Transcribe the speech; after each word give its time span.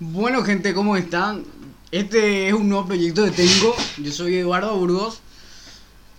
Bueno, 0.00 0.44
gente, 0.44 0.74
¿cómo 0.74 0.96
están? 0.96 1.42
Este 1.90 2.46
es 2.46 2.54
un 2.54 2.68
nuevo 2.68 2.86
proyecto 2.86 3.24
que 3.24 3.32
tengo. 3.32 3.74
Yo 3.96 4.12
soy 4.12 4.36
Eduardo 4.36 4.76
Burgos. 4.76 5.20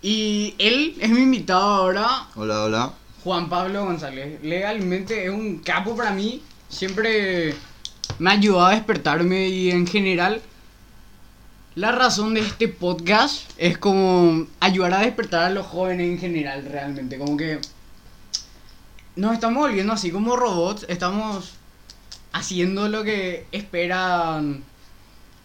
Y 0.02 0.54
él 0.58 0.98
es 1.00 1.10
mi 1.10 1.22
invitado 1.22 1.62
ahora, 1.62 2.28
Hola, 2.36 2.64
hola. 2.64 2.94
Juan 3.24 3.48
Pablo 3.48 3.86
González. 3.86 4.44
Legalmente 4.44 5.24
es 5.24 5.30
un 5.30 5.60
capo 5.60 5.96
para 5.96 6.12
mí. 6.12 6.44
Siempre 6.68 7.56
me 8.18 8.30
ha 8.30 8.34
ayudado 8.34 8.66
a 8.66 8.72
despertarme 8.72 9.48
y 9.48 9.72
en 9.72 9.88
general 9.88 10.42
la 11.76 11.94
razón 11.94 12.34
de 12.34 12.42
este 12.42 12.68
podcast 12.68 13.50
es 13.58 13.78
como 13.78 14.46
ayudar 14.60 14.94
a 14.96 15.00
despertar 15.00 15.46
a 15.46 15.50
los 15.52 15.66
jóvenes 15.66 16.06
en 16.06 16.18
general 16.18 16.66
realmente. 16.66 17.18
Como 17.18 17.38
que 17.38 17.62
nos 19.16 19.34
estamos 19.34 19.64
volviendo 19.64 19.94
así 19.94 20.12
como 20.12 20.36
robots. 20.36 20.86
Estamos 20.90 21.59
haciendo 22.32 22.88
lo 22.90 23.04
que 23.04 23.46
esperan 23.52 24.64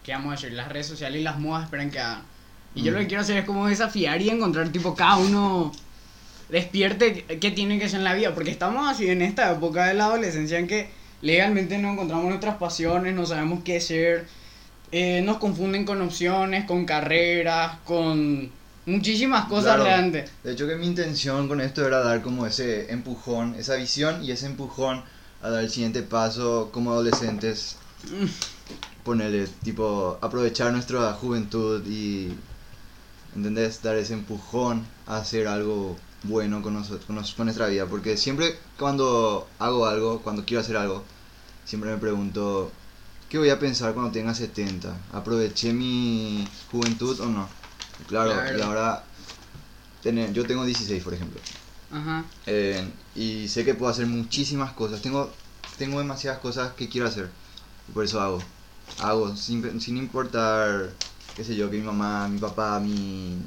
que 0.03 0.11
vamos 0.11 0.27
a 0.27 0.35
decir 0.35 0.53
las 0.53 0.69
redes 0.69 0.85
sociales 0.87 1.19
y 1.19 1.23
las 1.23 1.39
modas 1.39 1.63
esperan 1.65 1.89
que 1.89 1.99
hagan. 1.99 2.21
Y 2.75 2.83
yo 2.83 2.91
lo 2.91 2.99
que 2.99 3.05
Mm. 3.05 3.07
quiero 3.07 3.21
hacer 3.21 3.37
es 3.37 3.45
como 3.45 3.67
desafiar 3.67 4.21
y 4.21 4.29
encontrar 4.29 4.69
tipo 4.69 4.95
cada 4.95 5.17
uno 5.17 5.71
despierte 6.49 7.23
qué 7.39 7.51
tiene 7.51 7.79
que 7.79 7.89
ser 7.89 7.99
en 7.99 8.03
la 8.03 8.13
vida. 8.13 8.33
Porque 8.35 8.51
estamos 8.51 8.87
así 8.89 9.09
en 9.09 9.21
esta 9.21 9.51
época 9.51 9.85
de 9.87 9.93
la 9.95 10.05
adolescencia 10.05 10.59
en 10.59 10.67
que 10.67 10.89
legalmente 11.21 11.77
no 11.77 11.93
encontramos 11.93 12.25
nuestras 12.25 12.55
pasiones, 12.57 13.13
no 13.15 13.25
sabemos 13.25 13.63
qué 13.63 13.79
ser. 13.79 14.27
eh, 14.91 15.21
nos 15.25 15.37
confunden 15.39 15.83
con 15.83 16.01
opciones, 16.03 16.63
con 16.65 16.85
carreras, 16.85 17.79
con 17.83 18.49
muchísimas 18.85 19.45
cosas 19.45 19.75
Claro. 19.75 19.83
realmente. 19.85 20.25
De 20.43 20.53
hecho 20.53 20.67
que 20.67 20.75
mi 20.75 20.85
intención 20.85 21.47
con 21.49 21.59
esto 21.59 21.85
era 21.85 21.99
dar 22.01 22.21
como 22.21 22.45
ese 22.45 22.91
empujón, 22.93 23.55
esa 23.55 23.75
visión 23.75 24.23
y 24.23 24.31
ese 24.31 24.45
empujón 24.45 25.03
a 25.45 25.49
dar 25.51 25.63
el 25.63 25.69
siguiente 25.69 26.01
paso 26.01 26.69
como 26.71 26.91
adolescentes. 26.91 27.75
Ponerle, 29.03 29.47
tipo, 29.63 30.17
aprovechar 30.21 30.71
nuestra 30.71 31.13
juventud 31.13 31.85
y, 31.85 32.33
¿entendés? 33.35 33.81
Dar 33.83 33.95
ese 33.97 34.13
empujón 34.13 34.83
a 35.05 35.17
hacer 35.17 35.47
algo 35.47 35.95
bueno 36.23 36.63
con, 36.63 36.73
nosotros, 36.73 37.05
con, 37.05 37.21
con 37.21 37.45
nuestra 37.45 37.67
vida. 37.67 37.85
Porque 37.85 38.17
siempre 38.17 38.57
cuando 38.79 39.47
hago 39.59 39.85
algo, 39.85 40.21
cuando 40.21 40.43
quiero 40.43 40.61
hacer 40.61 40.77
algo, 40.77 41.03
siempre 41.65 41.91
me 41.91 41.97
pregunto, 41.97 42.71
¿qué 43.29 43.37
voy 43.37 43.49
a 43.49 43.59
pensar 43.59 43.93
cuando 43.93 44.11
tenga 44.11 44.33
70? 44.33 44.91
¿Aproveché 45.13 45.71
mi 45.71 46.47
juventud 46.71 47.19
o 47.19 47.27
no? 47.27 47.47
Claro, 48.07 48.31
Claro. 48.31 48.57
y 48.57 48.61
ahora 48.61 49.03
tener, 50.01 50.33
yo 50.33 50.45
tengo 50.47 50.65
16, 50.65 51.03
por 51.03 51.13
ejemplo. 51.13 51.39
Ajá. 51.91 52.25
Eh, 52.47 52.83
y 53.15 53.47
sé 53.47 53.63
que 53.63 53.73
puedo 53.75 53.91
hacer 53.91 54.07
muchísimas 54.07 54.71
cosas. 54.73 55.01
Tengo, 55.01 55.31
tengo 55.77 55.99
demasiadas 55.99 56.39
cosas 56.39 56.73
que 56.73 56.89
quiero 56.89 57.07
hacer. 57.07 57.29
Y 57.87 57.91
por 57.91 58.05
eso 58.05 58.21
hago. 58.21 58.39
Hago, 58.99 59.35
sin, 59.35 59.81
sin 59.81 59.97
importar, 59.97 60.91
qué 61.35 61.43
sé 61.43 61.55
yo, 61.55 61.69
que 61.69 61.77
mi 61.77 61.83
mamá, 61.83 62.27
mi 62.27 62.39
papá, 62.39 62.79
mi, 62.79 63.37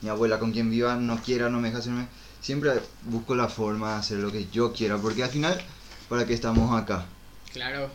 mi 0.00 0.08
abuela, 0.08 0.38
con 0.38 0.52
quien 0.52 0.70
viva, 0.70 0.96
no 0.96 1.20
quiera, 1.22 1.48
no 1.48 1.60
me 1.60 1.68
deja 1.68 1.78
hacerme. 1.78 2.08
Siempre 2.40 2.72
busco 3.04 3.34
la 3.34 3.48
forma 3.48 3.94
de 3.94 3.98
hacer 4.00 4.18
lo 4.18 4.30
que 4.30 4.48
yo 4.50 4.72
quiera. 4.72 4.98
Porque 4.98 5.22
al 5.22 5.30
final, 5.30 5.60
¿para 6.08 6.26
qué 6.26 6.34
estamos 6.34 6.78
acá? 6.80 7.06
Claro. 7.52 7.90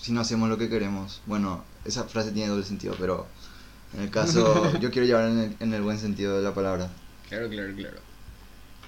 Si 0.00 0.12
no 0.12 0.20
hacemos 0.20 0.48
lo 0.48 0.58
que 0.58 0.68
queremos. 0.68 1.22
Bueno, 1.26 1.64
esa 1.84 2.04
frase 2.04 2.32
tiene 2.32 2.48
doble 2.48 2.64
sentido, 2.64 2.94
pero 2.98 3.26
en 3.94 4.02
el 4.02 4.10
caso, 4.10 4.78
yo 4.80 4.90
quiero 4.90 5.06
llevar 5.06 5.28
en 5.28 5.38
el, 5.38 5.56
en 5.60 5.74
el 5.74 5.82
buen 5.82 5.98
sentido 5.98 6.36
de 6.36 6.42
la 6.42 6.54
palabra. 6.54 6.90
Claro, 7.28 7.48
claro, 7.48 7.74
claro. 7.74 7.98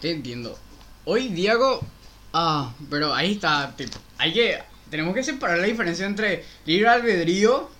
Te 0.00 0.10
entiendo. 0.10 0.58
Hoy 1.04 1.28
Diego. 1.28 1.80
Ah, 2.36 2.74
pero 2.90 3.14
ahí 3.14 3.32
está. 3.32 3.74
tipo, 3.76 3.96
hay 4.18 4.32
que. 4.32 4.58
Tenemos 4.90 5.14
que 5.14 5.22
separar 5.22 5.58
la 5.58 5.66
diferencia 5.66 6.04
entre 6.04 6.44
libre 6.66 6.88
albedrío 6.88 7.70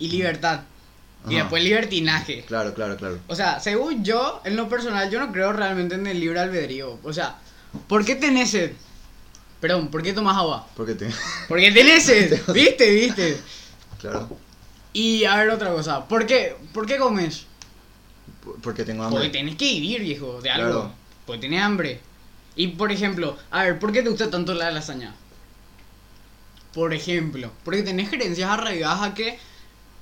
y 0.00 0.08
libertad. 0.08 0.62
Y 1.28 1.36
después 1.36 1.62
libertinaje. 1.62 2.44
Claro, 2.46 2.74
claro, 2.74 2.96
claro. 2.96 3.18
O 3.28 3.34
sea, 3.34 3.60
según 3.60 4.04
yo, 4.04 4.40
en 4.44 4.56
lo 4.56 4.68
personal, 4.68 5.10
yo 5.10 5.20
no 5.20 5.30
creo 5.32 5.52
realmente 5.52 5.94
en 5.94 6.06
el 6.06 6.18
libre 6.18 6.40
albedrío. 6.40 6.98
O 7.02 7.12
sea, 7.12 7.36
¿por 7.86 8.04
qué 8.04 8.16
tenés 8.16 8.50
sed? 8.50 8.72
Perdón, 9.60 9.88
¿por 9.88 10.02
qué 10.02 10.12
tomas 10.12 10.36
agua? 10.36 10.66
Porque 10.76 10.94
te... 10.94 11.10
Porque 11.48 11.70
tenés 11.72 12.04
sed. 12.04 12.40
¿Viste? 12.52 12.90
¿Viste? 12.90 13.40
Claro. 14.00 14.28
Y 14.92 15.24
a 15.24 15.36
ver 15.36 15.50
otra 15.50 15.70
cosa. 15.70 16.06
¿Por 16.06 16.26
qué? 16.26 16.56
¿Por 16.72 16.86
qué 16.86 16.96
comes? 16.96 17.44
Porque 18.62 18.84
tengo 18.84 19.02
hambre. 19.02 19.20
Porque 19.20 19.38
tenés 19.38 19.56
que 19.56 19.66
vivir, 19.66 20.00
viejo, 20.00 20.40
de 20.40 20.50
algo. 20.50 20.70
Claro. 20.70 20.92
Porque 21.26 21.40
tenés 21.42 21.62
hambre. 21.62 22.00
Y 22.58 22.66
por 22.68 22.90
ejemplo, 22.90 23.38
a 23.52 23.62
ver, 23.62 23.78
¿por 23.78 23.92
qué 23.92 24.02
te 24.02 24.08
gusta 24.08 24.28
tanto 24.30 24.52
la 24.52 24.72
lasaña? 24.72 25.14
Por 26.74 26.92
ejemplo, 26.92 27.52
porque 27.64 27.82
tenés 27.84 28.08
creencias 28.10 28.50
arraigadas 28.50 29.02
a 29.02 29.14
que 29.14 29.38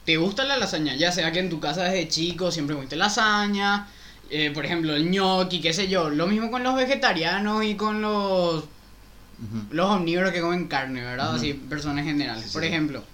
te 0.06 0.16
gusta 0.16 0.42
la 0.44 0.56
lasaña. 0.56 0.96
Ya 0.96 1.12
sea 1.12 1.30
que 1.32 1.40
en 1.40 1.50
tu 1.50 1.60
casa 1.60 1.84
desde 1.84 2.08
chico 2.08 2.50
siempre 2.50 2.74
comiste 2.74 2.96
lasaña. 2.96 3.88
eh, 4.30 4.50
por 4.54 4.64
ejemplo, 4.64 4.96
el 4.96 5.04
gnocchi, 5.10 5.60
qué 5.60 5.72
sé 5.74 5.86
yo. 5.86 6.08
Lo 6.08 6.26
mismo 6.26 6.50
con 6.50 6.62
los 6.64 6.74
vegetarianos 6.74 7.62
y 7.62 7.76
con 7.76 8.00
los, 8.00 8.64
Ujú. 8.64 9.66
los 9.70 9.90
omnívoros 9.90 10.32
que 10.32 10.40
comen 10.40 10.66
carne, 10.66 11.02
¿verdad? 11.02 11.34
Así, 11.36 11.52
personas 11.52 12.06
generales. 12.06 12.44
Sí, 12.46 12.50
por 12.54 12.64
ejemplo, 12.64 13.04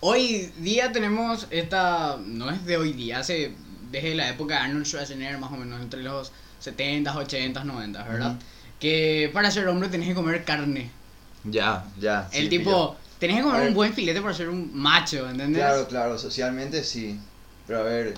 hoy 0.00 0.52
día 0.58 0.92
tenemos 0.92 1.46
esta. 1.50 2.18
No 2.22 2.50
es 2.50 2.64
de 2.66 2.76
hoy 2.76 2.92
día, 2.92 3.20
hace. 3.20 3.54
Desde 3.90 4.14
la 4.14 4.28
época 4.28 4.54
de 4.54 4.60
Arnold 4.60 4.86
Schwarzenegger, 4.86 5.38
más 5.38 5.50
o 5.52 5.56
menos, 5.56 5.80
entre 5.80 6.02
los 6.02 6.30
70s, 6.64 7.04
80s, 7.14 7.64
90s, 7.64 8.08
¿verdad? 8.08 8.36
Que 8.78 9.30
para 9.32 9.50
ser 9.50 9.66
hombre 9.68 9.88
tenés 9.88 10.08
que 10.08 10.14
comer 10.14 10.44
carne. 10.44 10.90
Ya, 11.44 11.84
ya. 11.98 12.28
El 12.32 12.44
sí, 12.44 12.48
tipo, 12.50 12.96
tenés 13.18 13.38
que 13.38 13.42
comer 13.42 13.68
un 13.68 13.74
buen 13.74 13.92
filete 13.92 14.20
para 14.22 14.34
ser 14.34 14.48
un 14.48 14.70
macho. 14.74 15.28
¿entendés? 15.28 15.58
Claro, 15.58 15.88
claro, 15.88 16.18
socialmente 16.18 16.84
sí. 16.84 17.18
Pero 17.66 17.80
a 17.80 17.82
ver, 17.84 18.14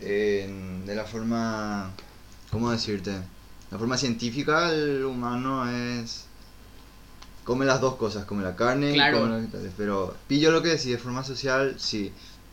en- 0.00 0.84
de 0.86 0.94
la 0.94 1.04
forma, 1.04 1.90
¿cómo 2.50 2.70
decirte? 2.70 3.12
La 3.70 3.78
forma 3.78 3.96
científica, 3.96 4.70
el 4.72 5.04
humano 5.04 5.68
es... 5.70 6.26
Come 7.44 7.64
las 7.64 7.80
dos 7.80 7.96
cosas, 7.96 8.24
come 8.26 8.42
la 8.42 8.54
carne 8.54 8.92
Claro. 8.92 9.16
y 9.16 9.20
come 9.20 9.32
los 9.32 9.40
vegetales. 9.42 9.72
Pero 9.76 10.16
pillo 10.28 10.50
lo 10.50 10.62
que 10.62 10.68
decís, 10.70 10.86
de 10.86 10.98
forma 10.98 11.24
social, 11.24 11.74
sí. 11.78 12.12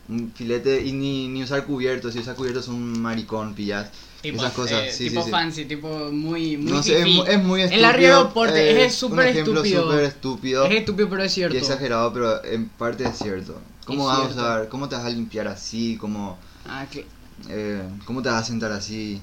Un 0.09 0.31
filete 0.34 0.85
y 0.85 0.94
ni, 0.94 1.28
ni 1.28 1.44
usar 1.44 1.66
cubiertos, 1.66 2.13
si 2.13 2.19
usas 2.19 2.35
cubiertos 2.35 2.63
es 2.63 2.69
un 2.69 3.01
maricón, 3.01 3.53
pillas. 3.53 3.90
Tipo, 4.22 4.38
Esas 4.38 4.53
cosas, 4.53 4.84
eh, 4.84 4.91
sí, 4.91 5.09
tipo 5.09 5.22
sí, 5.22 5.25
sí. 5.25 5.31
fancy, 5.31 5.66
tipo 5.66 6.12
muy, 6.12 6.57
muy 6.57 6.72
No 6.72 6.81
sé, 6.81 7.01
es, 7.01 7.44
muy 7.44 7.62
estúpido. 7.62 7.68
El 7.69 7.85
aeropuerto, 7.85 8.56
eh, 8.56 8.85
es 8.85 8.95
súper 8.95 9.28
estúpido. 9.28 10.00
estúpido. 10.00 10.66
Es 10.66 10.73
estúpido, 10.75 11.09
pero 11.09 11.23
es 11.23 11.34
cierto. 11.34 11.56
Y 11.56 11.59
exagerado, 11.59 12.13
pero 12.13 12.44
en 12.45 12.69
parte 12.69 13.03
es 13.03 13.18
cierto. 13.18 13.62
¿Cómo 13.85 14.03
Es 14.03 14.07
vas 14.18 14.25
cierto. 14.25 14.41
a 14.41 14.44
usar? 14.56 14.69
¿Cómo 14.69 14.90
te 14.90 14.95
vas 14.95 15.06
a 15.06 15.09
limpiar 15.09 15.47
así? 15.47 15.97
¿Cómo, 15.97 16.39
Ah, 16.66 16.85
que- 16.89 17.06
eh, 17.50 17.84
¿Cómo 18.06 18.22
te 18.22 18.29
vas 18.29 18.44
a 18.44 18.45
sentar 18.45 18.72
así? 18.72 19.22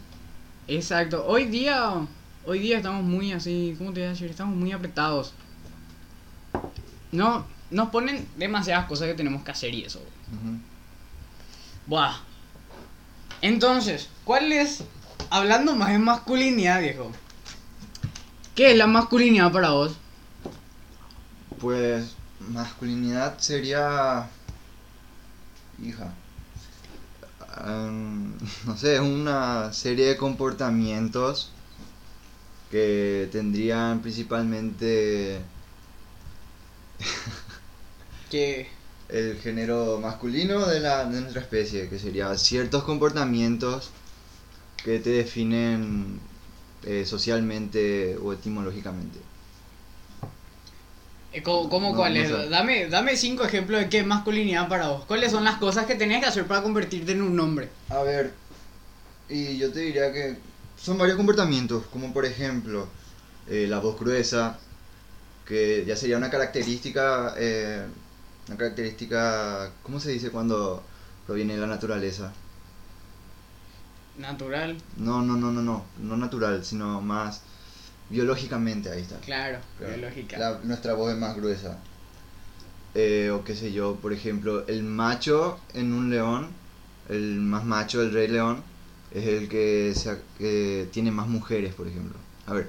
exacto. 0.68 1.24
Hoy 1.26 1.46
día, 1.46 1.94
hoy 2.46 2.58
día 2.58 2.76
estamos 2.76 3.02
muy 3.04 3.32
así, 3.32 3.74
¿cómo 3.78 3.92
te 3.92 4.00
voy 4.00 4.06
a 4.06 4.10
decir? 4.10 4.30
Estamos 4.30 4.54
muy 4.56 4.72
apretados. 4.72 5.32
No, 7.12 7.46
nos 7.70 7.88
ponen 7.90 8.26
demasiadas 8.36 8.86
cosas 8.86 9.08
que 9.08 9.14
tenemos 9.14 9.42
que 9.42 9.50
hacer 9.50 9.74
y 9.74 9.84
eso. 9.84 10.00
Ujú. 10.32 10.58
Buah. 11.86 12.14
Entonces, 13.42 14.08
¿cuál 14.24 14.52
es, 14.52 14.84
hablando 15.30 15.74
más 15.74 15.90
de 15.90 15.98
masculinidad, 15.98 16.80
viejo? 16.80 17.12
¿Qué 18.54 18.70
es 18.70 18.76
la 18.76 18.86
masculinidad 18.86 19.52
para 19.52 19.70
vos? 19.70 19.96
Pues 21.60 22.14
masculinidad 22.38 23.38
sería... 23.38 24.28
Hija. 25.82 26.14
Am, 27.56 28.38
no 28.66 28.76
sé, 28.76 28.94
es 28.94 29.00
una 29.00 29.72
serie 29.72 30.06
de 30.06 30.16
comportamientos 30.16 31.50
que 32.70 33.28
tendrían 33.30 34.00
principalmente 34.00 35.40
Que 38.30 38.68
el 39.08 39.38
género 39.40 40.00
masculino 40.00 40.66
de, 40.66 40.80
la, 40.80 41.04
de 41.06 41.20
nuestra 41.20 41.42
especie, 41.42 41.88
que 41.88 41.98
sería 41.98 42.36
ciertos 42.38 42.84
comportamientos 42.84 43.90
que 44.84 45.00
te 45.00 45.10
definen 45.10 46.20
eh, 46.84 47.04
socialmente 47.06 48.16
o 48.18 48.32
etimológicamente. 48.32 49.20
Eh, 51.32 51.42
¿Cómo, 51.42 51.68
cómo 51.68 51.90
No, 51.90 51.96
cuál 51.96 52.14
no 52.14 52.20
es? 52.22 52.28
sé. 52.28 52.48
Dame, 52.48 52.88
dame 52.88 53.16
cinco 53.16 53.44
ejemplos 53.44 53.80
de 53.80 53.88
qué 53.88 53.98
es 53.98 54.06
masculinidad 54.06 54.68
para 54.68 54.88
vos. 54.88 55.04
¿Cuáles 55.06 55.32
son 55.32 55.44
las 55.44 55.56
cosas 55.58 55.86
que 55.86 55.96
tenés 55.96 56.20
que 56.20 56.26
hacer 56.26 56.46
para 56.46 56.62
convertirte 56.62 57.12
en 57.12 57.22
un 57.22 57.38
hombre? 57.40 57.70
A 57.88 58.02
ver, 58.02 58.34
y 59.28 59.58
yo 59.58 59.72
te 59.72 59.80
diría 59.80 60.12
que 60.12 60.38
son 60.76 60.98
varios 60.98 61.16
comportamientos, 61.16 61.86
como 61.86 62.12
por 62.12 62.24
ejemplo 62.26 62.88
eh, 63.46 63.66
la 63.68 63.78
voz 63.80 63.98
gruesa, 63.98 64.58
que 65.46 65.84
ya 65.86 65.96
sería 65.96 66.18
una 66.18 66.30
característica, 66.30 67.34
eh, 67.38 67.86
una 68.48 68.56
característica, 68.56 69.70
¿cómo 69.82 70.00
se 70.00 70.10
dice 70.10 70.30
cuando 70.30 70.82
proviene 71.26 71.54
de 71.54 71.60
la 71.60 71.66
naturaleza? 71.66 72.32
Natural, 74.18 74.76
No, 74.96 75.22
no, 75.22 75.36
no, 75.36 75.50
no, 75.50 75.60
no, 75.62 75.84
no 75.98 76.16
natural, 76.16 76.64
sino 76.64 77.00
más 77.00 77.40
biológicamente, 78.10 78.90
ahí 78.90 79.02
está. 79.02 79.18
claro, 79.20 79.58
Claro. 79.78 79.94
biológica. 79.94 80.38
La- 80.38 80.60
nuestra 80.62 80.94
voz 80.94 81.12
es 81.12 81.18
más 81.18 81.34
gruesa. 81.36 81.78
Eh, 82.94 83.22
Pero, 83.24 83.42
qué 83.44 83.56
sé 83.56 83.72
yo, 83.72 83.96
por 83.96 84.12
ejemplo, 84.12 84.64
el 84.68 84.84
macho 84.84 85.58
en 85.72 85.92
un 85.92 86.10
león, 86.10 86.48
el 87.08 87.40
más 87.40 87.64
macho 87.64 88.00
del 88.00 88.12
rey 88.12 88.28
león, 88.28 88.62
es 89.10 89.26
el 89.26 89.48
que, 89.48 89.92
se, 89.96 90.16
que 90.38 90.88
tiene 90.92 91.10
más 91.10 91.26
mujeres, 91.26 91.74
por 91.74 91.88
ejemplo. 91.88 92.16
A 92.46 92.52
ver, 92.52 92.68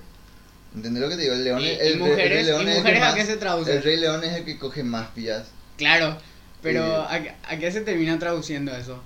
¿entendés 0.76 1.04
lo 1.04 1.10
que 1.10 1.16
te 1.16 1.22
digo? 1.24 1.34
El 1.36 1.44
león 1.44 1.62
¿Y- 1.62 1.68
es- 1.68 1.80
el, 1.82 1.88
el 1.94 2.00
mujeres- 2.00 2.30
rey 2.34 2.44
león 2.46 2.62
es 2.62 2.68
el 2.68 2.74
que 2.74 2.80
mujeres 2.80 3.02
a 3.04 3.06
más- 3.06 3.16
qué 3.16 3.26
se 3.26 3.38
traduce? 3.38 3.76
El 3.78 3.84
rey 3.84 3.98
león 3.98 4.24
es 4.24 4.34
el 4.34 4.46
que 4.46 4.58
coge 4.58 4.84
más 4.84 5.10
pillas, 5.10 5.48
Claro, 5.78 6.18
pero 6.62 6.84
Eh, 6.84 7.06
¿a, 7.10 7.22
qué- 7.24 7.34
a 7.48 7.58
qué 7.60 7.72
se 7.72 7.82
termina 7.82 8.18
traduciendo 8.20 8.76
eso? 8.76 9.02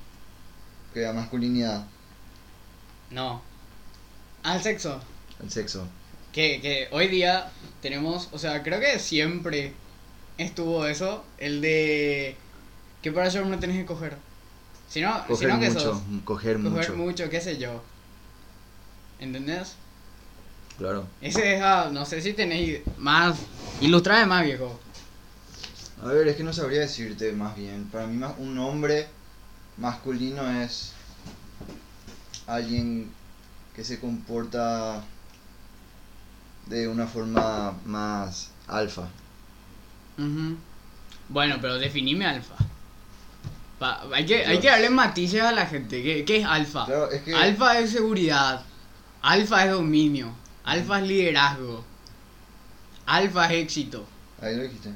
que 0.94 1.02
da 1.02 1.14
masculinidad 1.14 1.86
No. 3.12 3.42
Al 4.44 4.62
sexo. 4.64 5.00
al 5.42 5.52
sexo. 5.52 5.88
Que, 6.32 6.62
que 6.62 6.88
hoy 6.92 7.08
día 7.08 7.52
tenemos, 7.82 8.30
o 8.32 8.38
sea, 8.40 8.62
creo 8.64 8.80
que 8.80 9.00
siempre 9.00 9.74
estuvo 10.38 10.86
eso, 10.86 11.24
el 11.38 11.62
de 11.62 12.36
que 13.02 13.12
para 13.12 13.28
eso 13.28 13.44
no 13.46 13.60
tenés 13.60 13.78
que 13.78 13.86
coger. 13.86 14.16
Si 14.90 15.02
no, 15.02 15.22
si 15.22 15.28
Coger 15.28 15.50
no 15.50 15.60
que 15.60 15.70
mucho, 15.70 15.80
sos, 15.80 16.02
coger, 16.26 16.58
coger 16.58 16.70
mucho. 16.72 16.96
mucho, 16.96 17.30
qué 17.30 17.42
sé 17.42 17.58
yo. 17.58 17.84
¿Entendés? 19.20 19.76
Claro. 20.78 21.06
Ese 21.22 21.42
deja, 21.42 21.90
no 21.92 22.06
sé 22.06 22.22
si 22.22 22.34
tenéis 22.34 22.80
más, 22.98 23.38
ilustrade 23.82 24.26
más 24.26 24.46
viejo. 24.46 24.80
A 26.04 26.08
ver, 26.08 26.28
es 26.28 26.36
que 26.38 26.44
no 26.44 26.54
sabría 26.54 26.80
decirte 26.82 27.32
más 27.34 27.56
bien. 27.56 27.86
Para 27.92 28.08
mí 28.08 28.16
más 28.16 28.34
un 28.38 28.58
hombre 28.58 29.08
masculino 29.78 30.50
es 30.62 30.94
alguien 32.48 33.10
que 33.76 33.84
se 33.84 34.00
comporta 34.00 35.04
de 36.68 36.88
una 36.88 37.08
forma 37.08 37.74
más 37.86 38.52
alfa. 38.68 39.08
Bueno, 41.30 41.58
pero 41.62 41.78
definime 41.78 42.26
alfa. 42.26 42.56
Pa- 43.80 44.04
hay, 44.14 44.26
que, 44.26 44.46
hay 44.46 44.60
que 44.60 44.68
darle 44.68 44.90
matices 44.90 45.42
a 45.42 45.52
la 45.52 45.66
gente. 45.66 46.04
¿Qué, 46.04 46.26
qué 46.26 46.38
es 46.38 46.46
alfa? 46.46 46.86
Claro, 46.86 47.10
es 47.12 47.22
que 47.24 47.34
Alfa 47.34 47.80
es 47.80 47.92
seguridad. 47.92 48.64
Alfa 49.22 49.66
es 49.66 49.72
dominio. 49.72 50.32
Alfa 50.66 51.00
es 51.00 51.08
liderazgo. 51.08 51.86
Alfa 53.06 53.46
es 53.46 53.64
éxito. 53.64 54.06
ahí 54.42 54.56
lo 54.58 54.64
dijiste. 54.64 54.90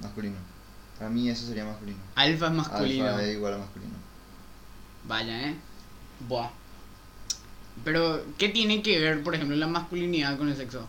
Masculino. 0.00 0.36
Para 0.98 1.10
mí 1.10 1.28
eso 1.28 1.46
sería 1.46 1.64
masculino. 1.64 1.98
Alfa 2.14 2.46
es 2.46 2.52
masculino. 2.52 3.06
Alfa 3.06 3.22
es 3.22 3.36
igual 3.36 3.54
a 3.54 3.58
masculino. 3.58 3.94
Vaya, 5.06 5.48
eh. 5.48 5.56
Buah. 6.28 6.50
Pero, 7.84 8.22
¿qué 8.36 8.50
tiene 8.50 8.82
que 8.82 8.98
ver, 9.00 9.22
por 9.22 9.34
ejemplo, 9.34 9.56
la 9.56 9.66
masculinidad 9.66 10.36
con 10.36 10.48
el 10.48 10.56
sexo? 10.56 10.86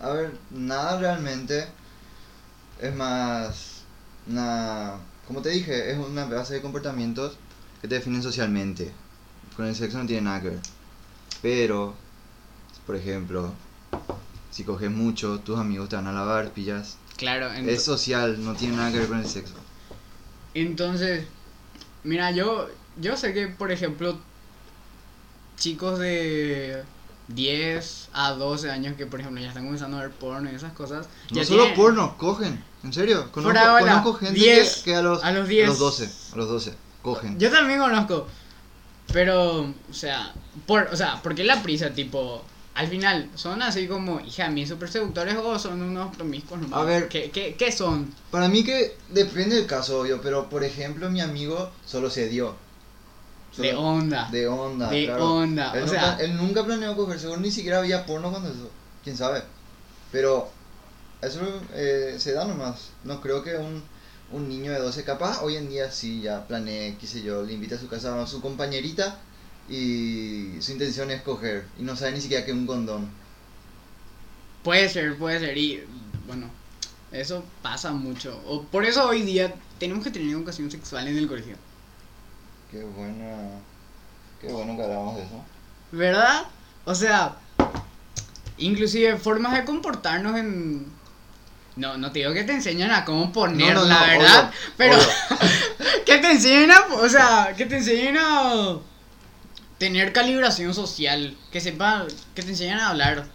A 0.00 0.10
ver, 0.10 0.36
nada 0.50 0.98
realmente 0.98 1.66
es 2.80 2.94
más 2.94 3.82
una 4.26 4.98
como 5.28 5.42
te 5.42 5.50
dije, 5.50 5.90
es 5.92 5.98
una 5.98 6.24
base 6.24 6.54
de 6.54 6.62
comportamientos 6.62 7.36
que 7.82 7.86
te 7.86 7.96
definen 7.96 8.22
socialmente. 8.22 8.90
Con 9.54 9.66
el 9.66 9.76
sexo 9.76 9.98
no 9.98 10.06
tiene 10.06 10.22
nada 10.22 10.40
que 10.40 10.48
ver. 10.48 10.60
Pero, 11.42 11.94
por 12.86 12.96
ejemplo, 12.96 13.52
si 14.50 14.64
coges 14.64 14.90
mucho, 14.90 15.40
tus 15.40 15.58
amigos 15.58 15.90
te 15.90 15.96
van 15.96 16.06
a 16.06 16.12
lavar, 16.14 16.50
pillas. 16.52 16.96
Claro, 17.18 17.52
Es 17.52 17.84
social, 17.84 18.42
no 18.42 18.54
tiene 18.54 18.76
nada 18.76 18.90
que 18.92 18.98
ver 19.00 19.08
con 19.08 19.18
el 19.18 19.26
sexo. 19.26 19.54
entonces, 20.54 21.24
mira, 22.04 22.30
yo, 22.30 22.68
yo 23.00 23.16
sé 23.16 23.34
que, 23.34 23.48
por 23.48 23.70
ejemplo, 23.72 24.18
chicos 25.58 25.98
de 25.98 26.82
10 27.28 28.08
a 28.12 28.30
12 28.32 28.70
años 28.70 28.96
que, 28.96 29.06
por 29.06 29.20
ejemplo, 29.20 29.40
ya 29.42 29.48
están 29.48 29.64
comenzando 29.64 29.98
a 29.98 30.02
ver 30.02 30.10
porno 30.12 30.50
y 30.50 30.54
esas 30.54 30.72
cosas. 30.72 31.08
No 31.30 31.36
ya 31.36 31.44
solo 31.44 31.62
tienen- 31.64 31.76
porno, 31.76 32.16
cogen. 32.16 32.64
En 32.84 32.92
serio, 32.92 33.30
conozco, 33.32 33.58
conozco 33.80 34.14
gente 34.14 34.38
10, 34.38 34.76
que, 34.76 34.82
que 34.84 34.96
a 34.96 35.02
los 35.02 35.22
a 35.24 35.32
los 35.32 35.48
10. 35.48 35.78
12, 35.78 36.08
a 36.32 36.36
los 36.36 36.48
12 36.48 36.74
cogen. 37.02 37.38
Yo 37.38 37.50
también 37.50 37.80
conozco. 37.80 38.28
Pero, 39.12 39.62
o 39.62 39.92
sea, 39.92 40.32
por, 40.66 40.88
o 40.92 40.96
sea, 40.96 41.20
¿por 41.22 41.34
qué 41.34 41.42
la 41.42 41.62
prisa? 41.62 41.90
Tipo, 41.90 42.44
al 42.78 42.86
final, 42.86 43.28
¿son 43.34 43.60
así 43.60 43.88
como, 43.88 44.20
hija 44.20 44.48
mía, 44.50 44.64
súper 44.66 44.88
seductores 44.88 45.34
o 45.36 45.58
son 45.58 45.82
unos 45.82 46.14
promiscuos 46.14 46.60
nomás? 46.60 46.78
A 46.80 46.84
ver. 46.84 47.08
¿Qué, 47.08 47.30
qué, 47.32 47.56
qué 47.58 47.72
son? 47.72 48.14
Para 48.30 48.48
mí 48.48 48.62
que 48.62 48.96
depende 49.08 49.56
del 49.56 49.66
caso, 49.66 50.00
obvio, 50.00 50.20
pero 50.22 50.48
por 50.48 50.62
ejemplo 50.62 51.10
mi 51.10 51.20
amigo 51.20 51.70
solo 51.84 52.08
se 52.08 52.28
dio. 52.28 52.54
Solo- 53.50 53.68
De 53.68 53.74
onda. 53.74 54.28
De 54.30 54.46
onda, 54.46 54.90
De 54.90 55.06
claro. 55.06 55.32
onda, 55.34 55.72
Él, 55.74 55.82
o 55.82 55.86
no 55.86 55.92
sea- 55.92 56.16
él 56.20 56.36
nunca 56.36 56.64
planeó 56.64 56.94
coger, 56.94 57.18
seguro 57.18 57.40
ni 57.40 57.50
siquiera 57.50 57.78
había 57.78 58.06
porno 58.06 58.30
cuando 58.30 58.48
eso. 58.50 58.70
Quién 59.02 59.16
sabe. 59.16 59.42
Pero 60.12 60.48
eso 61.20 61.40
eh, 61.74 62.14
se 62.18 62.32
da 62.32 62.44
nomás. 62.44 62.90
No 63.02 63.20
creo 63.20 63.42
que 63.42 63.56
un, 63.56 63.82
un 64.30 64.48
niño 64.48 64.70
de 64.70 64.78
12 64.78 65.02
capaz 65.02 65.42
hoy 65.42 65.56
en 65.56 65.68
día 65.68 65.90
sí 65.90 66.20
ya 66.22 66.46
planee, 66.46 66.96
qué 67.00 67.08
sé 67.08 67.22
yo, 67.22 67.42
le 67.42 67.54
invita 67.54 67.74
a 67.74 67.78
su 67.80 67.88
casa 67.88 68.22
a 68.22 68.26
su 68.28 68.40
compañerita 68.40 69.18
y 69.68 70.56
su 70.60 70.72
intención 70.72 71.10
es 71.10 71.20
coger 71.22 71.66
y 71.78 71.82
no 71.82 71.94
sabe 71.96 72.12
ni 72.12 72.20
siquiera 72.20 72.44
que 72.44 72.52
es 72.52 72.56
un 72.56 72.66
condón. 72.66 73.08
Puede 74.62 74.88
ser, 74.88 75.16
puede 75.16 75.38
ser. 75.40 75.56
Y, 75.56 75.84
bueno, 76.26 76.50
eso 77.12 77.44
pasa 77.62 77.92
mucho. 77.92 78.40
O 78.46 78.62
por 78.62 78.84
eso 78.84 79.06
hoy 79.06 79.22
día 79.22 79.54
tenemos 79.78 80.04
que 80.04 80.10
tener 80.10 80.28
educación 80.28 80.70
sexual 80.70 81.08
en 81.08 81.18
el 81.18 81.28
colegio. 81.28 81.56
Qué 82.70 82.82
buena. 82.82 83.50
Qué 84.40 84.48
bueno 84.48 84.76
que 84.76 84.82
hablamos 84.82 85.16
de 85.16 85.22
eso. 85.22 85.44
¿Verdad? 85.92 86.46
O 86.84 86.94
sea, 86.94 87.36
inclusive 88.56 89.16
formas 89.16 89.54
de 89.54 89.64
comportarnos 89.64 90.36
en... 90.38 90.86
No, 91.76 91.96
no 91.96 92.10
te 92.10 92.20
digo 92.20 92.34
que 92.34 92.42
te 92.42 92.52
enseñan 92.52 92.90
a 92.90 93.04
cómo 93.04 93.32
poner, 93.32 93.74
No, 93.74 93.82
no, 93.82 93.88
la 93.88 94.00
no, 94.00 94.06
verdad, 94.06 94.48
obvio, 94.48 94.72
pero 94.76 94.96
obvio. 94.96 96.04
que 96.06 96.18
te 96.18 96.32
enseñen 96.32 96.72
a, 96.72 96.86
o 96.94 97.08
sea, 97.08 97.54
que 97.56 97.66
te 97.66 97.76
enseñen 97.76 98.16
a 98.18 98.78
tener 99.78 100.12
calibración 100.12 100.74
social, 100.74 101.36
que 101.52 101.60
sepa, 101.60 102.06
que 102.34 102.42
te 102.42 102.50
enseñen 102.50 102.78
a 102.78 102.90
hablar, 102.90 103.26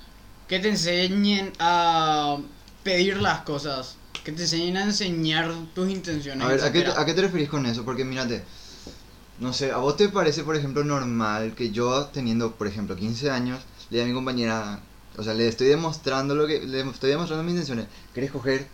que 0.48 0.60
te 0.60 0.70
enseñen 0.70 1.54
a 1.60 2.38
pedir 2.84 3.22
las 3.22 3.42
cosas, 3.42 3.96
que 4.24 4.32
te 4.32 4.44
enseñen 4.44 4.78
a 4.78 4.84
enseñar 4.84 5.52
tus 5.74 5.90
intenciones. 5.90 6.46
A 6.46 6.50
ver, 6.50 6.64
¿a 6.64 6.72
qué. 6.72 6.86
¿a 6.86 7.06
qué 7.06 7.14
te 7.14 7.22
referís 7.22 7.50
con 7.50 7.66
eso? 7.66 7.86
Porque 7.86 8.04
mírate, 8.04 8.44
no 9.40 9.54
sé, 9.54 9.72
¿a 9.72 9.78
vos 9.78 9.98
te 9.98 10.10
parece, 10.10 10.44
por 10.44 10.56
ejemplo, 10.56 10.84
normal 10.84 11.54
que 11.56 11.72
yo, 11.72 12.06
teniendo, 12.08 12.52
por 12.56 12.68
ejemplo, 12.68 12.96
15 12.96 13.32
años, 13.32 13.60
le 13.90 13.98
diga 13.98 14.06
a 14.06 14.08
mi 14.08 14.14
compañera, 14.14 14.80
o 15.18 15.24
sea, 15.24 15.34
le 15.34 15.48
estoy 15.48 15.68
demostrando 15.68 16.36
lo 16.36 16.46
que, 16.46 16.60
le 16.62 16.82
estoy 16.82 17.10
demostrando 17.12 17.44
mis 17.44 17.52
intenciones, 17.52 17.88
¿querés 18.14 18.32
coger? 18.32 18.68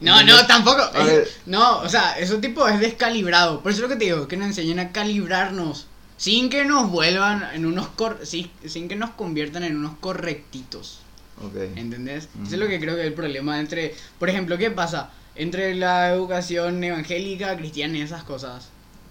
No, 0.00 0.22
no, 0.22 0.46
tampoco. 0.46 0.82
Es- 0.94 1.28
no, 1.46 1.80
o 1.80 1.88
sea, 1.88 2.18
eso 2.18 2.38
tipo 2.38 2.66
es 2.66 2.80
descalibrado. 2.80 3.60
Por 3.62 3.70
eso 3.72 3.78
es 3.78 3.82
lo 3.82 3.88
que 3.88 3.96
te 3.96 4.06
digo, 4.06 4.26
que 4.26 4.36
nos 4.38 4.46
enseñen 4.48 4.78
a 4.80 4.92
calibrarnos. 4.92 5.86
Sin 6.20 6.50
que 6.50 6.66
nos 6.66 6.90
vuelvan 6.90 7.42
en 7.54 7.64
unos 7.64 7.88
cor 7.88 8.18
sin, 8.24 8.50
sin 8.66 8.88
que 8.88 8.94
nos 8.94 9.08
conviertan 9.08 9.64
en 9.64 9.74
unos 9.74 9.92
correctitos. 10.00 11.00
Ok. 11.42 11.54
¿Entendés? 11.76 12.28
Eso 12.42 12.56
es 12.56 12.60
lo 12.60 12.68
que 12.68 12.78
creo 12.78 12.94
que 12.94 13.00
es 13.00 13.06
el 13.06 13.14
problema 13.14 13.58
entre. 13.58 13.94
Por 14.18 14.28
ejemplo, 14.28 14.58
¿qué 14.58 14.70
pasa? 14.70 15.12
Entre 15.34 15.74
la 15.74 16.12
educación 16.12 16.84
evangélica, 16.84 17.56
cristiana 17.56 17.96
y 17.96 18.02
esas 18.02 18.22
cosas. 18.22 18.68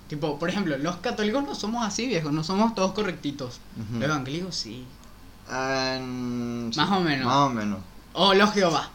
Tipo, 0.07 0.37
por 0.37 0.49
ejemplo, 0.49 0.77
los 0.77 0.97
católicos 0.97 1.43
no 1.43 1.55
somos 1.55 1.83
así, 1.83 2.05
viejos, 2.05 2.31
no 2.31 2.43
somos 2.43 2.75
todos 2.75 2.91
correctitos. 2.91 3.59
Los 3.93 4.03
evangélicos 4.03 4.55
sí. 4.55 4.85
Mm, 5.49 6.71
sí, 6.71 6.79
Más 6.79 6.91
o 6.91 6.99
menos. 6.99 7.25
Más 7.25 7.37
o 7.37 7.49
menos. 7.49 7.79
O 8.13 8.35
los 8.35 8.53
Jehová. 8.53 8.91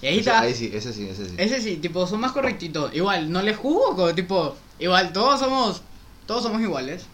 Y 0.00 0.06
ahí 0.06 0.18
está. 0.20 0.42
ahí 0.42 0.54
sí, 0.54 0.70
ese 0.72 0.92
sí, 0.92 1.08
ese 1.08 1.28
sí. 1.28 1.34
Ese 1.36 1.60
sí, 1.60 1.78
tipo, 1.78 2.06
son 2.06 2.20
más 2.20 2.30
correctitos. 2.30 2.94
Igual, 2.94 3.32
no 3.32 3.42
les 3.42 3.56
juzgo, 3.56 4.14
tipo, 4.14 4.54
igual, 4.78 5.12
todos 5.12 5.40
somos, 5.40 5.82
todos 6.30 6.44
somos 6.44 6.62
iguales. 6.62 7.06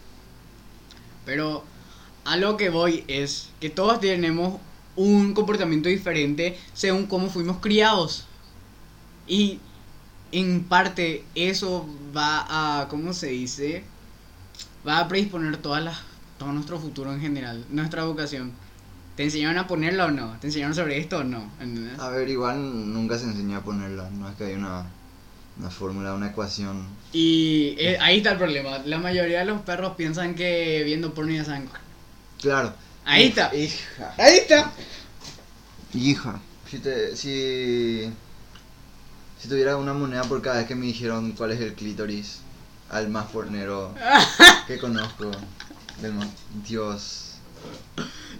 Pero 1.25 1.63
a 2.23 2.37
lo 2.37 2.55
que 2.55 2.69
voy 2.69 3.03
es 3.07 3.49
que 3.59 3.71
todos 3.71 3.99
tenemos 3.99 4.61
un 4.95 5.33
comportamiento 5.33 5.89
diferente 5.89 6.55
según 6.75 7.07
cómo 7.07 7.27
fuimos 7.27 7.57
criados. 7.57 8.27
Y 9.25 9.59
en 10.31 10.65
parte 10.65 11.25
eso 11.33 11.87
va 12.15 12.81
a, 12.81 12.89
¿cómo 12.89 13.11
se 13.11 13.29
dice? 13.29 13.83
Va 14.87 14.99
a 14.99 15.07
predisponer 15.07 15.57
todas 15.57 15.83
las, 15.83 15.97
todo 16.37 16.51
nuestro 16.51 16.79
futuro 16.79 17.11
en 17.11 17.19
general, 17.19 17.65
nuestra 17.71 18.03
educación. 18.03 18.51
¿Te 19.15 19.23
enseñaron 19.23 19.57
a 19.57 19.65
ponerla 19.65 20.05
o 20.05 20.11
no? 20.11 20.37
¿Te 20.39 20.45
enseñaron 20.45 20.75
sobre 20.75 20.99
esto 20.99 21.17
o 21.17 21.23
no? 21.23 21.49
¿Entendés? 21.59 21.97
A 21.97 22.09
ver, 22.09 22.29
igual 22.29 22.93
nunca 22.93 23.17
se 23.17 23.25
enseñó 23.25 23.57
a 23.57 23.63
ponerla, 23.63 24.11
no 24.11 24.29
es 24.29 24.35
que 24.35 24.43
hay 24.43 24.53
una, 24.53 24.85
una 25.59 25.69
fórmula, 25.69 26.13
una 26.13 26.27
ecuación. 26.29 26.87
Y 27.13 27.75
eh, 27.79 27.97
ahí 27.99 28.17
está 28.17 28.31
el 28.33 28.37
problema. 28.37 28.79
La 28.79 28.99
mayoría 28.99 29.39
de 29.39 29.45
los 29.45 29.61
perros 29.61 29.95
piensan 29.95 30.35
que 30.35 30.83
viendo 30.83 31.13
porno 31.13 31.33
ya 31.33 31.45
saben. 31.45 31.69
Claro. 32.39 32.73
Ahí 33.05 33.23
Uf, 33.23 33.29
está. 33.29 33.55
Hija. 33.55 34.13
Ahí 34.17 34.37
está. 34.37 34.71
Hija. 35.93 36.39
Si, 36.69 36.79
te, 36.79 37.15
si, 37.15 38.11
si 39.39 39.47
tuviera 39.47 39.77
una 39.77 39.93
moneda 39.93 40.23
por 40.23 40.41
cada 40.41 40.57
vez 40.57 40.67
que 40.67 40.75
me 40.75 40.85
dijeron 40.85 41.31
cuál 41.31 41.51
es 41.51 41.61
el 41.61 41.73
clítoris 41.73 42.39
al 42.89 43.09
más 43.09 43.27
pornero 43.27 43.93
que 44.67 44.77
conozco. 44.77 45.31
Del 46.01 46.13
Dios. 46.67 47.37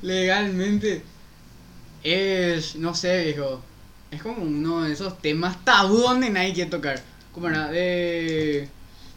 Legalmente 0.03 1.03
es, 2.03 2.75
no 2.75 2.93
sé, 2.93 3.23
viejo. 3.23 3.61
Es 4.11 4.21
como 4.21 4.43
uno 4.43 4.83
de 4.83 4.93
esos 4.93 5.17
temas 5.21 5.63
tabú 5.65 5.97
donde 5.99 6.29
nadie 6.29 6.53
quiere 6.53 6.69
tocar. 6.69 7.01
Como 7.33 7.49
era 7.49 7.67
de, 7.69 8.69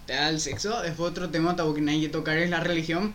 el 0.09 0.41
sexo, 0.41 0.81
después 0.83 1.11
otro 1.11 1.31
tema 1.31 1.57
tabú 1.57 1.75
que 1.75 1.81
nadie 1.81 1.99
quiere 2.01 2.13
tocar 2.13 2.37
es 2.39 2.51
la 2.51 2.61
religión. 2.61 3.15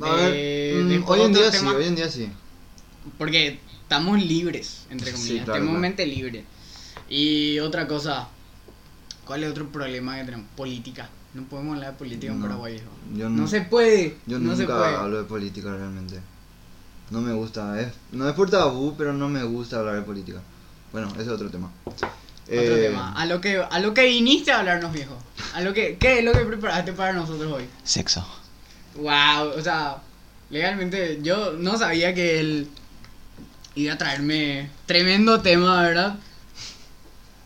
A 0.00 0.14
ver, 0.14 0.32
Eh, 0.34 1.00
mm, 1.00 1.08
hoy 1.10 1.20
en 1.22 1.32
día 1.32 1.50
tema- 1.50 1.70
sí, 1.72 1.76
hoy 1.76 1.84
en 1.86 1.96
día 1.96 2.08
sí. 2.10 2.30
Porque 3.18 3.58
estamos 3.82 4.22
libres, 4.22 4.86
entre 4.90 5.10
Sí, 5.10 5.16
comillas. 5.16 5.44
claro, 5.44 5.52
tenemos 5.54 5.72
claro. 5.72 5.80
mente 5.80 6.06
libre. 6.06 6.44
Y 7.08 7.58
otra 7.58 7.88
cosa, 7.88 8.28
¿cuál 9.24 9.42
es 9.44 9.50
otro 9.50 9.66
problema 9.68 10.16
que 10.18 10.24
tenemos? 10.24 10.46
Política. 10.56 11.08
No 11.34 11.42
podemos 11.44 11.74
hablar 11.74 11.92
de 11.92 11.98
política 11.98 12.32
en 12.32 12.38
No, 12.40 12.46
Paraguay. 12.46 12.80
yo 13.14 13.28
no 13.28 13.42
no- 13.42 13.48
se 13.48 13.62
puede. 13.62 14.16
Yo 14.26 14.38
no 14.38 14.54
se 14.56 14.62
nunca 14.62 14.78
puede. 14.78 14.94
hablo 14.96 15.18
de 15.18 15.24
política 15.24 15.70
realmente. 15.74 16.20
No 17.10 17.20
me 17.20 17.32
gusta, 17.32 17.80
es, 17.80 17.92
no 18.12 18.28
es 18.28 18.34
por 18.34 18.50
tabú, 18.50 18.94
pero 18.96 19.12
no 19.12 19.28
me 19.28 19.42
gusta 19.42 19.78
hablar 19.78 19.96
de 19.96 20.02
política. 20.02 20.42
Bueno, 20.92 21.08
ese 21.12 21.22
es 21.22 21.28
otro 21.28 21.50
tema. 21.50 21.70
Otro 21.84 22.08
Eh, 22.48 22.88
tema. 22.88 23.12
A 23.14 23.26
lo 23.26 23.40
que 23.40 23.58
a 23.62 23.78
lo 23.80 23.92
que 23.94 24.04
viniste 24.06 24.50
a 24.52 24.60
hablarnos, 24.60 24.92
viejo. 24.92 25.16
A 25.54 25.60
lo 25.60 25.72
que 25.74 25.96
¿qué 25.98 26.18
es 26.20 26.24
lo 26.24 26.32
que 26.32 26.40
preparaste 26.40 26.92
para 26.92 27.12
nosotros 27.12 27.52
hoy? 27.52 27.68
Sexo. 27.84 28.26
Wow, 28.96 29.52
o 29.56 29.62
sea, 29.62 29.98
legalmente 30.50 31.20
yo 31.22 31.52
no 31.52 31.76
sabía 31.78 32.14
que 32.14 32.40
él 32.40 32.68
iba 33.74 33.94
a 33.94 33.98
traerme 33.98 34.70
tremendo 34.86 35.40
tema, 35.40 35.82
¿verdad? 35.82 36.16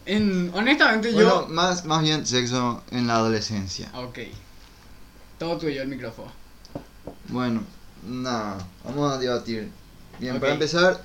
En, 0.07 0.51
honestamente 0.55 1.13
Bueno, 1.13 1.43
yo 1.43 1.49
más, 1.49 1.85
más 1.85 2.03
bien 2.03 2.27
sexo 2.27 2.83
en 2.91 3.07
la 3.07 3.17
adolescencia. 3.17 3.91
Ok. 3.95 4.19
Todo 5.39 5.59
tuyo 5.59 5.83
el 5.83 5.89
micrófono. 5.89 6.33
Bueno, 7.29 7.63
nada, 8.07 8.59
vamos 8.85 9.13
a 9.13 9.19
debatir. 9.19 9.71
Bien, 10.19 10.39
para 10.41 10.53
empezar, 10.53 11.03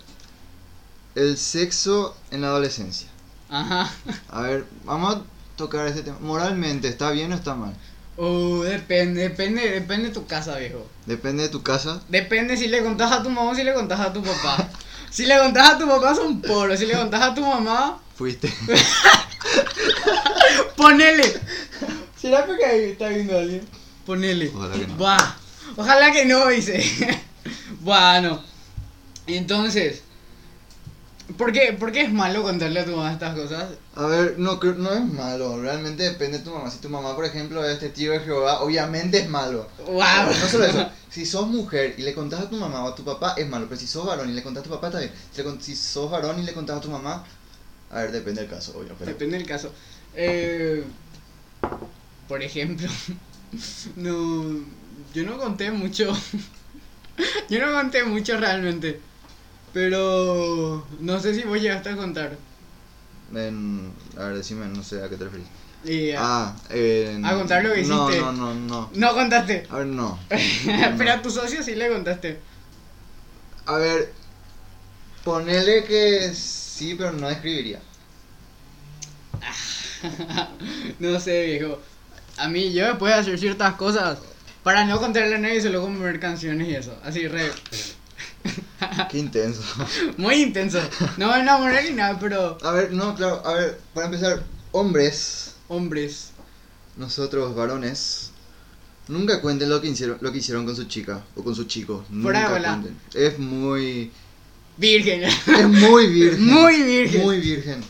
el 1.17 1.37
sexo 1.37 2.15
en 2.31 2.41
la 2.41 2.47
adolescencia. 2.47 3.07
Ajá. 3.49 3.91
A 4.29 4.41
ver, 4.41 4.65
vamos 4.85 5.15
a 5.15 5.21
tocar 5.55 5.87
ese 5.87 6.03
tema. 6.03 6.17
Moralmente, 6.19 6.87
¿está 6.87 7.11
bien 7.11 7.31
o 7.31 7.35
está 7.35 7.55
mal? 7.55 7.73
Uh, 8.17 8.61
depende, 8.61 9.21
depende, 9.21 9.69
depende 9.69 10.09
de 10.09 10.13
tu 10.13 10.27
casa, 10.27 10.57
viejo. 10.57 10.87
Depende 11.05 11.43
de 11.43 11.49
tu 11.49 11.63
casa. 11.63 12.01
Depende 12.07 12.55
si 12.55 12.67
le 12.67 12.83
contás 12.83 13.11
a 13.11 13.23
tu 13.23 13.29
mamá 13.29 13.51
o 13.51 13.55
si 13.55 13.63
le 13.63 13.73
contás 13.73 13.99
a 13.99 14.13
tu 14.13 14.23
papá. 14.23 14.69
Si 15.09 15.25
le 15.25 15.39
contás 15.39 15.69
a 15.69 15.77
tu 15.77 15.87
papá 15.87 16.13
son 16.13 16.41
poros, 16.41 16.77
si 16.77 16.85
le 16.85 16.93
contás 16.93 17.21
a 17.21 17.33
tu 17.33 17.41
mamá, 17.41 17.97
Fuiste. 18.17 18.53
ponele. 20.75 21.23
¿Será 22.19 22.45
porque 22.45 22.65
ahí 22.65 22.83
está 22.91 23.07
viendo 23.07 23.37
alguien? 23.37 23.65
Ponele. 24.05 24.51
Ojalá 24.53 24.75
que 24.75 24.87
no. 24.87 24.95
Buah. 24.95 25.35
Ojalá 25.77 26.11
que 26.11 26.25
no, 26.25 26.47
dice. 26.47 27.23
bueno. 27.79 28.43
Entonces, 29.27 30.03
¿por 31.37 31.51
qué, 31.51 31.73
¿por 31.73 31.91
qué 31.91 32.01
es 32.01 32.11
malo 32.11 32.43
contarle 32.43 32.79
a 32.79 32.85
tu 32.85 32.91
mamá 32.95 33.11
estas 33.13 33.35
cosas? 33.35 33.65
A 33.95 34.05
ver, 34.05 34.35
no, 34.37 34.59
creo- 34.59 34.75
no 34.75 34.91
es 34.93 35.03
malo, 35.05 35.61
realmente 35.61 36.03
depende 36.03 36.37
de 36.39 36.43
tu 36.43 36.51
mamá. 36.51 36.69
Si 36.71 36.79
tu 36.79 36.89
mamá, 36.89 37.15
por 37.15 37.25
ejemplo, 37.25 37.67
es 37.67 37.79
testigo 37.79 38.13
de 38.13 38.19
Jehová, 38.21 38.61
obviamente 38.61 39.17
es 39.19 39.29
malo. 39.29 39.67
Wow. 39.85 39.97
No 39.97 40.47
solo 40.49 40.65
eso, 40.65 40.87
si 41.09 41.25
sos 41.25 41.47
mujer 41.47 41.95
y 41.97 42.03
le 42.03 42.13
contás 42.13 42.41
a 42.41 42.49
tu 42.49 42.55
mamá 42.57 42.83
o 42.85 42.89
a 42.89 42.95
tu 42.95 43.03
papá, 43.03 43.33
es 43.37 43.47
malo. 43.47 43.65
Pero 43.67 43.79
si 43.79 43.87
sos 43.87 44.05
varón 44.05 44.29
y 44.29 44.33
le 44.33 44.43
contás 44.43 44.61
a 44.61 44.63
tu 44.65 44.69
papá, 44.69 44.87
está 44.87 44.99
bien. 44.99 45.11
Si, 45.31 45.37
le 45.39 45.43
con- 45.43 45.61
si 45.61 45.75
sos 45.75 46.09
varón 46.11 46.39
y 46.39 46.43
le 46.43 46.53
contás 46.53 46.77
a 46.77 46.81
tu 46.81 46.89
mamá, 46.89 47.23
a 47.91 48.01
ver, 48.01 48.11
depende 48.11 48.41
del 48.41 48.49
caso, 48.49 48.77
obvio. 48.77 48.93
Pero... 48.99 49.11
Depende 49.11 49.37
del 49.37 49.47
caso. 49.47 49.71
Eh, 50.15 50.83
por 52.27 52.41
ejemplo, 52.43 52.87
no, 53.95 54.59
yo 55.13 55.23
no 55.23 55.37
conté 55.37 55.71
mucho. 55.71 56.13
yo 57.49 57.65
no 57.65 57.73
conté 57.73 58.03
mucho 58.03 58.37
realmente. 58.37 58.99
Pero 59.73 60.85
no 60.99 61.19
sé 61.19 61.33
si 61.35 61.43
vos 61.43 61.59
llegaste 61.61 61.89
a 61.89 61.95
contar. 61.95 62.37
En- 63.33 63.93
a 64.17 64.25
ver, 64.25 64.37
decime, 64.37 64.65
no 64.67 64.83
sé 64.83 65.03
a 65.03 65.09
qué 65.09 65.17
te 65.17 65.25
referís. 65.25 65.47
Y, 65.83 66.11
Ah, 66.17 66.55
en- 66.69 67.25
A 67.25 67.35
contar 67.35 67.63
lo 67.63 67.73
que 67.73 67.83
No, 67.83 68.09
hiciste. 68.09 68.21
no, 68.21 68.31
no, 68.33 68.53
no. 68.55 68.89
No 68.93 69.13
contaste. 69.13 69.67
A 69.69 69.77
ver, 69.77 69.87
no. 69.87 70.17
Pero 70.97 71.11
a 71.11 71.21
tu 71.21 71.29
socio 71.29 71.61
sí 71.61 71.75
le 71.75 71.89
contaste. 71.89 72.39
A 73.65 73.77
ver, 73.77 74.13
ponele 75.23 75.83
que 75.83 76.33
sí, 76.33 76.95
pero 76.95 77.11
no 77.11 77.29
escribiría. 77.29 77.79
no 80.99 81.19
sé, 81.19 81.45
viejo. 81.47 81.79
A 82.37 82.47
mí, 82.47 82.71
yo 82.71 82.85
después 82.87 83.13
de 83.13 83.19
hacer 83.19 83.39
ciertas 83.39 83.75
cosas, 83.75 84.19
para 84.63 84.85
no 84.85 84.99
contarle 84.99 85.35
a 85.35 85.39
nadie, 85.39 85.61
solo 85.61 85.81
como 85.81 85.99
ver 85.99 86.19
canciones 86.19 86.67
y 86.69 86.75
eso. 86.75 86.97
Así, 87.03 87.27
re. 87.27 87.51
Qué 89.11 89.17
intenso. 89.19 89.61
Muy 90.17 90.35
intenso. 90.35 90.79
No 91.17 91.31
me 91.31 91.39
enamoré 91.41 91.89
ni 91.89 91.95
nada, 91.95 92.17
pero. 92.19 92.57
A 92.63 92.71
ver, 92.71 92.93
no, 92.93 93.15
claro, 93.15 93.41
a 93.45 93.53
ver, 93.53 93.79
para 93.93 94.05
empezar, 94.07 94.43
hombres, 94.71 95.55
Hombres. 95.67 96.31
nosotros 96.95 97.55
varones, 97.55 98.31
nunca 99.07 99.41
cuenten 99.41 99.69
lo 99.69 99.81
que 99.81 99.87
hicieron, 99.87 100.17
lo 100.21 100.31
que 100.31 100.37
hicieron 100.39 100.65
con 100.65 100.75
su 100.75 100.85
chica 100.85 101.23
o 101.35 101.43
con 101.43 101.55
su 101.55 101.65
chico. 101.65 102.05
Nunca 102.09 102.49
bola. 102.49 102.69
cuenten. 102.69 102.97
Es 103.13 103.37
muy, 103.39 104.11
Virgen. 104.77 105.23
es 105.23 105.67
muy 105.67 106.07
virgen. 106.07 106.45
Muy 106.53 106.81
virgen. 106.83 107.21
Muy 107.23 107.39
virgen. 107.41 107.81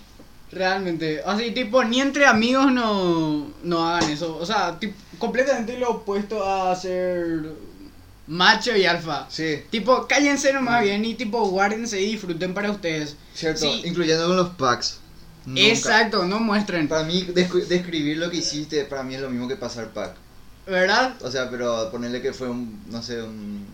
Realmente. 0.51 1.22
Así, 1.25 1.51
tipo, 1.51 1.84
ni 1.84 2.00
entre 2.00 2.25
amigos 2.25 2.72
no, 2.72 3.51
no 3.63 3.88
hagan 3.89 4.10
eso. 4.10 4.38
O 4.38 4.46
sea, 4.46 4.80
tipo, 4.80 4.96
completamente 5.20 5.77
lo 5.77 5.89
opuesto 5.92 6.44
a 6.50 6.74
ser 6.75 7.51
macho 8.27 8.75
y 8.75 8.86
alfa. 8.86 9.25
Sí, 9.29 9.63
Tipo, 9.69 10.07
cállense 10.07 10.51
nomás 10.53 10.84
bien 10.84 11.03
y 11.05 11.15
tipo, 11.15 11.48
guárdense 11.50 12.01
y 12.01 12.12
disfruten 12.12 12.53
para 12.53 12.72
ustedes. 12.72 13.15
cierto, 13.34 13.62
Sí. 13.62 13.81
incluyendo 13.86 14.27
con 14.27 14.38
los 14.38 14.50
packs. 14.50 15.00
Nunca. 15.46 15.62
Exacto, 15.62 16.25
no 16.25 16.39
muestren. 16.39 16.88
Para 16.89 17.03
mí, 17.03 17.22
describir 17.24 18.17
lo 18.17 18.29
que 18.29 18.38
hiciste, 18.38 18.84
para 18.84 19.03
mí 19.03 19.15
es 19.15 19.22
lo 19.22 19.29
mismo 19.29 19.48
que 19.48 19.55
pasar 19.55 19.88
pack. 19.93 20.15
¿Verdad? 20.65 21.15
O 21.22 21.31
sea, 21.31 21.50
pero 21.50 21.89
ponerle 21.89 22.22
que 22.22 22.34
fue 22.34 22.50
un, 22.50 22.84
no 22.89 23.01
sé, 23.01 23.22
un... 23.24 23.65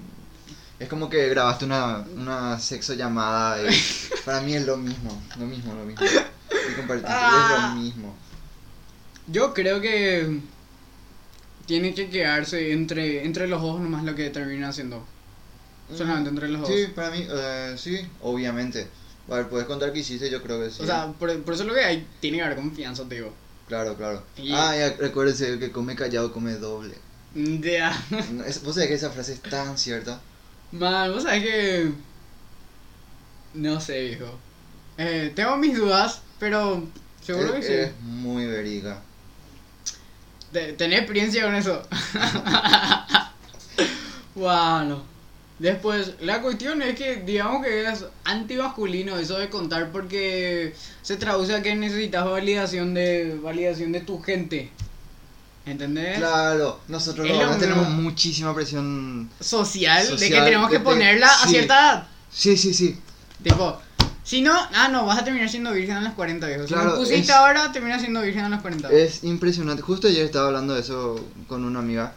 Es 0.79 0.87
como 0.87 1.09
que 1.09 1.29
grabaste 1.29 1.65
una, 1.65 2.05
una 2.15 2.59
sexo 2.59 2.93
llamada 2.93 3.59
y 3.63 3.75
para 4.25 4.41
mí 4.41 4.53
es 4.53 4.65
lo 4.67 4.77
mismo, 4.77 5.19
lo 5.39 5.45
mismo, 5.47 5.73
lo 5.73 5.83
mismo. 5.85 6.05
Y 6.05 6.75
compartiste, 6.75 7.11
es 7.11 7.17
Ah. 7.17 7.73
lo 7.75 7.81
mismo. 7.81 8.15
Yo 9.27 9.53
creo 9.55 9.81
que 9.81 10.39
tiene 11.65 11.93
que 11.93 12.09
quedarse 12.09 12.71
entre, 12.73 13.23
entre 13.25 13.47
los 13.47 13.61
dos 13.61 13.79
nomás 13.79 14.03
lo 14.03 14.15
que 14.15 14.29
termina 14.29 14.69
haciendo. 14.69 15.05
Solamente 15.95 16.29
entre 16.29 16.47
los 16.49 16.61
dos. 16.61 16.69
Sí, 16.69 16.87
para 16.95 17.11
mí, 17.11 17.25
eh, 17.29 17.75
sí, 17.77 17.99
obviamente. 18.21 18.87
A 19.29 19.35
ver, 19.35 19.47
puedes 19.49 19.67
contar 19.67 19.93
qué 19.93 19.99
hiciste, 19.99 20.29
yo 20.29 20.41
creo 20.41 20.59
que 20.61 20.69
sí. 20.71 20.81
O 20.81 20.85
sea, 20.85 21.07
por, 21.19 21.41
por 21.43 21.53
eso 21.53 21.63
lo 21.63 21.73
que 21.73 21.81
hay, 21.83 22.07
tiene 22.19 22.37
que 22.37 22.43
haber 22.43 22.57
confianza, 22.57 23.07
te 23.07 23.15
digo. 23.15 23.33
claro, 23.67 23.95
claro. 23.95 24.23
y- 24.37 24.51
Ah, 24.53 24.75
ya, 24.77 24.93
recuérdese, 24.97 25.49
el 25.49 25.59
que 25.59 25.71
come 25.71 25.95
callado 25.95 26.31
come 26.33 26.53
doble. 26.53 26.95
Ya. 27.35 27.99
No, 28.31 28.43
es- 28.43 28.61
Vos 28.63 28.75
sabés 28.75 28.89
que 28.89 28.95
esa 28.95 29.09
frase 29.11 29.33
es 29.33 29.41
tan 29.41 29.77
cierta. 29.77 30.19
Man, 30.71 31.11
vos 31.13 31.23
sabés 31.23 31.43
que. 31.43 31.91
No 33.53 33.79
sé, 33.79 34.01
viejo. 34.07 34.39
Eh, 34.97 35.31
tengo 35.35 35.57
mis 35.57 35.77
dudas, 35.77 36.21
pero 36.39 36.83
seguro 37.23 37.53
que 37.53 37.59
es, 37.59 37.65
sí. 37.67 37.73
es 37.73 38.01
muy 38.01 38.45
verídica. 38.45 39.01
Te- 40.53 40.73
¿Tenés 40.73 40.99
experiencia 40.99 41.43
con 41.43 41.55
eso? 41.55 41.81
bueno. 44.35 45.01
Después, 45.59 46.13
la 46.21 46.41
cuestión 46.41 46.81
es 46.81 46.95
que 46.97 47.17
digamos 47.17 47.63
que 47.63 47.87
es 47.87 48.03
antimasculino 48.25 49.17
eso 49.17 49.37
de 49.37 49.49
contar 49.49 49.91
porque 49.91 50.73
se 51.01 51.15
traduce 51.15 51.55
a 51.55 51.61
que 51.61 51.75
necesitas 51.75 52.25
validación 52.25 52.93
de 52.93 53.37
validación 53.41 53.91
de 53.91 54.01
tu 54.01 54.21
gente. 54.21 54.71
¿Entendés? 55.65 56.17
Claro, 56.17 56.81
nosotros 56.89 57.25
los 57.27 57.37
lo 57.37 57.43
varones 57.43 57.61
tenemos 57.61 57.87
muchísima 57.89 58.53
presión. 58.53 59.29
Social, 59.39 60.05
de 60.17 60.29
que 60.29 60.41
tenemos 60.41 60.69
que 60.69 60.79
de- 60.79 60.83
ponerla 60.83 61.27
a 61.27 61.43
sí. 61.43 61.49
cierta 61.49 61.75
edad. 61.75 62.07
Sí, 62.29 62.57
sí, 62.57 62.73
sí. 62.73 62.99
Tipo, 63.41 63.79
si 64.23 64.41
no, 64.41 64.53
ah, 64.73 64.87
no, 64.89 65.05
vas 65.05 65.19
a 65.19 65.23
terminar 65.23 65.49
siendo 65.49 65.71
virgen 65.73 65.97
a 65.97 66.01
los 66.01 66.13
40, 66.13 66.47
viejo. 66.47 66.63
Si 66.63 66.73
Claro, 66.73 66.91
no 66.91 66.95
pusiste 66.95 67.19
es- 67.21 67.29
ahora, 67.29 67.71
terminas 67.71 68.01
siendo 68.01 68.21
virgen 68.21 68.45
a 68.45 68.49
los 68.49 68.61
40. 68.61 68.89
Es 68.91 69.23
impresionante. 69.23 69.81
Justo 69.81 70.07
ayer 70.07 70.23
estaba 70.25 70.47
hablando 70.47 70.73
de 70.73 70.79
eso 70.81 71.23
con 71.47 71.63
una 71.63 71.79
amiga. 71.79 72.13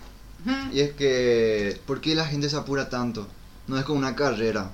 Y 0.72 0.78
es 0.80 0.92
que, 0.92 1.80
¿por 1.86 2.00
qué 2.00 2.14
la 2.14 2.24
gente 2.24 2.48
se 2.48 2.56
apura 2.56 2.88
tanto? 2.88 3.26
No 3.66 3.76
es 3.78 3.84
como 3.84 3.98
una 3.98 4.14
carrera. 4.14 4.70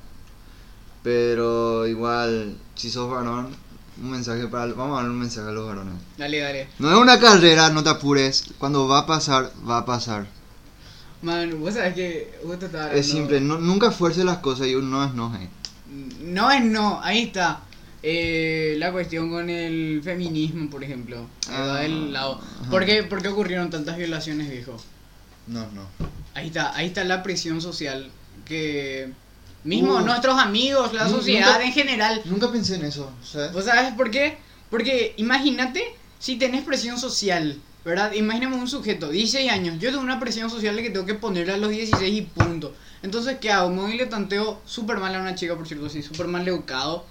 Pero 1.03 1.87
igual, 1.87 2.57
si 2.75 2.91
sos 2.91 3.11
varón, 3.11 3.49
un 4.01 4.11
mensaje 4.11 4.47
para... 4.49 4.67
Vamos 4.73 4.99
a 4.99 5.03
dar 5.03 5.11
un 5.11 5.19
mensaje 5.19 5.49
a 5.49 5.53
los 5.53 5.67
varones. 5.67 5.95
Dale, 6.19 6.39
dale. 6.39 6.69
No 6.79 6.91
es 6.93 6.97
una 6.99 7.19
carrera, 7.19 7.71
no 7.71 7.83
te 7.83 7.89
apures. 7.91 8.45
Cuando 8.59 8.87
va 8.87 8.99
a 9.01 9.07
pasar, 9.07 9.51
va 9.69 9.79
a 9.79 9.85
pasar. 9.87 10.27
Man, 11.23 11.59
vos 11.61 11.75
sabés 11.75 11.95
que 11.95 12.39
justo 12.45 12.67
estaba 12.67 12.85
hablando- 12.85 13.01
Es 13.01 13.11
simple, 13.11 13.41
no- 13.41 13.59
nunca 13.59 13.91
fuerce 13.91 14.25
las 14.25 14.39
cosas 14.39 14.67
y 14.67 14.75
un 14.75 14.91
no 14.91 15.05
es 15.05 15.15
no. 15.15 15.35
eh. 15.37 15.49
No 16.21 16.51
es 16.51 16.65
no, 16.65 17.01
ahí 17.03 17.23
está. 17.25 17.61
Eh, 18.03 18.75
la 18.79 18.91
cuestión 18.91 19.31
con 19.31 19.49
el 19.49 20.01
feminismo, 20.03 20.69
por 20.71 20.83
ejemplo. 20.83 21.27
va 21.51 21.81
del 21.81 22.13
lado. 22.13 22.41
¿Por 22.71 22.85
qué, 22.85 23.03
por 23.05 23.23
qué 23.23 23.29
ocurrieron 23.29 23.71
tantas 23.71 23.97
violaciones, 23.97 24.51
viejo? 24.51 24.77
No, 25.47 25.61
no. 25.73 25.87
Ahí 26.35 26.49
está, 26.49 26.75
ahí 26.77 26.87
está 26.87 27.05
la 27.05 27.23
presión 27.23 27.61
social 27.61 28.11
que 28.45 29.13
Mismo 29.65 29.95
Uh. 29.95 30.01
nuestros 30.01 30.37
amigos, 30.41 30.93
la 30.93 31.09
sociedad 31.09 31.53
nunca- 31.53 31.65
en 31.65 31.73
general. 31.73 32.23
Nunca 32.25 32.51
pensé 32.51 32.75
en 32.77 32.85
eso, 32.85 33.13
¿sabes? 33.23 33.53
¿Vos 33.53 33.65
sabes 33.65 33.93
por 33.95 34.11
qué? 34.11 34.37
Porque 34.71 35.15
imagínate 35.19 35.85
si 36.19 36.35
tenés 36.37 36.65
presión 36.65 36.99
social, 36.99 37.57
¿verdad? 37.85 38.13
Imaginemos 38.15 38.59
un 38.59 38.67
sujeto, 38.67 39.11
16 39.11 39.53
años, 39.53 39.79
yo 39.79 39.91
tengo 39.91 40.03
una 40.03 40.19
presión 40.19 40.51
social 40.51 40.75
de 40.75 40.83
que 40.83 40.91
tengo 40.91 41.07
que 41.07 41.15
ponerle 41.15 41.53
a 41.53 41.57
los 41.59 41.71
16 41.71 42.13
y 42.13 42.23
punto. 42.23 42.75
Entonces, 43.03 43.39
¿qué 43.41 43.51
hago? 43.51 43.89
Y 43.89 43.97
le 43.97 44.07
tanteo 44.07 44.61
súper 44.65 44.99
mal 44.99 45.15
a 45.15 45.21
una 45.21 45.35
chica, 45.35 45.57
por 45.57 45.67
cierto, 45.67 45.89
sí, 45.89 46.03
súper 46.03 46.27
mal 46.29 46.47
educado. 46.47 47.05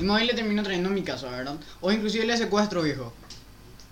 Y 0.00 0.04
y 0.04 0.26
le 0.26 0.34
termino 0.34 0.62
trayendo 0.62 0.88
a 0.88 0.92
mi 0.92 1.02
casa, 1.02 1.28
¿verdad? 1.30 1.56
O 1.80 1.90
inclusive 1.92 2.24
le 2.26 2.36
secuestro, 2.36 2.82
viejo. 2.82 3.12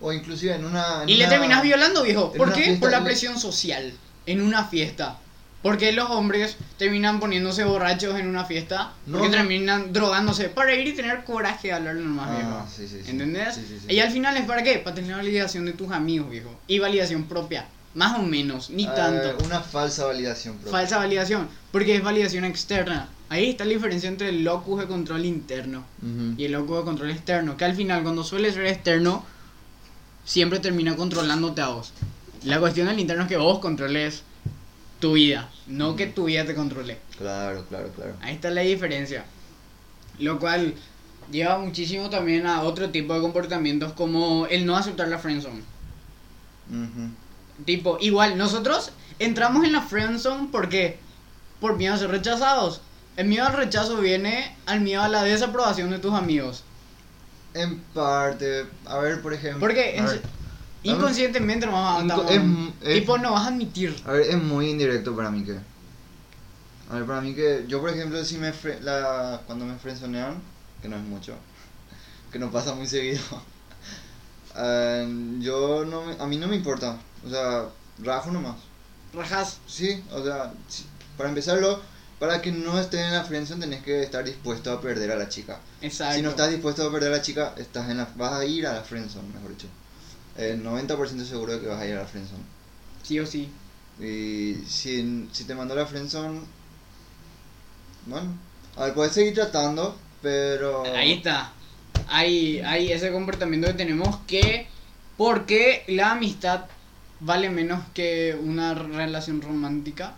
O 0.00 0.12
inclusive 0.12 0.54
en 0.54 0.64
una... 0.64 1.02
en 1.02 1.08
Y 1.08 1.14
le 1.16 1.24
una- 1.24 1.30
terminas 1.30 1.62
violando, 1.62 2.02
viejo. 2.02 2.32
¿Por 2.32 2.52
qué? 2.52 2.76
Por 2.80 2.90
la 2.90 3.00
le- 3.00 3.04
presión 3.06 3.38
social. 3.38 3.92
En 4.26 4.40
una 4.42 4.64
fiesta. 4.64 5.18
Porque 5.62 5.90
los 5.92 6.08
hombres 6.10 6.56
terminan 6.78 7.18
poniéndose 7.18 7.64
borrachos 7.64 8.18
en 8.18 8.28
una 8.28 8.44
fiesta. 8.44 8.92
No, 9.06 9.18
Porque 9.18 9.30
no. 9.36 9.42
terminan 9.42 9.92
drogándose 9.92 10.48
para 10.50 10.72
ir 10.74 10.86
y 10.86 10.92
tener 10.92 11.24
coraje 11.24 11.68
de 11.68 11.74
hablar 11.74 11.96
nomás, 11.96 12.28
Ah, 12.30 12.36
viejo. 12.36 12.66
sí, 12.74 12.86
sí. 13.04 13.10
¿Entendés? 13.10 13.56
Sí. 13.56 13.78
Y 13.88 13.98
al 14.00 14.10
final 14.12 14.36
es 14.36 14.44
para 14.46 14.62
qué? 14.62 14.78
Para 14.78 14.94
tener 14.94 15.16
validación 15.16 15.64
de 15.66 15.72
tus 15.72 15.90
amigos, 15.90 16.30
viejo. 16.30 16.60
Y 16.68 16.78
validación 16.78 17.24
propia. 17.24 17.66
Más 17.98 18.16
o 18.16 18.22
menos, 18.22 18.70
ni 18.70 18.84
Ah, 18.86 18.94
tanto. 18.94 19.44
Una 19.44 19.60
falsa 19.60 20.06
validación 20.06 20.54
propia. 20.54 20.70
Falsa 20.70 20.98
validación. 20.98 21.48
Porque 21.72 21.96
es 21.96 22.02
validación 22.04 22.44
externa. 22.44 23.08
Ahí 23.28 23.50
está 23.50 23.64
la 23.64 23.72
diferencia 23.72 24.08
entre 24.08 24.28
el 24.28 24.44
locus 24.44 24.78
de 24.80 24.86
control 24.86 25.24
interno 25.24 25.84
y 26.36 26.44
el 26.44 26.52
locus 26.52 26.78
de 26.78 26.84
control 26.84 27.10
externo. 27.10 27.56
Que 27.56 27.64
al 27.64 27.74
final, 27.74 28.04
cuando 28.04 28.22
suele 28.22 28.52
ser 28.52 28.66
externo, 28.66 29.24
siempre 30.24 30.60
termina 30.60 30.94
controlándote 30.94 31.60
a 31.60 31.68
vos. 31.70 31.92
La 32.44 32.60
cuestión 32.60 32.86
del 32.86 33.00
interno 33.00 33.24
es 33.24 33.28
que 33.28 33.36
vos 33.36 33.58
controles 33.58 34.22
tu 35.00 35.14
vida, 35.14 35.48
no 35.66 35.96
que 35.96 36.06
tu 36.06 36.26
vida 36.26 36.44
te 36.46 36.54
controle. 36.54 36.98
Claro, 37.18 37.64
claro, 37.68 37.88
claro. 37.96 38.14
Ahí 38.20 38.34
está 38.36 38.50
la 38.50 38.60
diferencia. 38.60 39.24
Lo 40.20 40.38
cual 40.38 40.72
lleva 41.32 41.58
muchísimo 41.58 42.10
también 42.10 42.46
a 42.46 42.62
otro 42.62 42.90
tipo 42.90 43.12
de 43.14 43.20
comportamientos 43.20 43.92
como 43.92 44.46
el 44.46 44.64
no 44.66 44.76
aceptar 44.76 45.08
la 45.08 45.18
friendzone. 45.18 45.62
Ujú. 46.70 47.10
Tipo, 47.64 47.98
igual, 48.00 48.38
nosotros 48.38 48.92
entramos 49.18 49.64
en 49.64 49.72
la 49.72 49.82
friendzone 49.82 50.48
porque 50.52 50.98
por 51.60 51.76
miedo 51.76 51.94
a 51.94 51.98
ser 51.98 52.10
rechazados. 52.10 52.80
El 53.16 53.26
miedo 53.26 53.46
al 53.46 53.54
rechazo 53.54 53.96
viene 53.96 54.56
al 54.66 54.80
miedo 54.80 55.02
a 55.02 55.08
la 55.08 55.24
desaprobación 55.24 55.90
de 55.90 55.98
tus 55.98 56.14
amigos. 56.14 56.62
En 57.54 57.80
parte, 57.92 58.66
a 58.86 58.98
ver, 58.98 59.20
por 59.22 59.34
ejemplo. 59.34 59.58
Porque 59.60 59.96
inconscientemente 60.84 61.66
no 61.66 61.72
vas 61.72 61.98
a 61.98 62.04
Inco- 62.04 62.20
andar- 62.20 62.32
es- 62.32 62.88
es- 62.88 63.00
Tipo, 63.00 63.18
no 63.18 63.32
vas 63.32 63.42
a 63.44 63.48
admitir. 63.48 64.00
A 64.06 64.12
ver, 64.12 64.22
es 64.22 64.40
muy 64.40 64.70
indirecto 64.70 65.16
para 65.16 65.30
mí 65.30 65.44
que. 65.44 65.58
A 66.90 66.94
ver, 66.94 67.04
para 67.04 67.20
mí 67.20 67.34
que. 67.34 67.64
Yo, 67.66 67.80
por 67.80 67.90
ejemplo, 67.90 68.24
si 68.24 68.38
me. 68.38 68.52
fre- 68.52 68.78
la, 68.80 69.40
cuando 69.46 69.64
me 69.64 69.76
frenzonean, 69.78 70.40
que 70.80 70.88
no 70.88 70.96
es 70.96 71.02
mucho, 71.02 71.34
que 72.32 72.38
no 72.38 72.52
pasa 72.52 72.74
muy 72.76 72.86
seguido, 72.86 73.20
eh, 74.56 75.36
yo 75.40 75.84
no. 75.84 76.04
me- 76.04 76.16
a 76.22 76.26
mí 76.26 76.36
no 76.36 76.46
me 76.46 76.56
importa. 76.56 76.96
O 77.26 77.30
sea, 77.30 77.68
rajo 77.98 78.30
nomás. 78.30 78.56
Rajas. 79.12 79.58
Sí, 79.66 80.02
o 80.12 80.22
sea, 80.22 80.52
sí, 80.68 80.84
para 81.16 81.28
empezarlo, 81.28 81.80
para 82.18 82.42
que 82.42 82.52
no 82.52 82.78
estés 82.78 83.00
en 83.00 83.12
la 83.12 83.24
friendzone 83.24 83.60
tenés 83.60 83.82
que 83.82 84.02
estar 84.02 84.24
dispuesto 84.24 84.72
a 84.72 84.80
perder 84.80 85.10
a 85.10 85.16
la 85.16 85.28
chica. 85.28 85.60
Exacto. 85.80 86.16
Si 86.16 86.22
no 86.22 86.30
estás 86.30 86.50
dispuesto 86.50 86.86
a 86.86 86.92
perder 86.92 87.12
a 87.12 87.16
la 87.16 87.22
chica, 87.22 87.54
estás 87.56 87.88
en 87.90 87.98
la, 87.98 88.08
vas 88.16 88.32
a 88.32 88.44
ir 88.44 88.66
a 88.66 88.74
la 88.74 88.82
friendzone, 88.82 89.28
mejor 89.32 89.50
dicho. 89.50 89.68
El 90.36 90.64
90% 90.64 91.24
seguro 91.24 91.54
de 91.54 91.60
que 91.60 91.66
vas 91.66 91.80
a 91.80 91.86
ir 91.86 91.94
a 91.94 92.02
la 92.02 92.06
friendzone. 92.06 92.44
Sí 93.02 93.18
o 93.18 93.26
sí. 93.26 93.50
Y 94.00 94.64
si, 94.66 95.28
si 95.32 95.44
te 95.44 95.54
mandó 95.54 95.74
la 95.74 95.86
friendzone, 95.86 96.40
bueno, 98.06 98.34
a 98.76 98.84
ver, 98.84 98.94
puedes 98.94 99.12
seguir 99.12 99.34
tratando, 99.34 99.96
pero... 100.22 100.84
Ahí 100.94 101.14
está. 101.14 101.52
Hay, 102.08 102.60
hay 102.60 102.92
ese 102.92 103.12
comportamiento 103.12 103.66
que 103.68 103.74
tenemos 103.74 104.18
que. 104.26 104.68
Porque 105.16 105.84
la 105.88 106.12
amistad 106.12 106.66
vale 107.20 107.50
menos 107.50 107.82
que 107.94 108.38
una 108.40 108.74
relación 108.74 109.40
romántica 109.42 110.14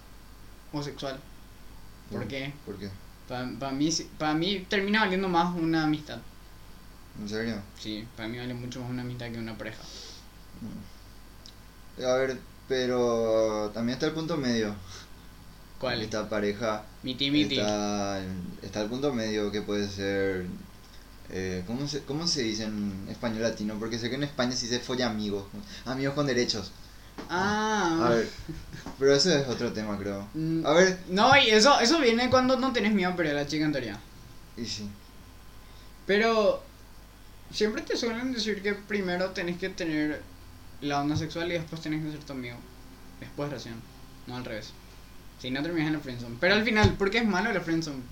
o 0.72 0.82
sexual. 0.82 1.18
¿Por 2.10 2.26
qué? 2.26 2.52
¿Por 2.66 2.76
qué? 2.78 2.88
Para 3.28 3.70
mí, 3.72 3.92
sí- 3.92 4.10
pa' 4.18 4.34
mí 4.34 4.66
termina 4.68 5.00
valiendo 5.00 5.28
más 5.28 5.54
una 5.56 5.84
amistad. 5.84 6.18
¿En 7.20 7.28
serio? 7.28 7.56
Sí, 7.78 8.06
para 8.16 8.28
mí 8.28 8.38
vale 8.38 8.54
mucho 8.54 8.80
más 8.80 8.90
una 8.90 9.02
amistad 9.02 9.30
que 9.30 9.38
una 9.38 9.56
pareja. 9.56 9.82
Mm. 10.60 12.02
A 12.04 12.14
ver, 12.14 12.38
pero 12.68 13.70
también 13.74 13.94
está 13.94 14.06
el 14.06 14.12
punto 14.12 14.36
medio. 14.36 14.74
¿Cuál? 15.78 16.02
Esta 16.02 16.28
pareja 16.28 16.84
Miti 17.02 17.30
miti. 17.30 17.58
está, 17.58 18.20
está 18.62 18.82
el 18.82 18.88
punto 18.88 19.12
medio 19.12 19.50
que 19.50 19.62
puede 19.62 19.88
ser... 19.88 20.46
Eh, 21.32 21.62
¿cómo, 21.66 21.86
se, 21.86 22.02
¿Cómo 22.02 22.26
se 22.26 22.42
dice 22.42 22.64
en 22.64 23.06
español 23.08 23.42
latino? 23.42 23.76
Porque 23.78 23.98
sé 23.98 24.10
que 24.10 24.16
en 24.16 24.24
España 24.24 24.52
sí 24.52 24.66
se 24.66 24.80
folla 24.80 25.08
amigos. 25.08 25.44
Amigos 25.86 26.14
con 26.14 26.26
derechos. 26.26 26.72
Ah. 27.28 28.06
A 28.06 28.08
ver, 28.10 28.28
pero 28.98 29.14
eso 29.14 29.32
es 29.32 29.46
otro 29.48 29.72
tema, 29.72 29.98
creo. 29.98 30.26
Mm, 30.34 30.66
A 30.66 30.72
ver, 30.72 30.98
No, 31.08 31.36
y 31.36 31.50
eso, 31.50 31.78
eso 31.80 32.00
viene 32.00 32.30
cuando 32.30 32.56
no 32.58 32.72
tenés 32.72 32.92
miedo 32.92 33.14
pero 33.16 33.32
la 33.32 33.46
chica 33.46 33.64
en 33.64 33.72
teoría. 33.72 33.98
y 34.56 34.64
sí. 34.66 34.88
Pero 36.06 36.62
siempre 37.52 37.82
te 37.82 37.96
suelen 37.96 38.32
decir 38.32 38.62
que 38.62 38.74
primero 38.74 39.30
tenés 39.30 39.58
que 39.58 39.68
tener 39.70 40.22
la 40.80 41.00
onda 41.00 41.16
sexual 41.16 41.50
y 41.50 41.54
después 41.54 41.80
tenés 41.82 42.04
que 42.04 42.10
ser 42.12 42.20
tu 42.24 42.32
amigo. 42.32 42.56
Después 43.20 43.50
recién, 43.50 43.76
no 44.26 44.36
al 44.36 44.44
revés. 44.44 44.72
Si 45.40 45.50
no 45.50 45.62
terminas 45.62 45.88
en 45.88 45.94
la 45.94 46.00
friendzone. 46.00 46.36
Pero 46.40 46.54
al 46.54 46.64
final, 46.64 46.94
¿por 46.94 47.10
qué 47.10 47.18
es 47.18 47.26
malo 47.26 47.52
la 47.52 47.60
friendzone? 47.60 48.02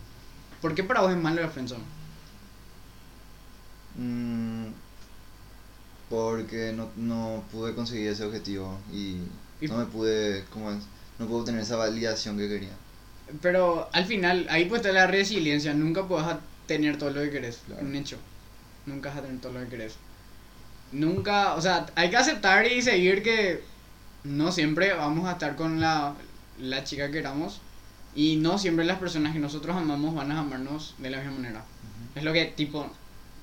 ¿Por 0.62 0.74
qué 0.74 0.84
para 0.84 1.00
vos 1.02 1.10
es 1.12 1.16
malo 1.18 1.40
la 1.42 1.48
friendzone? 1.48 1.84
Mm, 3.98 4.67
porque 6.08 6.72
no, 6.74 6.88
no 6.96 7.44
pude 7.52 7.74
conseguir 7.74 8.08
ese 8.08 8.24
objetivo 8.24 8.78
y 8.92 9.16
Y- 9.60 9.66
no 9.68 9.78
me 9.78 9.84
pude, 9.86 10.44
¿cómo 10.52 10.70
es? 10.70 10.78
No 11.18 11.26
puedo 11.26 11.40
obtener 11.40 11.60
esa 11.62 11.76
validación 11.76 12.38
que 12.38 12.48
quería. 12.48 12.72
Pero 13.42 13.88
al 13.92 14.04
final, 14.06 14.46
ahí 14.50 14.64
pues 14.66 14.80
está 14.80 14.92
la 14.92 15.06
resiliencia. 15.06 15.74
Nunca 15.74 16.06
puedas 16.06 16.38
tener 16.66 16.96
todo 16.96 17.10
lo 17.10 17.20
que 17.22 17.30
querés. 17.30 17.60
Claro. 17.66 17.82
Un 17.84 17.94
hecho. 17.96 18.16
Nunca 18.86 19.10
vas 19.10 19.18
a 19.18 19.22
tener 19.22 19.40
todo 19.40 19.52
lo 19.52 19.60
que 19.60 19.68
querés. 19.68 19.96
Nunca, 20.92 21.54
o 21.54 21.60
sea, 21.60 21.86
hay 21.96 22.08
que 22.08 22.16
aceptar 22.16 22.66
y 22.66 22.80
seguir 22.80 23.22
que 23.22 23.62
no 24.24 24.50
siempre 24.52 24.94
vamos 24.94 25.28
a 25.28 25.32
estar 25.32 25.56
con 25.56 25.80
la, 25.80 26.14
la 26.58 26.84
chica 26.84 27.06
que 27.06 27.14
queramos. 27.14 27.60
Y 28.14 28.36
no 28.36 28.58
siempre 28.58 28.84
las 28.84 28.98
personas 28.98 29.34
que 29.34 29.38
nosotros 29.38 29.76
amamos 29.76 30.14
van 30.14 30.32
a 30.32 30.40
amarnos 30.40 30.94
de 30.98 31.10
la 31.10 31.18
misma 31.18 31.32
manera. 31.34 31.64
Es 32.14 32.22
lo 32.24 32.32
que, 32.32 32.46
tipo, 32.46 32.90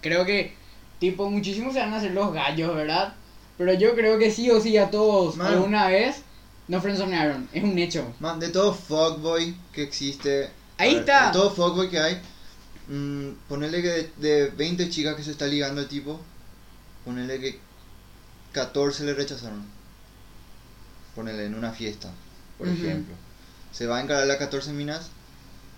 creo 0.01 0.25
que, 0.25 0.55
tipo, 0.99 1.29
muchísimos 1.29 1.73
se 1.73 1.79
van 1.79 1.93
a 1.93 1.97
hacer 1.97 2.11
los 2.11 2.33
gallos, 2.33 2.75
¿verdad? 2.75 3.13
Pero 3.57 3.73
yo 3.73 3.95
creo 3.95 4.17
que 4.19 4.31
sí 4.31 4.49
o 4.51 4.59
sí 4.59 4.77
a 4.77 4.89
todos 4.91 5.37
Mano. 5.37 5.49
alguna 5.51 5.87
vez 5.87 6.17
nos 6.67 6.81
frenzonearon. 6.81 7.47
Es 7.53 7.63
un 7.63 7.77
hecho. 7.77 8.13
Man, 8.19 8.39
de 8.39 8.49
todo 8.49 8.73
fuckboy 8.73 9.55
que 9.71 9.83
existe. 9.83 10.49
Ahí 10.77 10.91
ver, 10.95 10.99
está. 11.01 11.27
De 11.27 11.33
todo 11.33 11.51
fuckboy 11.51 11.89
que 11.89 11.99
hay. 11.99 12.21
mm, 12.89 13.29
ponerle 13.47 13.81
que 13.81 13.87
de, 13.89 14.11
de 14.17 14.49
20 14.49 14.89
chicas 14.89 15.15
que 15.15 15.23
se 15.23 15.31
está 15.31 15.45
ligando 15.47 15.81
el 15.81 15.87
tipo. 15.87 16.19
Ponerle 17.05 17.39
que 17.39 17.59
14 18.51 19.03
le 19.05 19.13
rechazaron. 19.13 19.63
Ponerle 21.15 21.45
en 21.45 21.55
una 21.55 21.71
fiesta, 21.71 22.09
por 22.57 22.67
ejemplo. 22.67 23.15
Se 23.71 23.85
va 23.87 23.97
a 23.97 24.01
encarar 24.01 24.29
a 24.29 24.37
14 24.37 24.73
minas. 24.73 25.09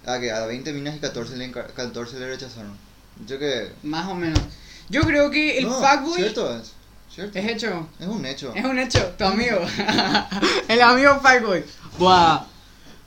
A 0.06 0.20
que 0.20 0.32
a 0.32 0.46
20 0.46 0.72
minas 0.74 0.96
y 0.96 1.00
14 1.00 1.36
le, 1.38 1.52
enca- 1.52 1.68
14 1.74 2.18
le 2.20 2.28
rechazaron. 2.28 2.76
Yo 3.28 3.38
que. 3.38 3.72
Más 3.84 4.08
o 4.08 4.16
menos. 4.16 4.40
Yo 4.90 5.02
creo 5.02 5.30
que 5.30 5.58
el 5.58 5.66
no, 5.66 5.80
fuckboy 5.80 6.16
Cierto 6.16 6.56
es. 6.56 6.74
Cierto. 7.14 7.40
es 7.40 7.46
hecho. 7.50 7.88
Es 8.00 8.08
un 8.08 8.26
hecho. 8.26 8.54
Es 8.56 8.64
un 8.64 8.78
hecho, 8.80 9.04
tu 9.18 9.24
amigo. 9.24 9.60
el 10.68 10.82
amigo 10.82 11.20
fuckboy. 11.20 11.64
Buah. 11.98 12.46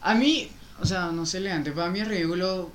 A 0.02 0.14
mí, 0.14 0.50
o 0.80 0.84
sea, 0.84 1.06
no 1.12 1.24
sé, 1.24 1.38
elegante. 1.38 1.72
Para 1.72 1.90
mí 1.90 2.00
es 2.00 2.08
ridículo 2.08 2.70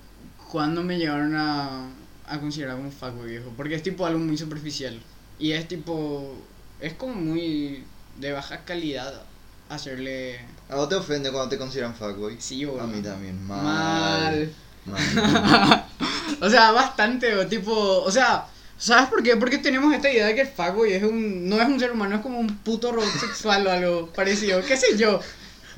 cuando 0.52 0.82
me 0.82 0.98
llegaron 0.98 1.36
a, 1.36 1.88
a 2.28 2.40
considerar 2.40 2.78
como 2.78 2.92
fuckboy 2.92 3.30
viejo. 3.30 3.52
Porque 3.58 3.76
es 3.76 3.84
tipo 3.84 4.06
algo 4.06 4.20
muy 4.20 4.38
superficial. 4.38 5.00
Y 5.38 5.52
es 5.52 5.68
tipo. 5.68 6.36
Es 6.80 6.94
como 6.94 7.16
muy 7.16 7.84
de 8.18 8.32
baja 8.32 8.64
calidad 8.64 9.22
hacerle. 9.70 10.40
¿A 10.70 10.76
vos 10.76 10.90
te 10.90 10.96
ofende 10.96 11.32
cuando 11.32 11.50
te 11.50 11.58
consideran 11.58 11.96
fuckboy? 11.96 12.38
Sí, 12.40 12.66
boludo. 12.66 12.84
A 12.84 12.88
mí 12.88 13.02
también. 13.02 13.46
Mal. 13.46 13.64
Mal. 13.64 14.54
Mal. 14.86 15.86
o 16.42 16.50
sea, 16.50 16.72
bastante, 16.72 17.36
o 17.36 17.48
tipo, 17.48 17.74
o 17.74 18.12
sea, 18.12 18.46
¿sabes 18.78 19.10
por 19.10 19.24
qué? 19.24 19.36
Porque 19.38 19.58
tenemos 19.58 19.94
esta 19.94 20.12
idea 20.12 20.28
de 20.28 20.36
que 20.36 20.42
el 20.42 20.48
fuckboy 20.48 20.94
es 20.94 21.04
un, 21.04 21.48
no 21.50 21.62
es 21.62 21.68
un 21.68 21.80
ser 21.80 21.92
humano, 21.92 22.16
es 22.16 22.22
como 22.22 22.40
un 22.40 22.58
puto 22.58 22.92
robot 22.92 23.14
sexual 23.20 23.66
o 23.68 23.72
algo 23.72 24.08
parecido, 24.08 24.62
qué 24.64 24.78
sé 24.78 24.98
yo. 24.98 25.20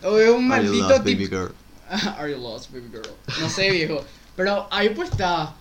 O 0.03 0.17
es 0.17 0.29
un 0.29 0.47
maldito 0.47 1.01
tipo... 1.01 1.23
girl? 1.23 1.53
Are 2.17 2.29
you 2.29 2.37
lost, 2.37 2.71
baby 2.71 2.89
girl? 2.91 3.09
No 3.39 3.49
sé, 3.49 3.71
viejo. 3.71 4.03
Pero 4.35 4.67
ahí 4.71 4.89
pues 4.89 5.09
está. 5.09 5.55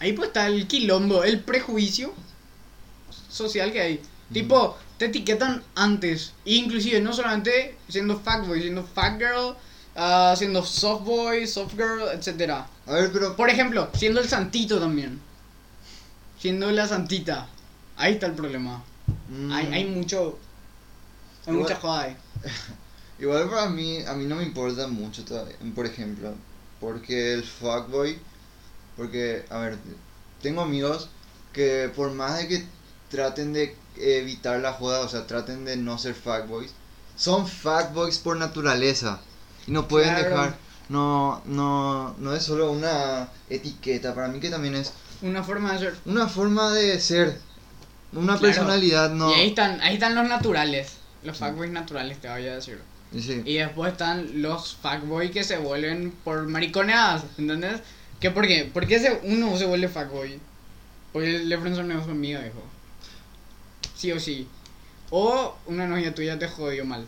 Ahí 0.00 0.12
pues 0.14 0.28
está 0.28 0.48
el 0.48 0.66
quilombo, 0.66 1.22
el 1.22 1.40
prejuicio 1.40 2.12
social 3.28 3.72
que 3.72 3.80
hay. 3.80 4.02
Tipo, 4.32 4.76
te 4.98 5.06
etiquetan 5.06 5.62
antes. 5.74 6.32
Inclusive, 6.44 7.00
no 7.00 7.12
solamente 7.12 7.76
siendo 7.88 8.18
fuckboy, 8.18 8.62
siendo 8.62 8.82
fuckgirl, 8.82 9.54
ah, 9.94 10.34
siendo 10.36 10.64
soft 10.64 11.04
boy, 11.04 11.46
soft 11.46 11.74
girl, 11.74 12.08
etcétera. 12.12 12.66
A 12.86 12.92
ver, 12.92 13.12
pero. 13.12 13.36
Por 13.36 13.50
ejemplo, 13.50 13.90
siendo 13.94 14.20
el 14.20 14.28
santito 14.28 14.80
también. 14.80 15.20
Siendo 16.42 16.68
la 16.72 16.88
santita. 16.88 17.46
Ahí 17.96 18.14
está 18.14 18.26
el 18.26 18.32
problema. 18.32 18.82
mm, 19.28 19.52
Hay, 19.52 19.66
hay 19.72 19.84
mucho. 19.84 20.40
Hay 21.46 21.52
Igual- 21.52 21.62
mucha 21.68 21.76
joda 21.80 22.00
ahí. 22.02 22.16
Igual 23.20 23.48
para 23.48 23.68
mí, 23.70 24.02
a 24.04 24.14
mí 24.14 24.24
no 24.24 24.34
me 24.34 24.42
importa 24.42 24.88
mucho 24.88 25.24
todavía, 25.24 25.54
por 25.76 25.86
ejemplo, 25.86 26.34
porque 26.80 27.34
el 27.34 27.44
fuckboy, 27.44 28.18
porque, 28.96 29.44
a 29.50 29.58
ver, 29.58 29.78
tengo 30.42 30.62
amigos 30.62 31.08
que 31.52 31.88
por 31.94 32.10
más 32.10 32.38
de 32.38 32.48
que 32.48 32.64
traten 33.08 33.52
de 33.52 33.76
evitar 33.96 34.58
la 34.58 34.72
joda, 34.72 35.00
o 35.02 35.08
sea, 35.08 35.28
traten 35.28 35.64
de 35.64 35.76
no 35.76 35.98
ser 35.98 36.14
fuckboys, 36.16 36.72
son 37.16 37.46
fuckboys 37.46 38.18
por 38.18 38.36
naturaleza 38.36 39.20
y 39.68 39.70
no 39.70 39.86
pueden 39.86 40.14
Claro. 40.16 40.28
dejar, 40.30 40.56
no, 40.88 41.42
no, 41.44 42.16
no 42.18 42.34
es 42.34 42.42
solo 42.42 42.72
una 42.72 43.28
etiqueta, 43.50 44.16
para 44.16 44.26
mí 44.26 44.40
que 44.40 44.50
también 44.50 44.74
es 44.74 44.92
Una 45.22 45.42
forma 45.42 45.72
de 45.72 45.78
ser. 45.78 45.94
una 46.04 46.26
forma 46.28 46.72
de 46.72 47.00
ser, 47.00 47.38
una 48.12 48.36
Claro. 48.38 48.40
personalidad, 48.40 49.10
no, 49.10 49.30
Y 49.30 49.34
ahí 49.40 49.48
están, 49.48 49.80
ahí 49.80 49.94
están 49.94 50.14
los 50.14 50.28
naturales. 50.28 50.96
Los 51.22 51.38
fuckboys 51.38 51.70
naturales, 51.70 52.20
te 52.20 52.28
voy 52.28 52.46
a 52.48 52.56
decir. 52.56 52.80
sí, 53.12 53.42
Y 53.44 53.54
después 53.58 53.92
están 53.92 54.42
los 54.42 54.76
fuckboys 54.76 55.30
que 55.30 55.44
se 55.44 55.58
vuelven 55.58 56.10
por 56.24 56.46
mariconeadas, 56.48 57.24
¿entendés? 57.38 57.80
¿Qué 58.20 58.30
por 58.30 58.46
qué? 58.46 58.68
¿Por 58.72 58.86
qué 58.86 58.98
se, 58.98 59.20
uno 59.24 59.56
se 59.56 59.66
vuelve 59.66 59.88
fuckboy? 59.88 60.40
Porque 61.12 61.38
le 61.40 61.58
frenzoneó 61.58 62.00
a 62.00 62.04
su 62.04 62.10
amiga, 62.10 62.40
dijo. 62.42 62.62
Sí 63.96 64.10
o 64.12 64.18
sí. 64.18 64.48
O 65.10 65.56
una 65.66 65.86
novia 65.86 66.14
tuya 66.14 66.38
te 66.38 66.48
jodió 66.48 66.84
mal. 66.84 67.06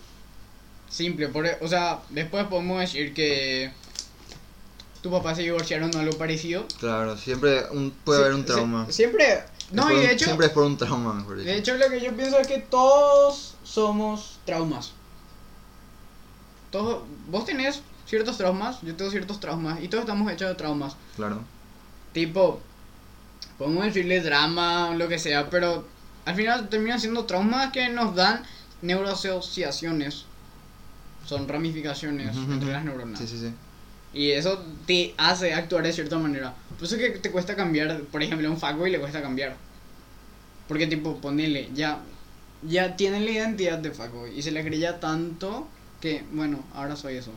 Simple, 0.89 1.29
por, 1.29 1.47
e- 1.47 1.59
o 1.61 1.67
sea, 1.69 2.01
después 2.11 2.45
podemos 2.47 2.79
decir 2.81 3.15
que 3.15 3.73
tu 5.05 5.11
papá 5.11 5.35
se 5.35 5.43
divorciaron 5.43 5.95
o 5.95 5.99
algo 5.99 6.17
parecido. 6.17 6.67
claro, 6.81 7.15
siempre 7.19 7.67
un- 7.73 7.91
puede 7.91 8.21
Sí, 8.21 8.23
haber 8.25 8.35
un 8.37 8.41
sí, 8.41 8.47
trauma. 8.47 8.87
siempre. 8.91 9.45
No, 9.71 9.91
y 9.93 9.97
un- 9.97 10.01
de 10.01 10.13
hecho, 10.13 10.25
Siempre 10.25 10.47
es 10.47 10.53
por 10.53 10.65
un 10.65 10.79
trauma, 10.79 11.13
mejor 11.13 11.37
dicho. 11.37 11.47
de 11.51 11.57
hecho 11.59 11.75
lo 11.77 11.91
que 11.91 12.01
yo 12.01 12.17
pienso 12.17 12.39
es 12.39 12.47
que 12.49 12.57
todos 12.59 13.55
somos 13.65 14.39
traumas. 14.47 14.93
Todos, 16.71 17.03
vos 17.29 17.45
tenés 17.45 17.83
ciertos 18.07 18.39
traumas, 18.39 18.81
yo 18.81 18.95
tengo 18.97 19.11
ciertos 19.11 19.41
traumas 19.41 19.83
y 19.83 19.89
todos 19.89 20.05
estamos 20.05 20.33
hechos 20.33 20.49
de 20.49 20.55
traumas. 20.55 20.97
Claro. 21.17 21.43
Tipo, 22.15 22.63
podemos 23.59 23.85
decirle 23.85 24.23
drama 24.23 24.89
o 24.89 24.95
lo 24.95 25.07
que 25.07 25.19
sea, 25.19 25.51
pero 25.51 25.87
al 26.25 26.35
final 26.35 26.71
terminan 26.71 26.99
siendo 26.99 27.27
traumas 27.27 27.73
que 27.73 27.91
nos 27.91 28.15
dan 28.15 28.43
neuroasociaciones. 28.81 30.25
Son 31.27 31.47
ramificaciones 31.47 32.35
entre 32.37 32.73
las 32.73 32.85
neuronas. 32.87 33.19
Sí, 33.19 33.27
sí, 33.29 33.39
sí. 33.39 33.53
Y 34.15 34.31
eso 34.31 34.63
te 34.87 35.15
hace 35.19 35.53
actuar 35.53 35.83
de 35.85 35.93
cierta 35.93 36.17
manera. 36.19 36.55
Por 36.79 36.87
eso 36.87 36.97
que 36.97 37.11
te 37.11 37.31
cuesta 37.31 37.57
cambiar, 37.57 38.01
por 38.13 38.23
ejemplo, 38.23 38.49
a 38.49 38.51
un 38.51 38.59
fuckboy 38.59 38.91
le 38.91 39.01
cuesta 39.01 39.21
cambiar. 39.21 39.57
Porque 40.69 40.87
tipo, 40.87 41.17
ponele, 41.21 41.69
ya, 41.75 42.01
ya 42.63 42.97
tiene 42.97 43.21
la 43.21 43.31
identidad 43.31 43.79
de 43.79 43.91
fuckboy 43.91 44.39
y 44.39 44.43
se 44.43 44.51
le 44.51 44.65
creía 44.65 45.01
tanto 45.01 45.69
que, 46.01 46.25
bueno, 46.33 46.65
ahora 46.75 46.97
soy 46.97 47.17
eso. 47.17 47.33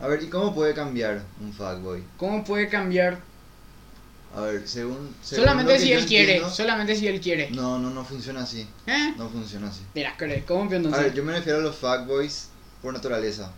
A 0.00 0.08
ver, 0.08 0.22
¿y 0.22 0.28
cómo 0.28 0.54
puede 0.54 0.74
cambiar 0.74 1.22
un 1.40 1.52
fuckboy? 1.52 2.02
¿Cómo 2.16 2.42
puede 2.44 2.68
cambiar? 2.68 3.20
A 4.34 4.40
ver, 4.40 4.66
según. 4.66 5.14
según 5.22 5.44
solamente 5.44 5.78
si 5.78 5.92
él 5.92 6.06
quiere, 6.06 6.42
solamente 6.48 6.96
si 6.96 7.06
él 7.06 7.20
quiere. 7.20 7.50
No, 7.50 7.78
no, 7.78 7.90
no 7.90 8.04
funciona 8.04 8.42
así. 8.42 8.66
¿Eh? 8.86 9.14
No 9.18 9.28
funciona 9.28 9.68
así. 9.68 9.82
Mira. 9.94 10.16
¿Cómo 10.46 10.68
que 10.68 10.74
A 10.74 10.78
entonces? 10.78 11.02
ver, 11.02 11.14
yo 11.14 11.22
me 11.22 11.32
refiero 11.32 11.58
a 11.58 11.62
los 11.62 11.76
fuckboys 11.76 12.48
por 12.80 12.94
naturaleza. 12.94 13.52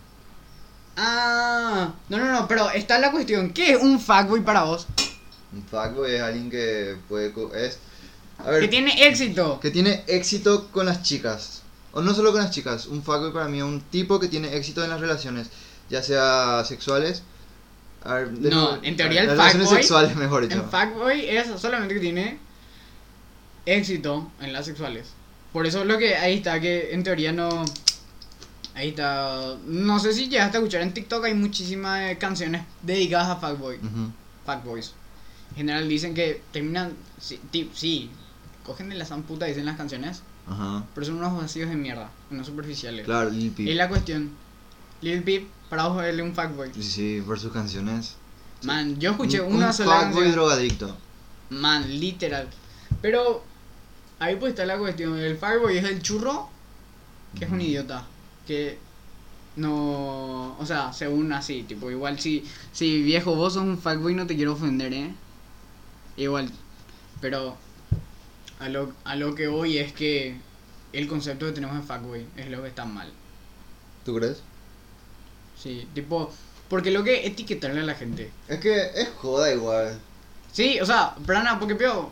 Ah, 0.97 1.93
no, 2.09 2.19
no, 2.19 2.33
no, 2.33 2.47
pero 2.49 2.71
está 2.71 2.99
la 2.99 3.11
cuestión. 3.11 3.51
¿Qué 3.51 3.73
es 3.73 3.83
un 3.83 3.99
fuckboy 4.01 4.43
para 4.43 4.63
vos? 4.65 4.87
Un 5.53 5.65
fuckboy 5.65 6.15
es 6.15 6.23
alguien 6.23 6.51
que 6.51 6.97
puede. 7.09 7.33
Es. 7.55 7.79
A 8.39 8.51
ver, 8.51 8.61
Que 8.63 8.69
tiene 8.69 9.07
éxito. 9.07 9.59
que 9.61 9.71
tiene 9.71 10.05
éxito 10.07 10.69
con 10.71 10.87
las 10.87 11.03
chicas. 11.03 11.63
O 11.93 12.03
no 12.03 12.13
solo 12.15 12.33
con 12.33 12.41
las 12.43 12.51
chicas. 12.51 12.87
Un 12.87 13.03
fuckboy 13.03 13.33
para 13.33 13.47
mí 13.49 13.59
es 13.59 13.65
un 13.65 13.81
tipo 13.81 14.19
que 14.21 14.29
tiene 14.29 14.57
éxito 14.57 14.83
en 14.85 14.91
las 14.91 15.01
relaciones. 15.01 15.49
Ya 15.91 16.03
sea 16.03 16.65
sexuales. 16.65 17.23
A 18.05 18.15
ver, 18.15 18.31
de 18.31 18.51
No, 18.51 18.79
en 18.83 18.97
teoría 18.97 19.23
el 19.23 19.31
fuckboy- 19.31 19.67
sexuales, 19.69 20.15
mejor 20.17 20.43
En 20.45 20.49
dicho. 20.51 20.65
fuckboy 20.71 21.29
es 21.29 21.47
solamente 21.61 21.95
que 21.95 22.01
tiene 22.01 22.39
éxito 23.67 24.31
en 24.41 24.53
las 24.53 24.67
sexuales. 24.67 25.09
Por 25.53 25.67
eso 25.67 25.81
es 25.83 25.87
lo 25.87 25.99
que 25.99 26.17
ahí 26.17 26.35
está, 26.39 26.61
que 26.61 26.93
en 26.93 27.03
teoría 27.05 27.33
no. 27.33 27.65
Ahí 28.75 28.89
está. 28.91 29.57
No 29.67 29.99
sé 30.01 30.13
si 30.13 30.29
llegaste 30.29 30.57
a 30.57 30.61
escuchar 30.61 30.83
en 30.83 30.93
TikTok, 30.95 31.25
hay 31.25 31.35
muchísimas 31.35 32.11
eh, 32.11 32.19
canciones 32.19 32.63
dedicadas 32.83 33.29
a 33.29 33.37
fuckboy. 33.37 33.77
Ujú. 33.77 34.11
Fuckboys. 34.45 34.93
En 35.51 35.57
general 35.57 35.89
dicen 35.89 36.15
que 36.15 36.43
terminan. 36.53 36.93
Sí, 37.21 37.41
ti- 37.51 37.71
sí, 37.75 38.11
cogen 38.65 38.89
de 38.89 38.97
la 38.97 39.05
zamputa, 39.05 39.47
dicen 39.47 39.65
las 39.67 39.77
canciones. 39.77 40.23
Ajá. 40.49 40.85
Pero 40.95 41.07
son 41.07 41.17
unos 41.17 41.37
vacíos 41.41 41.71
de 41.71 41.77
mierda, 41.77 42.11
unos 42.31 42.47
superficiales. 42.47 43.05
Claro, 43.05 43.31
Lil 43.31 43.51
Peep. 43.53 43.69
Es 43.69 43.77
la 43.77 43.89
cuestión. 43.89 44.31
Lil 45.01 45.23
Peep, 45.23 45.49
para 45.71 45.87
vos 45.87 46.03
él 46.05 46.19
es 46.19 46.27
un 46.27 46.35
fuckboy. 46.35 46.71
Sí, 46.75 46.83
sí, 46.83 47.23
por 47.25 47.39
sus 47.39 47.53
canciones. 47.53 48.17
Man, 48.65 48.99
yo 48.99 49.13
escuché 49.13 49.41
un, 49.41 49.55
una 49.55 49.69
un 49.69 49.73
sola 49.73 49.91
fuckboy 50.01 50.13
canción. 50.15 50.33
drogadicto. 50.33 50.97
Man, 51.51 52.01
literal. 52.01 52.49
Pero 53.01 53.45
ahí 54.19 54.35
pues 54.37 54.51
está 54.51 54.67
la 54.67 54.79
cuestión. 54.79 55.17
El 55.19 55.37
Fireboy 55.37 55.77
es 55.79 55.85
el 55.85 56.03
churro, 56.03 56.49
que 57.39 57.45
es 57.45 57.51
un 57.53 57.61
idiota. 57.61 58.05
Que 58.47 58.79
no. 59.57 60.57
O 60.59 60.67
sea, 60.67 60.93
según 60.93 61.33
así, 61.33 61.63
tipo, 61.63 61.91
igual 61.91 62.19
si, 62.19 62.45
si 62.73 63.03
viejo 63.03 63.35
vos 63.35 63.55
sos 63.55 63.63
un 63.63 63.79
fuckboy 63.79 64.15
no 64.15 64.27
te 64.27 64.37
quiero 64.37 64.53
ofender, 64.53 64.93
eh. 64.93 65.15
Igual. 66.17 66.51
Pero 67.21 67.57
a 68.61 68.69
lo, 68.69 68.93
a 69.05 69.17
lo 69.17 69.35
que 69.35 69.49
voy 69.49 69.79
es 69.79 69.93
que 69.93 70.37
el 70.93 71.09
concepto 71.09 71.47
que 71.47 71.53
tenemos 71.53 71.77
de 71.77 71.83
fuckboy 71.83 72.27
es 72.37 72.49
lo 72.49 72.63
que 72.63 72.69
está 72.69 72.85
mal. 72.85 73.13
¿Tú 74.05 74.15
crees? 74.17 74.43
Sí, 75.61 75.89
tipo. 75.95 76.33
Porque 76.69 76.91
lo 76.91 77.05
que 77.05 77.27
etiquetarle 77.27 77.81
a 77.81 77.85
la 77.85 77.95
gente. 77.95 78.31
Es 78.49 78.59
que 78.59 78.91
es 78.95 79.09
joda 79.17 79.53
igual. 79.53 79.99
Sí, 80.53 80.81
o 80.81 80.87
sea, 80.87 81.15
Prana, 81.27 81.59
porque 81.59 81.75
peor. 81.75 82.09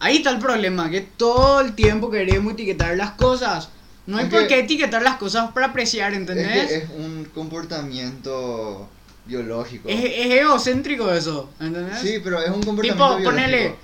Ahí 0.00 0.18
está 0.18 0.30
el 0.30 0.38
problema, 0.38 0.90
que 0.90 1.00
todo 1.00 1.60
el 1.60 1.74
tiempo 1.74 2.10
queremos 2.10 2.54
etiquetar 2.54 2.96
las 2.96 3.12
cosas. 3.12 3.70
No 4.06 4.18
hay 4.18 4.24
Es 4.24 4.30
por 4.30 4.46
qué 4.46 4.60
etiquetar 4.60 5.02
las 5.02 5.16
cosas 5.16 5.52
para 5.52 5.66
apreciar, 5.66 6.12
¿entendés? 6.12 6.46
Es 6.46 6.68
que 6.68 6.76
es 6.76 6.90
un 6.90 7.24
comportamiento 7.34 8.88
biológico. 9.24 9.88
Es, 9.88 10.04
es 10.04 10.30
egocéntrico 10.40 11.10
eso, 11.10 11.50
¿entendés? 11.58 11.98
Sí, 12.00 12.20
pero 12.22 12.40
es 12.40 12.50
un 12.50 12.62
comportamiento 12.62 13.16
Tipo, 13.16 13.30
ponele. 13.30 13.74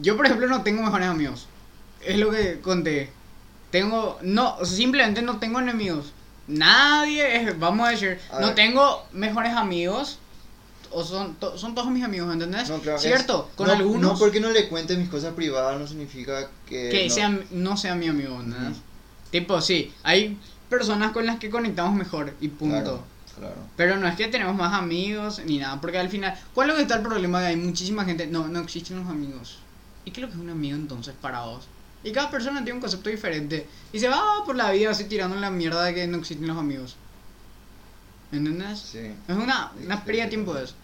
Yo, 0.00 0.16
por 0.16 0.26
ejemplo, 0.26 0.46
no 0.46 0.62
tengo 0.62 0.82
mejores 0.82 1.08
amigos. 1.08 1.48
Es 2.00 2.18
lo 2.18 2.30
que 2.30 2.60
conté. 2.60 3.10
Tengo. 3.70 4.18
No, 4.22 4.64
simplemente 4.64 5.20
no 5.20 5.38
tengo 5.38 5.60
enemigos. 5.60 6.12
Nadie 6.46 7.36
es. 7.36 7.58
Vamos 7.58 7.88
a 7.88 7.90
decir. 7.90 8.18
A 8.30 8.40
no 8.40 8.54
tengo 8.54 9.04
mejores 9.12 9.52
amigos. 9.52 10.18
O 10.94 11.02
son, 11.04 11.34
to- 11.36 11.58
son 11.58 11.74
todos 11.74 11.90
mis 11.90 12.04
amigos, 12.04 12.32
¿entendés? 12.32 12.68
No, 12.68 12.78
claro, 12.78 12.98
Cierto, 12.98 13.48
es- 13.50 13.56
con 13.56 13.66
no, 13.66 13.72
algunos. 13.72 14.12
No 14.12 14.18
porque 14.18 14.40
no 14.40 14.50
le 14.50 14.68
cuente 14.68 14.96
mis 14.96 15.08
cosas 15.08 15.34
privadas 15.34 15.78
no 15.80 15.86
significa 15.86 16.48
que. 16.66 16.88
que 16.90 17.08
no- 17.08 17.14
sean, 17.14 17.44
no 17.50 17.76
sea 17.76 17.94
mi 17.94 18.08
amigo, 18.08 18.40
¿entendés? 18.40 18.78
Tipo, 19.30 19.60
sí, 19.60 19.92
hay 20.04 20.38
personas 20.68 21.12
con 21.12 21.26
las 21.26 21.38
que 21.38 21.50
conectamos 21.50 21.94
mejor 21.94 22.32
y 22.40 22.48
punto. 22.48 22.76
Claro, 22.76 23.04
claro. 23.38 23.56
Pero 23.76 23.96
no 23.96 24.06
es 24.06 24.14
que 24.16 24.28
tenemos 24.28 24.54
más 24.54 24.72
amigos 24.72 25.40
ni 25.44 25.58
nada, 25.58 25.80
porque 25.80 25.98
al 25.98 26.08
final, 26.08 26.38
¿cuál 26.54 26.68
es 26.68 26.72
lo 26.74 26.76
que 26.76 26.82
está 26.82 26.96
el 26.96 27.02
problema? 27.02 27.40
Que 27.40 27.46
hay 27.46 27.56
muchísima 27.56 28.04
gente, 28.04 28.26
no, 28.28 28.46
no 28.46 28.60
existen 28.60 28.98
los 28.98 29.08
amigos. 29.08 29.58
¿Y 30.04 30.12
qué 30.12 30.20
es 30.20 30.22
lo 30.22 30.28
que 30.28 30.34
es 30.34 30.40
un 30.40 30.50
amigo 30.50 30.76
entonces 30.76 31.14
para 31.20 31.40
vos? 31.40 31.66
Y 32.04 32.12
cada 32.12 32.30
persona 32.30 32.58
tiene 32.62 32.74
un 32.74 32.80
concepto 32.80 33.08
diferente. 33.10 33.66
Y 33.92 33.98
se 33.98 34.08
va 34.08 34.22
por 34.44 34.54
la 34.54 34.70
vida 34.70 34.90
así 34.90 35.04
tirando 35.04 35.34
la 35.36 35.50
mierda 35.50 35.82
de 35.84 35.94
que 35.94 36.06
no 36.06 36.18
existen 36.18 36.46
los 36.46 36.58
amigos. 36.58 36.96
¿Entendés? 38.32 38.78
Sí. 38.80 38.98
Es 39.28 39.36
una, 39.36 39.72
una 39.82 40.04
pérdida 40.04 40.24
de 40.24 40.30
tiempo 40.30 40.54
de 40.54 40.64
eso. 40.64 40.74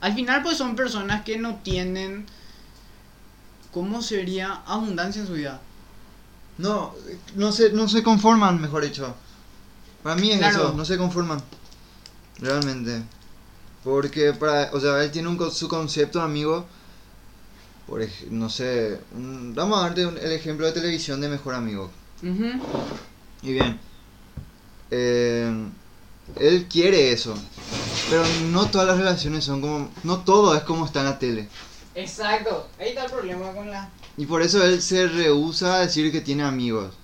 Al 0.00 0.14
final, 0.14 0.42
pues 0.42 0.56
son 0.56 0.76
personas 0.76 1.22
que 1.24 1.36
no 1.38 1.56
tienen. 1.56 2.26
¿Cómo 3.72 4.02
sería 4.02 4.62
abundancia 4.66 5.20
en 5.20 5.26
su 5.28 5.34
vida? 5.34 5.60
No, 6.58 6.94
no 7.36 7.52
se, 7.52 7.70
no 7.72 7.88
se 7.88 8.02
conforman, 8.02 8.60
mejor 8.60 8.82
dicho. 8.84 9.14
Para 10.02 10.16
mí 10.16 10.30
es 10.32 10.38
Claro. 10.38 10.56
eso, 10.68 10.74
no 10.74 10.84
se 10.84 10.98
conforman. 10.98 11.40
Realmente. 12.38 13.02
Porque 13.84 14.32
para, 14.32 14.70
o 14.72 14.80
sea, 14.80 15.02
él 15.04 15.10
tiene 15.10 15.28
un, 15.28 15.50
su 15.52 15.68
concepto 15.68 16.18
de 16.18 16.24
amigo. 16.24 16.66
Por 17.86 18.06
no 18.30 18.48
sé, 18.50 19.00
un- 19.14 19.54
vamos 19.54 19.78
a 19.78 19.82
darte 19.82 20.06
un- 20.06 20.18
el 20.18 20.32
ejemplo 20.32 20.66
de 20.66 20.72
televisión 20.72 21.20
de 21.20 21.28
mejor 21.28 21.54
amigo. 21.54 21.90
Ujú. 22.22 22.50
Y 23.42 23.52
bien, 23.52 23.78
eh, 24.90 25.68
él 26.36 26.66
quiere 26.68 27.12
eso, 27.12 27.34
pero 28.08 28.22
no 28.50 28.66
todas 28.70 28.86
las 28.86 28.98
relaciones 28.98 29.44
son 29.44 29.60
como, 29.60 29.90
no 30.04 30.20
todo 30.20 30.54
es 30.54 30.62
como 30.62 30.86
está 30.86 31.00
en 31.00 31.06
la 31.06 31.18
tele. 31.18 31.48
Exacto, 31.94 32.68
ahí 32.78 32.90
está 32.90 33.04
el 33.04 33.10
problema 33.10 33.52
con 33.52 33.70
la... 33.70 33.90
Y 34.16 34.26
por 34.26 34.42
eso 34.42 34.64
él 34.64 34.80
se 34.80 35.08
rehúsa 35.08 35.76
a 35.76 35.80
decir 35.80 36.12
que 36.12 36.20
tiene 36.20 36.42
amigos. 36.42 36.94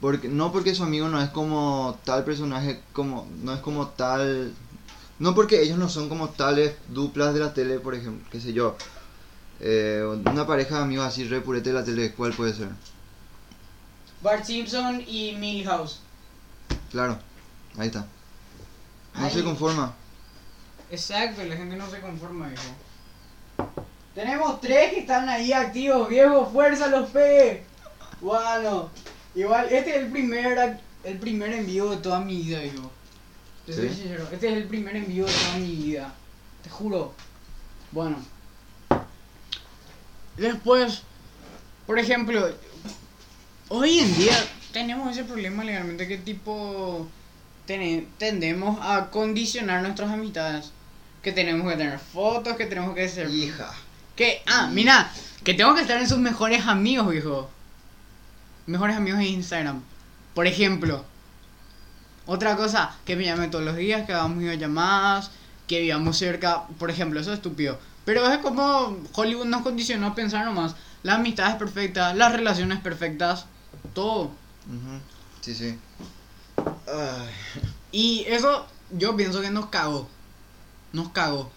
Porque, 0.00 0.28
no 0.28 0.50
porque 0.50 0.74
su 0.74 0.82
amigo 0.82 1.08
no 1.08 1.20
es 1.20 1.28
como 1.30 1.98
tal 2.04 2.24
personaje, 2.24 2.80
como 2.92 3.26
no 3.42 3.52
es 3.52 3.60
como 3.60 3.88
tal... 3.88 4.52
No 5.18 5.34
porque 5.34 5.62
ellos 5.62 5.78
no 5.78 5.88
son 5.90 6.08
como 6.08 6.30
tales 6.30 6.74
duplas 6.88 7.34
de 7.34 7.40
la 7.40 7.52
tele, 7.52 7.78
por 7.78 7.94
ejemplo, 7.94 8.26
qué 8.30 8.40
sé 8.40 8.54
yo. 8.54 8.76
Eh, 9.60 10.02
una 10.24 10.46
pareja 10.46 10.76
de 10.76 10.82
amigos 10.82 11.06
así 11.06 11.24
re 11.24 11.42
purete 11.42 11.70
de 11.70 11.74
la 11.74 11.84
tele, 11.84 12.12
¿cuál 12.12 12.32
puede 12.32 12.54
ser? 12.54 12.70
Bart 14.22 14.44
Simpson 14.44 15.02
y 15.06 15.32
Milhouse. 15.36 16.00
Claro, 16.90 17.18
ahí 17.76 17.88
está. 17.88 18.06
No 19.14 19.24
Ahí. 19.26 19.30
se 19.32 19.44
conforma. 19.44 19.94
Exacto, 20.90 21.44
la 21.44 21.56
gente 21.56 21.76
no 21.76 21.88
se 21.90 22.00
conforma, 22.00 22.48
viejo. 22.48 23.70
Tenemos 24.14 24.60
tres 24.60 24.92
que 24.92 25.00
están 25.00 25.28
ahí 25.28 25.52
activos, 25.52 26.08
viejo. 26.08 26.50
Fuerza 26.52 26.88
los 26.88 27.10
P. 27.10 27.64
Bueno, 28.20 28.90
igual, 29.34 29.66
este 29.70 29.90
es 29.90 29.96
el 29.96 30.10
primer, 30.10 30.80
el 31.04 31.18
primer 31.18 31.52
envío 31.52 31.90
de 31.90 31.96
toda 31.98 32.20
mi 32.20 32.36
vida, 32.36 32.60
viejo. 32.60 32.90
Te 33.66 33.72
soy 33.72 33.88
sincero, 33.88 34.26
este 34.32 34.48
es 34.48 34.56
el 34.56 34.64
primer 34.64 34.96
envío 34.96 35.26
de 35.26 35.32
toda 35.32 35.56
mi 35.58 35.76
vida. 35.76 36.12
Te 36.62 36.70
juro. 36.70 37.14
Bueno. 37.92 38.16
Después, 40.36 41.02
por 41.86 41.98
ejemplo, 41.98 42.48
hoy 43.68 44.00
en 44.00 44.16
día 44.16 44.36
tenemos 44.72 45.10
ese 45.12 45.24
problema 45.24 45.62
legalmente 45.64 46.08
que 46.08 46.18
tipo 46.18 47.06
tendemos 48.18 48.78
a 48.82 49.10
condicionar 49.10 49.82
nuestras 49.82 50.10
amistades. 50.10 50.72
Que 51.22 51.32
tenemos 51.32 51.70
que 51.70 51.76
tener 51.76 51.98
fotos, 51.98 52.56
que 52.56 52.66
tenemos 52.66 52.94
que 52.94 53.08
ser... 53.08 53.30
Hija. 53.30 53.70
Que, 54.16 54.42
ah, 54.46 54.68
mira, 54.72 55.10
que 55.44 55.54
tengo 55.54 55.74
que 55.74 55.82
estar 55.82 56.00
en 56.00 56.08
sus 56.08 56.18
mejores 56.18 56.66
amigos, 56.66 57.10
viejo. 57.10 57.50
Mejores 58.66 58.96
amigos 58.96 59.20
en 59.20 59.26
Instagram. 59.26 59.82
Por 60.34 60.46
ejemplo. 60.46 61.04
Otra 62.26 62.56
cosa, 62.56 62.96
que 63.04 63.16
me 63.16 63.24
llame 63.24 63.48
todos 63.48 63.64
los 63.64 63.76
días, 63.76 64.06
que 64.06 64.12
hagamos 64.12 64.38
videollamadas, 64.38 65.30
que 65.66 65.80
vivamos 65.80 66.16
cerca. 66.16 66.64
Por 66.78 66.90
ejemplo, 66.90 67.20
eso 67.20 67.32
es 67.32 67.38
estúpido. 67.38 67.78
Pero 68.04 68.26
es 68.30 68.38
como 68.38 68.98
Hollywood 69.12 69.46
nos 69.46 69.62
condicionó 69.62 70.08
a 70.08 70.14
pensar 70.14 70.44
nomás. 70.44 70.74
Las 71.02 71.16
amistades 71.16 71.56
perfectas, 71.56 72.16
las 72.16 72.32
relaciones 72.32 72.80
perfectas, 72.80 73.46
todo. 73.94 74.24
Ujú, 74.66 75.00
Sí, 75.40 75.54
sí. 75.54 75.78
Ay. 76.86 77.28
Y 77.92 78.24
eso 78.28 78.66
yo 78.90 79.16
pienso 79.16 79.40
que 79.40 79.50
nos 79.50 79.66
cagó. 79.66 80.08
Nos 80.92 81.10
cagó. 81.10 81.50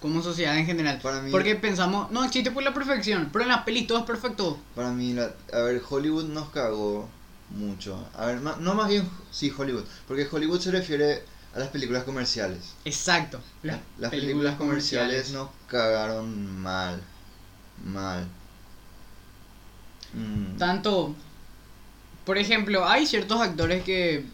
Como 0.00 0.22
sociedad 0.22 0.56
en 0.58 0.66
general. 0.66 1.00
Para 1.02 1.20
mí- 1.22 1.30
Porque 1.30 1.56
pensamos, 1.56 2.10
no 2.10 2.22
existe 2.24 2.50
pues 2.50 2.64
la 2.64 2.74
perfección. 2.74 3.30
Pero 3.32 3.44
en 3.44 3.50
las 3.50 3.62
pelis 3.64 3.86
todo 3.86 3.98
es 3.98 4.04
perfecto. 4.04 4.58
Para 4.74 4.90
mí, 4.90 5.12
la- 5.14 5.32
a 5.52 5.58
ver, 5.60 5.82
Hollywood 5.88 6.24
nos 6.26 6.50
cagó 6.50 7.08
mucho. 7.50 8.06
A 8.14 8.26
ver, 8.26 8.40
ma- 8.40 8.56
no 8.60 8.74
más 8.74 8.88
bien, 8.88 9.08
sí, 9.30 9.52
Hollywood. 9.56 9.84
Porque 10.06 10.28
Hollywood 10.30 10.60
se 10.60 10.70
refiere 10.70 11.22
a 11.54 11.58
las 11.58 11.68
películas 11.68 12.04
comerciales. 12.04 12.74
Exacto. 12.84 13.40
Las, 13.62 13.80
películas, 14.10 14.56
comerciales 14.56 15.30
nos 15.32 15.48
cagaron 15.66 16.60
mal. 16.60 17.02
Mal. 17.84 18.26
Mm, 20.12 20.56
Tanto, 20.58 21.14
por 22.24 22.38
ejemplo, 22.38 22.86
hay 22.86 23.06
ciertos 23.06 23.40
actores 23.40 23.82
que 23.84 24.24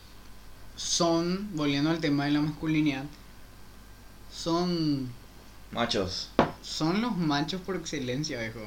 son, 0.83 1.49
volviendo 1.57 1.91
al 1.91 2.01
tema 2.01 2.25
de 2.25 2.33
la 2.33 2.41
masculinidad, 2.41 3.05
son, 4.33 5.09
Machos. 5.71 6.31
son 6.63 7.01
los 7.01 7.17
machos 7.17 7.61
por 7.61 7.77
excelencia, 7.77 8.39
viejo. 8.41 8.61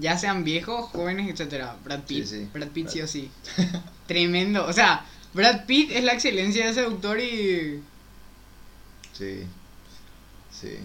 Ya 0.00 0.18
sean 0.18 0.42
viejos, 0.44 0.90
jóvenes, 0.90 1.30
etcétera. 1.30 1.76
Brad 1.84 2.00
Pitt, 2.00 2.26
Sí, 2.26 2.38
sí. 2.40 2.48
Brad 2.52 2.68
Pitt 2.68 2.88
sí 2.88 3.00
o 3.00 3.06
sí. 3.06 3.30
Tremendo. 4.08 4.66
O 4.66 4.72
sea, 4.72 5.04
Brad 5.32 5.66
Pitt 5.66 5.90
es 5.92 6.02
la 6.04 6.12
excelencia 6.12 6.66
de 6.66 6.74
seductor 6.74 7.18
y 7.20 7.80
Sí. 9.12 9.44
Sí. 10.50 10.78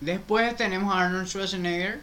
después 0.00 0.56
tenemos 0.56 0.92
a 0.94 1.02
Arnold 1.06 1.28
Schwarzenegger 1.28 2.00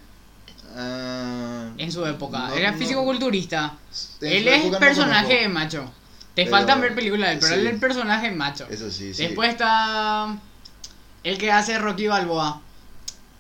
Ah, 0.76 1.72
en 1.78 1.92
su 1.92 2.06
época. 2.06 2.48
no, 2.48 2.54
Era 2.56 2.72
no. 2.72 2.78
físico-culturista. 2.78 3.78
Él 4.22 4.48
es 4.48 4.72
no 4.72 4.80
personaje 4.80 5.42
de 5.42 5.50
macho. 5.50 5.92
Te 6.36 6.44
Pero- 6.46 6.52
faltan 6.56 6.82
ver 6.82 6.96
películas 6.96 7.30
de 7.30 7.34
él, 7.36 7.40
pero 7.42 7.54
sí. 7.54 7.60
él 7.60 7.68
es 7.68 7.74
el 7.74 7.80
personaje 7.80 8.32
macho. 8.32 8.68
Eso 8.70 8.90
sí, 8.90 9.14
sí. 9.14 9.24
Después 9.24 9.50
está 9.52 10.36
el 11.24 11.38
que 11.38 11.52
hace 11.52 11.78
Rocky 11.78 12.08
Balboa. 12.08 12.62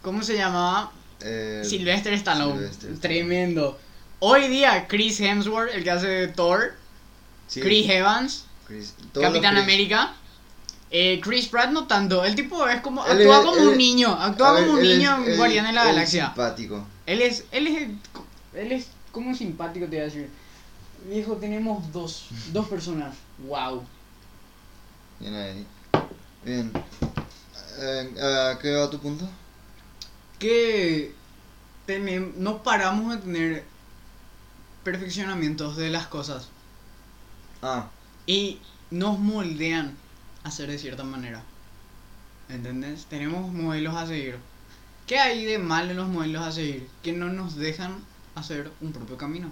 ¿Cómo 0.01 0.21
se 0.21 0.35
llamaba? 0.35 0.91
Eh, 1.21 1.63
Sylvester 1.65 2.13
Stallone. 2.13 2.53
Sylvester. 2.59 2.99
Tremendo. 2.99 3.79
Hoy 4.19 4.47
día 4.47 4.87
Chris 4.87 5.19
Hemsworth, 5.19 5.73
el 5.73 5.83
que 5.83 5.91
hace 5.91 6.27
Thor, 6.27 6.73
sí, 7.47 7.61
Chris 7.61 7.89
Evans, 7.89 8.45
Chris- 8.67 8.93
Capitán 9.13 9.53
Chris- 9.55 9.63
América. 9.63 10.13
Eh, 10.95 11.19
Chris 11.23 11.47
Pratt 11.47 11.71
no 11.71 11.87
tanto, 11.87 12.23
el 12.23 12.35
tipo 12.35 12.67
es 12.67 12.79
como 12.81 13.03
Él 13.07 13.13
actúa 13.13 13.39
es- 13.39 13.45
como 13.45 13.57
él- 13.57 13.67
un 13.69 13.77
niño, 13.79 14.09
actúa 14.13 14.51
ver, 14.53 14.65
como 14.67 14.77
un 14.77 14.83
niño 14.83 15.23
es- 15.23 15.29
en 15.29 15.37
Guardián 15.37 15.65
de 15.65 15.73
la 15.73 15.81
él 15.81 15.87
es 15.89 15.93
Galaxia. 15.95 16.25
simpático. 16.27 16.85
Él 17.07 17.21
es, 17.23 17.45
él 17.51 17.67
es, 17.67 17.89
él 18.53 18.71
es 18.71 18.87
como 19.11 19.33
simpático 19.33 19.85
te 19.87 19.95
voy 19.95 20.01
a 20.01 20.03
decir. 20.03 20.29
Viejo, 21.07 21.35
tenemos 21.37 21.91
dos, 21.91 22.27
dos 22.51 22.67
personas. 22.67 23.15
Wow. 23.47 23.83
Bien 25.19 25.33
ahí. 25.35 25.67
Bien. 26.45 26.71
Eh, 27.79 28.13
¿A 28.21 28.59
qué 28.59 28.73
va 28.75 28.89
tu 28.89 28.99
punto? 28.99 29.27
que 30.43 31.15
no 32.35 32.63
paramos 32.63 33.15
de 33.15 33.21
tener 33.21 33.63
perfeccionamientos 34.83 35.77
de 35.77 35.89
las 35.89 36.07
cosas 36.07 36.49
Ah, 37.61 37.87
y 38.27 38.59
nos 38.91 39.19
moldean 39.19 39.95
a 40.43 40.51
ser 40.51 40.69
de 40.69 40.77
cierta 40.77 41.05
manera. 41.05 41.41
¿Entendés? 42.49 43.05
Tenemos 43.05 43.53
modelos 43.53 43.95
a 43.95 44.05
seguir. 44.05 44.37
¿Qué 45.07 45.17
hay 45.17 45.45
de 45.45 45.59
mal 45.59 45.89
en 45.89 45.95
los 45.95 46.09
modelos 46.09 46.45
a 46.45 46.51
seguir? 46.51 46.89
Que 47.01 47.13
no 47.13 47.29
nos 47.29 47.55
dejan 47.55 48.03
hacer 48.35 48.69
un 48.81 48.91
propio 48.91 49.15
camino. 49.15 49.49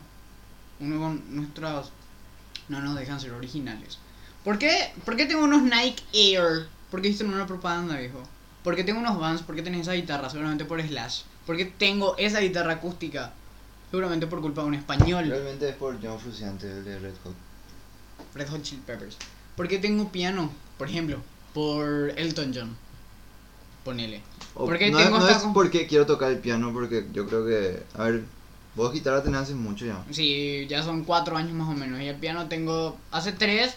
Uno 0.82 1.00
con 1.00 1.36
nuestras... 1.36 1.92
No 2.68 2.82
nos 2.82 2.96
dejan 2.98 3.20
ser 3.20 3.32
originales. 3.32 3.98
¿Por 4.44 4.58
qué, 4.58 4.92
¿Por 5.06 5.16
qué 5.16 5.26
tengo 5.26 5.44
unos 5.44 5.62
Nike 5.64 6.04
Air? 6.14 6.68
¿Por 6.90 7.02
qué 7.02 7.10
hiciste 7.10 7.26
una 7.26 7.46
propaganda, 7.48 7.98
viejo? 7.98 8.24
¿Por 8.64 8.76
qué 8.76 8.84
tengo 8.84 9.00
unos 9.00 9.20
Vans? 9.20 9.42
¿Por 9.42 9.56
qué 9.56 9.62
tenés 9.62 9.82
esa 9.82 9.94
guitarra? 9.94 10.30
Seguramente 10.30 10.66
por 10.66 10.82
Slash. 10.82 11.22
¿Por 11.46 11.58
qué 11.58 11.66
tengo 11.66 12.16
esa 12.18 12.40
guitarra 12.40 12.74
acústica? 12.74 13.34
Seguramente 13.90 14.28
por 14.28 14.42
culpa 14.42 14.62
de 14.62 14.68
un 14.68 14.74
español. 14.76 15.28
realmente 15.30 15.70
es 15.70 15.76
por 15.76 16.00
John 16.02 16.20
Fruciante, 16.20 16.72
el 16.72 16.84
de 16.86 17.00
Red 17.00 17.14
Hot. 17.24 17.36
Red 18.36 18.50
Hot 18.50 18.62
Chili 18.64 18.82
Peppers. 18.86 19.18
¿Por 19.56 19.68
qué 19.68 19.80
tengo 19.80 20.12
piano? 20.12 20.52
Por 20.78 20.88
ejemplo, 20.90 21.18
por 21.54 22.14
Elton 22.16 22.54
John. 22.56 22.78
Ponele. 23.84 24.22
O- 24.54 24.66
¿Por 24.66 24.78
qué 24.78 24.92
no 24.92 24.98
tengo 24.98 25.18
es, 25.18 25.24
no 25.24 25.30
es 25.30 25.44
porque 25.54 25.88
quiero 25.88 26.06
tocar 26.06 26.32
el 26.32 26.38
piano, 26.38 26.72
porque 26.72 27.08
yo 27.14 27.28
creo 27.28 27.46
que. 27.46 27.84
A 27.96 28.04
ver, 28.06 28.24
vos 28.76 28.94
guitarra 28.94 29.24
tenés 29.24 29.42
hace 29.42 29.56
mucho 29.56 29.86
ya. 29.86 30.04
Sí, 30.12 30.66
ya 30.70 30.84
son 30.84 31.04
cuatro 31.04 31.38
años 31.38 31.54
más 31.54 31.70
o 31.70 31.74
menos. 31.74 32.00
Y 32.02 32.08
el 32.08 32.16
piano 32.16 32.48
tengo 32.48 32.98
hace 33.12 33.32
tres, 33.32 33.74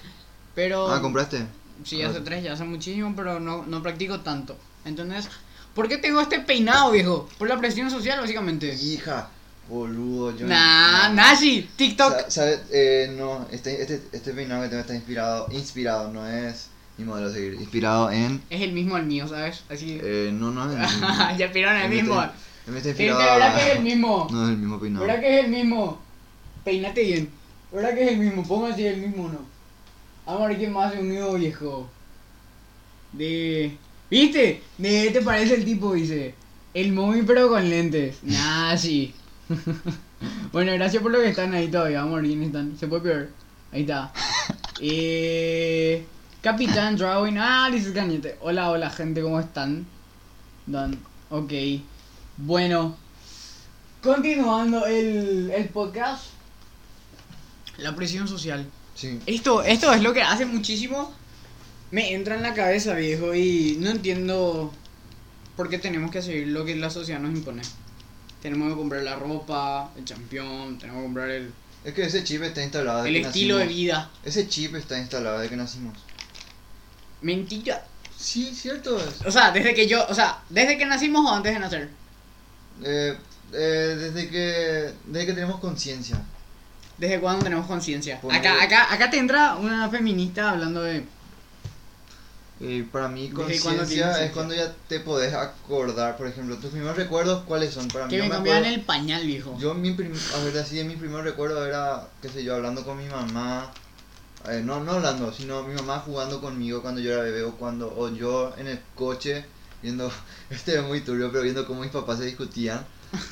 pero... 0.54 0.90
Ah, 0.90 1.00
¿compraste? 1.00 1.44
Sí, 1.84 2.02
Ah, 2.02 2.08
hace 2.10 2.20
tres, 2.20 2.44
ya 2.44 2.52
hace 2.52 2.64
muchísimo, 2.64 3.12
pero 3.16 3.40
no, 3.40 3.64
no 3.66 3.82
practico 3.82 4.20
tanto. 4.20 4.56
Entonces, 4.84 5.28
¿por 5.74 5.88
qué 5.88 5.98
tengo 5.98 6.20
este 6.20 6.38
peinado, 6.40 6.92
viejo? 6.92 7.28
Por 7.38 7.48
la 7.48 7.58
presión 7.58 7.90
social, 7.90 8.20
básicamente. 8.20 8.74
Hija, 8.74 9.28
boludo, 9.68 10.36
yo. 10.36 10.46
Nah, 10.46 11.08
no. 11.08 11.14
Nashi, 11.16 11.68
TikTok. 11.76 12.12
Sa- 12.20 12.30
¿Sabes? 12.30 12.60
Eh, 12.70 13.12
no, 13.18 13.46
este, 13.50 13.80
este, 13.82 14.02
este 14.12 14.32
peinado 14.32 14.62
que 14.62 14.68
tengo 14.68 14.80
está 14.82 14.94
inspirado. 14.94 15.48
Inspirado, 15.50 16.12
no 16.12 16.26
es 16.28 16.68
mi 16.96 17.04
modelo 17.04 17.28
a 17.28 17.32
seguir. 17.32 17.54
Inspirado 17.54 18.10
en. 18.10 18.40
Es 18.50 18.60
el 18.62 18.72
mismo 18.72 18.94
al 18.96 19.06
mío, 19.06 19.26
¿sabes? 19.26 19.64
Así. 19.68 19.98
Eh, 20.02 20.30
no, 20.32 20.50
no 20.52 20.70
es 20.70 20.76
el 20.76 20.80
mismo. 21.00 21.08
ya 21.38 21.46
vieron 21.48 21.74
el 21.76 21.82
Él 21.82 21.88
me 21.88 21.96
mismo. 21.96 22.14
está- 22.22 22.34
está 22.66 22.88
Gente, 22.88 22.88
inspirado. 23.04 23.34
¿verdad 23.34 23.56
que 23.56 23.62
es 23.70 23.76
el 23.76 23.82
mismo? 23.82 24.28
No 24.30 24.44
es 24.44 24.50
el 24.50 24.56
mismo 24.58 24.80
peinado. 24.80 25.06
¿Verdad 25.06 25.20
que 25.20 25.38
es 25.38 25.44
el 25.44 25.50
mismo? 25.50 26.00
Peínate 26.64 27.02
bien. 27.04 27.30
¿Verdad 27.72 27.94
que 27.94 28.04
es 28.04 28.12
el 28.12 28.18
mismo? 28.18 28.42
Póngase 28.46 28.88
el 28.88 29.00
mismo 29.00 29.28
no. 29.28 29.38
Vamos 30.26 30.42
a 30.42 30.46
ver 30.48 30.56
quién 30.56 30.72
más 30.72 30.94
unió, 30.94 31.34
viejo. 31.34 31.88
De. 33.12 33.76
¿Viste? 34.10 34.62
De 34.78 35.10
te 35.10 35.20
parece 35.22 35.54
el 35.54 35.64
tipo, 35.64 35.92
dice. 35.94 36.34
El 36.72 36.92
móvil 36.92 37.24
pero 37.26 37.48
con 37.48 37.68
lentes. 37.68 38.18
Nah, 38.22 38.76
sí. 38.76 39.14
bueno, 40.52 40.72
gracias 40.72 41.02
por 41.02 41.12
lo 41.12 41.20
que 41.20 41.28
están 41.28 41.52
ahí 41.54 41.68
todavía. 41.68 42.00
Vamos 42.00 42.14
a 42.18 42.20
ver 42.22 42.26
quiénes 42.30 42.46
están. 42.46 42.76
Se 42.78 42.86
puede 42.88 43.02
peor. 43.02 43.28
Ahí 43.72 43.82
está. 43.82 44.12
Eh, 44.80 46.04
Capitán 46.42 46.96
Drawing. 46.96 47.38
Ah, 47.38 47.68
dice 47.70 47.92
Cañete. 47.92 48.36
Hola, 48.40 48.70
hola, 48.70 48.90
gente, 48.90 49.22
¿cómo 49.22 49.38
están? 49.38 49.86
Dan. 50.66 50.98
Ok. 51.30 51.52
Bueno. 52.36 52.96
Continuando 54.02 54.86
el, 54.86 55.50
el 55.50 55.68
podcast. 55.68 56.24
La 57.78 57.94
presión 57.96 58.28
social. 58.28 58.66
Sí. 58.94 59.20
Esto, 59.26 59.62
esto 59.62 59.92
es 59.92 60.02
lo 60.02 60.12
que 60.12 60.22
hace 60.22 60.44
muchísimo. 60.46 61.12
Me 61.90 62.12
entra 62.12 62.36
en 62.36 62.42
la 62.42 62.54
cabeza, 62.54 62.94
viejo, 62.94 63.34
y 63.34 63.76
no 63.80 63.90
entiendo 63.90 64.72
por 65.56 65.68
qué 65.68 65.78
tenemos 65.78 66.10
que 66.10 66.22
seguir 66.22 66.48
lo 66.48 66.64
que 66.64 66.74
la 66.76 66.90
sociedad 66.90 67.20
nos 67.20 67.32
impone. 67.32 67.62
Tenemos 68.42 68.70
que 68.70 68.76
comprar 68.76 69.02
la 69.02 69.16
ropa, 69.16 69.90
el 69.96 70.04
champión, 70.04 70.78
tenemos 70.78 71.00
que 71.00 71.04
comprar 71.04 71.30
el, 71.30 71.52
Es 71.84 71.94
que 71.94 72.04
ese 72.04 72.24
chip 72.24 72.42
está 72.42 72.62
instalado 72.62 73.04
desde 73.04 73.16
el 73.16 73.22
que 73.22 73.28
estilo 73.28 73.56
de 73.58 73.66
vida. 73.66 74.10
Ese 74.24 74.48
chip 74.48 74.74
está 74.74 74.98
instalado 74.98 75.38
desde 75.38 75.50
que 75.50 75.56
nacimos. 75.56 75.96
Mentira. 77.22 77.86
Sí, 78.16 78.54
cierto 78.54 78.98
es. 78.98 79.24
O 79.24 79.30
sea, 79.30 79.50
desde 79.50 79.74
que 79.74 79.86
yo, 79.86 80.04
o 80.08 80.14
sea, 80.14 80.42
desde 80.48 80.76
que 80.76 80.86
nacimos 80.86 81.24
o 81.24 81.34
antes 81.34 81.52
de 81.52 81.58
nacer. 81.58 81.90
Eh, 82.82 83.16
eh, 83.52 83.96
desde 83.98 84.28
que 84.28 84.92
desde 85.06 85.26
que 85.26 85.32
tenemos 85.32 85.60
conciencia. 85.60 86.18
¿Desde 86.98 87.20
cuándo 87.20 87.44
tenemos 87.44 87.66
conciencia? 87.66 88.20
Acá, 88.30 88.62
acá, 88.62 88.92
acá 88.92 89.10
te 89.10 89.18
entra 89.18 89.56
una 89.56 89.88
feminista 89.90 90.50
hablando 90.50 90.82
de. 90.82 91.04
Y 92.60 92.82
para 92.82 93.08
mí 93.08 93.22
¿Desde 93.22 93.34
cuándo 93.34 93.48
tienes 93.52 93.62
conciencia 93.62 94.24
es 94.24 94.32
cuando 94.32 94.54
ya 94.54 94.72
te 94.88 95.00
podés 95.00 95.34
acordar, 95.34 96.16
por 96.16 96.28
ejemplo, 96.28 96.56
tus 96.56 96.70
primeros 96.70 96.96
recuerdos, 96.96 97.42
¿cuáles 97.44 97.74
son? 97.74 97.88
Para 97.88 98.04
mí 98.06 98.10
Que 98.10 98.18
yo 98.18 98.22
me 98.22 98.28
me 98.28 98.34
cambiaban 98.36 98.62
acuerdo- 98.62 98.80
el 98.80 98.86
pañal, 98.86 99.26
viejo. 99.26 99.58
Yo, 99.58 99.74
mi 99.74 99.90
prim 99.92 100.12
a 100.34 100.38
ver, 100.44 100.56
así 100.58 100.76
de 100.76 100.84
mi 100.84 100.94
primer 100.96 101.24
recuerdo 101.24 101.66
era, 101.66 102.08
qué 102.22 102.28
sé 102.28 102.44
yo, 102.44 102.54
hablando 102.54 102.84
con 102.84 102.96
mi 102.96 103.06
mamá. 103.06 103.72
eh, 104.48 104.60
no, 104.62 104.78
no 104.84 104.92
hablando, 104.92 105.32
sino 105.32 105.62
mi 105.62 105.74
mamá 105.74 105.98
jugando 106.00 106.40
conmigo 106.40 106.80
cuando 106.82 107.00
yo 107.00 107.12
era 107.14 107.22
bebé 107.22 107.42
o 107.44 107.52
cuando, 107.56 107.92
o 107.96 108.08
yo 108.14 108.52
en 108.58 108.66
el 108.68 108.78
coche 108.94 109.44
viendo, 109.84 110.10
este 110.50 110.78
es 110.78 110.82
muy 110.84 111.02
turbio, 111.02 111.30
pero 111.30 111.44
viendo 111.44 111.64
cómo 111.66 111.82
mis 111.82 111.90
papás 111.92 112.18
se 112.18 112.24
discutían. 112.24 112.84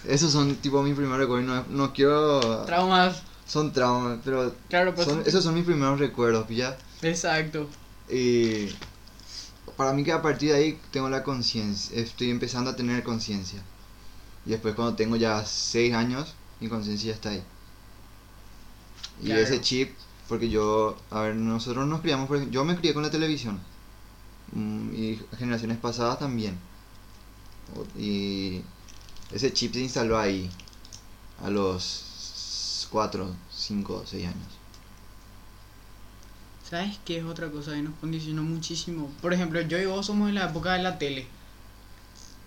Esos 0.07 0.31
son 0.31 0.55
tipo 0.57 0.81
mis 0.83 0.95
primeros 0.95 1.19
recuerdos, 1.19 1.49
no, 1.69 1.87
no 1.87 1.93
quiero, 1.93 2.63
Traumas. 2.67 3.23
son 3.47 3.73
traumas, 3.73 4.21
pero 4.25 4.55
Claro, 4.69 4.95
pues. 4.95 5.09
son- 5.09 5.23
esos 5.27 5.43
son 5.43 5.55
mis 5.55 5.65
primeros 5.65 5.99
recuerdos, 5.99 6.47
¿ya? 6.51 6.77
Exacto. 7.01 7.69
Y 8.09 8.69
para 9.77 9.93
mí 9.93 10.05
que 10.05 10.13
a 10.13 10.23
partir 10.23 10.51
de 10.51 10.57
ahí 10.57 10.81
tengo 10.93 11.09
la 11.09 11.25
conciencia, 11.25 11.99
estoy 11.99 12.31
empezando 12.31 12.71
a 12.71 12.77
tener 12.77 13.03
conciencia. 13.03 13.61
Y 14.47 14.51
después 14.51 14.75
cuando 14.75 14.95
tengo 14.95 15.17
ya 15.17 15.45
6 15.45 15.95
años, 15.95 16.35
mi 16.61 16.69
conciencia 16.69 17.09
ya 17.09 17.15
está 17.15 17.31
ahí. 17.31 17.43
Y 19.23 19.27
Claro. 19.27 19.41
ese 19.41 19.61
chip, 19.61 19.91
porque 20.29 20.49
yo, 20.49 20.97
a 21.11 21.23
ver, 21.23 21.35
nosotros 21.35 21.87
nos 21.89 22.01
criamos, 22.03 22.29
por 22.29 22.37
ejemplo, 22.37 22.53
yo 22.55 22.65
me 22.65 22.77
crié 22.77 22.93
con 22.95 23.03
la 23.03 23.11
televisión. 23.11 23.59
Mm, 24.53 24.95
Y 24.95 25.21
generaciones 25.39 25.79
pasadas 25.79 26.19
también. 26.19 26.57
Y 27.99 28.61
ese 29.33 29.53
chip 29.53 29.73
se 29.75 29.81
instaló 29.81 30.19
ahí 30.19 30.51
a 31.43 31.49
los 31.51 32.87
4, 32.91 33.35
5, 33.51 34.05
6 34.07 34.27
años. 34.27 34.49
¿Sabes 36.69 36.99
qué 37.05 37.19
es 37.19 37.25
otra 37.25 37.51
cosa 37.51 37.73
que 37.73 37.83
nos 37.83 37.95
condicionó 37.99 38.43
muchísimo? 38.43 39.11
Por 39.21 39.33
ejemplo, 39.35 39.61
yo 39.63 39.79
y 39.79 39.87
vos 39.87 40.07
somos 40.07 40.29
de 40.29 40.35
la 40.35 40.47
época 40.47 40.73
de 40.75 40.83
la 40.83 40.99
tele. 40.99 41.27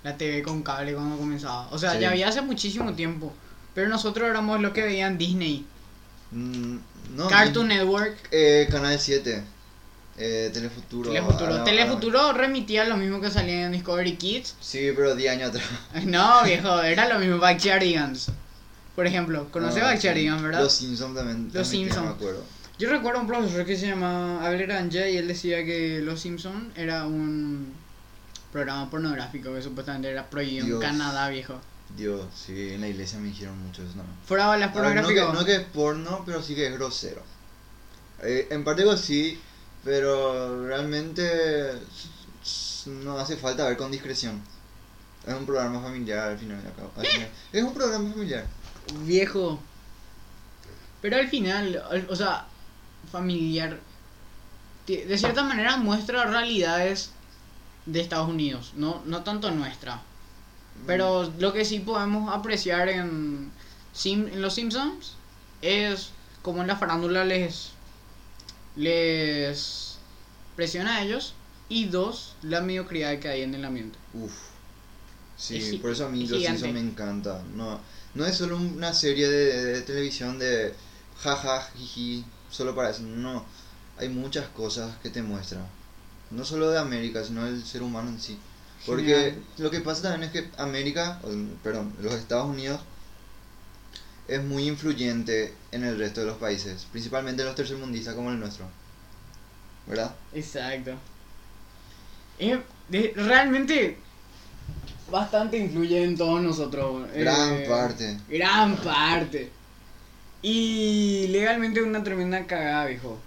La 0.03 0.17
TV 0.17 0.43
con 0.43 0.61
cable 0.63 0.93
cuando 0.93 1.17
comenzaba. 1.17 1.67
O 1.71 1.77
sea, 1.77 1.93
Sí. 1.93 1.99
ya 1.99 2.09
había 2.09 2.27
hace 2.29 2.41
muchísimo 2.41 2.93
tiempo. 2.93 3.33
Pero 3.73 3.89
nosotros 3.89 4.27
éramos 4.29 4.61
los 4.61 4.71
que 4.73 4.83
veían 4.83 5.17
Disney, 5.17 5.65
Mm, 6.31 6.77
no, 7.15 7.27
Cartoon 7.27 7.67
Network, 7.67 8.17
Eh, 8.31 8.67
Canal 8.71 8.99
7. 8.99 9.43
Eh, 10.17 10.49
Telefuturo. 10.53 11.09
Telefuturo. 11.09 11.47
a 11.47 11.55
la- 11.57 11.61
a- 11.61 11.63
Telefuturo 11.65 12.31
remitía 12.33 12.85
lo 12.85 12.95
mismo 12.97 13.19
que 13.19 13.29
salía 13.29 13.65
en 13.65 13.71
Discovery 13.73 14.15
Kids. 14.15 14.55
Sí, 14.61 14.91
pero 14.95 15.13
10 15.15 15.31
años 15.33 15.49
atrás. 15.49 15.65
No, 16.05 16.43
viejo, 16.43 16.81
era 16.81 17.07
lo 17.09 17.19
mismo 17.19 17.37
Backyardigans. 17.37 18.27
Por 18.95 19.05
ejemplo, 19.07 19.47
¿conoces 19.51 19.83
Ah, 19.83 19.87
Backyardigans, 19.87 20.39
sí. 20.39 20.45
verdad? 20.45 20.61
Los 20.61 20.73
Simpsons 20.73 21.15
también. 21.15 21.43
Los 21.45 21.53
también 21.53 21.63
que 21.63 21.69
Simpson. 21.93 22.03
No 22.05 22.09
me 22.11 22.15
acuerdo. 22.15 22.43
Yo 22.79 22.89
recuerdo 22.89 23.21
un 23.21 23.27
profesor 23.27 23.65
que 23.65 23.77
se 23.77 23.87
llamaba 23.87 24.45
Abel 24.45 24.69
Aranja 24.71 25.07
y 25.09 25.17
él 25.17 25.27
decía 25.27 25.63
que 25.65 25.99
Los 26.01 26.21
Simpson 26.21 26.71
era 26.77 27.05
un 27.05 27.73
programa 28.53 28.89
pornográfico 28.89 29.53
que 29.53 29.61
supuestamente 29.61 30.09
era 30.09 30.29
prohibido 30.29 30.65
en. 30.67 30.81
Canadá, 30.81 31.27
viejo. 31.29 31.55
Dios, 31.97 32.25
sí, 32.33 32.71
en 32.73 32.81
la 32.81 32.87
iglesia 32.87 33.19
me 33.19 33.27
dijeron 33.27 33.57
mucho 33.61 33.81
eso. 33.83 33.95
No. 33.97 34.03
Fuera 34.25 34.51
de 34.53 34.59
las 34.59 34.75
A 34.75 34.79
ver, 34.81 34.95
no, 34.95 35.07
que, 35.07 35.13
pornográficas. 35.15 35.33
no 35.39 35.45
que 35.45 35.55
es 35.55 35.61
porno, 35.73 36.23
pero 36.25 36.41
sí 36.41 36.55
que 36.55 36.67
es 36.67 36.73
grosero. 36.73 37.21
Eh, 38.23 38.47
en 38.49 38.63
parte 38.63 38.83
sí, 38.97 39.39
pero 39.85 40.67
realmente 40.67 41.79
no 42.87 43.17
hace 43.17 43.37
falta 43.37 43.65
ver 43.67 43.77
con 43.77 43.91
discreción. 43.91 44.41
Es 45.25 45.33
un 45.33 45.45
programa 45.45 45.79
familiar 45.81 46.29
al 46.29 46.37
final. 46.37 46.59
al 46.97 47.05
final. 47.07 47.29
Es 47.53 47.63
un 47.63 47.73
programa 47.73 48.11
familiar. 48.11 48.45
Viejo. 49.05 49.59
Pero 51.01 51.17
al 51.17 51.27
final, 51.29 51.83
al- 51.89 52.07
o 52.09 52.15
sea, 52.15 52.45
familiar. 53.11 53.79
De 54.87 55.17
cierta 55.17 55.43
manera 55.43 55.77
muestra 55.77 56.25
realidades 56.25 57.11
de 57.87 58.01
Estados 58.01 58.27
Unidos, 58.29 58.73
no, 58.75 59.01
no 59.05 59.23
tanto 59.23 59.49
nuestra. 59.51 60.01
Pero 60.85 61.31
lo 61.39 61.53
que 61.53 61.63
sí 61.65 61.79
podemos 61.79 62.33
apreciar 62.33 62.89
en, 62.89 63.51
Sim- 63.93 64.27
en 64.27 64.41
Los 64.41 64.55
Simpsons 64.55 65.13
es 65.61 66.09
como 66.43 66.61
en 66.61 66.67
la 66.67 66.75
farándula 66.75 67.23
les, 67.25 67.71
les 68.75 69.97
presiona 70.55 70.97
a 70.97 71.03
ellos 71.03 71.33
y 71.69 71.85
dos, 71.85 72.35
la 72.41 72.61
mediocridad 72.61 73.19
que 73.19 73.29
hay 73.29 73.41
en 73.41 73.55
el 73.55 73.65
ambiente. 73.65 73.97
Uf. 74.13 74.33
Sí, 75.37 75.57
Es 75.57 75.75
por 75.75 75.91
eso 75.91 76.05
a 76.05 76.09
mí 76.09 76.25
Los 76.25 76.61
me 76.61 76.79
encanta. 76.79 77.43
No, 77.55 77.79
no 78.13 78.25
es 78.25 78.37
solo 78.37 78.57
una 78.57 78.93
serie 78.93 79.27
de, 79.27 79.65
de 79.65 79.81
televisión 79.81 80.39
de 80.39 80.73
jaja, 81.21 81.69
jiji, 81.75 82.25
solo 82.49 82.73
para 82.75 82.91
eso. 82.91 83.01
No, 83.01 83.45
hay 83.97 84.09
muchas 84.09 84.47
cosas 84.49 84.95
que 85.03 85.09
te 85.09 85.21
muestran. 85.21 85.65
No 86.31 86.45
solo 86.45 86.69
de 86.69 86.79
América, 86.79 87.23
sino 87.23 87.43
del 87.45 87.63
ser 87.65 87.83
humano 87.83 88.09
en 88.09 88.19
sí. 88.19 88.39
Porque 88.85 89.03
Genial. 89.03 89.43
lo 89.57 89.71
que 89.71 89.81
pasa 89.81 90.03
también 90.03 90.23
es 90.23 90.31
que 90.31 90.49
América, 90.57 91.19
perdón, 91.63 91.93
los 92.01 92.13
Estados 92.13 92.47
Unidos 92.47 92.79
es 94.27 94.43
muy 94.43 94.67
influyente 94.67 95.53
en 95.71 95.83
el 95.83 95.97
resto 95.97 96.21
de 96.21 96.27
los 96.27 96.37
países, 96.37 96.87
principalmente 96.91 97.43
los 97.43 97.55
tercermundistas 97.55 98.15
como 98.15 98.31
el 98.31 98.39
nuestro. 98.39 98.65
¿Verdad? 99.87 100.15
Exacto. 100.33 100.93
Es 102.39 102.57
de- 102.89 103.13
realmente 103.15 103.97
bastante 105.11 105.57
influye 105.57 106.03
en 106.03 106.17
todos 106.17 106.41
nosotros. 106.41 107.07
Gran 107.13 107.53
eh, 107.53 107.65
parte. 107.67 108.17
Gran 108.27 108.75
parte. 108.77 109.51
Y 110.41 111.27
legalmente 111.29 111.81
una 111.81 112.03
tremenda 112.03 112.45
cagada, 112.45 112.85
viejo. 112.85 113.19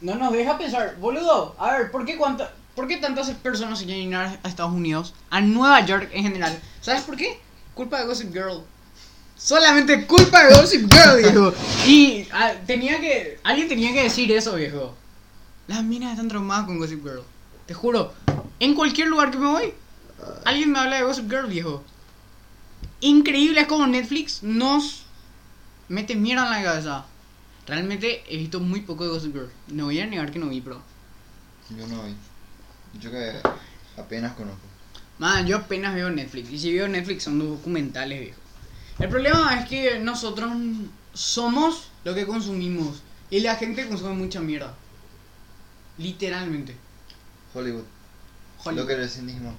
No 0.00 0.16
nos 0.16 0.32
deja 0.32 0.58
pensar, 0.58 0.96
boludo. 0.98 1.54
A 1.58 1.78
ver, 1.78 1.90
¿por 1.90 2.04
qué, 2.04 2.16
cuánta, 2.16 2.52
¿por 2.74 2.86
qué 2.88 2.96
tantas 2.98 3.30
personas 3.30 3.78
se 3.78 3.86
quieren 3.86 4.08
ir 4.08 4.14
a 4.16 4.34
Estados 4.44 4.72
Unidos? 4.72 5.14
A 5.30 5.40
Nueva 5.40 5.84
York 5.86 6.10
en 6.12 6.24
general. 6.24 6.60
¿Sabes 6.80 7.02
por 7.02 7.16
qué? 7.16 7.38
Culpa 7.74 8.00
de 8.00 8.06
Gossip 8.06 8.32
Girl. 8.32 8.64
Solamente 9.36 10.06
culpa 10.06 10.44
de 10.44 10.54
Gossip 10.54 10.90
Girl, 10.90 11.18
viejo. 11.18 11.54
Y 11.86 12.26
ah, 12.32 12.52
tenía 12.66 13.00
que. 13.00 13.38
Alguien 13.44 13.68
tenía 13.68 13.92
que 13.92 14.04
decir 14.04 14.30
eso, 14.32 14.54
viejo. 14.54 14.94
Las 15.66 15.82
minas 15.82 16.12
están 16.12 16.28
traumadas 16.28 16.66
con 16.66 16.78
Gossip 16.78 17.02
Girl. 17.02 17.22
Te 17.66 17.74
juro. 17.74 18.12
En 18.60 18.74
cualquier 18.74 19.08
lugar 19.08 19.30
que 19.30 19.38
me 19.38 19.46
voy, 19.46 19.74
alguien 20.44 20.70
me 20.70 20.78
habla 20.78 20.96
de 20.96 21.02
Gossip 21.02 21.28
Girl, 21.28 21.46
viejo. 21.46 21.82
Increíble, 23.00 23.60
es 23.60 23.66
como 23.66 23.86
Netflix 23.86 24.42
nos 24.42 25.04
mete 25.88 26.14
mierda 26.14 26.46
en 26.46 26.50
la 26.50 26.62
cabeza. 26.62 27.04
Realmente 27.66 28.22
he 28.28 28.36
visto 28.36 28.60
muy 28.60 28.80
poco 28.80 29.04
de 29.04 29.10
Gossip 29.10 29.32
Girl. 29.32 29.50
No 29.68 29.86
voy 29.86 30.00
a 30.00 30.06
negar 30.06 30.30
que 30.30 30.38
no 30.38 30.48
vi, 30.48 30.60
bro. 30.60 30.80
Yo 31.70 31.86
no 31.86 32.04
vi. 32.04 32.14
Yo 33.00 33.10
que 33.10 33.32
apenas 33.96 34.34
conozco. 34.34 34.60
Man, 35.18 35.46
yo 35.46 35.56
apenas 35.56 35.94
veo 35.94 36.10
Netflix. 36.10 36.50
Y 36.50 36.58
si 36.58 36.72
veo 36.72 36.88
Netflix 36.88 37.24
son 37.24 37.38
documentales, 37.38 38.20
viejo. 38.20 38.43
El 38.98 39.08
problema 39.08 39.58
es 39.58 39.68
que 39.68 39.98
nosotros 39.98 40.52
somos 41.12 41.90
lo 42.04 42.14
que 42.14 42.26
consumimos. 42.26 43.02
Y 43.30 43.40
la 43.40 43.56
gente 43.56 43.88
consume 43.88 44.14
mucha 44.14 44.40
mierda. 44.40 44.74
Literalmente. 45.98 46.76
Hollywood. 47.52 47.84
Hollywood. 48.62 48.82
Lo 48.82 48.86
que 48.86 48.96
recién 48.96 49.26
dijimos. 49.26 49.54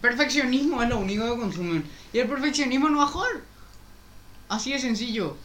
Perfeccionismo 0.00 0.82
es 0.82 0.88
lo 0.88 0.98
único 0.98 1.24
que 1.24 1.40
consumen. 1.40 1.84
Y 2.12 2.18
el 2.18 2.28
perfeccionismo 2.28 2.88
no 2.88 2.98
va 2.98 3.04
a 3.04 3.08
joder. 3.08 3.42
Así 4.48 4.72
de 4.72 4.78
sencillo. 4.78 5.36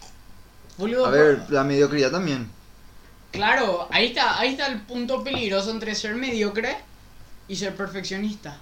Boludo, 0.77 1.05
A 1.05 1.09
ver, 1.11 1.45
la 1.49 1.63
mediocridad 1.63 2.11
también. 2.11 2.49
Claro, 3.31 3.87
ahí 3.91 4.07
está, 4.07 4.39
ahí 4.39 4.49
está 4.49 4.67
el 4.67 4.81
punto 4.81 5.23
peligroso 5.23 5.71
entre 5.71 5.95
ser 5.95 6.15
mediocre 6.15 6.77
y 7.47 7.55
ser 7.55 7.75
perfeccionista. 7.75 8.57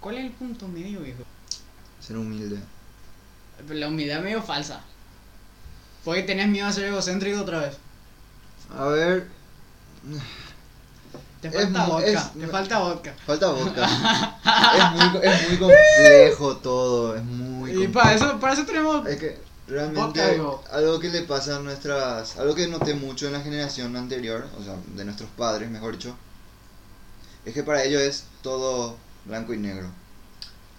¿Cuál 0.00 0.18
es 0.18 0.24
el 0.24 0.30
punto 0.30 0.68
medio, 0.68 1.00
viejo? 1.00 1.22
Ser 2.00 2.16
humilde. 2.16 2.58
La 3.68 3.88
humildad 3.88 4.18
es 4.18 4.24
medio 4.24 4.42
falsa. 4.42 4.80
Porque 6.04 6.22
tenés 6.22 6.48
miedo 6.48 6.66
a 6.66 6.72
ser 6.72 6.84
egocéntrico 6.84 7.40
otra 7.40 7.58
vez. 7.60 7.76
A 8.76 8.86
ver, 8.88 9.26
Te 11.40 11.50
falta 11.50 11.86
vodka, 11.86 12.06
es- 12.06 12.32
te 12.32 12.46
falta 12.46 12.78
vodka. 12.78 13.14
falta 13.26 13.50
vodka. 13.50 13.84
es, 14.76 14.92
muy, 14.92 15.20
es 15.22 15.48
muy 15.48 15.58
complejo 15.58 16.56
todo. 16.58 17.16
Es 17.16 17.22
muy 17.24 17.70
Y 17.70 17.74
complejo. 17.74 17.92
para 17.92 18.14
eso, 18.14 18.40
para 18.40 18.52
eso 18.54 18.64
tenemos... 18.66 19.06
Es 19.06 19.16
que 19.18 19.38
realmente 19.68 20.40
algo 20.72 21.00
que 21.00 21.08
le 21.10 21.22
pasa 21.22 21.56
a 21.56 21.60
nuestras. 21.60 22.36
Algo 22.38 22.54
que 22.54 22.68
noté 22.68 22.94
mucho 22.94 23.26
en 23.26 23.32
la 23.34 23.40
generación 23.40 23.96
anterior, 23.96 24.46
o 24.58 24.62
sea, 24.62 24.76
de 24.94 25.04
nuestros 25.04 25.28
padres, 25.30 25.68
mejor 25.70 25.92
dicho, 25.94 26.16
es 27.44 27.52
que 27.54 27.62
para 27.62 27.82
ellos 27.84 28.00
es 28.02 28.24
todo 28.42 28.96
blanco 29.24 29.52
y 29.54 29.58
negro. 29.58 29.88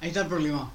Ahí 0.01 0.09
está 0.09 0.21
el 0.21 0.27
problema. 0.27 0.71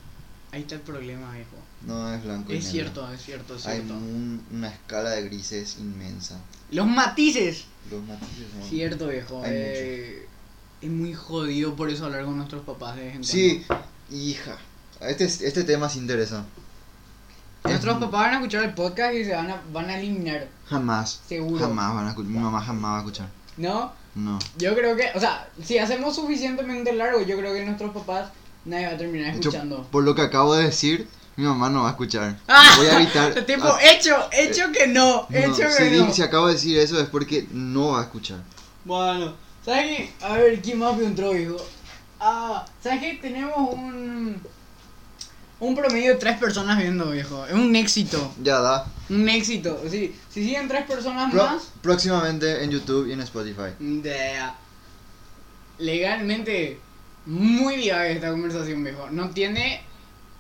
Ahí 0.53 0.61
está 0.63 0.75
el 0.75 0.81
problema, 0.83 1.33
viejo. 1.33 1.57
No 1.87 2.15
es 2.15 2.23
blanco 2.23 2.53
y 2.53 2.57
Es 2.57 2.65
negro. 2.67 2.73
cierto, 2.73 3.13
es 3.13 3.23
cierto, 3.23 3.57
es 3.57 3.67
Hay 3.67 3.77
cierto. 3.79 3.95
un- 3.95 4.45
una 4.53 4.69
escala 4.69 5.11
de 5.11 5.23
grises 5.25 5.77
inmensa. 5.81 6.39
Los 6.71 6.87
matices. 6.87 7.65
Los 7.91 8.03
matices 8.07 8.47
son... 8.59 8.69
Cierto, 8.69 9.09
viejo. 9.09 9.43
Hay 9.43 9.51
eh, 9.53 10.29
es 10.81 10.91
muy 10.91 11.13
jodido 11.15 11.75
por 11.75 11.91
eso 11.91 12.05
hablar 12.07 12.25
con 12.25 12.37
nuestros 12.37 12.65
papás 12.65 12.97
de 12.97 13.13
en 13.15 13.25
Sí, 13.25 13.65
hija. 14.11 14.57
Este, 15.01 15.25
este 15.25 15.65
tema 15.65 15.89
se 15.89 15.99
interesa. 15.99 16.45
Nuestros 17.65 17.95
Es- 17.97 18.01
papás 18.01 18.21
van 18.21 18.31
a 18.35 18.37
escuchar 18.37 18.65
el 18.65 18.75
podcast 18.75 19.15
y 19.15 19.25
se 19.25 19.35
van 19.35 19.51
a, 19.51 19.61
van 19.73 19.89
a 19.91 19.99
eliminar. 19.99 20.49
Jamás. 20.67 21.21
Seguro. 21.29 21.65
Jamás 21.67 21.95
van 21.95 22.07
a 22.07 22.11
escuchar. 22.11 22.31
Mi 22.33 22.39
mamá 22.39 22.61
jamás 22.61 22.91
va 22.93 22.97
a 22.97 23.01
escuchar. 23.01 23.29
¿No? 23.57 23.93
No. 24.15 24.39
Yo 24.59 24.75
creo 24.75 24.97
que, 24.97 25.11
o 25.15 25.21
sea, 25.21 25.49
si 25.65 25.79
hacemos 25.79 26.15
suficientemente 26.17 26.93
largo, 26.93 27.23
yo 27.23 27.37
creo 27.39 27.55
que 27.55 27.65
nuestros 27.65 27.93
papás 27.93 28.31
nadie 28.65 28.87
va 28.87 28.93
a 28.93 28.97
terminar 28.99 29.35
escuchando. 29.35 29.85
por 29.91 30.05
lo 30.05 30.15
que 30.15 30.23
acabo 30.23 30.55
de 30.55 30.65
decir, 30.65 31.09
mi 31.37 31.45
mamá 31.45 31.69
no 31.71 31.83
va 31.83 31.89
a 31.89 31.91
escuchar. 31.93 32.39
¡Ah! 32.49 32.75
Voy 32.77 32.87
a 32.87 33.01
evitar. 33.01 33.33
tipo, 33.47 33.65
ah, 33.67 33.79
hecho, 33.83 34.17
hecho 34.33 34.71
que 34.73 34.87
no, 34.87 35.27
no, 35.31 35.37
hecho 35.37 35.69
si, 35.71 35.79
que 35.79 35.91
di- 35.91 35.99
no. 36.01 36.13
si 36.13 36.23
acabo 36.23 36.47
de 36.49 36.55
decir 36.55 36.79
eso 36.79 37.01
es 37.01 37.09
porque 37.09 37.47
no 37.53 37.93
va 37.93 38.01
a 38.01 38.03
escuchar. 38.05 38.39
Bueno, 38.85 39.35
¿sabes 39.65 39.87
qué? 39.97 40.13
A 40.25 40.35
ver, 40.35 40.61
¿quién 40.61 40.79
más 40.79 40.97
me 40.97 41.05
entró, 41.05 41.37
hijo? 41.37 41.57
Ah, 42.21 42.65
¿sabes 42.83 43.01
qué? 43.01 43.19
Tenemos 43.23 43.57
un. 43.73 44.41
Un 45.61 45.77
promedio 45.77 46.15
de 46.15 46.19
tres 46.19 46.39
personas 46.39 46.77
viendo, 46.77 47.11
viejo. 47.13 47.47
Es 47.47 47.53
un 47.55 47.75
éxito. 47.77 48.33
Ya 48.43 48.59
da. 48.59 48.85
Un 49.09 49.29
éxito. 49.29 49.81
Sí, 49.89 50.13
si 50.29 50.43
siguen 50.45 50.67
tres 50.67 50.85
personas 50.87 51.31
Pro- 51.31 51.45
más. 51.47 51.71
próximamente 51.81 52.65
en 52.65 52.71
YouTube 52.73 53.07
y 53.09 53.13
en 53.13 53.21
Spotify. 53.21 53.71
de- 53.79 54.41
legalmente, 55.79 56.81
muy 57.27 57.77
viable 57.77 58.13
esta 58.13 58.31
conversación, 58.31 58.83
viejo. 58.85 59.09
No 59.11 59.31
tiene 59.31 59.83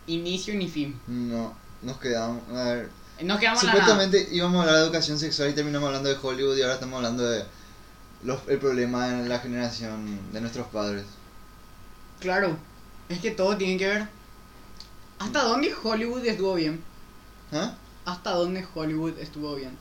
inicio 0.07 0.55
ni 0.55 0.69
fin. 0.69 0.99
No, 1.07 1.55
nos 1.83 1.99
quedamos. 1.99 2.43
A 2.57 2.65
ver. 2.75 2.91
No 3.23 3.39
quedamos 3.39 3.63
nada. 3.63 3.77
Supuestamente 3.79 4.29
íbamos 4.33 4.57
a 4.59 4.61
hablar 4.63 4.77
de 4.77 4.83
educación 4.85 5.19
sexual 5.19 5.51
y 5.51 5.55
terminamos 5.55 5.87
hablando 5.87 6.09
de 6.09 6.17
Hollywood 6.21 6.57
y 6.57 6.63
ahora 6.63 6.75
estamos 6.75 6.97
hablando 6.97 7.23
de 7.29 7.45
los, 8.25 8.41
el 8.49 8.59
problema 8.59 9.09
en 9.09 9.29
la 9.29 9.39
generación 9.39 10.33
de 10.33 10.41
nuestros 10.41 10.67
padres. 10.69 11.05
Claro, 12.21 12.57
es 13.09 13.19
que 13.21 13.31
todo 13.31 13.57
tiene 13.57 13.77
que 13.79 13.87
ver. 13.87 14.09
¿Hasta 15.19 15.43
dónde 15.45 15.73
Hollywood 15.83 16.25
estuvo 16.25 16.55
bien? 16.55 16.83
¿Ah? 17.53 17.75
¿Hasta 18.05 18.31
dónde 18.31 18.67
Hollywood 18.75 19.19
estuvo 19.19 19.55
bien? 19.55 19.77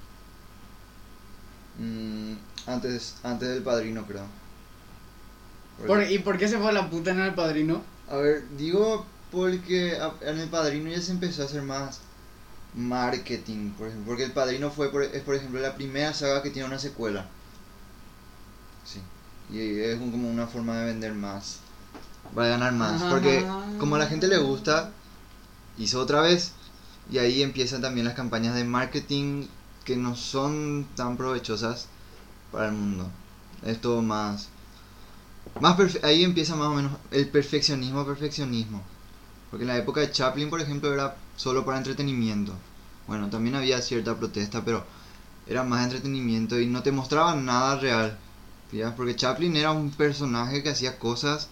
Mm, 1.80 2.34
antes, 2.68 3.16
antes 3.24 3.50
del 3.50 3.64
padrino, 3.64 4.06
creo. 4.06 4.26
Porque- 5.78 5.88
¿Por- 5.88 6.12
¿Y 6.12 6.20
por 6.20 6.38
qué 6.38 6.48
se 6.48 6.58
fue 6.60 6.70
a 6.70 6.74
la 6.74 6.90
puta 6.90 7.12
en 7.12 7.20
el 7.22 7.34
padrino? 7.34 7.82
A 8.10 8.18
ver, 8.18 8.44
digo 8.58 9.06
porque 9.32 9.98
en 10.22 10.40
el 10.40 10.50
padrino 10.50 10.90
ya 10.90 11.02
se 11.02 11.12
empezó 11.12 11.42
a 11.42 11.46
hacer 11.46 11.62
más 11.62 12.00
marketing, 12.76 13.72
por 13.72 13.88
ejemplo. 13.88 14.08
Porque 14.08 14.24
el 14.26 14.32
padrino 14.32 14.70
fue, 14.72 14.90
por, 14.90 15.04
es 15.04 15.22
por 15.24 15.36
ejemplo, 15.36 15.60
la 15.60 15.76
primera 15.76 16.14
saga 16.14 16.42
que 16.44 16.50
tiene 16.52 16.68
una 16.68 16.80
secuela. 16.80 17.26
Sí. 18.86 19.02
Y 19.54 19.80
es 19.80 20.00
un- 20.00 20.12
como 20.12 20.30
una 20.30 20.48
forma 20.48 20.78
de 20.78 20.86
vender 20.86 21.14
más. 21.14 21.58
Para 22.34 22.50
ganar 22.50 22.74
más. 22.74 23.02
Porque 23.12 23.46
como 23.80 23.96
a 23.96 24.00
la 24.00 24.08
gente 24.08 24.28
le 24.28 24.38
gusta, 24.38 24.92
hizo 25.78 26.00
otra 26.00 26.22
vez. 26.22 26.54
Y 27.12 27.18
ahí 27.18 27.42
empiezan 27.42 27.82
también 27.82 28.06
las 28.06 28.16
campañas 28.16 28.56
de 28.56 28.64
marketing 28.64 29.48
que 29.84 29.98
no 29.98 30.16
son 30.16 30.88
tan 30.96 31.18
provechosas 31.18 31.88
para 32.52 32.68
el 32.68 32.74
mundo. 32.74 33.10
Es 33.66 33.82
todo 33.82 34.02
más... 34.02 34.48
más 35.60 35.78
ahí 36.04 36.24
empieza 36.24 36.56
más 36.56 36.68
o 36.68 36.74
menos 36.76 36.92
el 37.12 37.28
perfeccionismo, 37.28 38.06
perfeccionismo. 38.06 38.82
Porque 39.52 39.64
en 39.64 39.68
la 39.68 39.78
época 39.78 40.02
de 40.02 40.12
Chaplin, 40.12 40.50
por 40.50 40.62
ejemplo, 40.62 40.92
era 40.94 41.16
solo 41.36 41.64
para 41.66 41.78
entretenimiento. 41.78 42.54
Bueno, 43.08 43.30
también 43.30 43.56
había 43.56 43.82
cierta 43.82 44.16
protesta, 44.16 44.64
pero 44.66 44.86
era 45.46 45.64
más 45.64 45.84
entretenimiento 45.84 46.60
y 46.60 46.68
no 46.68 46.82
te 46.82 46.92
mostraban 46.92 47.46
nada 47.46 47.78
real. 47.78 48.18
¿ya? 48.72 48.96
Porque 48.96 49.16
Chaplin 49.16 49.56
era 49.58 49.72
un 49.72 49.92
personaje 49.92 50.64
que 50.64 50.70
hacía 50.70 50.98
cosas 50.98 51.50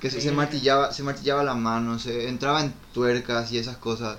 que 0.00 0.10
se, 0.10 0.20
se 0.20 0.32
martillaba, 0.32 0.92
se 0.92 1.02
martillaba 1.04 1.44
la 1.44 1.54
mano, 1.54 1.98
se 1.98 2.28
entraba 2.28 2.62
en 2.62 2.74
tuercas 2.92 3.52
y 3.52 3.58
esas 3.58 3.76
cosas. 3.76 4.18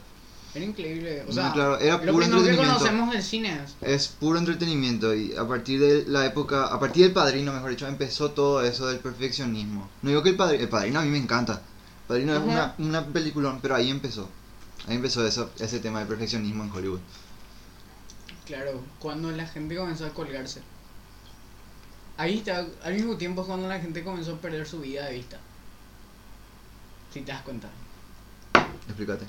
Era 0.55 0.63
increíble. 0.63 1.23
O 1.23 1.25
No, 1.27 1.33
sea, 1.33 1.51
claro, 1.51 1.77
era 1.79 1.97
lo 1.97 2.13
puro 2.13 2.25
primero 2.25 2.43
que 2.43 2.49
entretenimiento. 2.51 2.77
conocemos 2.79 3.11
del 3.13 3.23
cine 3.23 3.59
es. 3.81 4.07
Puro 4.07 4.39
entretenimiento 4.39 5.13
y 5.13 5.35
a 5.35 5.45
partir 5.45 5.79
de 5.81 6.05
la 6.07 6.25
época, 6.25 6.67
a 6.67 6.79
partir 6.79 7.03
del 7.03 7.11
padrino, 7.11 7.51
mejor 7.51 7.71
dicho, 7.71 7.87
empezó 7.87 8.31
todo 8.31 8.61
eso 8.63 8.87
del 8.87 8.99
perfeccionismo. 8.99 9.89
No 10.03 10.09
digo 10.09 10.23
que 10.23 10.29
el 10.29 10.35
padrino, 10.37 10.63
el 10.63 10.69
padrino 10.69 10.99
a 10.99 11.03
mí 11.03 11.09
me 11.09 11.17
encanta. 11.17 11.61
Padrino 12.07 12.33
es 12.33 12.39
una, 12.39 12.73
una 12.77 13.05
peliculón, 13.05 13.59
pero 13.61 13.75
ahí 13.75 13.89
empezó. 13.89 14.29
Ahí 14.87 14.95
empezó 14.95 15.25
eso, 15.25 15.51
ese 15.59 15.79
tema 15.79 15.99
del 15.99 16.07
perfeccionismo 16.07 16.63
en 16.63 16.71
Hollywood. 16.71 16.99
Claro, 18.45 18.81
cuando 18.99 19.29
la 19.31 19.45
gente 19.45 19.75
comenzó 19.75 20.05
a 20.05 20.13
colgarse. 20.13 20.61
Ahí 22.15 22.37
está, 22.37 22.65
al 22.83 22.93
mismo 22.93 23.17
tiempo 23.17 23.41
es 23.41 23.47
cuando 23.47 23.67
la 23.67 23.79
gente 23.79 24.03
comenzó 24.03 24.35
a 24.35 24.41
perder 24.41 24.65
su 24.65 24.79
vida 24.79 25.05
de 25.05 25.15
vista. 25.15 25.37
Si 27.13 27.21
te 27.21 27.31
das 27.31 27.41
cuenta. 27.41 27.67
Explícate. 28.87 29.25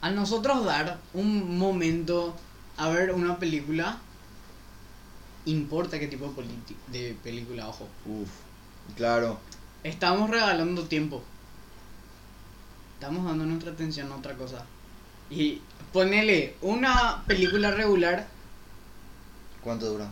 A 0.00 0.10
nosotros 0.10 0.64
dar 0.64 0.98
un 1.14 1.56
momento 1.56 2.36
a 2.76 2.88
ver 2.88 3.12
una 3.12 3.38
película, 3.38 3.98
importa 5.46 5.98
qué 5.98 6.08
tipo 6.08 6.34
de, 6.90 6.98
de 6.98 7.14
película, 7.22 7.68
ojo. 7.68 7.88
Uf, 8.04 8.28
claro. 8.96 9.38
Estamos 9.86 10.28
regalando 10.28 10.82
tiempo. 10.82 11.22
Estamos 12.94 13.24
dando 13.24 13.44
nuestra 13.46 13.70
atención 13.70 14.10
a 14.10 14.16
otra 14.16 14.34
cosa. 14.34 14.64
Y 15.30 15.62
ponele 15.92 16.56
una 16.60 17.22
película 17.24 17.70
regular, 17.70 18.26
¿Cuánto 19.62 19.86
dura? 19.86 20.08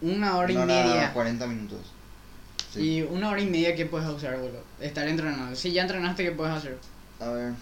una 0.00 0.36
hora 0.36 0.52
y 0.52 0.54
No, 0.54 0.66
no, 0.66 0.66
no, 0.66 0.88
media. 0.88 1.12
40 1.12 1.46
minutos. 1.48 1.80
Sí. 2.72 2.80
Y 2.80 3.02
una 3.02 3.30
hora 3.30 3.40
y 3.40 3.46
media 3.46 3.74
que 3.74 3.86
puedes 3.86 4.08
usar, 4.08 4.38
boludo. 4.38 4.62
Estar 4.80 5.08
entrenado. 5.08 5.56
Si 5.56 5.72
ya 5.72 5.82
entrenaste, 5.82 6.22
¿qué 6.22 6.30
puedes 6.30 6.54
hacer? 6.54 6.78
A 7.18 7.28
ver. 7.30 7.54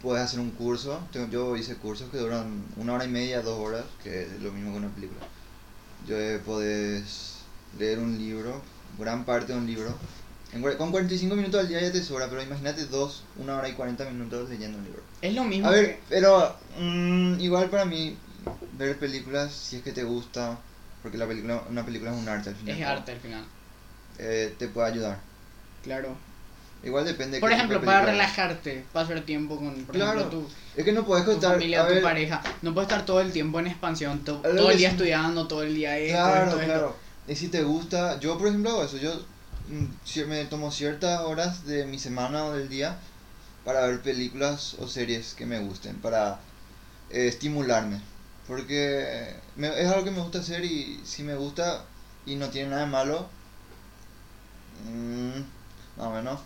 Puedes 0.00 0.24
hacer 0.24 0.40
un 0.40 0.50
curso. 0.52 1.02
Yo 1.30 1.56
hice 1.56 1.76
cursos 1.76 2.08
que 2.10 2.16
duran 2.16 2.64
una 2.76 2.94
hora 2.94 3.04
y 3.04 3.08
media, 3.08 3.42
dos 3.42 3.58
horas, 3.58 3.84
que 4.02 4.22
es 4.22 4.40
lo 4.40 4.50
mismo 4.50 4.72
que 4.72 4.78
una 4.78 4.88
película. 4.88 5.20
Yo 6.06 6.16
eh, 6.16 6.38
podés 6.38 7.40
leer 7.78 7.98
un 7.98 8.16
libro, 8.16 8.62
gran 8.98 9.24
parte 9.24 9.52
de 9.52 9.58
un 9.58 9.66
libro. 9.66 9.94
En 10.52 10.62
con 10.76 10.90
45 10.90 11.36
minutos 11.36 11.60
al 11.60 11.68
día 11.68 11.80
ya 11.80 11.92
te 11.92 12.02
sobra, 12.02 12.28
pero 12.28 12.42
imagínate 12.42 12.86
dos, 12.86 13.22
una 13.36 13.58
hora 13.58 13.68
y 13.68 13.72
40 13.74 14.04
minutos 14.06 14.48
leyendo 14.48 14.78
un 14.78 14.84
libro. 14.84 15.02
Es 15.20 15.34
lo 15.34 15.44
mismo 15.44 15.68
A 15.68 15.70
ver, 15.70 15.86
que- 15.86 16.00
pero 16.08 16.56
mm, 16.78 17.38
igual 17.40 17.68
para 17.68 17.84
mí, 17.84 18.16
ver 18.72 18.98
películas, 18.98 19.52
si 19.52 19.76
es 19.76 19.82
que 19.82 19.92
te 19.92 20.04
gusta, 20.04 20.58
porque 21.02 21.18
la 21.18 21.26
película, 21.26 21.62
una 21.68 21.84
película 21.84 22.12
es 22.12 22.16
un 22.16 22.28
arte 22.28 22.48
al 22.50 22.56
final. 22.56 22.78
Es 22.78 22.86
arte 22.86 23.12
al 23.12 23.20
final. 23.20 23.44
te 24.58 24.68
puede 24.68 24.88
ayudar. 24.88 25.18
Claro. 25.82 26.16
Igual 26.82 27.04
depende 27.04 27.36
de 27.36 27.40
Por 27.40 27.52
ejemplo, 27.52 27.80
para 27.82 28.02
relajarte, 28.06 28.84
pasar 28.92 29.20
tiempo 29.22 29.56
con, 29.58 29.84
por 29.84 29.94
Claro. 29.96 30.20
ejemplo, 30.20 30.40
tu, 30.40 30.48
Es 30.76 30.84
que 30.84 30.92
no 30.92 31.04
puedes 31.04 31.24
tu 31.24 31.32
contar. 31.32 31.52
familia, 31.52 31.86
tu 31.86 31.94
ver, 31.94 32.02
pareja. 32.02 32.40
No 32.62 32.72
puedes 32.72 32.88
estar 32.88 33.04
todo 33.04 33.20
el 33.20 33.32
tiempo 33.32 33.58
en 33.60 33.66
expansión, 33.66 34.20
to- 34.24 34.36
todo 34.40 34.70
el 34.70 34.78
día 34.78 34.88
sí. 34.90 34.94
estudiando, 34.94 35.46
todo 35.48 35.62
el 35.64 35.74
día 35.74 35.98
esto, 35.98 36.16
Claro, 36.16 36.44
esto, 36.44 36.60
esto. 36.60 36.72
claro. 36.72 36.96
Y 37.28 37.36
si 37.36 37.48
te 37.48 37.62
gusta, 37.62 38.18
yo 38.20 38.38
por 38.38 38.48
ejemplo 38.48 38.82
eso, 38.82 38.96
yo 38.96 39.12
mm, 39.68 40.28
me 40.28 40.44
tomo 40.46 40.70
ciertas 40.70 41.20
horas 41.20 41.64
de 41.66 41.84
mi 41.84 41.98
semana 41.98 42.46
o 42.46 42.52
del 42.54 42.68
día 42.68 42.98
para 43.64 43.86
ver 43.86 44.00
películas 44.02 44.74
o 44.78 44.88
series 44.88 45.34
que 45.34 45.44
me 45.46 45.58
gusten, 45.60 46.00
para 46.00 46.40
eh, 47.10 47.28
estimularme. 47.28 48.00
Porque 48.46 49.34
me- 49.56 49.78
es 49.80 49.88
algo 49.88 50.04
que 50.04 50.10
me 50.10 50.20
gusta 50.22 50.38
hacer 50.38 50.64
y 50.64 51.04
si 51.04 51.22
me 51.22 51.34
gusta 51.36 51.84
y 52.24 52.36
no 52.36 52.48
tiene 52.48 52.70
nada 52.70 52.86
de 52.86 52.90
malo, 52.90 53.28
mm, 54.84 55.38
más 55.96 56.06
o 56.06 56.10
menos, 56.12 56.40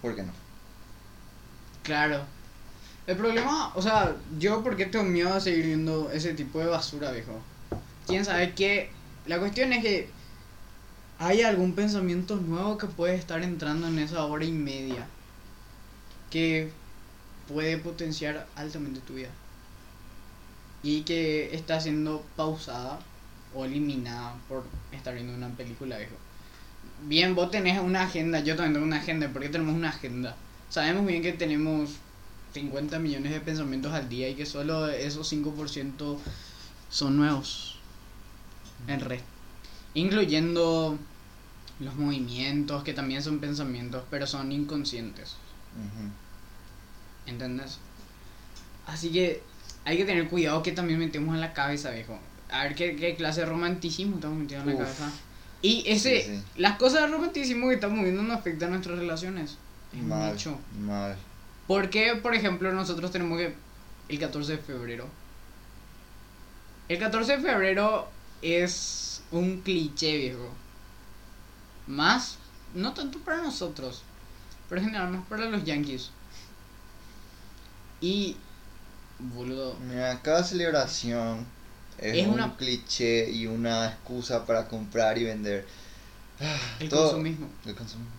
¿por 0.00 0.16
qué 0.16 0.22
no? 0.22 0.32
Claro. 1.82 2.24
El 3.06 3.16
problema, 3.16 3.72
o 3.74 3.82
sea, 3.82 4.16
yo 4.38 4.62
porque 4.62 4.86
tengo 4.86 5.04
miedo 5.04 5.32
a 5.34 5.40
seguir 5.40 5.66
viendo 5.66 6.10
ese 6.10 6.34
tipo 6.34 6.60
de 6.60 6.66
basura, 6.66 7.10
viejo. 7.10 7.42
Quién 8.06 8.24
sabe 8.24 8.54
qué. 8.54 8.99
La 9.26 9.38
cuestión 9.38 9.72
es 9.72 9.82
que 9.82 10.08
hay 11.18 11.42
algún 11.42 11.74
pensamiento 11.74 12.36
nuevo 12.36 12.78
que 12.78 12.86
puede 12.86 13.14
estar 13.14 13.42
entrando 13.42 13.86
en 13.86 13.98
esa 13.98 14.24
hora 14.24 14.44
y 14.44 14.52
media 14.52 15.06
que 16.30 16.70
puede 17.46 17.76
potenciar 17.76 18.46
altamente 18.54 19.00
tu 19.00 19.14
vida 19.14 19.28
y 20.82 21.02
que 21.02 21.54
está 21.54 21.78
siendo 21.80 22.24
pausada 22.36 23.00
o 23.54 23.66
eliminada 23.66 24.34
por 24.48 24.64
estar 24.92 25.14
viendo 25.14 25.34
una 25.34 25.50
película, 25.50 25.98
viejo. 25.98 26.14
Bien, 27.06 27.34
vos 27.34 27.50
tenés 27.50 27.78
una 27.80 28.04
agenda, 28.04 28.40
yo 28.40 28.56
también 28.56 28.74
tengo 28.74 28.86
una 28.86 28.98
agenda, 28.98 29.28
porque 29.30 29.50
tenemos 29.50 29.74
una 29.74 29.90
agenda. 29.90 30.36
Sabemos 30.70 31.04
bien 31.04 31.20
que 31.20 31.32
tenemos 31.34 31.90
50 32.54 32.98
millones 32.98 33.32
de 33.32 33.40
pensamientos 33.40 33.92
al 33.92 34.08
día 34.08 34.28
y 34.28 34.34
que 34.34 34.46
solo 34.46 34.88
esos 34.88 35.30
5% 35.30 36.18
son 36.88 37.16
nuevos 37.16 37.79
en 38.86 39.00
red. 39.00 39.20
Incluyendo 39.94 40.98
los 41.80 41.94
movimientos, 41.96 42.82
que 42.84 42.92
también 42.94 43.22
son 43.22 43.38
pensamientos, 43.38 44.04
pero 44.10 44.26
son 44.26 44.52
inconscientes. 44.52 45.36
Ujú. 45.76 46.10
¿Entendés? 47.26 47.78
Así 48.86 49.10
que 49.10 49.42
hay 49.84 49.96
que 49.96 50.04
tener 50.04 50.28
cuidado 50.28 50.62
que 50.62 50.72
también 50.72 50.98
metemos 50.98 51.34
en 51.34 51.40
la 51.40 51.52
cabeza, 51.52 51.90
viejo. 51.90 52.18
A 52.50 52.64
ver 52.64 52.74
qué, 52.74 52.96
qué 52.96 53.14
clase 53.14 53.40
de 53.40 53.46
romanticismo 53.46 54.16
estamos 54.16 54.38
metiendo 54.38 54.70
en 54.70 54.76
la 54.78 54.82
cabeza. 54.84 55.10
Y 55.62 55.84
ese, 55.86 56.22
Sí, 56.22 56.36
sí. 56.36 56.42
las 56.56 56.78
cosas 56.78 57.02
de 57.02 57.08
romanticismo 57.08 57.68
que 57.68 57.74
estamos 57.74 58.02
viendo 58.02 58.22
no 58.22 58.32
afectan 58.32 58.68
a 58.70 58.72
nuestras 58.72 58.98
relaciones. 58.98 59.56
Es 59.96 60.02
Mal, 60.02 60.34
hecho. 60.34 60.58
mal. 60.80 61.16
Porque, 61.66 62.16
por 62.16 62.34
ejemplo, 62.34 62.72
nosotros 62.72 63.10
tenemos 63.10 63.38
que. 63.38 63.54
El 64.08 64.18
14 64.18 64.52
de 64.52 64.58
febrero. 64.58 65.06
El 66.88 66.98
14 66.98 67.36
de 67.36 67.42
febrero 67.42 68.08
es 68.42 69.22
un 69.30 69.60
cliché, 69.62 70.16
viejo. 70.16 70.48
Más, 71.86 72.36
no 72.74 72.92
tanto 72.94 73.18
para 73.20 73.38
nosotros, 73.42 74.02
pero 74.68 74.80
en 74.80 74.86
general 74.88 75.10
más 75.10 75.26
para 75.26 75.46
los 75.46 75.64
yankees. 75.64 76.10
Y. 78.00 78.36
Boludo. 79.18 79.76
Mira, 79.86 80.18
cada 80.22 80.42
celebración 80.42 81.44
es, 81.98 82.16
Es 82.16 82.26
un 82.26 82.34
una- 82.34 82.56
cliché 82.56 83.30
y 83.30 83.46
una 83.46 83.88
excusa 83.88 84.46
para 84.46 84.66
comprar 84.66 85.18
y 85.18 85.24
vender. 85.24 85.66
Ah, 86.40 86.56
El 86.78 86.88
todo- 86.88 87.08
consumismo. 87.10 87.48
El 87.66 87.74
consumismo. 87.74 88.12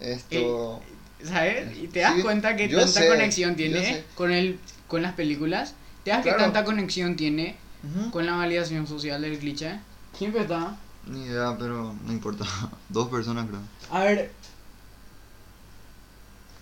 Esto. 0.00 0.80
¿Sabes? 1.22 1.76
Y 1.76 1.88
te 1.88 2.00
das 2.00 2.14
Sí, 2.16 2.22
cuenta 2.22 2.56
que 2.56 2.68
tanta 2.68 2.86
sé, 2.86 3.08
conexión 3.08 3.54
tiene 3.56 4.02
con 4.14 4.30
el 4.32 4.58
con 4.88 5.02
las 5.02 5.12
películas. 5.12 5.74
Te 6.04 6.10
das 6.10 6.20
que 6.22 6.30
Claro. 6.30 6.44
tanta 6.44 6.64
conexión 6.64 7.16
tiene 7.16 7.56
Ujú. 7.82 8.10
con 8.10 8.26
la 8.26 8.36
validación 8.36 8.86
social 8.86 9.20
del 9.22 9.38
cliché. 9.38 9.80
Siempre 10.16 10.42
está. 10.42 10.76
Ni 11.06 11.24
idea, 11.24 11.56
pero 11.58 11.94
no 12.04 12.12
importa. 12.12 12.44
Dos 12.88 13.08
personas, 13.08 13.46
creo. 13.48 13.60
A 13.90 14.04
ver, 14.04 14.30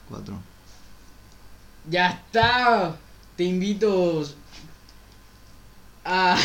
Cuatro. 0.09 0.39
ya 1.91 2.09
está. 2.11 2.97
Te 3.37 3.45
invito 3.45 4.25
a. 6.05 6.37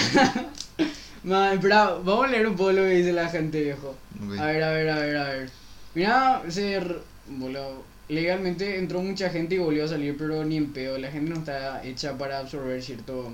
Man, 1.23 1.53
espera, 1.53 1.91
vamos 2.03 2.25
a 2.25 2.27
leer 2.27 2.47
un 2.47 2.55
poco 2.55 2.73
lo 2.73 2.81
que 2.81 2.89
dice 2.97 3.13
la 3.13 3.29
gente, 3.29 3.61
viejo. 3.63 3.95
A 4.37 4.45
ver, 4.45 4.63
a 4.63 4.71
ver, 4.71 4.89
a 4.89 4.95
ver, 4.99 5.17
a 5.17 5.23
ver. 5.29 5.49
Mira, 5.95 6.43
ser. 6.49 7.01
Boludo. 7.27 7.83
Legalmente 8.09 8.77
entró 8.77 9.01
mucha 9.01 9.29
gente 9.29 9.55
y 9.55 9.59
volvió 9.59 9.85
a 9.85 9.87
salir, 9.87 10.17
pero 10.17 10.43
ni 10.43 10.57
en 10.57 10.73
pedo. 10.73 10.97
La 10.97 11.09
gente 11.09 11.31
no 11.31 11.37
está 11.39 11.81
hecha 11.85 12.17
para 12.17 12.39
absorber 12.39 12.83
cierto 12.83 13.31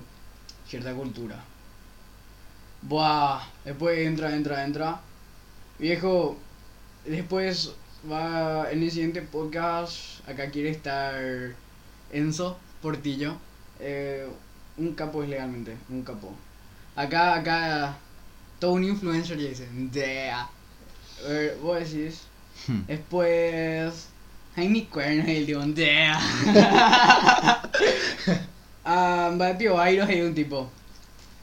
cierta 0.70 0.93
cultura. 0.93 1.36
Buah. 2.82 3.41
Después 3.65 3.99
entra, 4.07 4.36
entra, 4.36 4.63
entra. 4.63 4.99
Viejo. 5.80 6.38
Después 7.05 7.72
va 8.09 8.72
en 8.72 8.84
el 8.84 8.91
siguiente 8.91 9.22
podcast. 9.22 10.28
Acá 10.30 10.49
quiere 10.51 10.70
estar 10.70 11.15
Enzo 12.11 12.57
Portillo. 12.82 13.36
Eh, 13.80 14.28
un 14.78 14.93
capo 14.93 15.24
es 15.24 15.30
legalmente. 15.30 15.78
Un 15.89 16.03
capo. 16.03 16.34
Acá, 16.95 17.36
acá. 17.36 17.97
Todo 18.59 18.74
un 18.74 18.84
influencer 18.84 19.38
ya 19.38 19.49
dice. 19.49 19.67
"Dea". 19.72 20.41
A 20.41 20.49
ver, 21.28 21.57
vos 21.61 21.80
decís. 21.80 22.22
Hmm. 22.67 22.82
Después. 22.88 24.07
Jaime 24.55 24.88
Cuerno 24.88 25.32
y 25.32 25.36
el 25.38 25.45
tío 25.45 25.61
Ah, 28.86 29.32
va 29.39 29.47
de 29.47 29.55
Pío 29.55 29.80
Airos 29.80 30.07
hay 30.09 30.21
un 30.21 30.34
tipo. 30.34 30.69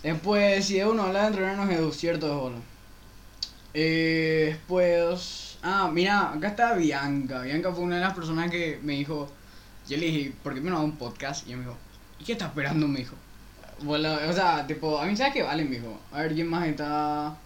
Después, 0.02 0.64
si 0.64 0.74
de 0.78 0.86
uno 0.86 1.04
habla 1.04 1.22
de 1.22 1.26
entrenarnos 1.28 1.70
Edu, 1.70 1.92
cierto 1.92 2.26
es 2.28 2.34
bolo. 2.34 2.56
Eh, 3.74 4.46
después. 4.52 5.58
Ah, 5.62 5.90
mira, 5.92 6.32
acá 6.32 6.48
está 6.48 6.74
Bianca. 6.74 7.42
Bianca 7.42 7.72
fue 7.72 7.84
una 7.84 7.96
de 7.96 8.00
las 8.02 8.14
personas 8.14 8.50
que 8.50 8.78
me 8.82 8.94
dijo. 8.94 9.28
Yo 9.88 9.96
le 9.96 10.06
dije, 10.06 10.32
¿por 10.42 10.54
qué 10.54 10.60
me 10.60 10.70
no 10.70 10.76
hago 10.76 10.84
un 10.84 10.96
podcast? 10.96 11.44
Y 11.46 11.50
ella 11.50 11.56
me 11.58 11.62
dijo, 11.64 11.76
¿y 12.20 12.24
qué 12.24 12.32
está 12.32 12.46
esperando? 12.46 12.88
Me 12.88 13.00
dijo. 13.00 13.14
Bueno, 13.82 14.16
o 14.28 14.32
sea, 14.32 14.66
tipo, 14.66 14.98
a 14.98 15.04
mí 15.06 15.16
sabes 15.16 15.34
que 15.34 15.42
vale, 15.42 15.64
me 15.64 15.76
dijo. 15.76 15.98
A 16.12 16.22
ver, 16.22 16.34
¿quién 16.34 16.48
más 16.48 16.66
está? 16.66 17.36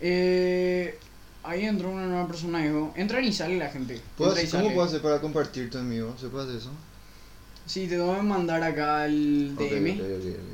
Eh, 0.00 0.98
ahí 1.44 1.64
entró 1.64 1.90
una 1.90 2.06
nueva 2.06 2.26
persona, 2.26 2.58
dijo. 2.62 2.92
Entra 2.96 3.20
y 3.20 3.32
sale 3.32 3.56
la 3.58 3.68
gente. 3.68 4.00
¿Puedo- 4.16 4.30
Entra 4.30 4.42
y 4.44 4.50
¿Cómo 4.50 4.62
sale. 4.62 4.74
puedo 4.74 4.88
hacer 4.88 5.02
para 5.02 5.20
compartir 5.20 5.70
tu 5.70 5.78
enemigo? 5.78 6.14
¿Se 6.18 6.28
puede 6.28 6.44
hacer 6.46 6.56
eso? 6.56 6.70
Sí, 7.66 7.86
te 7.86 7.96
tengo 7.96 8.16
que 8.16 8.22
mandar 8.22 8.62
acá 8.62 9.06
el 9.06 9.54
DM. 9.56 10.00
ok. 10.00 10.52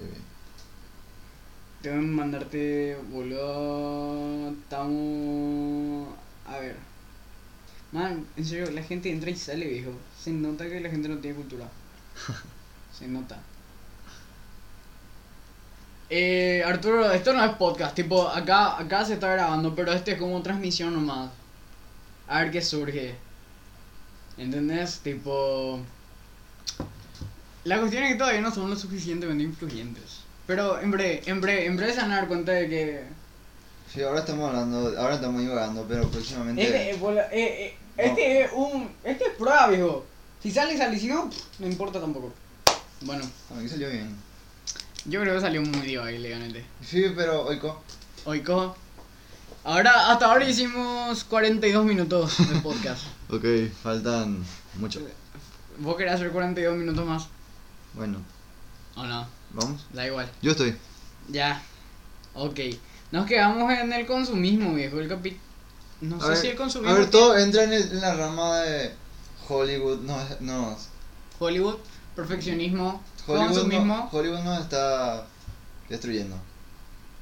Tengo 1.82 1.96
que 1.96 2.02
mandarte, 2.02 2.96
boludo. 3.10 4.50
Estamos. 4.50 6.08
A 6.46 6.58
ver. 6.58 6.76
Man, 7.92 8.26
en 8.36 8.44
serio, 8.44 8.70
la 8.70 8.82
gente 8.82 9.10
entra 9.10 9.30
y 9.30 9.36
sale, 9.36 9.66
viejo. 9.66 9.92
Se 10.22 10.30
nota 10.30 10.68
que 10.68 10.80
la 10.80 10.90
gente 10.90 11.08
no 11.08 11.18
tiene 11.18 11.36
cultura. 11.36 11.66
Se 12.98 13.06
nota. 13.08 13.38
Eh, 16.10 16.62
Arturo, 16.66 17.10
esto 17.12 17.32
no 17.32 17.44
es 17.44 17.52
podcast. 17.56 17.94
Tipo, 17.94 18.28
acá, 18.28 18.78
acá 18.78 19.04
se 19.04 19.14
está 19.14 19.32
grabando, 19.32 19.74
pero 19.74 19.92
este 19.92 20.12
es 20.12 20.18
como 20.18 20.42
transmisión 20.42 20.94
nomás. 20.94 21.30
A 22.26 22.42
ver 22.42 22.50
qué 22.50 22.62
surge. 22.62 23.14
¿Entendés? 24.36 25.00
Tipo. 25.00 25.80
La 27.68 27.78
cuestión 27.80 28.02
es 28.04 28.12
que 28.12 28.18
todavía 28.18 28.40
no 28.40 28.50
somos 28.52 28.70
lo 28.70 28.76
suficientemente 28.76 29.44
influyentes. 29.44 30.20
Pero 30.46 30.80
en 30.80 30.90
breve, 30.90 31.22
en 31.26 31.40
breve, 31.40 31.66
en 31.66 31.76
breve 31.76 31.92
se 31.92 32.00
van 32.00 32.12
a 32.12 32.16
dar 32.16 32.28
cuenta 32.28 32.52
de 32.52 32.68
que. 32.68 33.02
Sí, 33.92 34.02
ahora 34.02 34.20
estamos 34.20 34.48
hablando, 34.48 34.98
ahora 34.98 35.14
estamos 35.16 35.40
divagando, 35.40 35.84
pero 35.88 36.08
próximamente... 36.08 36.62
Este, 36.62 36.90
eh, 36.90 36.96
bola- 36.98 37.28
eh, 37.32 37.66
eh, 37.66 37.76
No. 37.96 38.02
este 38.04 38.40
es 38.42 38.50
un. 38.54 38.90
Este 39.04 39.24
es 39.24 39.30
prueba, 39.38 39.66
viejo. 39.68 40.06
Si 40.42 40.50
sale, 40.50 40.76
sale. 40.78 40.98
Si 40.98 41.08
no, 41.08 41.28
no 41.58 41.66
importa 41.66 42.00
tampoco. 42.00 42.32
Bueno, 43.02 43.24
A 43.50 43.54
mí 43.60 43.68
salió 43.68 43.90
bien. 43.90 44.16
yo 45.04 45.20
creo 45.20 45.34
que 45.34 45.40
salió 45.40 45.60
muy 45.62 45.80
diva 45.86 46.06
legalmente. 46.10 46.64
Sí, 46.84 47.04
pero 47.14 47.42
Oiko, 47.44 47.82
Hoy 48.24 48.40
cojo. 48.42 48.76
Ahora, 49.64 50.10
hasta 50.10 50.26
ahora 50.26 50.48
hicimos 50.48 51.24
42 51.24 51.84
minutos 51.84 52.36
de 52.38 52.60
podcast. 52.60 53.02
ok, 53.30 53.44
faltan 53.82 54.42
mucho. 54.76 55.00
¿Vos 55.78 55.96
querés 55.96 56.14
hacer 56.14 56.30
42 56.30 56.76
minutos 56.76 57.04
más? 57.06 57.28
Bueno, 57.94 58.18
¿O 58.96 59.04
no? 59.04 59.26
vamos. 59.50 59.86
Da 59.92 60.06
igual. 60.06 60.30
Yo 60.42 60.52
estoy. 60.52 60.76
Ya. 61.28 61.62
Ok. 62.34 62.60
Nos 63.10 63.26
quedamos 63.26 63.72
en 63.72 63.92
el 63.92 64.06
consumismo, 64.06 64.74
viejo. 64.74 64.98
El 65.00 65.08
capi... 65.08 65.38
No 66.00 66.16
A 66.16 66.20
sé 66.20 66.28
ver, 66.28 66.36
si 66.36 66.46
el 66.48 66.56
consumismo. 66.56 66.94
A 66.94 66.98
ver, 66.98 67.10
tiene- 67.10 67.26
todo 67.26 67.36
entra 67.38 67.64
en, 67.64 67.72
el- 67.72 67.90
en 67.90 68.00
la 68.00 68.14
rama 68.14 68.58
de 68.60 68.94
Hollywood. 69.48 70.00
No, 70.02 70.16
no. 70.40 70.76
Hollywood, 71.40 71.76
perfeccionismo, 72.14 73.02
Hollywood, 73.26 73.46
consumismo. 73.48 73.96
no, 73.96 74.08
Hollywood 74.12 74.40
nos 74.40 74.60
está 74.60 75.26
destruyendo. 75.88 76.36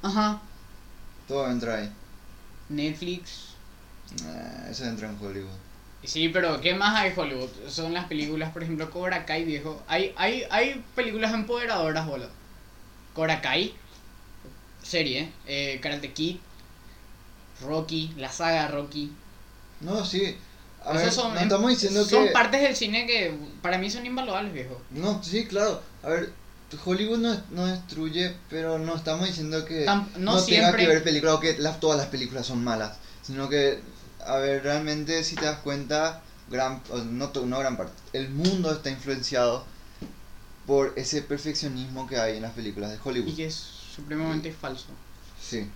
Ajá. 0.01 0.39
Todo 1.27 1.49
entra 1.49 1.75
ahí. 1.77 1.91
Netflix. 2.69 3.49
Nah, 4.23 4.69
eso 4.69 4.85
entra 4.85 5.09
en 5.09 5.17
Hollywood. 5.23 5.49
Sí, 6.07 6.29
pero 6.29 6.61
¿qué 6.61 6.73
más 6.73 6.95
hay 6.95 7.11
Hollywood? 7.13 7.49
Son 7.67 7.93
las 7.93 8.05
películas, 8.05 8.53
por 8.53 8.63
ejemplo, 8.63 8.89
Cobra 8.89 9.25
Kai, 9.25 9.43
viejo. 9.43 9.83
Hay, 9.89 10.13
hay, 10.15 10.45
hay 10.49 10.81
películas 10.95 11.33
empoderadoras, 11.33 12.07
boludo. 12.07 12.29
Cobra 13.13 13.41
Kai, 13.41 13.75
serie, 14.81 15.29
eh, 15.45 15.79
Karate 15.81 16.13
Kid, 16.13 16.37
Rocky, 17.61 18.13
la 18.15 18.31
saga 18.31 18.69
Rocky. 18.69 19.11
No, 19.81 20.05
sí. 20.05 20.37
A 20.85 20.91
Esos 20.91 21.03
ver, 21.03 21.11
son, 21.11 21.33
no 21.33 21.39
estamos 21.41 21.69
diciendo 21.71 22.05
son 22.05 22.27
que... 22.27 22.31
partes 22.31 22.61
del 22.61 22.75
cine 22.75 23.05
que 23.05 23.37
para 23.61 23.77
mí 23.77 23.89
son 23.89 24.05
invaluables, 24.05 24.53
viejo. 24.53 24.81
No, 24.91 25.21
sí, 25.21 25.45
claro. 25.45 25.81
A 26.03 26.07
ver, 26.07 26.31
Hollywood 26.85 27.17
no, 27.17 27.41
no 27.51 27.65
destruye, 27.65 28.33
pero 28.49 28.79
no 28.79 28.95
estamos 28.95 29.27
diciendo 29.27 29.65
que 29.65 29.83
no 29.83 30.07
no, 30.17 30.41
tenga 30.41 30.73
que 30.73 30.87
ver 30.87 31.03
películas 31.03 31.35
o 31.35 31.39
que 31.41 31.57
las, 31.57 31.81
todas 31.81 31.97
las 31.97 32.07
películas 32.07 32.45
son 32.45 32.63
malas. 32.63 32.97
Sino 33.23 33.49
que, 33.49 33.81
a 34.25 34.37
ver, 34.37 34.63
realmente 34.63 35.23
si 35.23 35.35
te 35.35 35.45
das 35.45 35.59
cuenta, 35.59 36.21
gran, 36.49 36.81
no, 37.11 37.29
to- 37.29 37.45
no 37.45 37.59
gran 37.59 37.77
parte, 37.77 37.93
el 38.13 38.29
mundo 38.29 38.71
está 38.71 38.89
influenciado 38.89 39.65
por 40.65 40.93
ese 40.97 41.21
perfeccionismo 41.21 42.07
que 42.07 42.17
hay 42.19 42.37
en 42.37 42.41
las 42.43 42.51
películas 42.53 42.91
de 42.91 42.99
Hollywood. 43.03 43.29
Y 43.29 43.35
que 43.35 43.45
es 43.47 43.55
supremamente 43.55 44.51
falso. 44.51 44.87
Sí. 45.41 45.69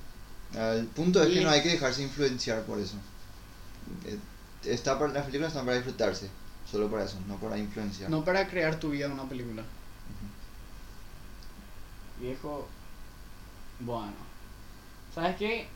El 0.54 0.86
punto 0.88 1.24
es 1.24 1.30
Y- 1.30 1.34
que 1.36 1.42
no 1.42 1.50
hay 1.50 1.62
que 1.64 1.70
dejarse 1.70 2.02
influenciar 2.04 2.64
por 2.64 2.80
eso. 2.80 2.96
Eh, 4.06 4.18
Está 4.66 5.00
para, 5.00 5.12
las 5.14 5.26
películas 5.26 5.50
están 5.52 5.66
para 5.66 5.78
disfrutarse, 5.78 6.30
solo 6.70 6.88
para 6.92 7.06
eso, 7.06 7.18
no 7.28 7.38
para 7.38 7.58
influenciar. 7.58 8.10
No 8.12 8.24
para 8.24 8.48
crear 8.48 8.80
tu 8.80 8.92
vida 8.92 9.08
una 9.08 9.24
película. 9.28 9.64
Viejo. 12.20 12.68
Bueno. 13.80 14.14
¿Sabes 15.16 15.36
qué? 15.38 15.68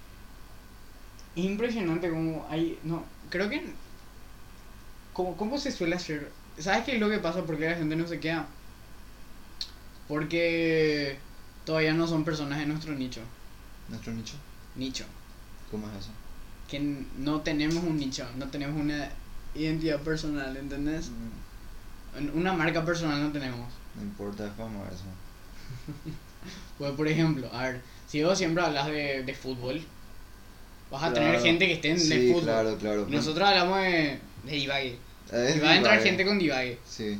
Es 1.36 1.44
impresionante 1.46 2.10
como 2.10 2.48
hay. 2.50 2.80
No, 2.84 3.04
creo 3.30 3.50
que. 3.50 3.76
¿Cómo, 5.14 5.36
cómo 5.38 5.58
se 5.58 5.72
suele 5.72 5.96
hacer? 5.96 6.32
¿Sabes 6.60 6.84
qué 6.86 6.94
es 6.96 7.00
lo 7.00 7.10
que 7.10 7.18
pasa? 7.20 7.44
Porque 7.46 7.68
la 7.70 7.76
gente 7.76 7.96
no 7.96 8.08
se 8.08 8.20
queda. 8.20 8.48
Porque 10.08 11.20
todavía 11.64 11.94
no 11.94 12.08
son 12.08 12.24
personas 12.26 12.60
de 12.60 12.66
nuestro 12.68 12.94
nicho. 12.94 13.22
¿Nuestro 13.88 14.14
nicho? 14.14 14.36
Nicho. 14.76 15.06
¿Cómo 15.72 15.90
es 15.90 15.96
eso? 15.98 16.12
Que 16.68 16.80
no 16.80 17.42
tenemos 17.42 17.84
un 17.84 17.98
nicho, 17.98 18.28
no 18.36 18.50
tenemos 18.50 18.80
una 18.80 19.10
identidad 19.54 20.02
personal, 20.04 20.56
¿entendés? 20.58 21.10
Mm, 21.10 22.38
Una 22.38 22.54
marca 22.54 22.84
personal 22.86 23.22
no 23.22 23.32
tenemos. 23.32 23.72
No 23.96 24.02
importa 24.04 24.52
fama 24.54 24.88
eso. 24.92 25.06
Pues, 26.78 26.92
por 26.94 27.08
ejemplo, 27.08 27.50
a 27.54 27.64
ver, 27.64 27.82
si 28.08 28.24
vos 28.24 28.38
siempre 28.38 28.64
hablas 28.64 28.88
de, 28.88 29.24
de 29.24 29.34
fútbol, 29.36 29.82
vas 30.96 31.12
a 31.12 31.14
tener 31.14 31.40
gente 31.42 31.68
que 31.68 31.74
esté 31.74 31.90
en 31.92 32.00
Sí, 32.00 32.10
de 32.10 32.28
fútbol. 32.34 32.44
claro, 32.44 32.78
claro. 32.78 33.08
Nosotros 33.10 33.48
hablamos 33.48 33.80
de, 33.82 34.20
de 34.46 34.52
divague. 34.52 34.98
Es 35.32 35.56
Y 35.56 35.60
va 35.60 35.70
a 35.72 35.76
entrar 35.78 36.02
gente 36.02 36.26
con 36.26 36.40
divague, 36.40 36.80
Sí. 36.88 37.20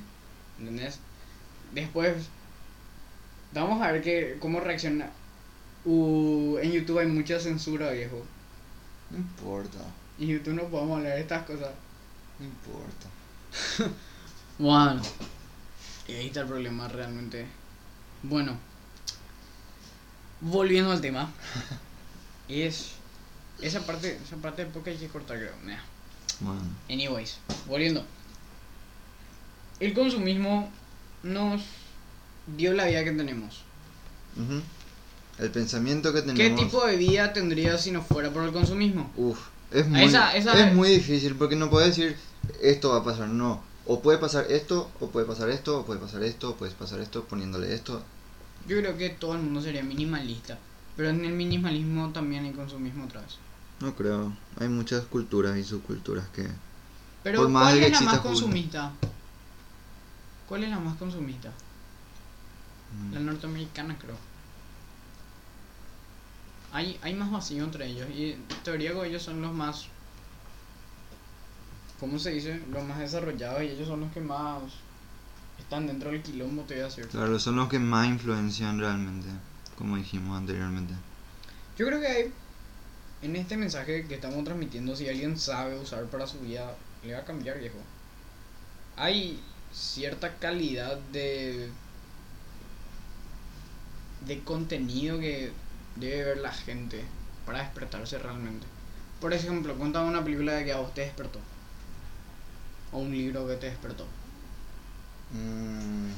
¿entendés? 0.60 1.00
Después, 1.74 2.14
vamos 3.54 3.82
a 3.82 3.92
ver 3.92 4.02
que, 4.02 4.38
cómo 4.40 4.60
reacciona. 4.60 5.10
Uh, 5.86 6.58
en 6.62 6.72
YouTube 6.72 7.00
hay 7.00 7.08
mucha 7.08 7.40
censura, 7.40 7.92
viejo. 7.92 8.24
No 9.12 9.18
importa. 9.18 9.80
En 10.20 10.28
YouTube 10.28 10.54
no 10.56 10.64
podemos 10.64 10.98
hablar 10.98 11.14
de 11.16 11.22
estas 11.22 11.44
cosas. 11.46 11.72
No 12.40 12.46
importa. 12.46 13.92
Bueno, 14.58 15.02
y 16.08 16.14
ahí 16.14 16.28
está 16.28 16.40
el 16.42 16.48
problema 16.48 16.88
realmente. 16.88 17.46
Bueno, 18.24 18.58
volviendo 20.40 20.92
al 20.94 21.02
tema, 21.02 21.30
es 22.50 22.92
esa 23.62 23.82
parte, 23.86 24.20
esa 24.24 24.36
parte 24.38 24.64
del 24.64 24.72
podcast 24.72 25.00
hay 25.00 25.08
que 25.08 25.12
cortar, 25.12 25.38
creo. 25.38 25.54
Nah. 25.64 25.80
Bueno. 26.42 26.62
Anyways, 26.90 27.38
volviendo. 27.68 28.04
El 29.80 29.94
consumismo 29.94 30.72
nos 31.24 31.62
dio 32.58 32.74
la 32.74 32.86
vida 32.86 33.04
que 33.04 33.12
tenemos. 33.12 33.62
Ujú. 34.38 34.62
El 35.40 35.52
pensamiento 35.52 36.14
que 36.14 36.22
¿Qué 36.24 36.28
tenemos. 36.34 36.62
tipo 36.62 36.86
de 36.86 36.96
vida 36.96 37.34
tendría 37.34 37.78
si 37.78 37.92
no 37.92 38.02
fuera 38.02 38.32
por 38.32 38.44
el 38.44 38.52
consumismo? 38.54 39.12
Uf, 39.18 39.40
es 39.72 39.88
muy, 39.88 40.04
Esa- 40.04 40.36
esa- 40.36 40.68
es 40.68 40.74
muy 40.74 40.90
difícil 40.90 41.36
porque 41.36 41.56
no 41.58 41.70
puedes 41.70 41.90
decir 41.96 42.16
esto 42.62 42.90
va 42.92 42.98
a 43.00 43.04
pasar, 43.04 43.28
no. 43.28 43.62
O 43.86 44.02
puede 44.02 44.18
pasar 44.18 44.46
esto, 44.50 44.90
o 45.00 45.10
puede 45.10 45.26
pasar 45.26 45.50
esto, 45.50 45.80
o 45.82 45.86
puede 45.86 46.00
pasar 46.00 46.24
esto, 46.24 46.52
o 46.52 46.56
puedes 46.56 46.74
pasar 46.74 47.00
esto, 47.02 47.26
poniéndole 47.26 47.74
esto. 47.74 48.02
Yo 48.68 48.78
creo 48.80 48.98
que 48.98 49.10
todo 49.10 49.34
el 49.34 49.42
mundo 49.42 49.62
sería 49.62 49.84
minimalista, 49.84 50.58
pero 50.96 51.10
en 51.10 51.24
el 51.26 51.34
minimalismo 51.34 52.12
también 52.12 52.46
hay 52.46 52.52
consumismo 52.52 53.06
otra 53.06 53.22
vez. 53.22 53.38
No 53.82 53.96
creo. 53.96 54.34
Hay 54.60 54.70
muchas 54.70 55.06
culturas 55.06 55.58
y 55.58 55.64
subculturas 55.64 56.28
que. 56.30 56.48
Pero 57.24 57.42
Por 57.42 57.50
más 57.50 57.64
¿cuál 57.64 57.80
que 57.80 57.86
es 57.88 57.92
la 57.92 58.02
más 58.02 58.20
consumista? 58.20 58.92
¿Cuál 60.48 60.64
es 60.64 60.70
la 60.70 60.80
más 60.80 60.96
consumista? 60.98 61.52
mm, 62.92 63.14
La 63.14 63.20
norteamericana 63.20 63.98
creo. 63.98 64.18
Hay, 66.72 67.00
hay 67.02 67.14
más 67.14 67.32
vacío 67.32 67.64
entre 67.64 67.88
ellos 67.88 68.08
y 68.10 68.32
en 68.34 68.46
teoría 68.64 68.94
que 68.94 69.08
ellos 69.08 69.24
son 69.24 69.42
los 69.42 69.54
más... 69.54 69.88
¿Cómo 72.00 72.20
se 72.20 72.32
dice? 72.32 72.62
Los 72.72 72.84
más 72.84 73.00
desarrollados 73.00 73.64
y 73.64 73.68
ellos 73.68 73.88
son 73.88 74.02
los 74.02 74.12
que 74.12 74.20
más 74.20 74.62
están 75.58 75.88
dentro 75.88 76.12
del 76.12 76.22
quilombo, 76.22 76.64
te 76.64 76.76
voy 76.76 76.84
a 76.84 76.86
decir. 76.86 77.08
Claro, 77.08 77.40
son 77.40 77.56
los 77.56 77.70
que 77.70 77.80
más 77.80 78.08
influencian 78.08 78.78
realmente, 78.78 79.28
como 79.78 79.96
dijimos 79.96 80.38
anteriormente. 80.38 80.94
Yo 81.78 81.88
creo 81.88 82.02
que 82.02 82.08
hay, 82.08 82.34
en 83.26 83.36
este 83.36 83.58
mensaje 83.58 84.06
que 84.08 84.16
estamos 84.16 84.44
transmitiendo, 84.44 84.96
si 84.96 85.10
alguien 85.10 85.38
sabe 85.38 85.78
usar 85.78 86.06
para 86.06 86.28
su 86.28 86.40
vida, 86.40 86.76
le 87.04 87.14
va 87.14 87.20
a 87.20 87.26
cambiar, 87.26 87.60
viejo. 87.60 87.78
Hay 88.96 89.40
cierta 89.74 90.36
calidad 90.36 90.98
de 91.12 91.70
de 94.26 94.44
contenido 94.44 95.20
que 95.20 95.52
debe 95.96 96.24
ver 96.24 96.38
la 96.38 96.52
gente 96.52 97.04
para 97.46 97.60
despertarse 97.60 98.18
realmente. 98.18 98.66
Por 99.22 99.34
ejemplo, 99.34 99.76
cuéntame 99.76 100.10
una 100.10 100.24
película 100.24 100.64
que 100.64 100.74
a 100.74 100.78
vos 100.78 100.94
te 100.94 101.02
despertó. 101.02 101.40
O 102.92 103.00
un 103.00 103.12
libro 103.12 103.48
que 103.48 103.56
te 103.56 103.68
despertó. 103.68 104.06
Mm, 105.32 106.12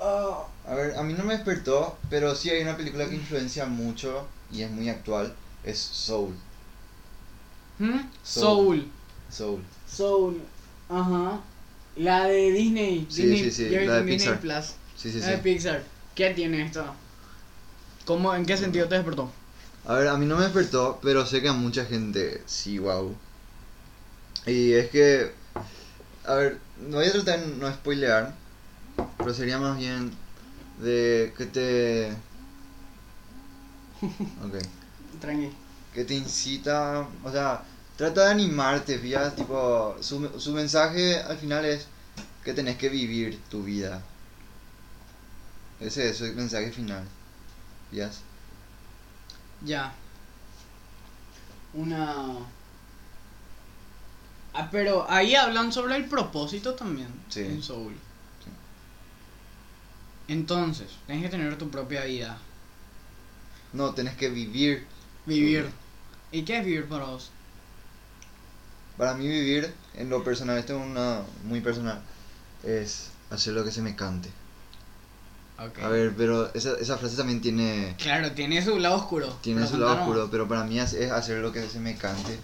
ah, 0.00 0.46
a 0.66 0.74
ver, 0.74 0.96
a 0.96 1.02
mí 1.02 1.14
no 1.14 1.24
me 1.24 1.34
despertó, 1.34 1.98
pero 2.08 2.34
sí 2.34 2.50
hay 2.50 2.62
una 2.62 2.76
película 2.76 3.08
que 3.08 3.14
influencia 3.16 3.66
mucho 3.66 4.26
y 4.52 4.62
es 4.62 4.70
muy 4.70 4.88
actual. 4.88 5.34
Es 5.64 5.78
Soul. 5.78 6.34
¿Mm? 7.78 8.00
Soul. 8.22 8.86
Soul. 9.30 9.62
Soul. 9.88 10.40
Ajá. 10.88 11.40
La 11.96 12.24
de 12.26 12.52
Disney. 12.52 13.06
Sí, 13.10 13.22
Disney 13.22 13.50
sí, 13.50 13.50
sí, 13.50 13.70
la 13.70 13.96
de 13.96 14.04
Disney 14.04 14.16
Pixar. 14.16 14.40
Plus. 14.40 14.74
Sí, 14.96 15.12
sí, 15.12 15.18
la 15.18 15.26
sí. 15.26 15.30
de 15.32 15.38
Pixar. 15.38 15.84
¿Qué 16.14 16.30
tiene 16.30 16.62
esto? 16.62 16.84
¿Cómo, 18.04 18.34
¿En 18.34 18.44
qué 18.44 18.56
sentido 18.56 18.88
te 18.88 18.94
despertó? 18.96 19.30
A 19.86 19.94
ver, 19.94 20.08
a 20.08 20.16
mí 20.16 20.26
no 20.26 20.36
me 20.36 20.44
despertó, 20.44 20.98
pero 21.02 21.24
sé 21.26 21.40
que 21.40 21.48
a 21.48 21.52
mucha 21.52 21.84
gente 21.84 22.42
sí, 22.46 22.78
wow. 22.78 23.16
Y 24.46 24.72
es 24.72 24.90
que, 24.90 25.32
a 26.24 26.34
ver, 26.34 26.58
no 26.88 26.96
voy 26.96 27.06
a 27.06 27.12
tratar 27.12 27.40
de 27.40 27.46
no 27.56 27.72
spoilear, 27.72 28.34
pero 29.18 29.34
sería 29.34 29.58
más 29.58 29.78
bien 29.78 30.10
de 30.80 31.32
que 31.36 31.46
te... 31.46 32.12
Ok. 34.44 34.79
Tranqui. 35.20 35.50
Que 35.94 36.04
te 36.04 36.14
incita, 36.14 37.06
o 37.24 37.30
sea, 37.30 37.62
trata 37.96 38.24
de 38.24 38.30
animarte, 38.30 38.98
fíjate, 38.98 39.36
tipo, 39.36 39.96
su, 40.00 40.40
su 40.40 40.52
mensaje 40.52 41.16
al 41.16 41.36
final 41.36 41.64
es 41.64 41.86
que 42.44 42.54
tenés 42.54 42.76
que 42.76 42.88
vivir 42.88 43.40
tu 43.50 43.62
vida. 43.62 44.02
Ese 45.80 46.10
es 46.10 46.20
el 46.20 46.34
mensaje 46.34 46.70
final. 46.70 47.04
¿Fíjate? 47.90 48.16
Ya. 49.64 49.92
Una. 51.74 52.36
Ah, 54.52 54.68
pero 54.70 55.08
ahí 55.08 55.34
hablan 55.34 55.72
sobre 55.72 55.96
el 55.96 56.06
propósito 56.06 56.74
también. 56.74 57.08
Sí. 57.28 57.40
En 57.40 57.62
Soul. 57.62 57.94
Entonces, 60.28 60.88
tienes 61.06 61.24
que 61.24 61.30
tener 61.30 61.58
tu 61.58 61.70
propia 61.70 62.04
vida. 62.04 62.38
No, 63.72 63.94
tenés 63.94 64.16
que 64.16 64.28
vivir 64.28 64.86
Vivir. 65.26 65.66
¿Y 66.32 66.42
qué 66.42 66.58
es 66.58 66.64
vivir 66.64 66.86
para 66.88 67.06
vos? 67.06 67.30
Para 68.96 69.14
mí 69.14 69.26
vivir, 69.26 69.72
en 69.94 70.10
lo 70.10 70.22
personal, 70.22 70.58
esto 70.58 70.78
es 70.78 70.84
una 70.86 71.22
muy 71.44 71.60
personal, 71.60 72.02
es 72.64 73.08
hacer 73.30 73.54
lo 73.54 73.64
que 73.64 73.72
se 73.72 73.82
me 73.82 73.96
cante. 73.96 74.30
A 75.82 75.88
ver, 75.88 76.14
pero 76.16 76.52
esa, 76.54 76.74
esa 76.78 76.96
frase 76.98 77.16
también 77.16 77.40
tiene, 77.40 77.94
Claro, 77.98 78.32
tiene 78.32 78.62
su 78.62 78.78
lado 78.78 78.96
oscuro. 78.96 79.38
tiene 79.42 79.66
su 79.66 79.78
lado 79.78 79.94
oscuro, 79.98 80.28
pero 80.30 80.48
para 80.48 80.64
mí 80.64 80.78
es, 80.78 80.92
es 80.94 81.10
hacer 81.10 81.38
lo 81.38 81.52
que 81.52 81.66
se 81.68 81.80
me 81.80 81.96
cante. 81.96 82.38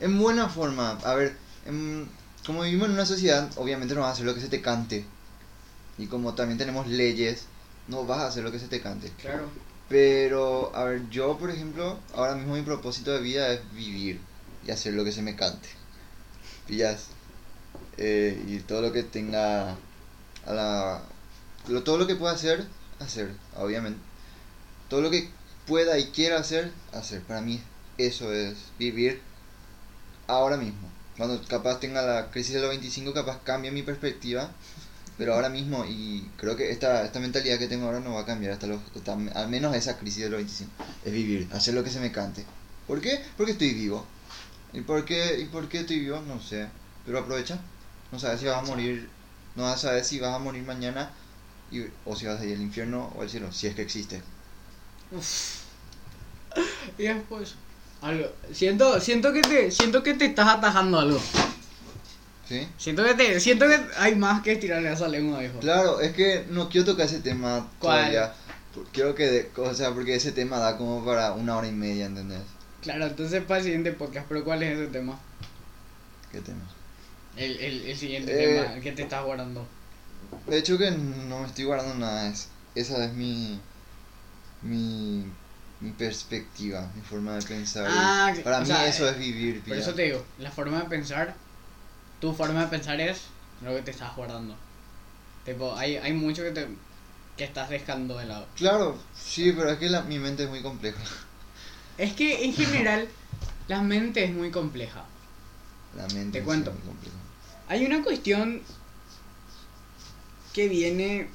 En 0.00 0.18
buena 0.18 0.48
forma, 0.48 0.98
a 1.04 1.14
ver, 1.14 1.36
en- 1.66 2.08
como 2.46 2.62
vivimos 2.62 2.86
en 2.88 2.94
una 2.94 3.06
sociedad, 3.06 3.48
obviamente 3.56 3.94
no 3.94 4.00
vas 4.02 4.10
a 4.10 4.12
hacer 4.12 4.26
lo 4.26 4.34
que 4.34 4.40
se 4.40 4.48
te 4.48 4.60
cante. 4.62 5.04
Y 5.98 6.06
como 6.06 6.34
también 6.34 6.58
tenemos 6.58 6.86
leyes, 6.86 7.46
no 7.88 8.04
vas 8.06 8.20
a 8.20 8.26
hacer 8.28 8.44
lo 8.44 8.52
que 8.52 8.58
se 8.60 8.68
te 8.68 8.80
cante. 8.80 9.12
Claro. 9.20 9.50
Pero, 9.88 10.74
a 10.76 10.84
ver, 10.84 11.08
yo 11.10 11.38
por 11.38 11.50
ejemplo, 11.50 11.98
ahora 12.14 12.34
mismo 12.34 12.54
mi 12.54 12.62
propósito 12.62 13.12
de 13.12 13.20
vida 13.20 13.52
es 13.52 13.60
vivir 13.72 14.20
y 14.66 14.70
hacer 14.70 14.94
lo 14.94 15.04
que 15.04 15.12
se 15.12 15.22
me 15.22 15.34
cante. 15.36 15.68
¿Pillas? 16.66 17.08
Eh, 17.98 18.42
y 18.48 18.60
todo 18.60 18.82
lo 18.82 18.92
que 18.92 19.02
tenga 19.04 19.72
a 20.46 20.54
la... 20.54 21.02
lo- 21.68 21.84
todo 21.84 21.98
lo 21.98 22.06
que 22.06 22.16
pueda 22.16 22.34
hacer, 22.34 22.66
hacer, 23.00 23.32
obviamente. 23.56 24.00
Todo 24.88 25.02
lo 25.02 25.10
que 25.10 25.30
pueda 25.66 25.98
y 25.98 26.06
quiera 26.12 26.38
hacer, 26.40 26.72
hacer. 26.92 27.22
Para 27.22 27.40
mí 27.42 27.60
eso 27.98 28.32
es 28.32 28.56
vivir 28.78 29.22
ahora 30.26 30.56
mismo. 30.56 30.88
Cuando 31.16 31.42
capaz 31.48 31.80
tenga 31.80 32.02
la 32.02 32.30
crisis 32.30 32.54
de 32.54 32.60
los 32.60 32.70
25, 32.70 33.12
capaz 33.12 33.42
cambie 33.42 33.70
mi 33.70 33.82
perspectiva. 33.82 34.50
Pero 35.18 35.34
ahora 35.34 35.48
mismo, 35.48 35.84
y 35.84 36.30
creo 36.36 36.56
que 36.56 36.70
esta, 36.70 37.04
esta 37.04 37.18
mentalidad 37.18 37.58
que 37.58 37.66
tengo 37.66 37.86
ahora 37.86 37.98
no 37.98 38.14
va 38.14 38.20
a 38.20 38.24
cambiar 38.24 38.52
hasta 38.52 38.68
los, 38.68 38.80
hasta 38.96 39.12
al 39.12 39.48
menos 39.48 39.74
esa 39.74 39.98
crisis 39.98 40.22
de 40.22 40.30
los 40.30 40.38
25. 40.38 40.70
Es 41.04 41.12
vivir, 41.12 41.48
hacer 41.52 41.74
lo 41.74 41.82
que 41.82 41.90
se 41.90 41.98
me 41.98 42.12
cante. 42.12 42.46
¿Por 42.86 43.00
qué? 43.00 43.20
Porque 43.36 43.52
estoy 43.52 43.74
vivo. 43.74 44.06
¿Y 44.72 44.82
por 44.82 45.04
qué, 45.04 45.40
y 45.40 45.46
por 45.46 45.68
qué 45.68 45.80
estoy 45.80 45.98
vivo? 45.98 46.20
No 46.20 46.40
sé. 46.40 46.68
Pero 47.04 47.18
aprovecha. 47.18 47.58
No 48.12 48.18
sabes 48.18 48.40
si 48.40 48.46
vas 48.46 48.58
a 48.58 48.62
morir, 48.62 49.10
no 49.56 49.64
vas 49.64 49.74
a 49.74 49.88
saber 49.88 50.04
si 50.04 50.20
vas 50.20 50.34
a 50.34 50.38
morir 50.38 50.62
mañana 50.62 51.10
y, 51.70 51.82
o 52.06 52.14
si 52.14 52.26
vas 52.26 52.40
a 52.40 52.44
ir 52.44 52.54
al 52.54 52.62
infierno 52.62 53.12
o 53.16 53.22
al 53.22 53.28
cielo, 53.28 53.52
si 53.52 53.66
es 53.66 53.74
que 53.74 53.82
existe. 53.82 54.22
Uf. 55.10 55.64
Y 56.98 57.04
después. 57.04 57.54
Algo. 58.00 58.26
Siento, 58.52 59.00
siento 59.00 59.32
que 59.32 59.42
te. 59.42 59.70
Siento 59.70 60.02
que 60.02 60.14
te 60.14 60.26
estás 60.26 60.48
atajando 60.48 61.00
algo. 61.00 61.20
¿Sí? 62.48 62.66
Siento 62.78 63.04
que 63.04 63.14
te. 63.14 63.40
Siento 63.40 63.66
que 63.66 63.78
hay 63.98 64.14
más 64.16 64.42
que 64.42 64.56
tirarle 64.56 64.88
a 64.88 64.92
esa 64.94 65.06
lengua, 65.08 65.40
viejo. 65.40 65.58
Claro, 65.60 66.00
es 66.00 66.12
que 66.14 66.46
no 66.48 66.68
quiero 66.70 66.86
tocar 66.86 67.06
ese 67.06 67.20
tema 67.20 67.68
¿Cuál? 67.78 67.98
todavía. 68.12 68.34
Quiero 68.92 69.14
que, 69.14 69.26
de- 69.26 69.50
o 69.56 69.74
sea, 69.74 69.92
porque 69.92 70.14
ese 70.14 70.32
tema 70.32 70.58
da 70.58 70.76
como 70.78 71.04
para 71.04 71.32
una 71.32 71.56
hora 71.56 71.66
y 71.66 71.72
media, 71.72 72.06
¿entendés? 72.06 72.42
Claro, 72.80 73.06
entonces 73.06 73.42
para 73.42 73.58
el 73.58 73.64
siguiente 73.64 73.92
podcast, 73.92 74.26
pero 74.28 74.44
¿cuál 74.44 74.62
es 74.62 74.78
ese 74.78 74.86
tema? 74.86 75.18
¿Qué 76.30 76.40
tema? 76.40 76.62
El, 77.36 77.58
el, 77.58 77.82
el 77.86 77.96
siguiente 77.96 78.32
Eh, 78.32 78.60
tema 78.62 78.80
que 78.80 78.92
te 78.92 79.02
estás 79.02 79.24
guardando. 79.24 79.66
De 80.46 80.58
hecho 80.58 80.78
que 80.78 80.90
no 80.90 81.40
me 81.40 81.46
estoy 81.46 81.64
guardando 81.64 81.94
nada, 81.96 82.28
es, 82.28 82.48
esa 82.76 83.04
es 83.04 83.12
mi, 83.14 83.60
mi, 84.62 85.24
mi 85.80 85.90
perspectiva, 85.92 86.88
mi 86.94 87.02
forma 87.02 87.34
de 87.36 87.42
pensar. 87.42 87.86
Ah, 87.90 88.32
para 88.44 88.60
mí 88.60 88.66
sea, 88.66 88.86
eso 88.86 89.08
es 89.08 89.18
vivir, 89.18 89.60
Por 89.62 89.76
eso 89.76 89.94
te 89.94 90.02
digo, 90.02 90.24
la 90.38 90.50
forma 90.50 90.78
de 90.80 90.84
pensar 90.88 91.34
tu 92.20 92.32
forma 92.34 92.60
de 92.62 92.66
pensar 92.68 93.00
es 93.00 93.22
lo 93.62 93.74
que 93.74 93.82
te 93.82 93.90
estás 93.90 94.14
guardando. 94.16 94.54
Tipo, 95.44 95.74
hay, 95.76 95.96
hay 95.96 96.12
mucho 96.12 96.42
que 96.42 96.50
te 96.50 96.68
que 97.36 97.44
estás 97.44 97.70
dejando 97.70 98.18
de 98.18 98.26
lado. 98.26 98.46
Claro, 98.56 98.98
sí, 99.16 99.52
pero 99.52 99.70
es 99.70 99.78
que 99.78 99.88
la- 99.88 100.02
mi 100.02 100.18
mente 100.18 100.42
es 100.44 100.48
muy 100.48 100.60
compleja. 100.60 100.98
Es 101.96 102.12
que 102.14 102.44
en 102.44 102.52
general 102.52 103.08
la 103.68 103.80
mente 103.82 104.24
es 104.24 104.32
muy 104.34 104.50
compleja. 104.50 105.04
La 105.96 106.06
mente 106.08 106.40
Te 106.40 106.44
cuento. 106.44 106.70
es 106.70 106.76
muy 106.78 106.86
compleja. 106.86 107.16
Hay 107.68 107.86
una 107.86 108.02
cuestión 108.02 108.60
que 110.52 110.68
viene 110.68 111.28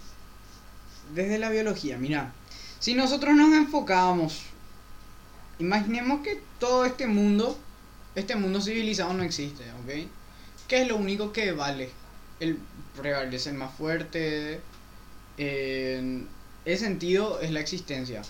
desde 1.15 1.39
la 1.39 1.49
biología. 1.49 1.97
Mira, 1.97 2.33
si 2.79 2.93
nosotros 2.93 3.33
nos 3.35 3.53
enfocábamos, 3.53 4.41
imaginemos 5.59 6.21
que 6.21 6.41
todo 6.59 6.83
este 6.85 7.07
mundo, 7.07 7.57
este 8.15 8.35
mundo 8.35 8.59
civilizado 8.61 9.13
no 9.13 9.23
existe, 9.23 9.63
¿ok? 9.71 10.07
¿Qué 10.73 10.81
es 10.81 10.87
lo 10.87 10.95
único 10.97 11.31
que 11.31 11.51
vale? 11.51 11.91
El 12.39 12.57
prevalece 12.99 13.51
el 13.51 13.57
más 13.57 13.75
fuerte. 13.75 14.59
En 15.37 16.27
ese 16.65 16.85
sentido 16.85 17.39
es 17.41 17.51
la 17.51 17.59
existencia. 17.59 18.23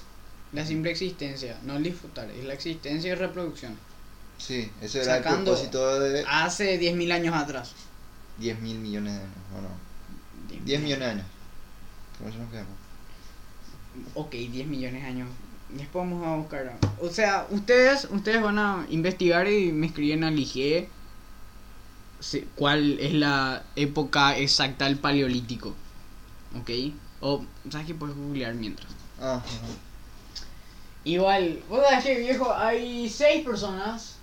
La 0.51 0.65
simple 0.65 0.91
existencia, 0.91 1.57
no 1.63 1.77
el 1.77 1.83
disfrutar, 1.83 2.29
es 2.31 2.43
la 2.43 2.53
existencia 2.53 3.13
y 3.13 3.15
reproducción. 3.15 3.77
Sí, 4.37 4.69
eso 4.81 4.99
era 4.99 5.19
el 5.19 5.23
Sacando- 5.23 5.51
propósito 5.51 5.99
de 6.01 6.25
Hace 6.27 6.77
10.000 6.77 7.13
años 7.13 7.33
atrás. 7.33 7.71
10 8.39 8.59
mil 8.59 8.77
millones 8.77 9.13
de 9.13 9.19
años, 9.19 9.37
¿o 9.57 9.61
no? 9.61 9.69
10 10.49 10.65
10 10.65 10.81
millones 10.81 11.05
de 11.05 11.11
años. 11.13 11.25
Con 12.19 12.27
eso 12.27 12.39
nos 12.39 12.49
quedamos. 12.51 12.73
Ok, 14.15 14.31
10 14.31 14.67
millones 14.67 15.01
de 15.01 15.07
años. 15.07 15.29
Después 15.69 16.05
vamos 16.09 16.27
a 16.27 16.35
buscar. 16.35 16.77
O 16.99 17.07
sea, 17.07 17.47
ustedes 17.51 18.05
ustedes 18.11 18.41
van 18.41 18.59
a 18.59 18.85
investigar 18.89 19.47
y 19.49 19.71
me 19.71 19.87
escriben 19.87 20.25
al 20.25 20.37
IG 20.37 20.51
sí, 20.51 20.89
cuál 22.55 22.99
es 22.99 23.13
la 23.13 23.63
época 23.75 24.37
exacta 24.37 24.85
del 24.85 24.97
paleolítico. 24.97 25.73
¿Ok? 26.59 26.69
O, 27.21 27.45
¿sabes 27.69 27.87
que 27.87 27.95
puedes 27.95 28.15
googlear 28.15 28.53
mientras? 28.53 28.87
Ah, 29.19 29.35
ajá. 29.35 29.43
Igual, 31.05 31.61
vos 31.69 31.83
sabés 31.83 32.03
que 32.03 32.19
viejo, 32.19 32.53
hay 32.53 33.09
seis 33.09 33.43
personas. 33.43 34.15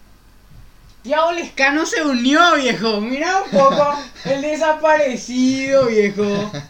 Tiago 1.03 1.33
Lescano 1.33 1.87
se 1.87 2.03
unió, 2.03 2.57
viejo. 2.57 3.01
Mira 3.01 3.43
un 3.43 3.51
poco 3.51 3.99
el 4.25 4.43
desaparecido, 4.43 5.87
viejo. 5.87 6.53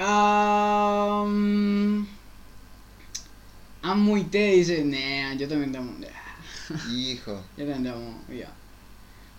Um, 0.00 2.06
Amuite 3.82 4.52
dice, 4.52 4.84
nah, 4.84 5.34
yo 5.34 5.48
también 5.48 5.72
te 5.72 5.78
amo. 5.78 5.92
Hijo. 6.88 7.42
Yo 7.56 7.66
también 7.66 7.82
te 7.82 7.88
amo, 7.88 8.22
ya. 8.28 8.48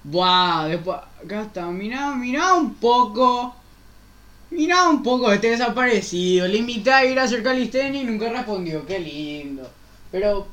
Buah, 0.03 0.67
después, 0.67 0.97
acá 1.23 1.41
está, 1.43 1.65
mira, 1.67 2.15
mira 2.15 2.53
un 2.53 2.75
poco. 2.75 3.55
Mira 4.51 4.89
un 4.89 5.03
poco 5.03 5.31
este 5.31 5.51
desaparecido. 5.51 6.47
Le 6.47 6.57
invité 6.57 6.91
a 6.91 7.05
ir 7.05 7.19
a 7.19 7.23
hacer 7.23 7.43
calistenia 7.43 8.01
y 8.01 8.05
nunca 8.05 8.29
respondió. 8.31 8.85
Qué 8.85 8.99
lindo. 8.99 9.69
Pero 10.11 10.47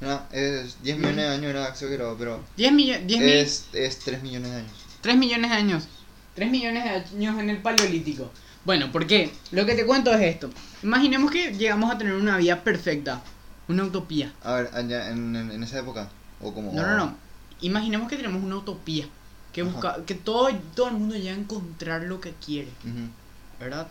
No, 0.00 0.20
es 0.32 0.82
10 0.82 0.98
millones 0.98 1.16
de 1.16 1.26
años 1.28 1.50
era 1.50 1.68
exagerado, 1.68 2.16
pero 2.18 2.44
10 2.56 2.72
millones. 2.72 3.06
10 3.06 3.22
mil. 3.24 3.28
es, 3.28 3.68
es 3.72 3.98
3 4.00 4.22
millones 4.22 4.50
de 4.50 4.56
años. 4.58 4.88
3 5.00 5.16
millones 5.16 5.50
de 5.50 5.56
años. 5.56 5.88
3 6.34 6.50
millones 6.50 6.84
de 6.84 6.90
años 6.90 7.38
en 7.40 7.50
el 7.50 7.62
paleolítico. 7.62 8.30
Bueno, 8.64 8.90
¿por 8.92 9.06
qué? 9.06 9.32
Lo 9.52 9.64
que 9.66 9.74
te 9.74 9.86
cuento 9.86 10.12
es 10.12 10.22
esto. 10.22 10.50
Imaginemos 10.82 11.30
que 11.30 11.52
llegamos 11.54 11.90
a 11.92 11.98
tener 11.98 12.14
una 12.14 12.36
vida 12.36 12.62
perfecta. 12.62 13.22
Una 13.68 13.84
utopía. 13.84 14.32
A 14.42 14.54
ver, 14.54 14.70
allá 14.74 15.10
en, 15.10 15.34
en, 15.36 15.50
en 15.52 15.62
esa 15.62 15.78
época. 15.78 16.10
O 16.40 16.52
como. 16.52 16.72
No, 16.72 16.82
no, 16.86 16.96
no. 16.96 17.23
Imaginemos 17.64 18.08
que 18.08 18.16
tenemos 18.16 18.42
una 18.42 18.56
utopía. 18.56 19.06
Que, 19.54 19.62
busca, 19.62 20.04
que 20.04 20.14
todo, 20.14 20.48
todo 20.74 20.88
el 20.88 20.94
mundo 20.94 21.14
llega 21.14 21.32
a 21.32 21.38
encontrar 21.38 22.02
lo 22.02 22.20
que 22.20 22.32
quiere. 22.44 22.68
¿Verdad? 23.58 23.88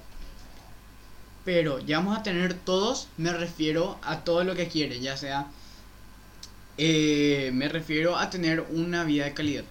Pero 1.46 1.80
ya 1.80 1.98
vamos 2.00 2.18
a 2.18 2.24
tener 2.24 2.54
todos, 2.54 3.08
me 3.18 3.34
refiero 3.34 3.98
a 4.04 4.20
todo 4.24 4.44
lo 4.44 4.56
que 4.56 4.68
quiere, 4.68 5.00
ya 5.00 5.18
sea... 5.18 5.48
eh, 6.78 7.52
me 7.54 7.68
refiero 7.68 8.18
a 8.18 8.30
tener 8.30 8.62
una 8.72 9.04
vida 9.04 9.26
de 9.26 9.34
calidad. 9.34 9.64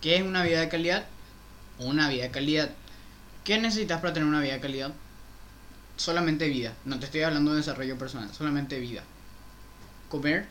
¿Qué 0.00 0.16
es 0.16 0.22
una 0.22 0.42
vida 0.42 0.60
de 0.60 0.68
calidad? 0.68 1.06
Una 1.78 2.08
vida 2.08 2.24
de 2.24 2.30
calidad. 2.30 2.70
¿Qué 3.44 3.58
necesitas 3.58 4.00
para 4.00 4.14
tener 4.14 4.28
una 4.28 4.40
vida 4.40 4.54
de 4.54 4.60
calidad? 4.60 4.92
Solamente 5.96 6.48
vida. 6.48 6.74
No 6.84 6.98
te 6.98 7.06
estoy 7.06 7.22
hablando 7.22 7.52
de 7.52 7.58
desarrollo 7.58 7.96
personal, 7.98 8.32
solamente 8.34 8.78
vida. 8.80 9.02
Comer, 10.08 10.46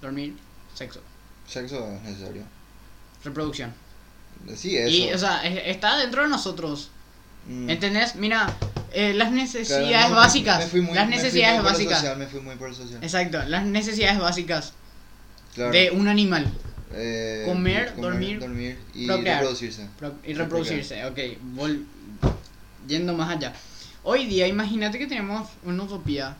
dormir, 0.00 0.36
sexo, 0.74 1.00
Sexo 1.52 1.86
es 1.96 2.02
necesario. 2.02 2.42
reproducción. 3.24 3.72
Sí, 4.56 4.76
eso. 4.76 4.88
Y, 4.90 5.12
o 5.12 5.18
sea, 5.18 5.44
es- 5.44 5.76
está 5.76 5.96
dentro 5.98 6.22
de 6.22 6.28
nosotros. 6.28 6.90
Mm. 7.46 7.70
¿Entendés? 7.70 8.14
Mira, 8.16 8.52
eh, 8.92 9.12
las 9.14 9.28
Claro, 9.28 9.42
necesidades 9.42 10.10
no, 10.10 10.16
básicas. 10.16 10.58
me 10.60 10.66
fui 10.66 10.80
muy- 10.80 10.94
las 10.94 11.08
necesidades 11.08 11.62
básicas. 11.62 11.98
social, 11.98 12.16
me 12.18 12.26
fui 12.26 12.40
muy 12.40 12.56
por 12.56 12.74
social. 12.74 12.98
Exacto, 13.02 13.42
las 13.44 13.64
necesidades 13.64 14.18
básicas 14.18 14.72
Claro. 15.54 15.72
de 15.72 15.90
un 15.90 16.08
animal. 16.08 16.50
Eh, 16.94 17.44
comer, 17.46 17.94
dormir, 17.96 18.38
dormir 18.40 18.78
y 18.94 19.06
procrear. 19.06 19.38
reproducirse. 19.38 19.88
Pro- 19.98 20.14
y 20.24 20.34
reproducirse. 20.34 21.04
Ok, 21.06 21.18
vol- 21.54 21.84
yendo 22.86 23.12
más 23.14 23.30
allá. 23.30 23.52
Hoy 24.02 24.26
día, 24.26 24.46
imagínate 24.48 24.98
que 24.98 25.06
tenemos 25.06 25.48
una 25.64 25.84
utopía. 25.84 26.36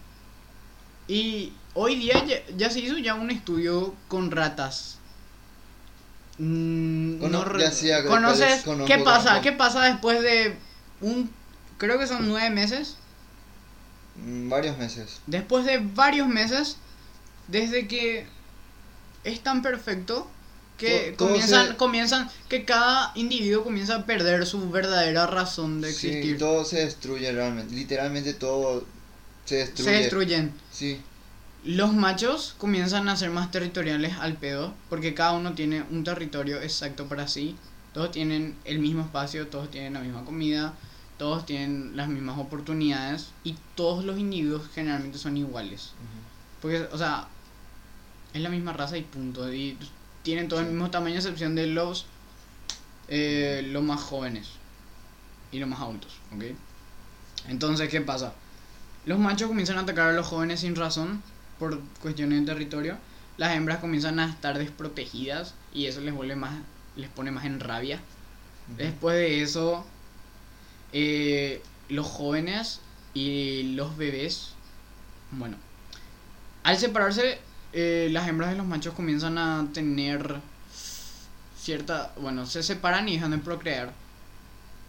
Y 1.09 1.53
hoy 1.75 1.95
día 1.97 2.25
ya, 2.27 2.37
ya 2.57 2.71
se 2.71 2.81
hizo 2.81 2.99
ya 2.99 3.15
un 3.15 3.31
estudio 3.31 3.95
con 4.09 4.31
ratas. 4.31 4.99
Mm, 6.45 7.19
Cono- 7.21 7.45
no 7.45 7.59
ya 7.61 8.03
¿Conoces? 8.05 8.65
¿Qué 8.87 8.99
pasa? 8.99 9.41
¿Qué 9.41 9.53
pasa 9.53 9.85
después 9.85 10.21
de 10.23 10.57
un... 11.01 11.31
Creo 11.79 12.01
que 12.01 12.09
son 12.09 12.29
nueve 12.29 12.51
meses? 12.51 12.97
Mm, 14.17 14.49
varios 14.49 14.77
meses. 14.77 15.21
Después 15.29 15.65
de 15.65 15.79
varios 15.79 16.27
meses, 16.27 16.79
desde 17.47 17.87
que 17.87 18.27
es 19.23 19.41
tan 19.41 19.63
perfecto 19.63 20.29
que 20.79 21.15
todo 21.17 21.29
comienzan, 21.29 21.69
se- 21.69 21.77
comienzan, 21.77 22.31
que 22.49 22.65
cada 22.65 23.13
individuo 23.15 23.63
comienza 23.63 23.95
a 23.95 24.05
perder 24.07 24.45
su 24.45 24.69
verdadera 24.69 25.29
razón 25.29 25.81
de 25.81 25.93
Sí, 25.93 26.09
existir. 26.09 26.39
todo 26.39 26.65
se 26.65 26.85
destruye 26.85 27.31
realmente. 27.31 27.73
Literalmente 27.73 28.35
todo 28.35 28.85
se 29.45 29.57
destruye. 29.59 29.93
Se 29.93 29.99
destruyen. 30.01 30.53
Sí, 30.73 31.01
Los 31.65 31.95
machos 31.95 32.57
comienzan 32.59 33.09
a 33.09 33.17
ser 33.17 33.31
más 33.31 33.53
territoriales 33.53 34.17
al 34.19 34.35
pedo, 34.35 34.75
porque 34.91 35.15
cada 35.15 35.35
uno 35.35 35.53
tiene 35.53 35.85
un 35.91 36.03
territorio 36.03 36.61
exacto 36.61 37.07
para 37.07 37.29
sí. 37.29 37.57
Todos 37.95 38.11
tienen 38.11 38.57
el 38.65 38.81
mismo 38.81 39.03
espacio, 39.03 39.47
todos 39.47 39.71
tienen 39.71 39.93
la 39.93 40.01
misma 40.01 40.25
comida, 40.25 40.75
todos 41.19 41.47
tienen 41.47 41.97
las 41.97 42.09
mismas 42.09 42.37
oportunidades 42.39 43.31
y 43.45 43.57
todos 43.77 44.05
los 44.05 44.19
individuos 44.19 44.69
generalmente 44.75 45.19
son 45.19 45.37
iguales. 45.37 45.93
Porque, 46.61 46.81
o 46.91 46.99
sea, 46.99 47.29
es 48.35 48.43
la 48.43 48.49
misma 48.49 48.73
raza 48.73 48.99
y 48.99 49.03
punto. 49.03 49.53
Y 49.53 49.79
tienen 50.25 50.49
todo 50.49 50.59
el 50.59 50.67
mismo 50.67 50.91
tamaño, 50.91 51.15
a 51.15 51.19
excepción 51.19 51.55
de 51.55 51.69
los, 51.69 52.07
eh, 53.07 53.69
los 53.71 53.85
más 53.85 54.01
jóvenes 54.01 54.49
y 55.53 55.61
los 55.61 55.69
más 55.69 55.79
adultos, 55.79 56.19
¿ok? 56.35 56.43
Entonces, 57.47 57.89
¿qué 57.89 58.01
pasa? 58.01 58.35
Los 59.07 59.21
machos 59.21 59.47
comienzan 59.47 59.79
a 59.79 59.83
atacar 59.83 60.09
a 60.09 60.13
los 60.13 60.27
jóvenes 60.27 60.59
sin 60.61 60.75
razón 60.75 61.23
por 61.63 61.79
cuestiones 62.01 62.41
de 62.41 62.47
territorio. 62.47 62.99
Las 63.37 63.55
hembras 63.55 63.79
comienzan 63.79 64.19
a 64.19 64.29
estar 64.29 64.59
desprotegidas 64.59 65.55
y 65.73 65.87
eso 65.87 66.01
les 66.01 66.13
vuelve 66.13 66.35
más, 66.35 66.55
les 66.97 67.09
pone 67.09 67.31
más 67.31 67.45
en 67.45 67.61
rabia. 67.61 68.01
Después 68.77 69.15
de 69.15 69.43
eso, 69.43 69.87
eh, 70.93 71.63
los 71.89 72.09
jóvenes 72.09 72.81
y 73.15 73.75
los 73.75 73.97
bebés, 73.97 74.55
bueno, 75.31 75.57
al 76.65 76.79
separarse, 76.79 77.39
eh, 77.73 78.09
las 78.11 78.27
hembras 78.27 78.51
de 78.51 78.57
los 78.57 78.67
machos 78.67 78.95
comienzan 78.95 79.39
a 79.39 79.69
tener 79.73 80.41
cierta, 81.57 82.11
bueno, 82.21 82.45
se 82.45 82.65
separan 82.65 83.09
y 83.09 83.15
dejan 83.15 83.31
de 83.31 83.39
procrear. 83.39 83.93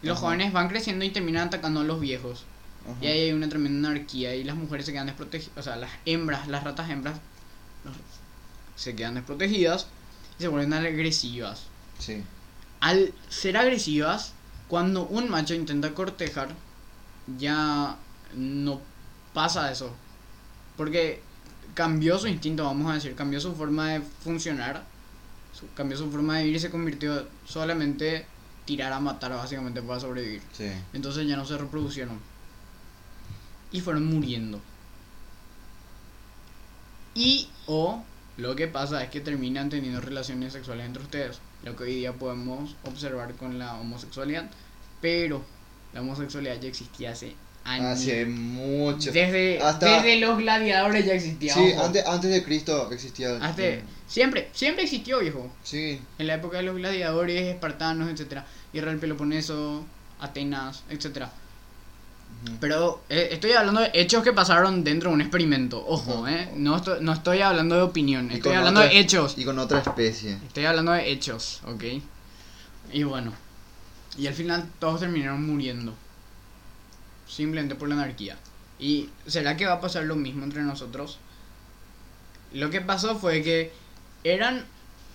Los 0.01 0.17
jóvenes 0.17 0.51
van 0.51 0.69
creciendo 0.69 1.05
y 1.05 1.11
terminan 1.11 1.49
atacando 1.49 1.81
a 1.81 1.83
los 1.83 1.99
viejos. 1.99 2.45
Ajá. 2.85 2.97
Y 3.01 3.07
ahí 3.07 3.19
hay 3.21 3.31
una 3.33 3.47
tremenda 3.49 3.89
anarquía 3.89 4.35
y 4.35 4.43
las 4.43 4.55
mujeres 4.55 4.85
se 4.85 4.91
quedan 4.91 5.07
desprotegidas, 5.07 5.57
o 5.57 5.61
sea, 5.63 5.75
las 5.77 5.91
hembras, 6.05 6.47
las 6.47 6.63
ratas 6.63 6.89
hembras 6.89 7.19
se 8.75 8.95
quedan 8.95 9.15
desprotegidas 9.15 9.87
y 10.39 10.43
se 10.43 10.47
vuelven 10.47 10.73
agresivas 10.73 11.63
Sí. 11.99 12.23
al 12.81 13.13
ser 13.29 13.55
agresivas, 13.57 14.33
cuando 14.67 15.05
un 15.05 15.29
macho 15.29 15.53
intenta 15.53 15.93
cortejar, 15.93 16.49
ya 17.37 17.95
no 18.35 18.81
pasa 19.33 19.71
eso. 19.71 19.93
Porque 20.75 21.21
cambió 21.75 22.17
su 22.17 22.27
instinto, 22.27 22.65
vamos 22.65 22.89
a 22.91 22.95
decir, 22.95 23.15
cambió 23.15 23.39
su 23.39 23.53
forma 23.55 23.89
de 23.91 24.01
funcionar, 24.01 24.83
su- 25.53 25.71
cambió 25.75 25.97
su 25.97 26.09
forma 26.11 26.37
de 26.37 26.43
vivir 26.43 26.57
y 26.57 26.59
se 26.59 26.71
convirtió 26.71 27.27
solamente 27.45 28.25
tirar 28.65 28.91
a 28.91 28.99
matar 28.99 29.31
básicamente 29.33 29.81
para 29.81 29.99
sobrevivir. 29.99 30.41
Sí. 30.51 30.69
Entonces 30.93 31.27
ya 31.27 31.37
no 31.37 31.45
se 31.45 31.57
reproducieron. 31.57 32.19
Y 33.73 33.81
fueron 33.81 34.05
muriendo. 34.05 34.61
Y 37.15 37.47
o 37.67 38.01
lo 38.37 38.55
que 38.55 38.67
pasa 38.67 39.03
es 39.03 39.09
que 39.09 39.19
terminan 39.21 39.69
teniendo 39.69 40.01
relaciones 40.01 40.53
sexuales 40.53 40.85
entre 40.85 41.03
ustedes. 41.03 41.39
lo 41.63 41.77
que 41.77 41.83
hoy 41.85 41.95
día 41.95 42.11
podemos 42.11 42.75
observar 42.83 43.35
con 43.35 43.57
la 43.57 43.75
homosexualidad, 43.75 44.49
pero 44.99 45.41
la 45.93 46.01
homosexualidad 46.01 46.59
ya 46.59 46.67
existía 46.67 47.11
hace 47.11 47.35
años. 47.63 47.85
Hace 48.01 48.25
mucho. 48.25 49.13
Desde, 49.13 49.61
Hasta- 49.61 49.85
desde 49.95 50.17
los 50.19 50.37
gladiadores 50.39 51.05
ya 51.05 51.13
existía. 51.13 51.53
Sí, 51.53 51.71
antes, 51.81 52.05
antes 52.05 52.31
de 52.31 52.43
Cristo 52.43 52.91
existía. 52.91 53.39
Siempre, 54.09 54.49
siempre 54.51 54.83
existió, 54.83 55.19
viejo. 55.21 55.49
Sí, 55.63 56.01
En 56.19 56.27
la 56.27 56.33
época 56.33 56.57
de 56.57 56.63
los 56.63 56.75
gladiadores, 56.75 57.41
espartanos, 57.43 58.09
etcétera, 58.11 58.45
Guerra 58.73 58.91
del 58.91 58.99
Peloponeso, 58.99 59.85
Atenas, 60.19 60.83
etcétera. 60.89 61.31
Pero 62.59 63.03
eh, 63.09 63.29
estoy 63.31 63.53
hablando 63.53 63.81
de 63.81 63.91
hechos 63.93 64.23
que 64.23 64.33
pasaron 64.33 64.83
dentro 64.83 65.09
de 65.09 65.15
un 65.15 65.21
experimento. 65.21 65.83
Ojo, 65.87 66.27
eh. 66.27 66.51
No 66.55 66.75
estoy, 66.77 66.99
no 67.01 67.13
estoy 67.13 67.41
hablando 67.41 67.75
de 67.75 67.81
opinión, 67.83 68.29
estoy 68.31 68.53
hablando 68.53 68.81
otra- 68.81 68.91
de 68.91 68.99
hechos. 68.99 69.37
Y 69.37 69.45
con 69.45 69.59
otra 69.59 69.79
especie. 69.79 70.33
Estoy 70.45 70.65
hablando 70.65 70.91
de 70.91 71.09
hechos, 71.11 71.61
¿ok? 71.65 71.83
Y 72.91 73.03
bueno. 73.03 73.33
Y 74.17 74.27
al 74.27 74.33
final 74.33 74.65
todos 74.79 74.99
terminaron 74.99 75.45
muriendo. 75.45 75.93
Simplemente 77.27 77.75
por 77.75 77.87
la 77.89 77.95
anarquía. 77.95 78.37
¿Y 78.79 79.09
será 79.25 79.55
que 79.57 79.65
va 79.65 79.73
a 79.73 79.81
pasar 79.81 80.03
lo 80.03 80.15
mismo 80.15 80.43
entre 80.43 80.61
nosotros? 80.63 81.19
Lo 82.51 82.69
que 82.69 82.81
pasó 82.81 83.17
fue 83.17 83.41
que 83.41 83.71
eran 84.23 84.65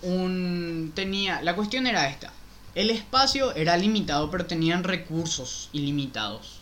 un... 0.01 0.91
tenía... 0.95 1.41
La 1.41 1.55
cuestión 1.55 1.87
era 1.87 2.09
esta. 2.09 2.33
El 2.75 2.89
espacio 2.89 3.53
era 3.55 3.77
limitado, 3.77 4.29
pero 4.31 4.45
tenían 4.45 4.83
recursos 4.83 5.69
ilimitados. 5.73 6.58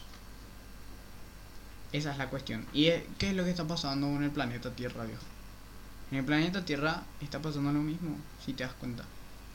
Esa 1.98 2.12
es 2.12 2.18
la 2.18 2.30
cuestión. 2.30 2.66
¿Y 2.74 2.90
qué 3.18 3.30
es 3.30 3.34
lo 3.34 3.44
que 3.44 3.50
está 3.50 3.66
pasando 3.66 4.08
con 4.08 4.24
el 4.24 4.30
planeta 4.30 4.70
Tierra, 4.72 5.04
viejo? 5.06 5.24
En 6.12 6.20
el 6.20 6.26
planeta 6.26 6.64
Tierra 6.64 7.04
está 7.22 7.42
pasando 7.42 7.72
lo 7.72 7.80
mismo, 7.80 8.16
si 8.46 8.54
te 8.54 8.64
das 8.64 8.74
cuenta. 8.74 9.04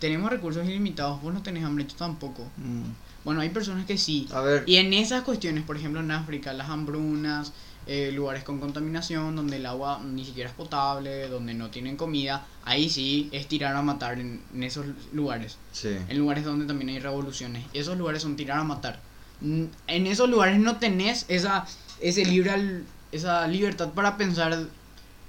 Tenemos 0.00 0.28
recursos 0.30 0.66
ilimitados, 0.66 1.22
vos 1.22 1.32
no 1.32 1.42
tenés 1.42 1.64
hambre, 1.64 1.86
yo 1.86 1.94
tampoco. 1.94 2.42
Mm. 2.56 2.90
Bueno, 3.24 3.40
hay 3.40 3.50
personas 3.50 3.86
que 3.86 3.96
sí. 3.96 4.28
A 4.32 4.40
ver, 4.40 4.64
Y 4.66 4.76
en 4.76 4.92
esas 4.92 5.22
cuestiones, 5.22 5.62
por 5.62 5.76
ejemplo 5.76 6.00
en 6.00 6.10
África, 6.10 6.52
las 6.52 6.68
hambrunas, 6.68 7.52
eh, 7.86 8.10
lugares 8.12 8.42
con 8.42 8.58
contaminación, 8.58 9.36
donde 9.36 9.56
el 9.56 9.66
agua 9.66 10.00
ni 10.04 10.24
siquiera 10.24 10.50
es 10.50 10.56
potable, 10.56 11.28
donde 11.28 11.54
no 11.54 11.70
tienen 11.70 11.96
comida, 11.96 12.44
ahí 12.64 12.90
sí 12.90 13.28
es 13.30 13.46
tirar 13.46 13.76
a 13.76 13.82
matar 13.82 14.18
en, 14.18 14.42
en 14.52 14.62
esos 14.64 14.86
lugares. 15.12 15.56
sí. 15.70 15.96
En 16.08 16.18
lugares 16.18 16.44
donde 16.44 16.66
también 16.66 16.88
hay 16.90 16.98
revoluciones. 16.98 17.64
Esos 17.72 17.96
lugares 17.96 18.22
son 18.22 18.34
tirar 18.34 18.58
a 18.58 18.64
matar. 18.64 19.00
En 19.88 20.06
esos 20.06 20.28
lugares 20.28 20.60
no 20.60 20.76
tenés 20.76 21.24
esa, 21.28 21.66
ese 22.02 22.24
libre, 22.24 22.82
esa 23.12 23.46
libertad 23.46 23.90
para 23.92 24.16
pensar 24.16 24.66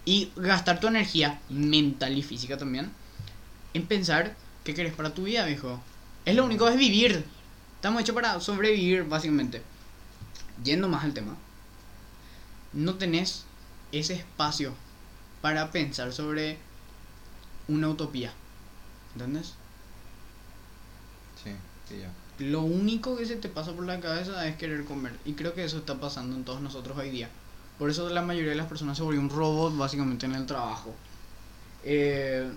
y 0.06 0.32
gastar 0.36 0.80
tu 0.80 0.88
energía 0.88 1.40
mental 1.50 2.18
y 2.18 2.24
física 2.24 2.58
también 2.58 2.92
en 3.74 3.88
pensar 3.88 4.36
qué 4.64 4.74
querés 4.74 4.94
para 4.94 5.14
tu 5.14 5.24
vida, 5.24 5.46
viejo. 5.46 5.82
Es 6.26 6.36
lo 6.36 6.46
único, 6.46 6.68
es 6.68 6.78
vivir. 6.78 7.26
Estamos 7.76 8.02
hechos 8.02 8.16
para 8.16 8.40
sobrevivir, 8.40 9.04
básicamente. 9.04 9.62
Yendo 10.64 10.88
más 10.88 11.04
al 11.04 11.14
tema. 11.14 11.36
No 12.72 12.96
tenés 12.96 13.46
ese 13.92 14.14
espacio 14.16 14.74
para 15.42 15.72
pensar 15.72 16.14
sobre 16.14 16.58
una 17.68 17.90
utopía. 17.90 18.32
¿Entendés? 19.14 19.54
Sí, 21.44 21.52
sí, 21.90 22.00
ya. 22.00 22.23
Lo 22.40 22.62
único 22.62 23.16
que 23.16 23.26
se 23.26 23.36
te 23.36 23.50
pasa 23.50 23.74
por 23.74 23.86
la 23.86 24.00
cabeza 24.00 24.48
es 24.48 24.58
querer 24.58 24.86
comer. 24.86 25.14
Y 25.26 25.34
creo 25.34 25.54
que 25.54 25.64
eso 25.64 25.78
está 25.78 25.96
pasando 26.00 26.36
en 26.36 26.44
todos 26.44 26.62
nosotros 26.62 26.98
hoy 26.98 27.10
día. 27.10 27.30
Por 27.78 27.90
eso 27.90 28.10
la 28.10 28.22
mayoría 28.22 28.52
de 28.52 28.56
las 28.56 28.68
personas 28.68 28.98
se 28.98 29.04
volvió 29.04 29.20
un 29.20 29.30
robot 29.30 29.78
básicamente 29.78 30.26
en 30.26 30.36
el 30.36 30.46
trabajo. 30.46 30.94
Eh, 31.84 32.50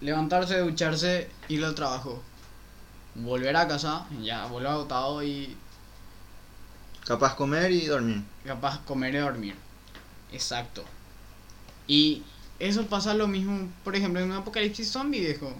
levantarse, 0.00 0.58
ducharse, 0.58 1.30
ir 1.48 1.64
al 1.64 1.74
trabajo. 1.74 2.22
Volver 3.14 3.56
a 3.56 3.68
casa, 3.68 4.06
ya 4.22 4.46
vuelvo 4.46 4.68
agotado 4.70 5.22
y 5.22 5.56
Capaz 7.06 7.34
comer 7.36 7.70
y 7.70 7.86
dormir. 7.86 8.22
capaz 8.44 8.80
comer 8.84 9.14
y 9.14 9.18
dormir. 9.18 9.54
Exacto. 10.32 10.82
Y 11.86 12.22
eso 12.58 12.86
pasa 12.86 13.12
lo 13.14 13.26
mismo, 13.28 13.68
por 13.84 13.94
ejemplo, 13.94 14.20
en 14.20 14.30
un 14.30 14.36
apocalipsis 14.36 14.90
zombie, 14.90 15.20
viejo. 15.20 15.52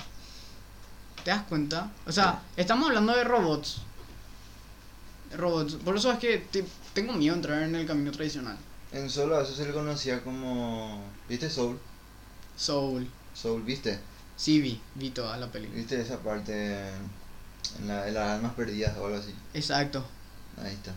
¿Te 1.25 1.31
das 1.31 1.43
cuenta? 1.45 1.91
O 2.07 2.13
sea, 2.13 2.43
estamos 2.57 2.89
hablando 2.89 3.15
de 3.17 3.25
robots. 3.25 3.79
Robots. 5.37 5.75
Por 5.77 5.97
eso 5.97 6.13
es 6.13 6.19
que 6.19 6.39
te- 6.39 6.65
tengo 6.93 7.13
miedo 7.15 7.35
de 7.35 7.39
entrar 7.41 7.63
en 7.63 7.75
el 7.75 7.87
camino 7.87 8.13
tradicional. 8.13 8.57
En 8.93 9.09
solo 9.11 9.37
a 9.39 9.43
eso 9.43 9.55
se 9.55 9.67
le 9.67 9.73
conocía 9.73 10.23
como. 10.23 11.03
¿Viste 11.29 11.51
Soul? 11.51 11.79
Soul. 12.57 13.09
Soul, 13.35 13.63
¿viste? 13.63 13.99
Sí, 14.37 14.61
vi, 14.61 14.81
vi 14.95 15.11
toda 15.11 15.37
la 15.39 15.51
película. 15.51 15.79
¿Viste 15.79 16.01
esa 16.01 16.19
parte 16.21 16.89
en, 17.79 17.89
la, 17.89 18.07
en 18.07 18.15
las 18.15 18.31
almas 18.33 18.53
perdidas 18.55 18.97
o 18.99 19.07
algo 19.07 19.19
así? 19.19 19.35
Exacto. 19.55 20.05
Ahí 20.63 20.73
está. 20.75 20.93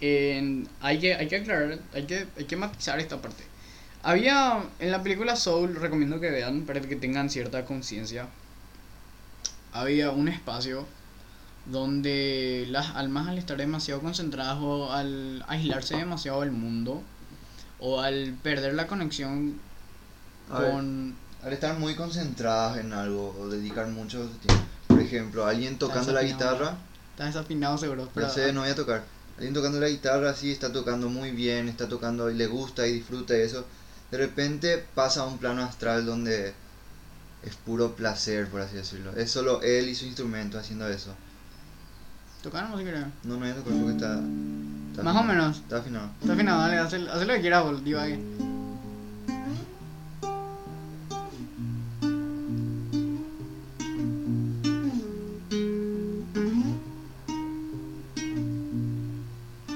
En- 0.00 0.68
hay, 0.80 0.98
que, 0.98 1.14
hay 1.14 1.28
que 1.28 1.36
aclarar, 1.36 1.78
hay 1.92 2.06
que, 2.06 2.26
hay 2.36 2.44
que 2.44 2.56
matizar 2.56 2.98
esta 3.00 3.20
parte. 3.20 3.44
Había 4.02 4.64
en 4.78 4.90
la 4.90 5.02
película 5.02 5.36
Soul, 5.36 5.74
recomiendo 5.74 6.20
que 6.20 6.30
vean 6.30 6.62
para 6.62 6.80
que 6.80 6.96
tengan 6.96 7.28
cierta 7.28 7.66
conciencia. 7.66 8.28
Había 9.72 10.10
un 10.10 10.28
espacio 10.28 10.86
donde 11.66 12.66
las 12.70 12.96
almas 12.96 13.28
al 13.28 13.38
estar 13.38 13.56
demasiado 13.56 14.00
concentradas 14.00 14.58
o 14.60 14.92
al 14.92 15.44
aislarse 15.48 15.96
demasiado 15.96 16.40
del 16.40 16.50
mundo 16.50 17.02
o 17.78 18.00
al 18.00 18.34
perder 18.42 18.74
la 18.74 18.86
conexión 18.86 19.60
ver, 20.48 20.70
con... 20.72 21.16
al 21.42 21.52
estar 21.52 21.78
muy 21.78 21.94
concentradas 21.94 22.78
en 22.78 22.92
algo 22.92 23.36
o 23.38 23.48
dedicar 23.48 23.86
mucho 23.88 24.26
tiempo. 24.42 24.60
Por 24.88 25.00
ejemplo, 25.00 25.46
alguien 25.46 25.78
tocando 25.78 26.12
la 26.12 26.22
guitarra. 26.22 26.76
Está 27.12 27.26
desafinado 27.26 27.78
seguro, 27.78 28.08
pero... 28.12 28.26
No 28.26 28.32
sé, 28.32 28.52
no 28.52 28.60
voy 28.62 28.70
a 28.70 28.74
tocar. 28.74 29.04
Alguien 29.36 29.54
tocando 29.54 29.78
la 29.80 29.88
guitarra, 29.88 30.34
sí, 30.34 30.50
está 30.50 30.72
tocando 30.72 31.08
muy 31.08 31.30
bien, 31.30 31.68
está 31.68 31.88
tocando 31.88 32.30
y 32.30 32.34
le 32.34 32.46
gusta 32.46 32.86
y 32.86 32.94
disfruta 32.94 33.36
y 33.36 33.42
eso. 33.42 33.64
De 34.10 34.18
repente 34.18 34.84
pasa 34.94 35.22
a 35.22 35.26
un 35.26 35.38
plano 35.38 35.62
astral 35.62 36.04
donde 36.04 36.54
es 37.42 37.54
puro 37.56 37.94
placer, 37.96 38.48
por 38.48 38.60
así 38.60 38.76
decirlo. 38.76 39.12
Es 39.16 39.30
solo 39.30 39.62
él 39.62 39.88
y 39.88 39.94
su 39.94 40.06
instrumento 40.06 40.58
haciendo 40.58 40.88
eso. 40.88 41.14
¿Tocaron 42.42 42.76
si 42.78 42.84
querés? 42.84 43.04
No, 43.24 43.34
no 43.34 43.40
voy 43.40 43.50
a 43.50 43.54
tocar 43.54 43.72
porque 43.72 43.92
está. 43.92 44.20
está 44.90 45.02
Más 45.02 45.16
o 45.16 45.22
menos. 45.22 45.56
Está 45.58 45.78
afinado. 45.78 46.10
Está 46.20 46.32
afinado, 46.32 46.60
dale, 46.60 46.78
haz, 46.78 46.94
haz 46.94 47.26
lo 47.26 47.34
que 47.34 47.40
quieras, 47.40 47.64
bol, 47.64 47.84
divague. 47.84 48.18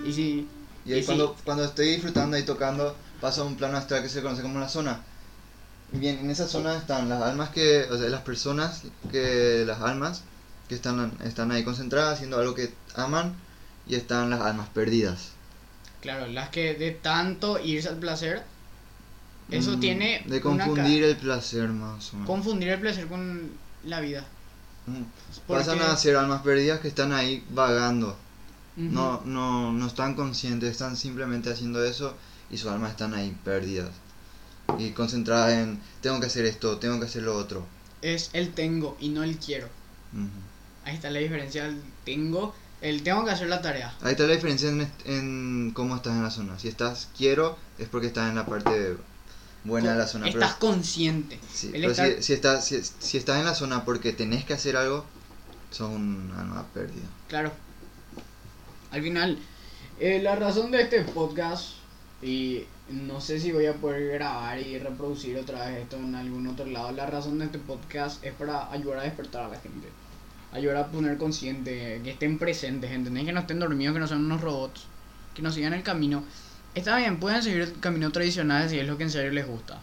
Y 0.07 0.13
si... 0.13 0.49
Y 0.87 0.93
ahí 0.93 0.99
Y 0.99 1.03
sí. 1.03 1.07
cuando, 1.07 1.37
cuando 1.45 1.65
estoy 1.65 1.89
disfrutando 1.89 2.39
y 2.39 2.43
tocando, 2.45 2.97
pasa 3.21 3.43
un 3.43 3.57
plano 3.57 3.77
astral 3.77 4.03
que 4.03 4.09
se 4.09 4.23
conoce 4.23 4.43
como 4.43 4.59
la 4.59 4.69
zona. 4.69 5.01
Bien, 5.93 6.19
en 6.19 6.31
esa 6.31 6.49
zona 6.49 6.77
están 6.77 7.09
las 7.09 7.23
almas 7.23 7.51
que, 7.51 7.85
o 7.91 7.97
sea, 7.99 8.09
las 8.09 8.23
personas 8.23 8.83
que, 9.13 9.65
las 9.67 9.81
almas 9.81 10.23
que 10.69 10.75
están, 10.75 11.13
están 11.25 11.53
ahí 11.53 11.63
concentradas 11.63 12.15
haciendo 12.15 12.39
algo 12.39 12.55
que 12.55 12.73
aman 12.97 13.35
y 13.87 13.95
están 13.95 14.31
las 14.31 14.41
almas 14.41 14.69
perdidas. 14.71 15.31
Claro, 16.01 16.27
las 16.27 16.49
que 16.51 16.75
de 16.75 16.91
tanto 16.91 17.59
irse 17.61 17.89
al 17.89 17.97
placer, 17.97 18.43
eso 19.51 19.77
Mm, 19.77 19.81
tiene... 19.81 20.23
De 20.27 20.39
una 20.45 20.65
confundir 20.67 21.05
el 21.05 21.17
placer 21.17 21.69
más 21.69 22.11
o 22.13 22.17
menos. 22.17 22.27
Confundir 22.27 22.69
el 22.71 22.81
placer 22.81 23.07
con 23.07 23.53
la 23.85 24.01
vida. 24.01 24.25
Mm. 24.87 25.03
Porque- 25.47 25.65
Pasan 25.65 25.81
a 25.83 25.97
ser 25.97 26.17
almas 26.17 26.43
perdidas 26.43 26.81
que 26.81 26.89
están 26.89 27.13
ahí 27.13 27.45
vagando. 27.51 28.17
No, 28.77 29.23
no, 29.25 29.71
no 29.73 29.87
están 29.87 30.15
conscientes, 30.15 30.69
están 30.73 30.97
simplemente 30.97 31.49
haciendo 31.51 31.85
eso 31.85 32.17
y 32.51 32.59
sus 32.59 32.71
almas 32.73 32.91
están 32.91 33.15
ahí 33.15 33.37
perdidas. 33.45 33.91
Y 34.79 34.91
concentradas 34.91 35.53
en, 35.53 35.81
tengo 36.01 36.21
que 36.21 36.27
hacer 36.27 36.45
esto, 36.47 36.79
tengo 36.79 36.99
que 36.99 37.07
hacer 37.07 37.23
lo 37.23 37.37
otro. 37.37 37.65
Es 38.03 38.31
el 38.33 38.53
tengo 38.53 38.97
y 39.01 39.09
no 39.11 39.23
el 39.23 39.39
quiero. 39.39 39.69
Ahí 40.85 40.95
está 40.95 41.11
la 41.11 41.19
diferencia, 41.21 41.67
el 41.67 41.81
tengo, 42.05 42.55
el 42.81 43.03
tengo 43.03 43.25
que 43.25 43.31
hacer 43.31 43.49
la 43.49 43.63
tarea. 43.63 43.95
Ahí 44.03 44.13
está 44.13 44.25
la 44.25 44.35
diferencia 44.35 44.69
en, 45.07 45.71
cómo 45.75 45.97
estás 45.97 46.13
en 46.13 46.23
la 46.23 46.31
zona. 46.31 46.59
Si 46.59 46.69
estás 46.69 47.09
quiero, 47.17 47.57
es 47.79 47.89
porque 47.89 48.09
estás 48.09 48.29
en 48.29 48.37
la 48.37 48.47
parte 48.47 48.97
buena 49.65 49.93
de 49.93 49.99
la 49.99 50.07
zona. 50.07 50.27
pero- 50.27 50.41
Estás 50.41 50.55
consciente. 50.59 51.39
sí, 51.53 51.71
pero 51.73 51.91
estar- 51.91 52.17
si, 52.17 52.23
si 52.23 52.33
estás, 52.35 52.67
si, 52.67 52.81
si 52.99 53.17
estás 53.17 53.39
en 53.39 53.47
la 53.47 53.55
zona 53.55 53.85
porque 53.85 54.13
tenés 54.13 54.45
que 54.45 54.53
hacer 54.55 54.77
algo, 54.77 55.05
sos 55.71 55.91
un 55.91 56.33
alma 56.37 56.67
perdida. 56.75 57.07
Claro. 57.29 57.51
Al 58.91 59.03
final, 59.03 59.39
eh, 59.99 60.21
la 60.23 60.37
razón 60.37 60.71
de 60.71 60.83
este 60.83 61.01
podcast, 61.03 61.71
y 62.23 62.65
no 62.91 63.21
sé 63.21 63.41
si 63.41 63.53
voy 63.53 63.67
a 63.67 63.75
poder 63.75 64.13
grabar 64.13 64.59
y 64.59 64.79
reproducir 64.79 65.37
otra 65.39 65.67
vez 65.67 65.83
esto 65.83 65.97
en 65.97 66.15
algún 66.15 66.47
otro 66.47 66.67
lado, 66.67 66.93
la 66.93 67.07
razón 67.07 67.39
de 67.39 67.47
este 67.47 67.59
podcast 67.59 68.23
es 68.25 68.33
para 68.35 68.71
ayudar 68.71 68.99
a 68.99 69.03
despertar 69.03 69.45
a 69.45 69.49
la 69.49 69.59
gente. 69.59 69.89
Ayudar 70.53 70.77
a 70.77 70.87
poner 70.89 71.17
consciente, 71.19 72.01
que 72.05 72.11
estén 72.11 72.39
presentes, 72.39 72.91
¿entendés? 72.91 73.25
Que 73.25 73.33
no 73.33 73.41
estén 73.41 73.59
dormidos, 73.59 73.95
que 73.95 74.01
no 74.01 74.07
sean 74.07 74.25
unos 74.25 74.41
robots, 74.41 74.85
que 75.35 75.43
no 75.43 75.51
sigan 75.51 75.73
el 75.73 75.83
camino. 75.83 76.23
Está 76.75 76.97
bien, 76.99 77.19
pueden 77.19 77.43
seguir 77.43 77.63
el 77.63 77.81
camino 77.81 78.13
tradicional 78.13 78.69
si 78.69 78.79
es 78.79 78.87
lo 78.87 78.97
que 78.99 79.05
en 79.05 79.11
serio 79.11 79.33
les 79.33 79.47
gusta. 79.47 79.81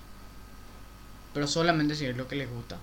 Pero 1.33 1.47
solamente 1.47 1.95
si 1.95 2.05
es 2.05 2.15
lo 2.15 2.27
que 2.27 2.35
les 2.35 2.49
gusta. 2.49 2.77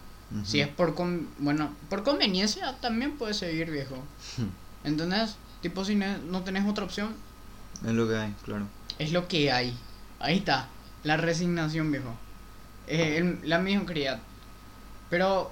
Si 0.45 0.61
es 0.61 0.69
por 0.69 0.95
con, 0.95 1.27
bueno, 1.39 1.71
por 1.89 2.03
conveniencia 2.03 2.75
también 2.81 3.17
puedes 3.17 3.39
seguir 3.39 3.71
viejo. 3.71 3.97
¿Entendés? 4.85 5.37
Tipo 5.63 5.85
si 5.85 5.95
no 5.97 6.43
tenés 6.45 6.67
otra 6.69 6.85
opción, 6.85 7.15
Es 7.87 7.93
lo 7.93 8.07
que 8.07 8.17
hay, 8.17 8.35
claro. 8.45 8.67
es 8.99 9.13
lo 9.13 9.27
que 9.29 9.51
hay. 9.51 9.75
Ahí 10.21 10.39
está, 10.39 10.69
la 11.05 11.17
resignación 11.17 11.91
viejo. 11.93 12.15
Eh, 12.87 13.19
el- 13.19 13.39
la 13.49 13.59
mediocridad. 13.59 14.19
Pero 15.11 15.51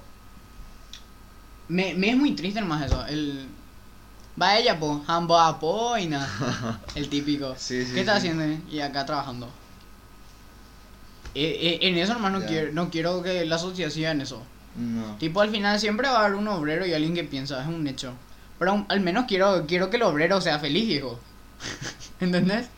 me, 1.68 1.94
me 1.94 2.10
es 2.10 2.16
muy 2.16 2.32
triste 2.32 2.60
nomás 2.60 2.86
eso. 2.86 3.04
El 3.06 3.46
vaya 4.36 4.78
po, 4.78 5.02
hambo 5.06 5.38
apo 5.38 5.96
y 5.98 6.06
nada. 6.06 6.80
El 6.94 7.08
típico. 7.08 7.54
Sí, 7.56 7.84
sí, 7.84 7.94
¿Qué 7.94 8.00
está 8.00 8.12
sí. 8.20 8.28
haciendo? 8.28 8.44
Y 8.70 8.80
acá 8.80 9.04
trabajando. 9.06 9.48
Eh, 11.34 11.78
eh, 11.82 11.88
en 11.88 11.98
eso 11.98 12.14
nomás 12.14 12.32
no 12.32 12.40
Ya. 12.40 12.46
quiero, 12.46 12.72
no 12.72 12.90
quiero 12.90 13.22
que 13.22 13.44
la 13.44 13.58
sociedad 13.58 13.90
siga 13.90 14.10
en 14.10 14.22
eso. 14.22 14.42
No. 14.76 15.16
Tipo, 15.16 15.40
al 15.40 15.50
final 15.50 15.78
siempre 15.80 16.08
va 16.08 16.16
a 16.16 16.24
haber 16.24 16.34
un 16.34 16.48
obrero 16.48 16.86
y 16.86 16.92
alguien 16.94 17.14
que 17.14 17.24
piensa, 17.24 17.60
es 17.62 17.68
un 17.68 17.86
hecho. 17.86 18.12
Pero 18.58 18.86
al 18.88 19.00
menos 19.00 19.26
quiero, 19.26 19.66
quiero 19.66 19.90
que 19.90 19.96
el 19.96 20.02
obrero 20.02 20.40
sea 20.40 20.58
feliz, 20.58 20.86
viejo. 20.86 21.18
¿Entendés? 22.20 22.68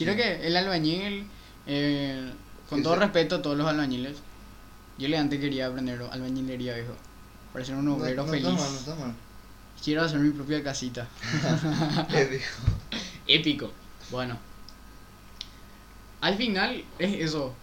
Quiero 0.00 0.16
que 0.16 0.46
el 0.46 0.56
albañil, 0.56 1.26
eh, 1.66 2.32
con 2.70 2.82
todo 2.82 2.96
respeto 2.96 3.36
a 3.36 3.42
todos 3.42 3.54
los 3.54 3.68
albañiles, 3.68 4.16
yo 4.96 5.08
le 5.08 5.18
antes 5.18 5.38
quería 5.38 5.66
aprender 5.66 6.00
albañilería, 6.10 6.74
viejo. 6.74 6.94
Para 7.52 7.66
ser 7.66 7.74
un 7.74 7.86
obrero 7.88 8.26
feliz. 8.26 8.44
no 8.44 8.64
está 8.64 8.94
mal. 8.94 9.14
Quiero 9.84 10.00
hacer 10.00 10.20
mi 10.20 10.30
propia 10.30 10.64
casita. 10.64 11.06
Épico. 12.14 12.44
Épico. 13.26 13.72
Bueno. 14.10 14.38
Al 16.22 16.34
final 16.38 16.82
es 16.98 17.20
eso. 17.20 17.54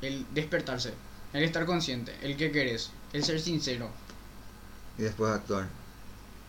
El 0.00 0.24
despertarse. 0.32 0.94
El 1.32 1.42
estar 1.42 1.66
consciente. 1.66 2.14
El 2.22 2.36
que 2.36 2.52
querés. 2.52 2.92
El 3.12 3.24
ser 3.24 3.40
sincero. 3.40 3.90
Y 4.96 5.02
después 5.02 5.32
actuar. 5.32 5.66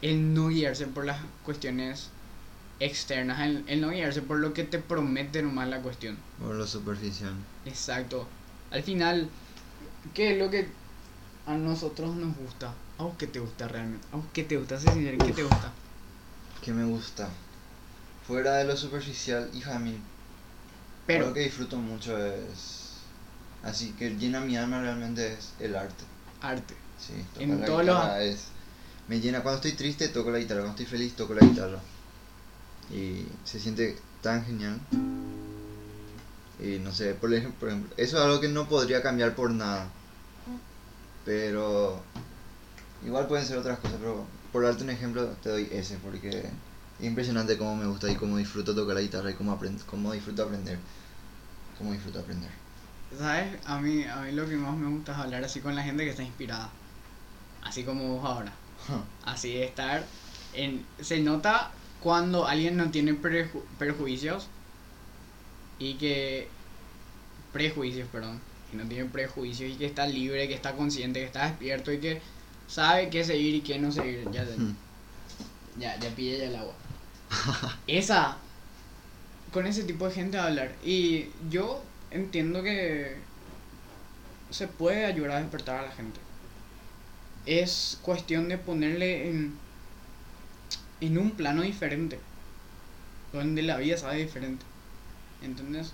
el 0.04 0.36
no 0.36 0.50
guiarse 0.50 0.86
por 0.86 1.04
las 1.04 1.18
cuestiones 1.44 2.12
externas, 2.82 3.40
el, 3.42 3.64
el 3.68 3.80
no 3.82 3.90
guiarse 3.90 4.22
por 4.22 4.40
lo 4.40 4.54
que 4.54 4.64
te 4.64 4.80
promete 4.80 5.42
nomás 5.44 5.68
la 5.70 5.80
cuestión. 5.82 6.18
Por 6.40 6.56
lo 6.56 6.66
superficial. 6.68 7.34
Exacto. 7.66 8.28
Al 8.72 8.84
final, 8.84 9.30
¿qué 10.14 10.34
es 10.34 10.40
lo 10.40 10.50
que 10.50 10.68
a 11.46 11.54
nosotros 11.56 12.16
nos 12.16 12.36
gusta? 12.38 12.74
¿A 12.98 13.04
vos 13.04 13.16
qué 13.18 13.28
te 13.28 13.40
gusta 13.40 13.68
realmente? 13.68 14.06
¿A 14.12 14.18
vos 14.18 14.26
qué 14.34 14.44
te 14.44 14.58
gusta? 14.58 14.80
Sé 14.80 14.92
sincero, 14.92 15.18
¿qué 15.26 15.32
te 15.32 15.44
gusta? 15.44 15.72
¿Qué 16.64 16.72
me 16.74 16.86
gusta? 16.86 17.30
Fuera 18.28 18.56
de 18.58 18.66
lo 18.66 18.76
superficial, 18.78 19.50
hija 19.54 19.78
mí. 19.80 19.96
Pero, 21.08 21.28
Lo 21.28 21.34
que 21.34 21.42
disfruto 21.42 21.78
mucho 21.78 22.18
es. 22.18 22.92
Así 23.64 23.92
que 23.92 24.12
llena 24.12 24.40
mi 24.40 24.56
alma 24.58 24.82
realmente 24.82 25.34
es 25.34 25.54
el 25.60 25.76
arte. 25.76 26.04
arte. 26.42 26.76
Sí, 27.00 27.14
En 27.40 27.60
la 27.60 27.66
todos 27.66 27.86
los- 27.86 28.06
es. 28.20 28.46
Me 29.08 29.20
llena. 29.20 29.42
Cuando 29.42 29.58
estoy 29.58 29.74
triste, 29.74 30.08
toco 30.10 30.32
la 30.32 30.38
guitarra. 30.40 30.62
Cuando 30.62 30.80
estoy 30.82 30.98
feliz, 30.98 31.16
toco 31.16 31.34
la 31.34 31.42
guitarra. 31.46 31.80
Y 32.94 33.26
se 33.46 33.60
siente 33.60 33.98
tan 34.22 34.46
genial. 34.46 34.80
Y 36.60 36.78
no 36.80 36.92
sé, 36.92 37.14
por 37.16 37.34
ejemplo, 37.34 37.60
por 37.60 37.70
ejemplo, 37.70 37.94
eso 37.98 38.18
es 38.18 38.24
algo 38.24 38.40
que 38.40 38.48
no 38.48 38.68
podría 38.68 39.02
cambiar 39.02 39.36
por 39.36 39.52
nada. 39.52 39.90
Pero. 41.26 42.02
Igual 43.04 43.28
pueden 43.28 43.46
ser 43.46 43.58
otras 43.58 43.80
cosas, 43.80 43.98
pero 44.00 44.28
por 44.52 44.64
darte 44.64 44.84
un 44.84 44.92
ejemplo, 44.92 45.26
te 45.42 45.50
doy 45.50 45.68
ese, 45.72 45.98
porque 45.98 46.30
es 47.00 47.06
impresionante 47.06 47.58
cómo 47.58 47.76
me 47.76 47.88
gusta 47.88 48.12
y 48.12 48.16
cómo 48.16 48.38
disfruto 48.38 48.76
tocar 48.76 48.96
la 48.96 49.02
guitarra 49.02 49.32
y 49.32 49.34
cómo, 49.34 49.52
aprend 49.52 49.84
cómo 49.86 50.12
disfruto 50.12 50.44
aprender. 50.44 50.78
Cómo 51.80 51.94
disfruto 51.94 52.20
aprender. 52.20 52.52
¿Sabes? 53.18 53.60
A 53.66 53.80
mí, 53.80 54.04
a 54.04 54.18
mí 54.18 54.32
lo 54.34 54.48
que 54.48 54.56
más 54.56 54.76
me 54.78 54.88
gusta 54.88 55.14
es 55.14 55.18
hablar 55.18 55.44
así 55.44 55.62
con 55.62 55.76
la 55.76 55.82
gente 55.82 56.04
que 56.04 56.12
está 56.12 56.22
inspirada. 56.22 56.70
Así 57.64 57.84
como 57.84 58.18
vos 58.18 58.26
ahora. 58.26 58.54
Así 59.26 59.54
de 59.54 59.66
estar 59.66 60.06
en 60.54 60.86
se 61.00 61.20
nota 61.22 61.72
cuando 62.02 62.48
alguien 62.48 62.78
no 62.78 62.92
tiene 62.92 63.14
preju- 63.14 63.64
perjuicios 63.78 64.50
y 65.80 65.98
que 65.98 66.48
prejuicios, 67.52 68.08
perdón, 68.10 68.40
que 68.70 68.78
no 68.78 68.88
tiene 68.88 69.06
prejuicios 69.10 69.72
y 69.72 69.76
que 69.78 69.86
está 69.86 70.08
libre, 70.08 70.48
que 70.48 70.54
está 70.54 70.74
consciente, 70.76 71.20
que 71.20 71.26
está 71.26 71.48
despierto 71.48 71.92
y 71.92 72.00
que 72.00 72.22
sabe 72.68 73.10
qué 73.10 73.24
seguir 73.24 73.56
y 73.56 73.62
qué 73.62 73.80
no 73.80 73.92
seguir. 73.92 74.30
Ya, 74.32 74.46
ya, 75.78 75.98
ya 76.00 76.10
pide 76.16 76.38
ya 76.40 76.46
el 76.46 76.56
agua. 76.56 76.74
Esa 77.88 78.38
con 79.52 79.68
ese 79.68 79.84
tipo 79.84 80.08
de 80.08 80.14
gente 80.14 80.38
a 80.38 80.46
hablar 80.48 80.78
y 80.84 81.26
yo 81.50 81.84
entiendo 82.10 82.64
que 82.64 83.18
se 84.52 84.68
puede 84.68 85.06
ayudar 85.06 85.32
a 85.32 85.40
despertar 85.42 85.80
a 85.80 85.84
la 85.84 85.92
gente 85.92 86.20
es 87.46 87.98
cuestión 88.02 88.50
de 88.50 88.58
ponerle 88.58 89.30
en, 89.30 89.60
en 91.02 91.18
un 91.18 91.32
plano 91.32 91.64
diferente. 91.64 92.20
Donde 93.34 93.62
la 93.64 93.78
vida 93.78 93.98
sabe 93.98 94.18
diferente. 94.20 94.66
¿Entendés? 95.42 95.94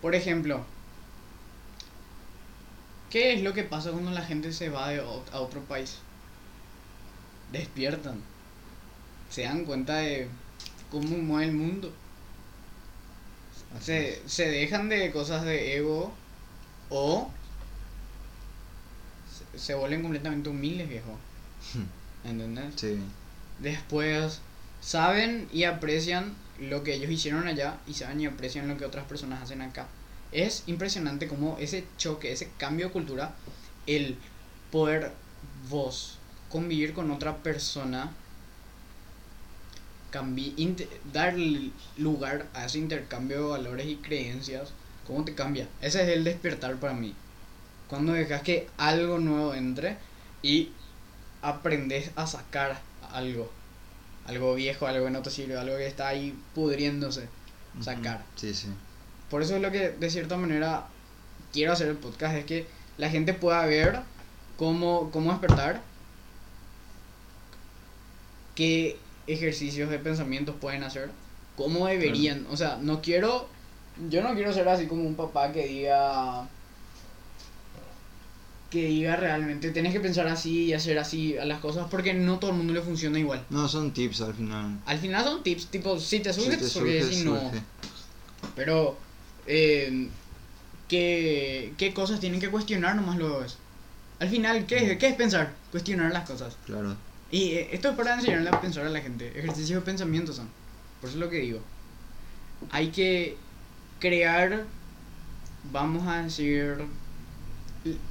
Por 0.00 0.14
ejemplo, 0.14 0.66
¿qué 3.10 3.32
es 3.34 3.42
lo 3.42 3.52
que 3.52 3.64
pasa 3.64 3.90
cuando 3.90 4.10
la 4.12 4.22
gente 4.24 4.52
se 4.52 4.68
va 4.68 4.88
de 4.90 5.00
a 5.00 5.40
otro 5.40 5.60
país? 5.64 5.98
Despiertan. 7.50 8.22
Se 9.30 9.42
dan 9.42 9.64
cuenta 9.64 9.96
de 9.98 10.28
cómo 10.90 11.16
mueve 11.18 11.46
el 11.46 11.52
mundo. 11.56 11.92
Se, 13.80 14.22
se 14.26 14.48
dejan 14.48 14.88
de 14.88 15.12
cosas 15.12 15.44
de 15.44 15.76
ego 15.76 16.12
o 16.90 17.30
se, 19.52 19.58
se 19.58 19.74
vuelven 19.74 20.02
completamente 20.02 20.48
humildes, 20.48 20.88
viejo. 20.88 21.18
¿Entendés? 22.24 22.74
Sí. 22.76 22.98
Después 23.58 24.40
saben 24.86 25.48
y 25.52 25.64
aprecian 25.64 26.36
lo 26.60 26.84
que 26.84 26.94
ellos 26.94 27.10
hicieron 27.10 27.48
allá 27.48 27.78
y 27.88 27.94
saben 27.94 28.20
y 28.20 28.26
aprecian 28.26 28.68
lo 28.68 28.78
que 28.78 28.84
otras 28.84 29.04
personas 29.06 29.42
hacen 29.42 29.60
acá. 29.60 29.88
Es 30.30 30.62
impresionante 30.66 31.26
como 31.26 31.58
ese 31.58 31.84
choque, 31.98 32.30
ese 32.30 32.50
cambio 32.56 32.86
de 32.86 32.92
cultura, 32.92 33.34
el 33.86 34.16
poder 34.70 35.10
vos 35.68 36.18
convivir 36.48 36.94
con 36.94 37.10
otra 37.10 37.38
persona, 37.38 38.12
dar 41.12 41.34
lugar 41.98 42.46
a 42.54 42.66
ese 42.66 42.78
intercambio 42.78 43.38
de 43.38 43.48
valores 43.48 43.86
y 43.88 43.96
creencias, 43.96 44.72
¿cómo 45.04 45.24
te 45.24 45.34
cambia? 45.34 45.66
Ese 45.80 46.02
es 46.04 46.08
el 46.16 46.22
despertar 46.22 46.76
para 46.76 46.94
mí. 46.94 47.12
Cuando 47.88 48.12
dejas 48.12 48.42
que 48.42 48.68
algo 48.78 49.18
nuevo 49.18 49.52
entre 49.52 49.98
y 50.42 50.70
aprendes 51.42 52.12
a 52.14 52.26
sacar 52.28 52.80
algo. 53.12 53.50
Algo 54.26 54.54
viejo, 54.54 54.86
algo 54.86 55.04
que 55.04 55.10
no 55.10 55.22
te 55.22 55.30
sirve, 55.30 55.56
algo 55.56 55.76
que 55.76 55.86
está 55.86 56.08
ahí 56.08 56.36
pudriéndose. 56.54 57.28
Sacar. 57.80 58.24
Sí, 58.36 58.54
sí. 58.54 58.68
Por 59.30 59.42
eso 59.42 59.56
es 59.56 59.62
lo 59.62 59.70
que 59.70 59.90
de 59.90 60.10
cierta 60.10 60.36
manera 60.36 60.86
quiero 61.52 61.72
hacer 61.72 61.88
el 61.88 61.96
podcast, 61.96 62.36
es 62.36 62.44
que 62.44 62.66
la 62.98 63.10
gente 63.10 63.34
pueda 63.34 63.64
ver 63.66 64.00
cómo, 64.56 65.10
cómo 65.10 65.30
despertar, 65.30 65.82
qué 68.54 68.98
ejercicios 69.26 69.90
de 69.90 69.98
pensamientos 69.98 70.54
pueden 70.60 70.82
hacer, 70.82 71.10
cómo 71.56 71.86
deberían, 71.86 72.46
o 72.50 72.56
sea, 72.56 72.78
no 72.80 73.02
quiero, 73.02 73.48
yo 74.08 74.22
no 74.22 74.34
quiero 74.34 74.52
ser 74.52 74.68
así 74.68 74.86
como 74.86 75.02
un 75.04 75.14
papá 75.14 75.52
que 75.52 75.66
diga, 75.66 76.48
que 78.76 78.86
diga 78.86 79.16
realmente, 79.16 79.70
tenés 79.70 79.92
que 79.92 80.00
pensar 80.00 80.26
así 80.28 80.64
y 80.66 80.72
hacer 80.74 80.98
así 80.98 81.36
a 81.38 81.44
las 81.44 81.60
cosas, 81.60 81.86
porque 81.90 82.14
no 82.14 82.38
todo 82.38 82.50
el 82.50 82.56
mundo 82.58 82.72
le 82.72 82.82
funciona 82.82 83.18
igual. 83.18 83.44
No, 83.50 83.66
son 83.68 83.92
tips 83.92 84.20
al 84.20 84.34
final. 84.34 84.78
Al 84.86 84.98
final 84.98 85.24
son 85.24 85.42
tips, 85.42 85.66
tipo, 85.68 85.98
si 85.98 86.20
te 86.20 86.32
surge, 86.32 86.50
Si 86.52 86.56
te 86.56 86.62
te 86.64 86.68
surge, 86.68 87.00
surge, 87.02 87.14
si 87.16 87.24
no. 87.24 87.40
surge. 87.40 87.62
Pero, 88.54 88.96
eh, 89.46 90.08
¿qué, 90.88 91.72
¿qué 91.78 91.94
cosas 91.94 92.20
tienen 92.20 92.40
que 92.40 92.50
cuestionar 92.50 92.94
nomás 92.96 93.16
luego 93.16 93.42
es? 93.42 93.56
Al 94.18 94.28
final, 94.28 94.66
¿qué 94.66 94.92
es, 94.92 94.98
¿qué 94.98 95.08
es 95.08 95.14
pensar? 95.14 95.52
Cuestionar 95.70 96.12
las 96.12 96.28
cosas. 96.28 96.56
Claro. 96.66 96.96
Y 97.30 97.52
eh, 97.52 97.68
esto 97.72 97.90
es 97.90 97.96
para 97.96 98.14
enseñarle 98.14 98.48
a 98.50 98.60
pensar 98.60 98.86
a 98.86 98.90
la 98.90 99.00
gente. 99.00 99.28
Ejercicios 99.38 99.80
de 99.80 99.86
pensamiento 99.86 100.32
son. 100.32 100.48
Por 101.00 101.08
eso 101.08 101.18
es 101.18 101.24
lo 101.24 101.28
que 101.30 101.38
digo. 101.38 101.60
Hay 102.70 102.88
que 102.88 103.36
crear, 104.00 104.64
vamos 105.72 106.06
a 106.06 106.22
decir... 106.22 106.76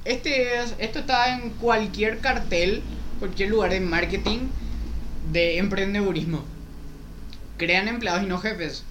Este 0.04 0.58
es, 0.62 0.74
esto 0.78 1.00
está 1.00 1.34
en 1.36 1.50
cualquier 1.50 2.20
cartel, 2.20 2.82
cualquier 3.18 3.50
lugar 3.50 3.70
de 3.70 3.80
marketing 3.80 4.48
de 5.32 5.58
emprendedurismo. 5.58 6.44
Crean 7.56 7.88
empleados 7.88 8.22
y 8.22 8.26
no 8.26 8.38
jefes. 8.38 8.82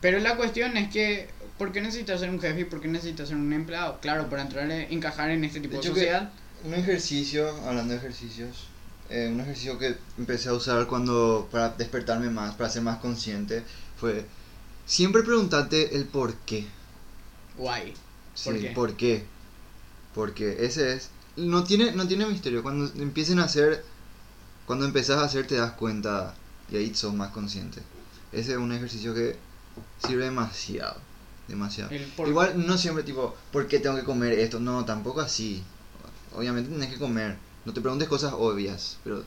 Pero 0.00 0.18
la 0.18 0.36
cuestión 0.36 0.76
es 0.76 0.90
que, 0.92 1.30
¿por 1.58 1.72
qué 1.72 1.80
necesitas 1.80 2.20
ser 2.20 2.30
un 2.30 2.40
jefe 2.40 2.60
y 2.60 2.64
por 2.64 2.80
qué 2.80 2.88
necesitas 2.88 3.28
ser 3.28 3.36
un 3.36 3.52
empleado? 3.52 3.98
Claro, 4.00 4.28
para 4.28 4.42
entrar, 4.42 4.70
en- 4.70 4.92
encajar 4.92 5.30
en 5.30 5.44
este 5.44 5.60
tipo 5.60 5.78
De 5.80 5.82
sociedad. 5.88 6.30
Un 6.64 6.74
ejercicio, 6.74 7.48
hablando 7.66 7.92
de 7.94 7.98
ejercicios, 8.00 8.66
eh, 9.08 9.28
un 9.32 9.40
ejercicio 9.40 9.78
que 9.78 9.94
empecé 10.18 10.48
a 10.48 10.54
usar 10.54 10.86
cuando 10.86 11.48
para 11.52 11.70
despertarme 11.70 12.28
más, 12.30 12.54
para 12.56 12.68
ser 12.70 12.82
más 12.82 12.98
consciente, 12.98 13.62
fue 13.98 14.26
siempre 14.84 15.22
preguntarte 15.22 15.96
el 15.96 16.04
por 16.06 16.34
qué. 16.38 16.66
Guay. 17.56 17.94
Sí, 18.34 18.50
¿Por 18.50 18.58
qué? 18.60 18.68
¿Por 18.70 18.96
qué? 18.96 19.24
Porque 20.16 20.64
ese 20.64 20.94
es 20.94 21.10
no 21.36 21.62
tiene, 21.64 21.92
no 21.92 22.08
tiene 22.08 22.26
misterio. 22.26 22.62
Cuando 22.62 22.90
empiecen 23.00 23.38
a 23.38 23.44
hacer, 23.44 23.84
cuando 24.64 24.86
empezás 24.86 25.18
a 25.18 25.24
hacer 25.24 25.46
te 25.46 25.56
das 25.56 25.72
cuenta 25.72 26.34
y 26.70 26.76
ahí 26.76 26.94
sos 26.94 27.14
más 27.14 27.30
consciente. 27.30 27.82
Ese 28.32 28.52
es 28.52 28.58
un 28.58 28.72
ejercicio 28.72 29.14
que 29.14 29.36
sirve 30.04 30.24
demasiado, 30.24 30.96
demasiado. 31.46 31.90
Igual 32.26 32.66
no 32.66 32.78
siempre 32.78 33.04
tipo, 33.04 33.36
¿por 33.52 33.68
qué 33.68 33.78
tengo 33.78 33.96
que 33.96 34.04
comer 34.04 34.38
esto? 34.38 34.58
No, 34.58 34.86
tampoco 34.86 35.20
así. 35.20 35.62
Obviamente 36.34 36.70
tienes 36.70 36.90
que 36.90 36.98
comer. 36.98 37.36
No 37.66 37.74
te 37.74 37.82
preguntes 37.82 38.08
cosas 38.08 38.32
obvias, 38.34 38.96
pero 39.04 39.22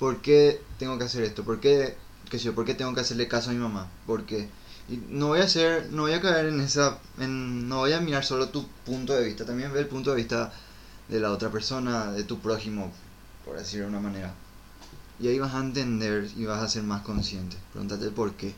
¿por 0.00 0.20
qué 0.22 0.60
tengo 0.78 0.98
que 0.98 1.04
hacer 1.04 1.22
esto? 1.22 1.44
¿Por 1.44 1.60
qué, 1.60 1.96
qué 2.28 2.38
sé 2.38 2.46
yo, 2.46 2.54
por 2.54 2.64
qué 2.64 2.74
tengo 2.74 2.92
que 2.94 3.00
hacerle 3.00 3.28
caso 3.28 3.50
a 3.50 3.52
mi 3.52 3.60
mamá? 3.60 3.88
¿Por 4.06 4.24
qué? 4.26 4.48
Y 4.88 5.02
no 5.08 5.28
voy 5.28 5.40
a 5.40 5.44
hacer, 5.44 5.88
no 5.90 6.02
voy 6.02 6.12
a 6.12 6.20
caer 6.20 6.46
en 6.46 6.60
esa, 6.60 6.98
en, 7.18 7.68
no 7.68 7.78
voy 7.78 7.92
a 7.92 8.00
mirar 8.00 8.24
solo 8.24 8.50
tu 8.50 8.68
punto 8.84 9.14
de 9.14 9.24
vista, 9.24 9.44
también 9.44 9.72
ve 9.72 9.80
el 9.80 9.88
punto 9.88 10.10
de 10.10 10.16
vista 10.16 10.52
de 11.08 11.18
la 11.18 11.32
otra 11.32 11.50
persona, 11.50 12.12
de 12.12 12.22
tu 12.22 12.38
prójimo, 12.38 12.92
por 13.44 13.58
decirlo 13.58 13.86
de 13.86 13.90
una 13.90 14.00
manera. 14.00 14.32
Y 15.18 15.28
ahí 15.28 15.38
vas 15.38 15.54
a 15.54 15.60
entender 15.60 16.28
y 16.36 16.44
vas 16.44 16.62
a 16.62 16.68
ser 16.68 16.82
más 16.82 17.02
consciente. 17.02 17.56
Pregúntate 17.72 18.04
el 18.04 18.12
por 18.12 18.34
qué 18.34 18.54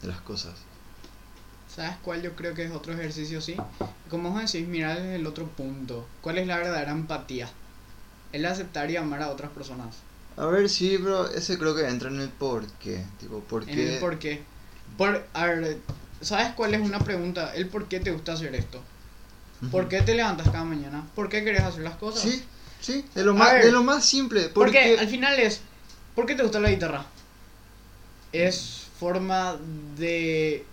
de 0.00 0.08
las 0.08 0.20
cosas. 0.20 0.54
¿Sabes 1.74 1.96
cuál 2.02 2.22
yo 2.22 2.34
creo 2.34 2.54
que 2.54 2.64
es 2.64 2.72
otro 2.72 2.92
ejercicio 2.94 3.40
sí? 3.40 3.56
Como 4.08 4.30
vos 4.30 4.40
decís, 4.40 4.66
mirar 4.66 4.96
desde 4.96 5.16
el 5.16 5.26
otro 5.26 5.46
punto. 5.46 6.06
¿Cuál 6.22 6.38
es 6.38 6.46
la 6.46 6.56
verdadera 6.56 6.92
empatía? 6.92 7.50
El 8.32 8.46
aceptar 8.46 8.90
y 8.90 8.96
amar 8.96 9.22
a 9.22 9.30
otras 9.30 9.50
personas. 9.50 9.96
A 10.36 10.46
ver, 10.46 10.68
sí, 10.68 10.98
pero 11.02 11.28
ese 11.28 11.58
creo 11.58 11.74
que 11.74 11.86
entra 11.88 12.08
en 12.08 12.20
el 12.20 12.28
por 12.28 12.66
qué. 12.78 13.04
Tipo, 13.18 13.40
¿por 13.40 13.68
En 13.68 13.74
qué? 13.74 13.94
el 13.94 14.00
por 14.00 14.18
qué. 14.18 14.42
Por, 14.96 15.26
a 15.32 15.46
ver, 15.46 15.78
¿sabes 16.20 16.48
cuál 16.54 16.74
es 16.74 16.80
una 16.80 16.98
pregunta? 16.98 17.54
El 17.54 17.68
por 17.68 17.86
qué 17.88 18.00
te 18.00 18.10
gusta 18.10 18.32
hacer 18.32 18.54
esto. 18.54 18.82
¿Por 19.70 19.88
qué 19.88 20.02
te 20.02 20.14
levantas 20.14 20.48
cada 20.48 20.64
mañana? 20.64 21.04
¿Por 21.14 21.28
qué 21.28 21.42
querés 21.42 21.62
hacer 21.62 21.82
las 21.82 21.96
cosas? 21.96 22.22
Sí, 22.22 22.44
sí, 22.80 23.04
de 23.14 23.24
lo 23.24 23.32
A 23.32 23.34
más, 23.34 23.52
ver. 23.54 23.64
de 23.64 23.72
lo 23.72 23.82
más 23.82 24.04
simple. 24.04 24.42
Porque 24.48 24.78
Porque 24.80 24.98
al 25.00 25.08
final 25.08 25.38
es, 25.38 25.60
¿por 26.14 26.26
qué 26.26 26.34
te 26.34 26.42
gusta 26.44 26.60
la 26.60 26.70
guitarra? 26.70 27.04
Es 28.32 28.86
forma 28.98 29.56
de... 29.96 30.64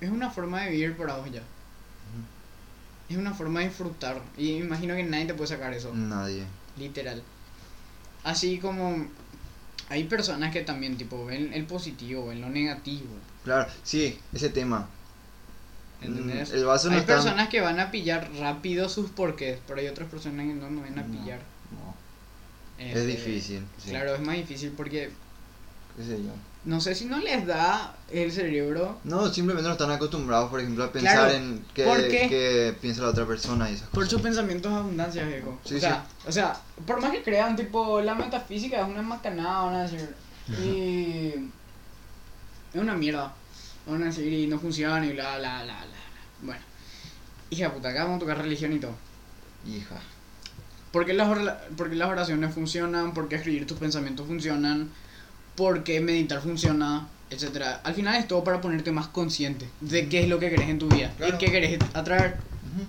Es 0.00 0.10
una 0.10 0.30
forma 0.30 0.62
de 0.62 0.70
vivir 0.70 0.96
para 0.96 1.16
vos 1.16 1.30
ya. 1.32 1.42
Es 3.08 3.16
una 3.16 3.34
forma 3.34 3.60
de 3.60 3.68
disfrutar. 3.68 4.20
Y 4.36 4.52
imagino 4.56 4.94
que 4.94 5.02
nadie 5.02 5.26
te 5.26 5.34
puede 5.34 5.48
sacar 5.48 5.72
eso. 5.72 5.92
nadie. 5.94 6.44
Literal. 6.76 7.22
Así 8.24 8.58
como 8.58 9.06
hay 9.88 10.04
personas 10.04 10.52
que 10.52 10.62
también 10.62 10.96
tipo 10.96 11.24
ven 11.24 11.52
el 11.52 11.64
positivo, 11.66 12.26
ven 12.26 12.40
lo 12.40 12.48
negativo. 12.48 13.06
Claro, 13.44 13.70
sí, 13.84 14.18
ese 14.32 14.48
tema. 14.50 14.88
¿Entendés? 16.02 16.50
Mm, 16.52 16.56
el 16.56 16.64
vaso 16.66 16.88
no 16.88 16.94
hay 16.94 17.00
está- 17.00 17.14
personas 17.14 17.48
que 17.48 17.60
van 17.60 17.80
a 17.80 17.90
pillar 17.90 18.30
rápido 18.38 18.88
sus 18.88 19.10
porqués, 19.10 19.58
pero 19.66 19.80
hay 19.80 19.86
otras 19.88 20.08
personas 20.10 20.46
que 20.46 20.52
no, 20.54 20.68
no 20.70 20.82
van 20.82 20.98
a 20.98 21.02
No, 21.02 21.12
pillar. 21.12 21.40
no, 21.72 21.94
Este, 22.84 23.00
es 23.00 23.06
difícil. 23.06 23.64
sí, 23.82 23.90
Claro, 23.90 24.14
es 24.14 24.20
más 24.20 24.36
difícil 24.36 24.72
porque 24.76 25.10
qué 25.96 26.02
sé 26.04 26.22
yo. 26.22 26.32
No 26.66 26.80
sé 26.80 26.94
si 26.94 27.06
no 27.06 27.18
les 27.18 27.46
da 27.46 27.96
el 28.10 28.30
cerebro. 28.30 28.98
No, 29.04 29.32
simplemente 29.32 29.66
no 29.66 29.72
están 29.72 29.90
acostumbrados, 29.90 30.50
por 30.50 30.60
ejemplo, 30.60 30.84
a 30.84 30.92
pensar 30.92 31.14
Claro, 31.14 31.30
en 31.34 31.64
qué, 31.72 32.76
piensa 32.80 33.02
la 33.02 33.08
otra 33.08 33.24
persona 33.26 33.70
y 33.70 33.74
esas 33.74 33.88
Por 33.88 34.00
cosas. 34.00 34.10
sus 34.10 34.20
pensamientos 34.22 34.70
de 34.72 34.78
abundancia, 34.78 35.24
viejo. 35.24 35.58
Sí, 35.64 35.76
o, 35.76 35.80
sea, 35.80 36.04
o 36.26 36.32
sea, 36.32 36.60
por 36.86 37.00
más 37.00 37.10
que 37.12 37.22
crean, 37.22 37.56
tipo, 37.56 38.00
la 38.02 38.14
metafísica 38.14 38.80
es 38.82 38.86
una 38.88 39.00
macanada, 39.02 39.62
van 39.64 39.74
a 39.76 39.82
decir. 39.88 40.14
Y. 40.62 41.50
Es 42.74 42.80
una 42.80 42.94
mierda. 42.94 43.32
Van 43.86 44.02
a 44.02 44.06
decir 44.06 44.32
y 44.32 44.46
no 44.46 44.58
funciona 44.58 45.04
y 45.06 45.12
bla, 45.12 45.38
bla, 45.38 45.62
bla, 45.62 45.64
bla. 45.64 45.84
bla. 45.86 45.96
Bueno. 46.42 46.60
Hija 47.50 47.72
puta, 47.72 47.88
acá 47.90 48.02
vamos 48.04 48.16
a 48.16 48.20
tocar 48.20 48.38
religión 48.38 48.72
y 48.72 48.80
todo. 48.80 48.94
Hija. 49.66 49.96
¿Por 50.90 51.06
qué 51.06 51.14
las, 51.14 51.28
orla- 51.28 51.60
por 51.76 51.88
qué 51.90 51.94
las 51.96 52.08
oraciones 52.08 52.52
funcionan? 52.54 53.14
¿Por 53.14 53.28
qué 53.28 53.36
escribir 53.36 53.66
tus 53.66 53.78
pensamientos 53.78 54.26
funcionan? 54.26 54.90
¿Por 55.56 55.82
qué 55.84 56.00
meditar 56.00 56.40
funciona? 56.40 57.08
Etcétera. 57.30 57.80
Al 57.82 57.94
final 57.94 58.14
es 58.16 58.28
todo 58.28 58.44
para 58.44 58.60
ponerte 58.60 58.92
más 58.92 59.08
consciente 59.08 59.68
de 59.80 60.08
qué 60.08 60.22
es 60.22 60.28
lo 60.28 60.38
que 60.38 60.48
querés 60.50 60.68
en 60.68 60.78
tu 60.78 60.88
vida 60.88 61.12
Claro. 61.16 61.34
y 61.34 61.38
qué 61.38 61.50
querés 61.50 61.78
atraer. 61.94 62.38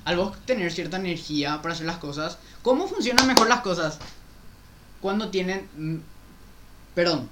Al 0.05 0.17
vos 0.17 0.37
tener 0.45 0.71
cierta 0.71 0.97
energía 0.97 1.61
para 1.61 1.73
hacer 1.73 1.85
las 1.85 1.97
cosas, 1.97 2.37
¿cómo 2.61 2.87
funcionan 2.87 3.25
mejor 3.25 3.47
las 3.47 3.61
cosas? 3.61 3.99
Cuando 5.01 5.29
tienen... 5.29 5.67
mm, 5.77 5.97
Perdón. 6.93 7.29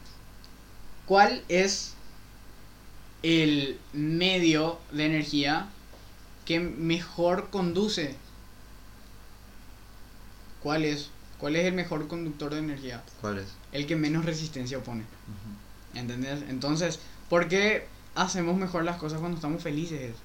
¿Cuál 1.05 1.43
es 1.49 1.93
el 3.23 3.77
medio 3.93 4.79
de 4.91 5.05
energía 5.05 5.67
que 6.45 6.59
mejor 6.59 7.49
conduce? 7.49 8.15
¿Cuál 10.63 10.85
es? 10.85 11.09
¿Cuál 11.39 11.55
es 11.57 11.65
el 11.65 11.73
mejor 11.73 12.07
conductor 12.07 12.53
de 12.53 12.59
energía? 12.59 13.03
¿Cuál 13.21 13.39
es? 13.39 13.47
El 13.71 13.85
que 13.87 13.95
menos 13.95 14.25
resistencia 14.25 14.77
opone. 14.77 15.03
¿Entendés? 15.93 16.43
Entonces, 16.49 16.99
¿por 17.29 17.47
qué 17.47 17.87
hacemos 18.15 18.57
mejor 18.57 18.83
las 18.83 18.97
cosas 18.97 19.19
cuando 19.19 19.35
estamos 19.37 19.63
felices? 19.63 20.15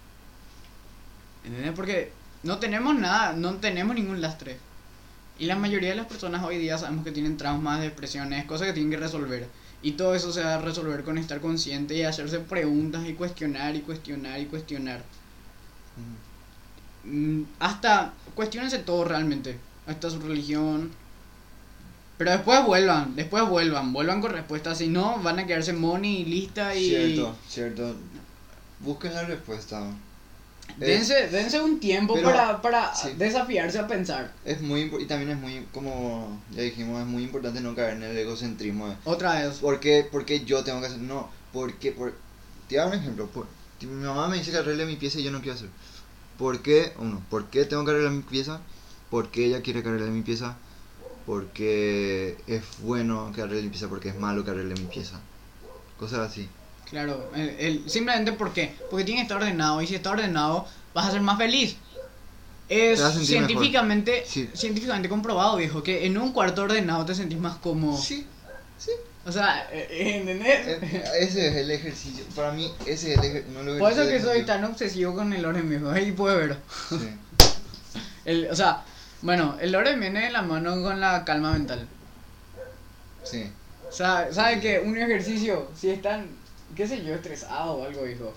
¿Entendés? 1.44 1.72
Porque 1.72 2.12
no 2.42 2.58
tenemos 2.58 2.94
nada, 2.94 3.32
no 3.32 3.54
tenemos 3.56 3.94
ningún 3.94 4.20
lastre. 4.20 4.58
Y 5.38 5.46
la 5.46 5.56
mayoría 5.56 5.90
de 5.90 5.96
las 5.96 6.06
personas 6.06 6.44
hoy 6.44 6.58
día 6.58 6.76
sabemos 6.78 7.04
que 7.04 7.12
tienen 7.12 7.36
traumas, 7.38 7.80
depresiones, 7.80 8.44
cosas 8.44 8.68
que 8.68 8.72
tienen 8.74 8.90
que 8.90 8.98
resolver. 8.98 9.48
Y 9.82 9.92
todo 9.92 10.14
eso 10.14 10.32
se 10.32 10.42
va 10.42 10.56
a 10.56 10.60
resolver 10.60 11.02
con 11.04 11.16
estar 11.16 11.40
consciente 11.40 11.94
y 11.94 12.02
hacerse 12.02 12.40
preguntas 12.40 13.06
y 13.08 13.14
cuestionar 13.14 13.74
y 13.74 13.80
cuestionar 13.80 14.38
y 14.40 14.46
cuestionar. 14.46 15.02
Mm, 17.04 17.42
Hasta 17.58 18.12
cuestionense 18.34 18.78
todo 18.80 19.04
realmente. 19.04 19.58
Hasta 19.86 20.10
su 20.10 20.20
religión. 20.20 20.90
Pero 22.20 22.32
después 22.32 22.62
vuelvan, 22.66 23.16
después 23.16 23.48
vuelvan, 23.48 23.94
vuelvan 23.94 24.20
con 24.20 24.32
respuestas. 24.32 24.76
Si 24.76 24.88
no, 24.88 25.18
van 25.22 25.38
a 25.38 25.46
quedarse 25.46 25.72
money 25.72 26.20
y 26.20 26.24
lista 26.26 26.74
y. 26.74 26.86
Cierto, 26.86 27.34
cierto. 27.48 27.96
Busquen 28.80 29.14
la 29.14 29.22
respuesta. 29.22 29.90
Dense, 30.76 31.28
dense 31.28 31.62
un 31.62 31.80
tiempo 31.80 32.12
pero- 32.12 32.28
para, 32.28 32.60
para 32.60 32.94
sí. 32.94 33.14
desafiarse 33.16 33.78
a 33.78 33.86
pensar. 33.86 34.34
Es 34.44 34.60
muy 34.60 34.92
y 35.00 35.06
también 35.06 35.30
es 35.30 35.38
muy, 35.38 35.66
como 35.72 36.42
ya 36.54 36.60
dijimos, 36.60 37.00
es 37.00 37.06
muy 37.06 37.22
importante 37.22 37.62
no 37.62 37.74
caer 37.74 37.94
en 37.94 38.02
el 38.02 38.18
egocentrismo. 38.18 38.94
Otra 39.06 39.40
vez. 39.40 39.56
¿Por 39.56 39.80
qué, 39.80 40.06
por 40.12 40.26
qué 40.26 40.44
yo 40.44 40.62
tengo 40.62 40.80
que 40.80 40.88
hacer? 40.88 40.98
No, 40.98 41.30
¿por 41.54 41.72
qué? 41.78 41.90
Por... 41.90 42.12
Te 42.68 42.76
dar 42.76 42.88
un 42.88 42.92
ejemplo. 42.96 43.28
Por... 43.28 43.46
Mi 43.80 43.86
mamá 44.04 44.28
me 44.28 44.36
dice 44.36 44.50
que 44.50 44.58
arregle 44.58 44.84
mi 44.84 44.96
pieza 44.96 45.18
y 45.18 45.22
yo 45.22 45.30
no 45.30 45.40
quiero 45.40 45.54
hacer. 45.54 45.70
¿Por 46.36 46.60
qué? 46.60 46.92
Uno, 46.98 47.22
¿por 47.30 47.46
qué 47.46 47.64
tengo 47.64 47.82
que 47.86 47.92
arreglar 47.92 48.12
mi 48.12 48.20
pieza? 48.20 48.60
¿Por 49.08 49.30
qué 49.30 49.46
ella 49.46 49.62
quiere 49.62 49.82
que 49.82 49.88
arregle 49.88 50.10
mi 50.10 50.20
pieza? 50.20 50.58
Porque 51.26 52.36
es 52.46 52.62
bueno 52.80 53.32
que 53.34 53.42
arregle 53.42 53.62
mi 53.62 53.68
pieza, 53.70 53.88
porque 53.88 54.08
es 54.08 54.16
malo 54.18 54.44
que 54.44 54.50
arregle 54.50 54.74
mi 54.74 54.86
pieza. 54.86 55.20
Cosas 55.98 56.20
así. 56.20 56.48
Claro, 56.88 57.30
el, 57.36 57.48
el- 57.58 57.90
simplemente 57.90 58.32
¿por 58.32 58.52
qué? 58.52 58.74
Porque 58.90 59.04
tiene 59.04 59.20
que 59.20 59.22
estar 59.24 59.36
ordenado 59.36 59.80
y 59.82 59.86
si 59.86 59.94
está 59.94 60.10
ordenado 60.10 60.66
vas 60.94 61.06
a 61.06 61.10
ser 61.12 61.20
más 61.20 61.38
feliz. 61.38 61.76
Es 62.68 63.00
científicamente, 63.24 64.24
Sí. 64.26 64.48
científicamente 64.54 65.08
comprobado, 65.08 65.56
viejo, 65.56 65.82
que 65.82 66.06
en 66.06 66.16
un 66.18 66.32
cuarto 66.32 66.62
ordenado 66.62 67.04
te 67.04 67.14
sentís 67.14 67.38
más 67.38 67.56
cómodo. 67.58 67.96
Sí, 68.00 68.26
sí. 68.78 68.92
O 69.26 69.32
sea, 69.32 69.68
eh, 69.72 69.86
eh, 69.90 70.16
¿entendés? 70.18 70.66
Eh, 70.66 71.02
Ese 71.20 71.48
es 71.48 71.56
el 71.56 71.70
ejercicio. 71.70 72.24
Para 72.34 72.52
mí, 72.52 72.72
ese 72.86 73.12
es 73.12 73.18
el 73.18 73.24
ejercicio. 73.24 73.62
No 73.62 73.78
Por 73.78 73.92
eso 73.92 74.06
que 74.08 74.20
soy 74.20 74.44
tan 74.44 74.64
obsesivo 74.64 75.14
con 75.14 75.32
el 75.32 75.44
orden, 75.44 75.68
viejo. 75.68 75.90
Ahí 75.90 76.12
puede 76.12 76.36
ver. 76.36 76.56
El, 78.24 78.48
o 78.50 78.56
sea, 78.56 78.84
bueno, 79.22 79.56
el 79.60 79.74
orden 79.74 80.00
viene 80.00 80.24
de 80.24 80.30
la 80.30 80.42
mano 80.42 80.82
con 80.82 81.00
la 81.00 81.24
calma 81.24 81.52
mental. 81.52 81.86
Sí, 83.24 83.44
sea, 83.90 84.32
¿sabe 84.32 84.60
que 84.60 84.80
Un 84.80 84.96
ejercicio, 84.96 85.68
si 85.76 85.90
están, 85.90 86.26
qué 86.74 86.86
sé 86.88 87.04
yo, 87.04 87.14
estresado 87.14 87.72
o 87.72 87.84
algo, 87.84 88.06
hijo. 88.08 88.32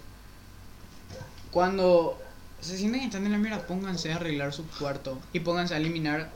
Cuando 1.52 2.20
se 2.62 2.78
sienten 2.78 3.02
que 3.02 3.08
están 3.08 3.26
en 3.26 3.32
la 3.34 3.38
mierda, 3.38 3.60
pónganse 3.68 4.12
a 4.12 4.16
arreglar 4.16 4.54
su 4.54 4.66
cuarto 4.68 5.20
y 5.34 5.40
pónganse 5.42 5.74
a 5.74 5.78
eliminar 5.78 6.30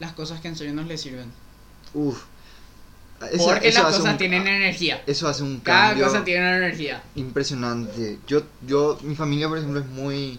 las 0.00 0.12
cosas 0.12 0.40
que 0.40 0.48
en 0.48 0.56
serio 0.56 0.74
no 0.74 0.82
les 0.82 1.00
sirven. 1.00 1.30
Uf. 1.94 2.24
Porque 3.36 3.72
las 3.72 3.82
cosas 3.84 4.12
un- 4.12 4.18
tienen 4.18 4.46
energía. 4.46 5.02
Eso 5.06 5.26
hace 5.28 5.42
un 5.42 5.58
Cada 5.60 5.88
cambio 5.88 6.06
cosa 6.06 6.24
tiene 6.24 6.56
energía. 6.56 7.02
impresionante. 7.16 8.18
Yo, 8.28 8.42
yo, 8.66 8.98
mi 9.02 9.16
familia, 9.16 9.48
por 9.48 9.58
ejemplo, 9.58 9.80
es 9.80 9.86
muy 9.86 10.38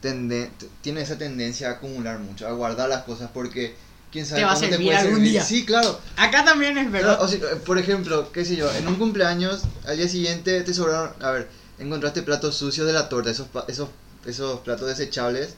tiene 0.00 1.00
esa 1.00 1.18
tendencia 1.18 1.68
a 1.68 1.72
acumular 1.72 2.18
mucho, 2.18 2.46
a 2.46 2.52
guardar 2.52 2.88
las 2.88 3.02
cosas 3.02 3.30
porque 3.32 3.74
quién 4.12 4.24
sabe 4.26 4.40
Te 4.40 4.44
va 4.46 4.52
a 4.52 4.56
servir 4.56 4.86
puede 4.86 4.96
algún 4.96 5.14
servir. 5.16 5.30
día. 5.32 5.44
Sí, 5.44 5.64
claro. 5.66 6.00
Acá 6.16 6.44
también 6.44 6.78
es 6.78 6.90
verdad. 6.90 7.20
O 7.22 7.28
sea, 7.28 7.38
por 7.66 7.78
ejemplo, 7.78 8.30
qué 8.32 8.44
sé 8.44 8.56
yo, 8.56 8.72
en 8.74 8.86
un 8.88 8.96
cumpleaños, 8.96 9.62
al 9.86 9.96
día 9.96 10.08
siguiente 10.08 10.60
te 10.62 10.72
sobraron, 10.74 11.12
a 11.22 11.30
ver, 11.32 11.48
encontraste 11.78 12.22
platos 12.22 12.56
sucios 12.56 12.86
de 12.86 12.92
la 12.92 13.08
torta, 13.08 13.30
esos, 13.30 13.48
esos, 13.68 13.88
esos 14.26 14.60
platos 14.60 14.88
desechables, 14.88 15.54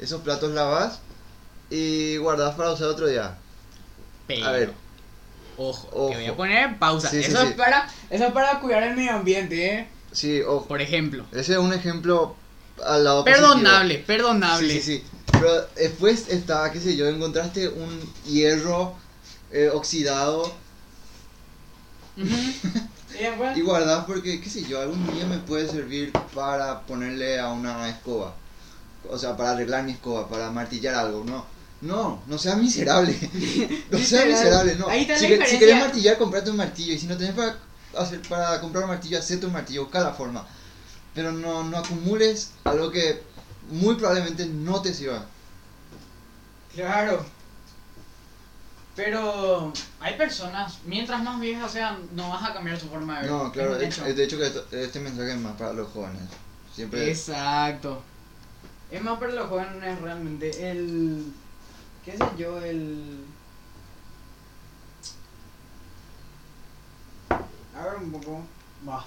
esos 0.00 0.20
platos 0.22 0.52
lavas 0.52 1.00
y 1.70 2.16
guardas 2.18 2.54
para 2.54 2.72
usar 2.72 2.88
otro 2.88 3.06
día. 3.06 3.36
Pero, 4.26 4.46
A 4.46 4.52
ver. 4.52 4.72
ojo, 5.56 5.88
Ojo. 5.92 6.10
que 6.10 6.16
voy 6.16 6.26
a 6.26 6.36
poner 6.36 6.64
en 6.68 6.78
pausa. 6.78 7.08
Sí, 7.10 7.18
eso, 7.18 7.40
sí. 7.40 7.48
Es 7.48 7.54
para, 7.54 7.88
eso 8.10 8.24
es 8.26 8.32
para 8.32 8.60
cuidar 8.60 8.82
el 8.82 8.94
medio 8.96 9.12
ambiente, 9.12 9.74
¿eh? 9.74 9.88
Sí, 10.12 10.40
ojo. 10.42 10.66
Por 10.66 10.80
ejemplo. 10.82 11.24
Ese 11.32 11.52
es 11.52 11.58
un 11.58 11.72
ejemplo 11.72 12.36
al 12.84 13.04
lado 13.04 13.24
Perdonable, 13.24 13.98
perdonable. 13.98 14.72
Sí, 14.72 14.80
sí, 14.80 14.98
sí. 14.98 15.04
Pero 15.32 15.66
después 15.76 16.28
estaba, 16.28 16.72
qué 16.72 16.80
sé 16.80 16.96
yo, 16.96 17.06
encontraste 17.06 17.68
un 17.68 18.00
hierro 18.26 18.94
eh, 19.52 19.70
oxidado 19.72 20.52
Ujú. 22.16 22.28
¿Y 23.56 23.60
guardás 23.62 24.04
porque, 24.04 24.40
qué 24.40 24.50
sé 24.50 24.64
yo, 24.64 24.80
algún 24.80 25.04
día 25.12 25.24
me 25.26 25.38
puede 25.38 25.68
servir 25.68 26.12
para 26.34 26.80
ponerle 26.82 27.38
a 27.40 27.48
una 27.48 27.88
escoba. 27.88 28.34
O 29.10 29.18
sea, 29.18 29.36
para 29.36 29.52
arreglar 29.52 29.84
mi 29.84 29.92
escoba, 29.92 30.28
para 30.28 30.50
martillar 30.50 30.94
algo, 30.94 31.24
no. 31.24 31.44
No, 31.80 32.22
no 32.26 32.38
seas 32.38 32.58
miserable. 32.58 33.16
No 33.90 33.98
seas 33.98 34.26
miserable, 34.26 34.76
no. 34.76 34.88
Ahí 34.88 35.08
si, 35.16 35.26
que- 35.26 35.46
si 35.46 35.58
querés 35.58 35.80
martillar, 35.80 36.18
comprate 36.18 36.50
un 36.50 36.56
martillo. 36.56 36.92
Y 36.92 36.98
si 36.98 37.06
no 37.06 37.16
tenés 37.16 37.34
para, 37.34 37.56
hacer, 37.96 38.20
para 38.22 38.60
comprar 38.60 38.84
un 38.84 38.90
martillo, 38.90 39.18
hacete 39.18 39.46
un 39.46 39.52
martillo, 39.52 39.88
la 39.92 40.12
forma. 40.12 40.46
Pero 41.18 41.32
no, 41.32 41.64
no 41.64 41.78
acumules 41.78 42.52
algo 42.62 42.92
que 42.92 43.20
muy 43.70 43.96
probablemente 43.96 44.46
no 44.46 44.80
te 44.80 44.94
sirva. 44.94 45.26
Claro. 46.72 47.26
Pero 48.94 49.72
hay 49.98 50.16
personas, 50.16 50.78
mientras 50.84 51.20
más 51.24 51.40
viejas 51.40 51.72
sean, 51.72 52.08
no 52.14 52.28
vas 52.28 52.48
a 52.48 52.52
cambiar 52.54 52.78
su 52.78 52.88
forma 52.88 53.16
de 53.16 53.22
ver. 53.22 53.30
No, 53.32 53.50
claro, 53.50 53.80
hecho. 53.80 54.04
de 54.04 54.22
hecho 54.22 54.38
que 54.38 54.46
esto- 54.46 54.64
este 54.70 55.00
mensaje 55.00 55.32
es 55.32 55.40
más 55.40 55.56
para 55.56 55.72
los 55.72 55.90
jóvenes. 55.90 56.22
Siempre 56.72 57.10
Exacto. 57.10 58.00
Es 58.88 59.02
más 59.02 59.18
para 59.18 59.32
los 59.32 59.48
jóvenes 59.48 60.00
realmente. 60.00 60.70
El. 60.70 61.32
¿Qué 62.04 62.12
sé 62.12 62.24
yo? 62.38 62.62
El. 62.62 63.24
A 67.76 67.82
ver 67.86 67.96
un 67.96 68.12
poco. 68.12 68.44
Va. 68.88 69.04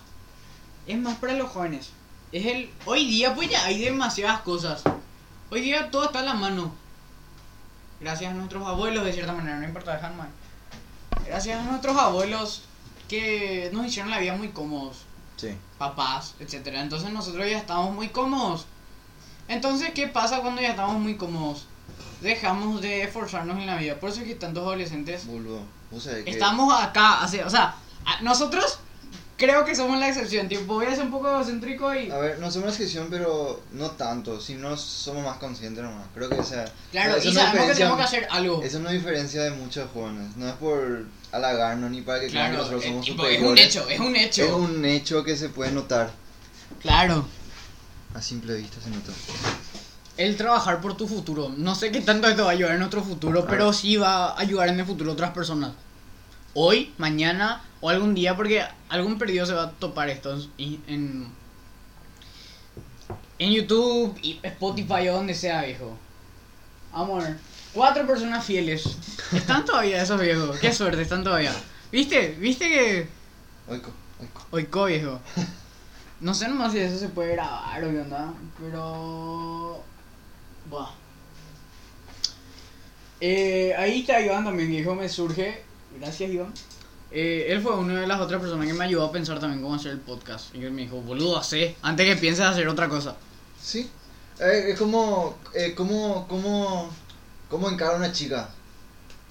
Es 0.86 0.98
más 1.00 1.18
para 1.20 1.36
los 1.36 1.50
jóvenes. 1.50 1.92
Es 2.32 2.46
el. 2.46 2.70
Hoy 2.86 3.06
día, 3.08 3.36
pues 3.36 3.50
ya 3.50 3.66
hay 3.66 3.80
demasiadas 3.80 4.42
cosas. 4.42 4.84
Hoy 5.50 5.62
día 5.62 5.92
todo 5.92 6.06
está 6.06 6.20
en 6.20 6.26
la 6.28 6.34
mano. 6.34 6.74
Gracias 8.00 8.32
a 8.32 8.34
nuestros 8.34 8.66
abuelos, 8.68 9.04
de 9.06 9.14
cierta 9.14 9.34
manera, 9.34 9.58
no 9.58 9.66
importa 9.66 9.94
dejar 9.94 10.14
mal. 10.16 10.30
Gracias 11.26 11.60
a 11.60 11.64
nuestros 11.70 11.96
abuelos 11.98 12.64
que 13.08 13.70
nos 13.74 13.86
hicieron 13.86 14.10
la 14.10 14.20
vida 14.20 14.34
muy 14.36 14.50
cómodos 14.50 15.04
Sí. 15.36 15.50
papás, 15.78 16.36
etcétera. 16.40 16.82
Entonces 16.82 17.12
nosotros 17.12 17.46
ya 17.50 17.58
estamos 17.58 17.94
muy 17.94 18.10
cómodos. 18.10 18.66
Entonces, 19.48 19.92
¿qué 19.94 20.08
pasa 20.08 20.40
cuando 20.42 20.62
ya 20.62 20.70
estamos 20.70 20.96
muy 21.00 21.18
cómodos? 21.18 21.66
Dejamos 22.22 22.82
de 22.82 23.04
esforzarnos 23.04 23.58
en 23.58 23.66
la 23.68 23.76
vida. 23.78 24.00
Por 24.00 24.10
eso 24.10 24.22
es 24.22 24.28
que 24.28 24.36
tantos 24.36 24.64
adolescentes 24.64 25.26
Boludo. 25.28 25.62
Vos 25.92 26.04
sabés 26.04 26.24
que. 26.24 26.32
estamos 26.32 26.74
acá, 26.82 27.22
así, 27.22 27.40
o 27.40 27.50
sea, 27.50 27.76
a- 28.06 28.22
nosotros 28.22 28.80
creo 29.42 29.66
que 29.66 29.76
somos 29.76 30.00
la 30.00 30.08
excepción. 30.08 30.48
Tipo, 30.48 30.76
voy 30.76 30.86
a 30.86 30.96
ser 30.96 31.06
un 31.06 31.12
poco 31.12 31.28
egocéntrico 31.28 31.94
y 31.96 32.12
A 32.12 32.18
ver, 32.18 32.40
no 32.40 32.52
somos 32.52 32.68
una 32.68 32.72
excepción, 32.72 33.08
pero 33.10 33.62
no 33.74 33.92
tanto. 33.92 34.40
Si 34.40 34.54
no 34.54 34.78
somos 34.78 35.24
más 35.24 35.38
conscientes 35.38 35.84
nomás. 35.84 36.06
Creo 36.14 36.30
que 36.30 36.36
o 36.36 36.44
sea. 36.44 36.72
claro, 36.92 37.18
y 37.18 37.34
sabemos 37.34 37.68
que 37.68 37.74
tenemos 37.74 37.98
que 37.98 38.04
hacer 38.04 38.28
algo. 38.30 38.62
Eso 38.62 38.80
no 38.80 38.92
diferencia 38.92 39.42
de 39.44 39.52
muchos 39.52 39.90
jóvenes. 39.92 40.38
No 40.38 40.48
es 40.48 40.54
por 40.54 41.06
halagarnos 41.32 41.90
ni 41.90 42.02
para 42.02 42.20
que 42.20 42.28
crean 42.28 42.52
que 42.52 42.58
Claro, 42.58 42.72
nosotros 42.72 42.84
es, 42.84 42.90
somos 42.90 43.06
tipo, 43.06 43.26
es 43.26 43.42
un 43.42 43.58
hecho, 43.58 43.90
es 43.90 44.00
un 44.00 44.16
hecho. 44.16 44.44
Es 44.44 44.52
un 44.52 44.86
hecho 44.86 45.24
que 45.24 45.36
se 45.36 45.50
puede 45.50 45.72
notar. 45.72 46.12
Claro. 46.80 47.26
A 48.14 48.22
simple 48.22 48.56
vista 48.56 48.80
se 48.80 48.90
nota. 48.92 49.12
El 50.18 50.38
trabajar 50.38 50.82
por 50.82 50.96
tu 50.96 51.08
futuro. 51.08 51.50
No 51.58 51.74
sé 51.74 51.92
qué 51.92 52.02
tanto 52.02 52.28
esto 52.28 52.44
va 52.44 52.50
a 52.50 52.54
ayudar 52.54 52.74
en 52.74 52.80
nuestro 52.80 53.04
futuro, 53.04 53.48
pero 53.50 53.74
sí 53.74 53.98
va 53.98 54.34
a 54.34 54.40
ayudar 54.40 54.70
en 54.70 54.80
el 54.80 54.86
futuro 54.86 55.10
a 55.10 55.14
otras 55.14 55.32
personas. 55.32 55.72
Hoy, 56.54 56.94
mañana 56.98 57.64
o 57.82 57.90
algún 57.90 58.14
día, 58.14 58.36
porque 58.38 58.64
algún 58.90 59.18
perdido 59.18 59.46
se 59.46 59.54
va 59.54 59.64
a 59.64 59.72
topar 59.72 60.10
esto 60.10 60.40
en, 60.58 61.28
en, 63.40 63.52
YouTube 63.52 64.18
y 64.22 64.40
Spotify 64.44 65.10
o 65.10 65.14
donde 65.14 65.34
sea, 65.34 65.64
viejo. 65.64 65.98
Amor, 66.94 67.24
cuatro 67.74 68.06
personas 68.06 68.46
fieles. 68.46 68.98
Están 69.34 69.66
todavía 69.66 70.04
esos 70.04 70.22
viejos. 70.22 70.60
Qué 70.60 70.72
suerte, 70.72 71.02
están 71.02 71.24
todavía. 71.24 71.54
¿Viste? 71.92 72.38
¿Viste 72.40 72.70
que... 72.70 73.08
Oico, 73.68 73.92
oico. 74.20 74.48
Oico, 74.52 74.86
viejo. 74.86 75.20
No 76.22 76.36
sé 76.36 76.48
nomás 76.48 76.72
si 76.72 76.78
eso 76.78 77.00
se 77.00 77.10
puede 77.10 77.34
grabar 77.34 77.84
o 77.84 77.90
qué 77.90 78.00
onda, 78.00 78.32
pero... 78.62 79.84
Buah. 80.70 80.92
Eh, 83.20 83.74
ahí 83.76 84.02
está 84.02 84.22
Iván 84.22 84.44
también, 84.44 84.70
dijo, 84.70 84.94
me 84.94 85.10
surge... 85.10 85.64
Gracias, 86.00 86.30
Iván. 86.30 86.54
Eh, 87.14 87.48
él 87.50 87.62
fue 87.62 87.76
una 87.76 88.00
de 88.02 88.08
las 88.08 88.20
otras 88.22 88.40
personas 88.42 88.66
que 88.68 88.74
me 88.74 88.86
ayudó 88.86 89.06
a 89.06 89.12
pensar 89.12 89.40
también 89.40 89.62
cómo 89.62 89.76
hacer 89.76 89.92
el 89.92 90.00
podcast. 90.00 90.54
Y 90.56 90.64
él 90.64 90.72
me 90.72 90.84
dijo, 90.84 91.02
boludo, 91.02 91.38
hacé, 91.38 91.76
antes 91.82 92.06
que 92.08 92.16
pienses 92.16 92.46
hacer 92.46 92.68
otra 92.68 92.88
cosa. 92.88 93.16
Sí. 93.62 93.90
Eh, 94.40 94.68
es 94.70 94.80
como. 94.80 95.38
Eh, 95.54 95.74
como. 95.76 96.28
Como. 96.28 96.90
Como 97.50 97.70
encarar 97.70 97.96
a 97.96 97.98
una 97.98 98.12
chica. 98.14 98.50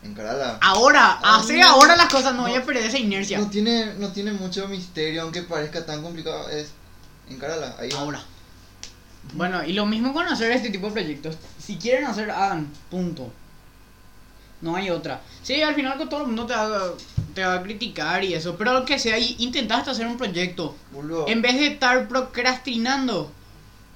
Encararla. 0.03 0.59
Ahora, 0.63 1.19
Ah, 1.23 1.39
hace 1.41 1.59
no, 1.59 1.67
ahora 1.69 1.97
las 1.97 2.09
cosas, 2.11 2.33
no, 2.35 2.43
no. 2.43 2.49
voy 2.49 2.55
a 2.59 2.65
perder 2.65 2.85
esa 2.85 2.99
inercia. 2.99 3.39
No 3.39 3.49
tiene, 3.51 3.95
no 3.99 4.13
tiene 4.13 4.33
mucho 4.33 4.67
misterio, 4.69 5.23
aunque 5.23 5.43
parezca 5.43 5.85
tan 5.87 6.03
complicado. 6.03 6.49
Es. 6.51 6.71
Encararla. 7.29 7.77
Ahí 7.79 7.91
va. 7.91 8.01
Ahora. 8.01 8.23
Bueno, 9.35 9.63
y 9.65 9.73
lo 9.75 9.87
mismo 9.87 10.13
con 10.13 10.27
hacer 10.27 10.51
este 10.53 10.71
tipo 10.71 10.87
de 10.89 10.93
proyectos. 10.93 11.37
Si 11.59 11.77
quieren 11.77 12.05
hacer, 12.07 12.31
hagan. 12.31 12.71
Punto. 12.91 13.33
No 14.61 14.77
hay 14.77 14.91
otra. 14.91 15.21
Sí, 15.43 15.63
al 15.63 15.75
final 15.75 15.99
todo 16.09 16.21
el 16.23 16.27
mundo 16.27 16.47
te 16.47 16.53
va, 16.55 16.93
te 17.35 17.43
va 17.45 17.55
a 17.55 17.63
criticar 17.63 18.23
y 18.25 18.35
eso. 18.35 18.57
Pero 18.57 18.73
lo 18.75 18.85
que 18.85 18.99
sea, 18.99 19.19
intentaste 19.19 19.91
hacer 19.91 20.07
un 20.07 20.19
proyecto. 20.19 20.77
Boludo. 20.93 21.27
En 21.29 21.41
vez 21.43 21.55
de 21.59 21.69
estar 21.69 22.09
procrastinando. 22.09 23.31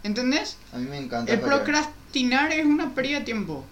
¿Entendés? 0.02 0.56
A 0.72 0.76
mí 0.78 0.86
me 0.88 0.98
encanta. 0.98 1.32
El 1.32 1.40
fallar. 1.40 1.62
procrastinar 1.64 2.52
es 2.52 2.64
una 2.64 2.94
pérdida 2.94 3.18
de 3.20 3.24
tiempo. 3.24 3.64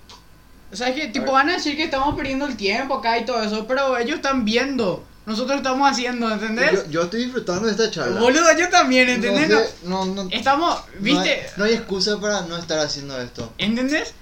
O 0.73 0.77
sea, 0.77 0.89
es 0.89 0.95
que 0.97 1.09
tipo 1.09 1.33
van 1.33 1.51
a 1.51 1.55
decir 1.55 1.77
que 1.77 1.85
estamos 1.85 2.15
perdiendo 2.15 2.47
el 2.47 2.57
tiempo 2.57 2.95
acá 2.95 3.19
y 3.19 3.25
todo 3.27 3.43
eso. 3.43 3.67
Pero 3.67 3.97
ellos 3.99 4.17
están 4.17 4.45
viendo. 4.45 5.05
Nosotros 5.25 5.59
estamos 5.59 5.89
haciendo, 5.91 6.31
¿entendés? 6.33 6.73
Yo, 6.87 6.91
yo 6.91 7.03
estoy 7.03 7.25
disfrutando 7.25 7.67
de 7.67 7.73
esta 7.73 7.91
charla. 7.91 8.21
Boludo, 8.21 8.45
yo 8.59 8.69
también, 8.71 9.09
¿entendés? 9.09 9.49
No, 9.49 9.59
No- 9.59 9.65
sé, 9.65 9.75
no, 9.85 10.05
no, 10.25 10.29
Estamos, 10.33 10.75
no 10.97 11.01
¿viste? 11.01 11.31
hay, 11.31 11.41
no 11.57 11.65
hay 11.65 11.75
excusa 11.75 12.19
para 12.21 12.41
no 12.43 12.57
estar 12.57 12.79
haciendo 12.81 13.21
esto. 13.21 13.53
¿Entendés? 13.59 14.15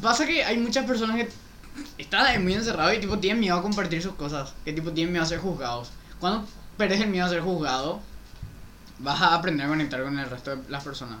Pasa 0.00 0.26
que 0.26 0.44
hay 0.44 0.58
muchas 0.58 0.84
personas 0.86 1.16
que 1.16 1.28
están 1.98 2.26
ahí 2.26 2.38
muy 2.38 2.54
encerrados 2.54 2.94
y 2.94 3.00
tipo 3.00 3.18
tienen 3.18 3.40
miedo 3.40 3.56
a 3.56 3.62
compartir 3.62 4.02
sus 4.02 4.14
cosas. 4.14 4.54
Que 4.64 4.72
tipo 4.72 4.92
tienen 4.92 5.12
miedo 5.12 5.24
a 5.24 5.28
ser 5.28 5.38
juzgados. 5.38 5.90
Cuando 6.20 6.46
perdes 6.76 7.00
el 7.00 7.08
miedo 7.08 7.26
a 7.26 7.28
ser 7.28 7.40
juzgado, 7.40 8.00
vas 8.98 9.20
a 9.20 9.34
aprender 9.34 9.66
a 9.66 9.68
conectar 9.68 10.02
con 10.02 10.18
el 10.18 10.28
resto 10.28 10.56
de 10.56 10.70
las 10.70 10.84
personas. 10.84 11.18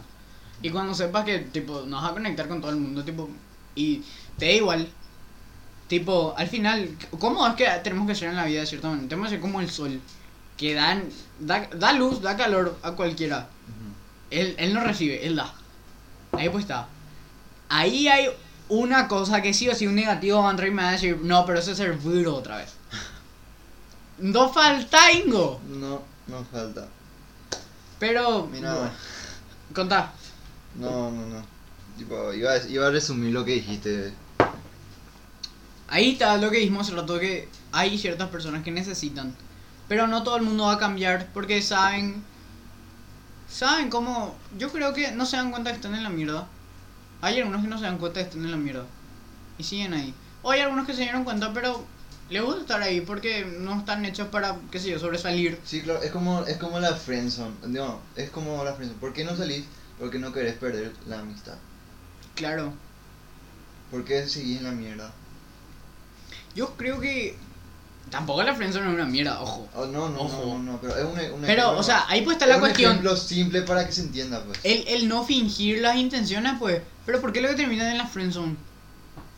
Y 0.62 0.70
cuando 0.70 0.94
sepas 0.94 1.24
que 1.24 1.40
tipo 1.40 1.82
no 1.86 2.00
vas 2.00 2.10
a 2.10 2.14
conectar 2.14 2.48
con 2.48 2.60
todo 2.60 2.70
el 2.70 2.78
mundo, 2.78 3.04
tipo, 3.04 3.28
y 3.74 4.02
te 4.38 4.46
da 4.46 4.52
igual. 4.52 4.88
Tipo, 5.88 6.34
al 6.36 6.48
final, 6.48 6.96
¿cómo 7.18 7.46
es 7.46 7.54
que 7.54 7.68
tenemos 7.82 8.06
que 8.06 8.14
ser 8.14 8.30
en 8.30 8.36
la 8.36 8.46
vida 8.46 8.60
de 8.60 8.66
cierta 8.66 8.88
manera? 8.88 9.08
Tenemos 9.08 9.28
que 9.28 9.34
ser 9.34 9.40
como 9.40 9.60
el 9.60 9.70
sol. 9.70 10.00
Que 10.56 10.72
dan, 10.72 11.04
da, 11.40 11.68
da 11.74 11.92
luz, 11.92 12.22
da 12.22 12.36
calor 12.36 12.78
a 12.82 12.92
cualquiera. 12.92 13.48
Él, 14.30 14.54
él 14.58 14.72
no 14.72 14.80
recibe, 14.80 15.26
él 15.26 15.36
da. 15.36 15.52
Ahí 16.32 16.48
pues 16.48 16.64
está. 16.64 16.88
Ahí 17.68 18.08
hay 18.08 18.28
una 18.68 19.08
cosa 19.08 19.42
que 19.42 19.52
sí 19.54 19.68
o 19.68 19.74
sí 19.74 19.86
un 19.86 19.94
negativo 19.94 20.46
Android 20.46 20.72
me 20.72 20.82
va 20.82 20.88
a 20.90 20.92
decir, 20.92 21.18
no, 21.22 21.44
pero 21.44 21.58
eso 21.58 21.72
es 21.72 21.76
ser 21.76 22.00
duro 22.00 22.36
otra 22.36 22.58
vez. 22.58 22.72
No 24.16 24.48
falta 24.52 25.10
Ingo. 25.10 25.60
No, 25.68 26.00
no 26.28 26.44
falta. 26.44 26.86
Pero. 27.98 28.46
Mira, 28.46 28.92
Contá. 29.74 30.12
no, 30.76 31.10
no, 31.10 31.26
no. 31.26 31.44
Tipo, 31.98 32.32
iba 32.32 32.52
a, 32.52 32.58
iba 32.68 32.86
a 32.86 32.90
resumir 32.90 33.32
lo 33.32 33.44
que 33.44 33.54
dijiste. 33.54 34.14
Ahí 35.88 36.12
está 36.12 36.36
lo 36.36 36.48
que 36.50 36.58
dijimos 36.58 36.86
hace 36.86 36.96
rato 36.96 37.18
que 37.18 37.48
hay 37.72 37.98
ciertas 37.98 38.28
personas 38.28 38.62
que 38.62 38.70
necesitan. 38.70 39.34
Pero 39.88 40.06
no 40.06 40.22
todo 40.22 40.36
el 40.36 40.42
mundo 40.42 40.64
va 40.66 40.74
a 40.74 40.78
cambiar 40.78 41.28
porque 41.34 41.60
saben. 41.60 42.22
Saben 43.48 43.90
cómo. 43.90 44.36
Yo 44.58 44.70
creo 44.70 44.94
que 44.94 45.10
no 45.10 45.26
se 45.26 45.36
dan 45.36 45.50
cuenta 45.50 45.70
que 45.70 45.76
están 45.76 45.94
en 45.96 46.04
la 46.04 46.10
mierda. 46.10 46.46
Hay 47.24 47.38
algunos 47.38 47.62
que 47.62 47.68
no 47.68 47.78
se 47.78 47.84
dan 47.84 47.96
cuenta 47.96 48.20
que 48.20 48.26
están 48.26 48.44
en 48.44 48.50
la 48.50 48.58
mierda. 48.58 48.84
Y 49.56 49.64
siguen 49.64 49.94
ahí. 49.94 50.12
O 50.42 50.50
hay 50.50 50.60
algunos 50.60 50.86
que 50.86 50.92
se 50.92 51.00
dieron 51.00 51.24
cuenta, 51.24 51.54
pero 51.54 51.82
les 52.28 52.42
gusta 52.42 52.60
estar 52.60 52.82
ahí 52.82 53.00
porque 53.00 53.46
no 53.46 53.78
están 53.78 54.04
hechos 54.04 54.28
para, 54.28 54.58
qué 54.70 54.78
sé 54.78 54.90
yo, 54.90 54.98
sobresalir. 54.98 55.58
Sí, 55.64 55.80
claro, 55.80 56.02
es 56.02 56.10
como, 56.10 56.44
es 56.44 56.58
como 56.58 56.78
la 56.80 56.94
friendzone. 56.94 57.54
No, 57.68 57.98
es 58.14 58.28
como 58.28 58.62
la 58.62 58.74
friendzone. 58.74 59.00
¿Por 59.00 59.14
qué 59.14 59.24
no 59.24 59.34
salís? 59.34 59.64
Porque 59.98 60.18
no 60.18 60.34
querés 60.34 60.56
perder 60.56 60.92
la 61.06 61.20
amistad. 61.20 61.56
Claro. 62.34 62.74
¿Por 63.90 64.04
qué 64.04 64.28
seguís 64.28 64.58
en 64.58 64.64
la 64.64 64.72
mierda? 64.72 65.10
Yo 66.54 66.76
creo 66.76 67.00
que. 67.00 67.36
Tampoco 68.10 68.42
la 68.42 68.54
friendzone 68.54 68.86
es 68.86 68.94
una 68.94 69.06
mierda, 69.06 69.40
ojo. 69.40 69.68
Oh, 69.74 69.86
no, 69.86 70.08
no, 70.08 70.20
Ojo. 70.20 70.44
no, 70.46 70.58
no, 70.58 70.72
no, 70.72 70.78
pero 70.80 70.96
es 70.96 71.04
un, 71.04 71.34
un 71.34 71.40
Pero, 71.42 71.76
o 71.76 71.82
sea, 71.82 72.04
ahí 72.08 72.22
pues 72.22 72.34
está 72.36 72.44
es 72.44 72.50
la 72.50 72.56
un 72.56 72.60
cuestión. 72.60 72.90
ejemplo 72.92 73.16
simple 73.16 73.62
para 73.62 73.86
que 73.86 73.92
se 73.92 74.02
entienda, 74.02 74.42
pues. 74.44 74.58
El, 74.62 74.86
el 74.88 75.08
no 75.08 75.24
fingir 75.24 75.80
las 75.80 75.96
intenciones, 75.96 76.52
pues. 76.58 76.80
Pero 77.06 77.20
¿por 77.20 77.32
qué 77.32 77.40
lo 77.40 77.48
que 77.48 77.54
terminan 77.54 77.88
en 77.88 77.98
la 77.98 78.06
friendzone? 78.06 78.56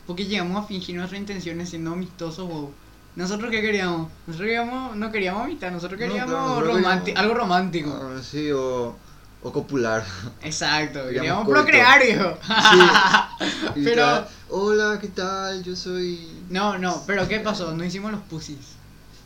Porque 0.05 0.25
llegamos 0.25 0.63
a 0.63 0.67
fingir 0.67 0.95
nuestras 0.95 1.19
intenciones 1.19 1.69
siendo 1.69 1.91
amistosos, 1.93 2.47
wow. 2.47 2.71
¿Nosotros 3.15 3.49
qué 3.49 3.61
queríamos? 3.61 4.11
Nosotros 4.27 4.45
queríamos, 4.47 4.95
no 4.95 5.11
queríamos 5.11 5.43
amistad, 5.43 5.71
nosotros 5.71 5.99
No, 5.99 6.05
queríamos 6.07 6.31
nosotros 6.31 7.11
algo 7.15 7.33
romántico. 7.33 7.99
Ah, 7.99 8.21
sí, 8.21 8.51
o, 8.51 8.95
O 9.41 9.51
copular. 9.51 10.05
Exacto, 10.43 10.99
Queríamos 11.05 11.47
queríamos 11.47 11.47
procrear, 11.47 12.01
viejo. 12.03 12.37
Y 13.75 13.83
pero, 13.83 14.25
Hola, 14.49 14.97
¿qué 15.01 15.07
tal? 15.09 15.63
Yo 15.63 15.75
soy. 15.75 16.36
No, 16.49 16.77
no, 16.77 17.03
pero 17.05 17.27
¿qué 17.27 17.39
pasó? 17.39 17.73
No 17.75 17.83
hicimos 17.83 18.11
los 18.11 18.21
pussies. 18.21 18.65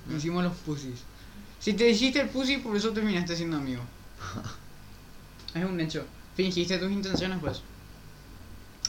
No 0.07 0.17
hicimos 0.17 0.43
los 0.43 0.55
pussies. 0.57 0.99
Si 1.59 1.73
te 1.73 1.89
hiciste 1.89 2.21
el 2.21 2.29
pussy, 2.29 2.57
por 2.57 2.75
eso 2.75 2.91
terminaste 2.91 3.35
siendo 3.35 3.57
amigo. 3.57 3.81
Es 5.53 5.65
un 5.65 5.79
hecho. 5.81 6.05
Fingiste 6.35 6.77
tus 6.77 6.91
intenciones, 6.91 7.37
pues. 7.41 7.61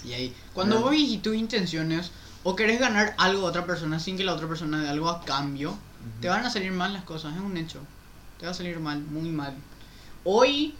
Y 0.04 0.12
ahí, 0.12 0.34
cuando 0.52 0.80
vos 0.80 0.90
fingís 0.90 1.20
tus 1.22 1.34
intenciones 1.34 2.10
o 2.44 2.54
querés 2.56 2.78
ganar 2.80 3.14
algo 3.18 3.46
a 3.46 3.50
otra 3.50 3.66
persona 3.66 3.98
sin 3.98 4.16
que 4.16 4.24
la 4.24 4.34
otra 4.34 4.48
persona 4.48 4.80
dé 4.80 4.88
algo 4.88 5.08
a 5.10 5.24
cambio, 5.24 5.76
te 6.20 6.28
van 6.28 6.44
a 6.44 6.50
salir 6.50 6.72
mal 6.72 6.92
las 6.92 7.04
cosas, 7.04 7.34
es 7.34 7.40
un 7.40 7.56
hecho. 7.56 7.80
Te 8.38 8.46
va 8.46 8.52
a 8.52 8.54
salir 8.54 8.78
mal, 8.80 9.00
muy 9.00 9.28
mal. 9.30 9.54
Hoy, 10.24 10.74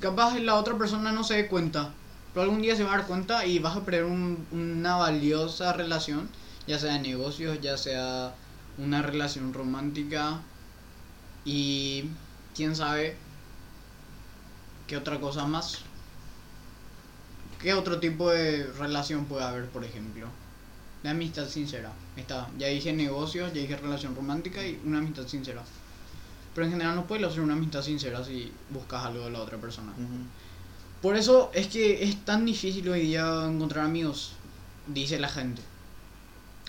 capaz 0.00 0.38
la 0.38 0.54
otra 0.56 0.76
persona 0.76 1.10
no 1.12 1.24
se 1.24 1.34
dé 1.34 1.48
cuenta, 1.48 1.92
pero 2.34 2.44
algún 2.44 2.60
día 2.62 2.76
se 2.76 2.84
va 2.84 2.92
a 2.94 2.98
dar 2.98 3.06
cuenta 3.06 3.44
y 3.46 3.58
vas 3.58 3.76
a 3.76 3.84
perder 3.84 4.04
un- 4.04 4.46
una 4.50 4.96
valiosa 4.96 5.72
relación, 5.72 6.28
ya 6.68 6.78
sea 6.78 6.92
de 6.92 7.00
negocios, 7.00 7.60
ya 7.62 7.76
sea 7.78 8.34
una 8.76 9.00
relación 9.02 9.54
romántica 9.54 10.42
y 11.44 12.04
quién 12.54 12.76
sabe 12.76 13.16
qué 14.86 14.98
otra 14.98 15.18
cosa 15.18 15.46
más. 15.46 15.78
¿Qué 17.60 17.74
otro 17.74 17.98
tipo 17.98 18.30
de 18.30 18.64
relación 18.78 19.24
puede 19.24 19.44
haber, 19.44 19.68
por 19.70 19.84
ejemplo? 19.84 20.26
La 21.02 21.10
amistad 21.10 21.48
sincera. 21.48 21.90
Está. 22.16 22.48
Ya 22.58 22.68
dije 22.68 22.92
negocios, 22.92 23.52
ya 23.54 23.62
dije 23.62 23.76
relación 23.76 24.14
romántica 24.14 24.64
y 24.64 24.80
una 24.84 24.98
amistad 24.98 25.26
sincera. 25.26 25.62
Pero 26.54 26.66
en 26.66 26.72
general 26.72 26.96
no 26.96 27.06
puedes 27.06 27.26
hacer 27.26 27.40
una 27.40 27.54
amistad 27.54 27.82
sincera 27.82 28.22
si 28.22 28.52
buscas 28.70 29.06
algo 29.06 29.24
de 29.24 29.30
la 29.30 29.40
otra 29.40 29.58
persona. 29.58 29.92
Por 31.00 31.16
eso 31.16 31.50
es 31.54 31.68
que 31.68 32.04
es 32.04 32.24
tan 32.24 32.44
difícil 32.44 32.88
hoy 32.90 33.00
día 33.00 33.46
encontrar 33.46 33.86
amigos, 33.86 34.32
dice 34.86 35.18
la 35.18 35.28
gente. 35.28 35.62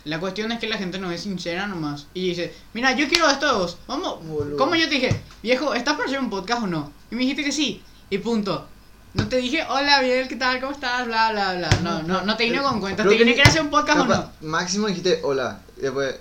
La 0.06 0.20
cuestión 0.20 0.52
es 0.52 0.60
que 0.60 0.68
la 0.68 0.78
gente 0.78 0.98
no 0.98 1.12
es 1.12 1.22
sincera 1.22 1.68
nomás. 1.68 2.08
Y 2.14 2.30
dice, 2.30 2.54
mira, 2.74 2.96
yo 2.96 3.08
quiero 3.08 3.30
esto 3.30 3.48
de 3.48 3.54
vos. 3.54 3.78
Vamos. 3.88 4.26
Boludo. 4.26 4.58
¿Cómo 4.58 4.76
yo 4.76 4.88
te 4.88 4.96
dije? 4.96 5.22
Viejo, 5.44 5.74
¿estás 5.74 5.96
para 5.96 6.08
hacer 6.08 6.20
un 6.20 6.30
podcast 6.30 6.64
o 6.64 6.68
no? 6.68 6.92
Y 7.12 7.16
me 7.16 7.22
dijiste 7.22 7.44
que 7.44 7.52
sí. 7.52 7.82
Y 8.10 8.18
punto. 8.20 8.68
No 9.14 9.28
te 9.28 9.38
dije, 9.38 9.64
hola, 9.68 10.02
Biel, 10.02 10.28
¿qué 10.28 10.36
tal? 10.36 10.60
¿Cómo 10.60 10.72
estás? 10.72 11.06
Bla, 11.06 11.32
bla, 11.32 11.56
bla. 11.56 11.70
No, 11.84 12.04
no, 12.04 12.22
no 12.22 12.38
te 12.38 12.46
vine 12.46 12.62
con 12.62 12.80
cuentas. 12.80 13.08
Te 13.08 13.18
vine, 13.18 13.34
¿quieres 13.34 13.50
hacer 13.50 13.62
un 13.62 13.72
podcast 13.72 14.00
o 14.00 14.06
no? 14.06 14.32
Máximo 14.42 14.88
dijiste 14.88 15.20
hola. 15.24 15.62
Y 15.78 15.82
después. 15.82 16.16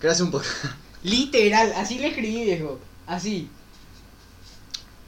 ¿Querés 0.00 0.14
hacer 0.14 0.26
un 0.26 0.32
podcast? 0.32 0.64
Literal, 1.02 1.72
así 1.76 1.98
le 1.98 2.08
escribí, 2.08 2.44
viejo. 2.44 2.78
Así. 3.06 3.50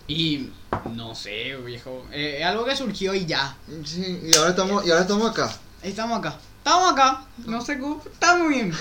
Y 0.08 0.50
no 0.92 1.14
sé, 1.14 1.56
viejo. 1.56 2.04
Eh, 2.12 2.44
algo 2.44 2.64
que 2.64 2.76
surgió 2.76 3.14
y 3.14 3.26
ya. 3.26 3.56
Sí, 3.84 4.20
y 4.24 4.36
ahora 4.36 4.50
estamos, 4.50 4.86
y 4.86 4.90
ahora 4.90 5.02
estamos 5.02 5.30
acá. 5.30 5.50
Ahí 5.82 5.90
Estamos 5.90 6.18
acá. 6.18 6.36
Estamos 6.64 6.92
acá. 6.92 7.24
No 7.46 7.60
sé 7.60 7.78
cómo. 7.78 8.02
Está 8.10 8.36
muy 8.38 8.54
bien. 8.54 8.72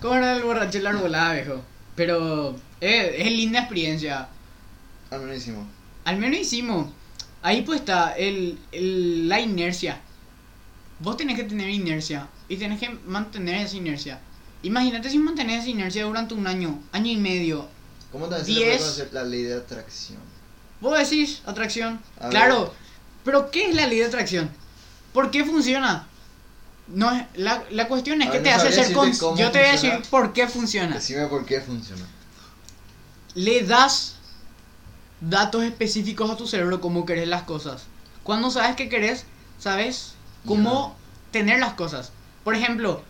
Como 0.00 0.14
era 0.14 0.36
el 0.36 0.42
borracho 0.44 0.78
en 0.78 0.84
la 0.84 0.90
arbolada, 0.90 1.34
viejo. 1.34 1.60
Pero 1.96 2.54
eh, 2.80 3.16
es 3.18 3.32
linda 3.32 3.58
experiencia. 3.60 4.28
Al 5.10 5.20
menos 5.22 5.36
hicimos. 5.38 5.66
Al 6.04 6.18
menos 6.18 6.38
hicimos. 6.38 6.86
Ahí 7.42 7.62
pues 7.62 7.80
está 7.80 8.12
el, 8.16 8.58
el- 8.70 9.28
la 9.28 9.40
inercia. 9.40 10.00
Vos 11.00 11.16
tenés 11.16 11.36
que 11.36 11.42
tener 11.42 11.68
inercia. 11.68 12.28
Y 12.48 12.56
tenés 12.58 12.78
que 12.78 12.90
mantener 13.06 13.56
esa 13.66 13.76
inercia. 13.76 14.20
Imagínate 14.62 15.10
si 15.10 15.18
mantenés 15.18 15.62
esa 15.62 15.70
inercia 15.70 16.04
durante 16.04 16.34
un 16.34 16.46
año, 16.46 16.80
año 16.92 17.10
y 17.10 17.16
medio. 17.16 17.66
¿Cómo 18.12 18.28
puede 18.28 18.44
Diez. 18.44 19.08
la 19.12 19.24
ley 19.24 19.42
de 19.42 19.54
atracción? 19.56 20.20
Vos 20.80 20.96
decís 20.96 21.42
atracción. 21.44 22.00
A 22.20 22.28
claro. 22.28 22.60
ver. 22.66 22.70
Pero 23.24 23.50
¿qué 23.50 23.68
es 23.70 23.74
la 23.74 23.88
ley 23.88 23.98
de 23.98 24.04
atracción? 24.06 24.48
¿Por 25.12 25.32
qué 25.32 25.44
funciona? 25.44 26.06
No 26.92 27.10
es, 27.10 27.24
la, 27.34 27.64
la 27.70 27.88
cuestión 27.88 28.20
es 28.22 28.28
A 28.28 28.32
que 28.32 28.38
ver, 28.38 28.44
te 28.44 28.50
no 28.50 28.56
hace 28.56 28.72
ser 28.84 28.92
cómo 28.92 29.36
Yo 29.36 29.50
te 29.50 29.58
voy 29.58 29.68
a 29.68 29.72
decir 29.72 30.02
por 30.10 30.32
qué 30.32 30.46
funciona. 30.46 30.94
Decime 30.94 31.26
por 31.26 31.44
qué 31.46 31.60
funciona. 31.60 32.04
Le 33.34 33.62
das 33.62 34.16
datos 35.20 35.62
específicos 35.64 36.30
a 36.30 36.36
tu 36.36 36.46
cerebro 36.46 36.80
cómo 36.80 37.06
querés 37.06 37.28
las 37.28 37.44
cosas. 37.44 37.84
Cuando 38.22 38.50
sabes 38.50 38.76
qué 38.76 38.88
querés, 38.88 39.24
sabes 39.58 40.14
cómo 40.46 40.96
tener 41.30 41.60
las 41.60 41.74
cosas. 41.74 42.12
Por 42.44 42.54
ejemplo, 42.54 43.02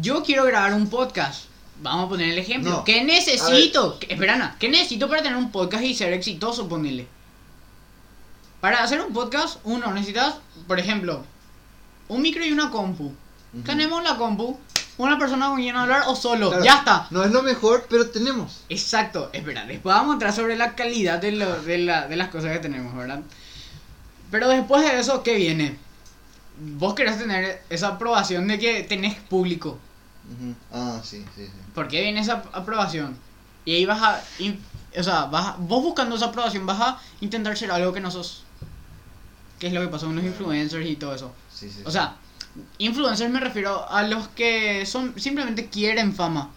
yo 0.00 0.22
quiero 0.22 0.44
grabar 0.44 0.74
un 0.74 0.88
podcast. 0.88 1.44
Vamos 1.82 2.06
a 2.06 2.08
poner 2.08 2.30
el 2.30 2.38
ejemplo. 2.38 2.70
No. 2.70 2.84
¿Qué 2.84 3.02
necesito? 3.04 3.98
¿Qué- 3.98 4.16
¿qué 4.58 4.68
necesito 4.68 5.08
para 5.08 5.22
tener 5.22 5.36
un 5.36 5.50
podcast 5.50 5.82
y 5.82 5.94
ser 5.94 6.12
exitoso? 6.12 6.68
Ponele. 6.68 7.08
Para 8.60 8.82
hacer 8.82 9.00
un 9.00 9.12
podcast, 9.12 9.58
uno 9.64 9.92
necesitas, 9.92 10.36
por 10.66 10.78
ejemplo, 10.78 11.24
un 12.08 12.22
micro 12.22 12.44
y 12.44 12.52
una 12.52 12.70
compu. 12.70 13.12
Tenemos 13.64 14.02
la 14.02 14.16
compu, 14.16 14.58
una 14.98 15.16
persona 15.18 15.46
con 15.46 15.56
quien 15.56 15.76
hablar 15.76 16.02
o 16.08 16.16
solo. 16.16 16.48
Claro, 16.50 16.64
Ya 16.64 16.74
está. 16.78 17.06
No 17.10 17.22
es 17.24 17.30
lo 17.30 17.42
mejor, 17.42 17.86
pero 17.88 18.10
tenemos. 18.10 18.64
Exacto, 18.68 19.30
espera, 19.32 19.64
después 19.64 19.94
vamos 19.94 20.10
a 20.10 20.12
entrar 20.14 20.32
sobre 20.32 20.56
la 20.56 20.74
calidad 20.74 21.20
de, 21.20 21.32
lo- 21.32 21.62
de, 21.62 21.78
la- 21.78 22.08
de 22.08 22.16
las 22.16 22.28
cosas 22.30 22.50
que 22.52 22.58
tenemos, 22.58 22.94
¿verdad? 22.96 23.20
Pero 24.30 24.48
después 24.48 24.82
de 24.82 24.98
eso, 24.98 25.22
¿qué 25.22 25.36
viene? 25.36 25.78
Vos 26.58 26.94
querés 26.94 27.18
tener 27.18 27.62
esa 27.70 27.88
aprobación 27.88 28.48
de 28.48 28.58
que 28.58 28.82
tenés 28.82 29.14
público. 29.20 29.78
Ah, 30.72 31.00
sí, 31.04 31.24
sí, 31.36 31.44
sí. 31.46 31.52
¿Por 31.74 31.86
qué 31.88 32.00
viene 32.02 32.20
esa 32.20 32.42
aprobación? 32.52 33.16
Y 33.64 33.74
ahí 33.74 33.84
vas 33.86 34.02
a... 34.02 34.22
o 34.98 35.02
sea, 35.02 35.26
vas 35.26 35.46
a- 35.46 35.56
vos 35.58 35.82
buscando 35.82 36.16
esa 36.16 36.26
aprobación 36.26 36.66
vas 36.66 36.80
a 36.80 36.98
intentar 37.20 37.56
ser 37.56 37.70
algo 37.70 37.92
que 37.92 38.00
no 38.00 38.10
sos. 38.10 38.42
¿Qué 39.58 39.68
es 39.68 39.72
lo 39.72 39.80
que 39.80 39.88
pasó 39.88 40.06
con 40.06 40.16
los 40.16 40.24
influencers 40.24 40.86
y 40.86 40.96
todo 40.96 41.14
eso? 41.14 41.32
Sí, 41.68 41.76
sí, 41.78 41.82
O 41.84 41.90
sea, 41.90 42.16
influencers 42.78 43.30
me 43.30 43.40
refiero 43.40 43.88
a 43.90 44.02
los 44.04 44.28
que 44.28 44.86
son 44.86 45.18
simplemente 45.20 45.66
quieren 45.68 46.14
fama. 46.14 46.50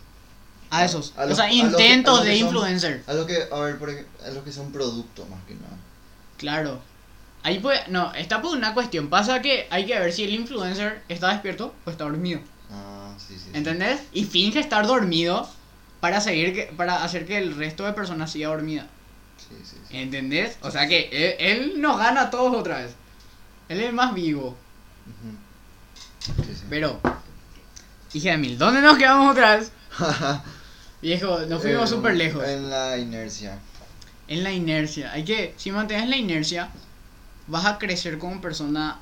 A 0.69 0.83
esos. 0.83 1.13
A 1.17 1.23
o 1.23 1.27
los- 1.27 1.37
sea, 1.37 1.45
los 1.47 1.53
que- 1.55 1.59
intentos 1.67 2.17
los 2.17 2.25
de 2.25 2.37
son- 2.39 2.47
influencer. 2.47 3.03
A 3.07 3.13
lo 3.13 3.25
que, 3.25 3.37
a 3.51 3.59
ver, 3.59 3.77
por 3.79 3.89
ejemplo, 3.89 4.11
a 4.25 4.29
los 4.31 4.43
que 4.43 4.51
son 4.51 4.71
productos 4.71 5.27
más 5.29 5.39
que 5.47 5.53
nada. 5.55 5.77
Claro. 6.37 6.81
Ahí 7.43 7.59
puede, 7.59 7.79
no, 7.87 8.13
está 8.15 8.41
por 8.41 8.55
una 8.57 8.73
cuestión. 8.73 9.07
Pasa 9.09 9.41
que 9.41 9.67
hay 9.69 9.85
que 9.85 9.97
ver 9.97 10.11
si 10.11 10.23
el 10.25 10.33
influencer 10.33 11.03
está 11.07 11.29
despierto 11.31 11.73
o 11.85 11.89
está 11.89 12.03
dormido. 12.03 12.41
Ah, 12.71 13.13
sí, 13.17 13.35
sí. 13.35 13.43
sí. 13.45 13.49
¿Entendés? 13.53 14.01
Y 14.11 14.25
finge 14.25 14.59
estar 14.59 14.85
dormido 14.85 15.47
para 16.01 16.19
seguir 16.19 16.53
que, 16.53 16.63
para 16.75 17.03
hacer 17.03 17.25
que 17.25 17.37
el 17.37 17.55
resto 17.55 17.85
de 17.85 17.93
personas 17.93 18.31
siga 18.31 18.49
dormida. 18.49 18.87
Sí, 19.37 19.55
sí, 19.63 19.77
sí. 19.89 19.97
¿Entendés? 19.97 20.57
O 20.61 20.69
sea 20.71 20.87
que 20.87 21.09
él, 21.13 21.35
él 21.73 21.81
nos 21.81 21.97
gana 21.97 22.23
a 22.23 22.29
todos 22.29 22.53
otra 22.53 22.79
vez. 22.79 22.93
Él 23.69 23.79
es 23.79 23.93
más 23.93 24.13
vivo. 24.13 24.57
Ujú. 25.07 26.43
Sí, 26.45 26.53
sí. 26.55 26.63
Pero, 26.69 26.99
hija 28.13 28.31
de 28.31 28.37
mil, 28.37 28.57
¿dónde 28.57 28.81
nos 28.81 28.97
quedamos 28.97 29.31
otra 29.31 29.55
vez? 29.57 29.71
Viejo, 31.01 31.39
nos 31.41 31.61
fuimos 31.61 31.89
Eh, 31.91 31.95
súper 31.95 32.15
lejos. 32.15 32.43
En 32.47 32.69
la 32.69 32.97
inercia. 32.97 33.59
En 34.27 34.43
la 34.43 34.51
inercia. 34.51 35.11
Hay 35.13 35.23
que, 35.23 35.53
si 35.57 35.71
mantienes 35.71 36.09
la 36.09 36.17
inercia, 36.17 36.69
vas 37.47 37.65
a 37.65 37.77
crecer 37.77 38.17
como 38.17 38.41
persona 38.41 38.97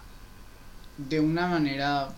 de 0.98 1.20
una 1.20 1.48
manera. 1.48 2.10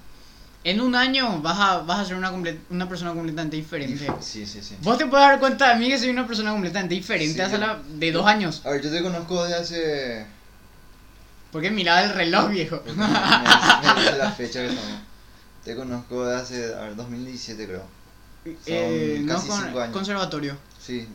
En 0.63 0.81
un 0.81 0.95
año 0.95 1.41
vas 1.41 1.57
a, 1.59 1.77
vas 1.79 1.99
a 1.99 2.05
ser 2.05 2.17
una, 2.17 2.31
una 2.69 2.89
persona 2.89 3.13
completamente 3.13 3.55
diferente. 3.55 4.11
Sí, 4.19 4.45
sí, 4.45 4.61
sí. 4.61 4.75
Vos 4.81 4.97
te 4.97 5.05
puedes 5.05 5.25
dar 5.25 5.39
cuenta 5.39 5.69
de 5.69 5.79
mí 5.79 5.87
que 5.87 5.97
soy 5.97 6.09
una 6.09 6.27
persona 6.27 6.51
completamente 6.51 6.93
diferente 6.95 7.35
Sí, 7.35 7.39
hace 7.39 7.57
la 7.57 7.79
de 7.87 8.11
dos 8.11 8.25
años. 8.27 8.61
A 8.65 8.71
ver, 8.71 8.81
yo 8.81 8.91
te 8.91 9.01
conozco 9.01 9.45
de 9.45 9.55
hace. 9.55 10.25
Porque 11.51 11.71
miraba 11.71 12.03
el 12.03 12.13
reloj, 12.13 12.49
viejo. 12.49 12.81
me, 12.85 12.93
me 12.93 14.17
la 14.17 14.31
fecha 14.35 14.59
que 14.61 14.67
estamos. 14.67 14.99
Te 15.63 15.75
conozco 15.75 16.25
de 16.25 16.35
hace. 16.35 16.73
A 16.75 16.81
ver, 16.81 16.95
2017 16.95 17.65
creo. 17.67 17.83
Eh, 18.65 19.19
no 19.23 19.33
casi 19.35 19.47
con- 19.47 19.61
cinco 19.63 19.79
años. 19.81 19.93
conservatorio. 19.93 20.57
Sí, 20.79 21.07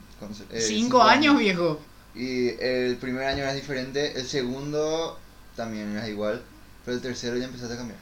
eh, 0.50 0.60
cinco, 0.60 1.02
años, 1.02 1.38
viejo. 1.38 1.80
Y 2.14 2.50
el 2.62 2.96
primer 2.98 3.24
año 3.24 3.42
eras 3.42 3.54
diferente, 3.54 4.18
el 4.18 4.26
segundo 4.28 5.18
también 5.56 5.92
eras 5.96 6.08
igual, 6.08 6.42
pero 6.84 6.96
el 6.96 7.02
tercero 7.02 7.36
ya 7.38 7.46
empezaste 7.46 7.74
a 7.74 7.78
cambiar. 7.78 7.98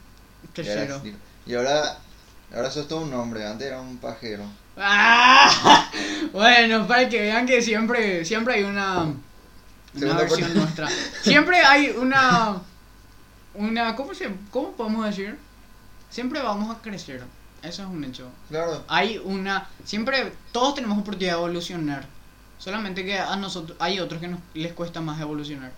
Tercero. 0.52 1.00
Y 1.46 1.54
ahora, 1.54 1.98
ahora 2.52 2.70
sos 2.72 2.88
todo 2.88 3.02
un 3.02 3.14
hombre, 3.14 3.46
antes 3.46 3.68
era 3.68 3.80
un 3.80 3.98
pajero. 3.98 4.44
¡Ah! 4.76 5.90
Bueno, 6.32 6.86
para 6.86 7.08
que 7.08 7.20
vean 7.20 7.46
que 7.46 7.60
siempre, 7.62 8.24
siempre 8.24 8.54
hay 8.54 8.62
una, 8.64 9.12
una 9.94 10.14
versión 10.14 10.54
nuestra. 10.54 10.88
Siempre 11.22 11.58
hay 11.58 11.90
una, 11.90 12.60
una, 13.54 13.96
¿cómo 13.96 14.14
se, 14.14 14.30
cómo 14.50 14.72
podemos 14.72 15.06
decir? 15.06 15.36
Siempre 16.10 16.40
vamos 16.42 16.74
a 16.74 16.80
crecer. 16.80 17.22
Eso 17.62 17.82
es 17.82 17.88
un 17.88 18.04
hecho. 18.04 18.28
Claro. 18.48 18.84
Hay 18.88 19.18
una, 19.18 19.68
siempre, 19.84 20.32
todos 20.52 20.74
tenemos 20.74 20.98
oportunidad 20.98 21.34
de 21.34 21.38
evolucionar. 21.38 22.06
Solamente 22.58 23.04
que 23.04 23.18
a 23.18 23.36
nosotros, 23.36 23.76
hay 23.80 24.00
otros 24.00 24.20
que 24.20 24.28
nos, 24.28 24.40
les 24.54 24.72
cuesta 24.72 25.00
más 25.00 25.20
evolucionar. 25.20 25.72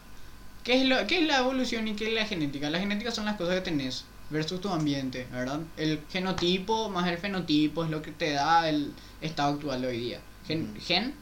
¿Qué 0.65 0.83
es, 0.83 0.89
lo, 0.89 1.07
¿Qué 1.07 1.21
es 1.21 1.27
la 1.27 1.39
evolución 1.39 1.89
y 1.89 1.95
qué 1.95 2.09
es 2.09 2.15
la 2.15 2.25
genética? 2.25 2.71
La 2.71 2.79
genética 2.79 3.11
son 3.11 3.25
las 3.25 3.37
cosas 3.37 3.57
que 3.57 3.61
tenés 3.63 4.05
versus 4.31 4.61
tu 4.61 4.69
ambiente, 4.69 5.27
¿verdad? 5.31 5.61
El 5.77 6.01
genotipo 6.11 6.89
más 6.89 7.09
el 7.09 7.19
fenotipo 7.19 7.85
es 7.85 7.91
lo 7.91 8.01
que 8.01 8.13
te 8.13 8.33
da 8.33 8.69
el 8.69 8.93
estado 9.21 9.55
actual 9.55 9.83
de 9.83 9.89
hoy 9.89 9.99
día. 9.99 10.21
Gen, 10.47 10.71
Ujú. 10.71 10.81
gen 10.81 11.15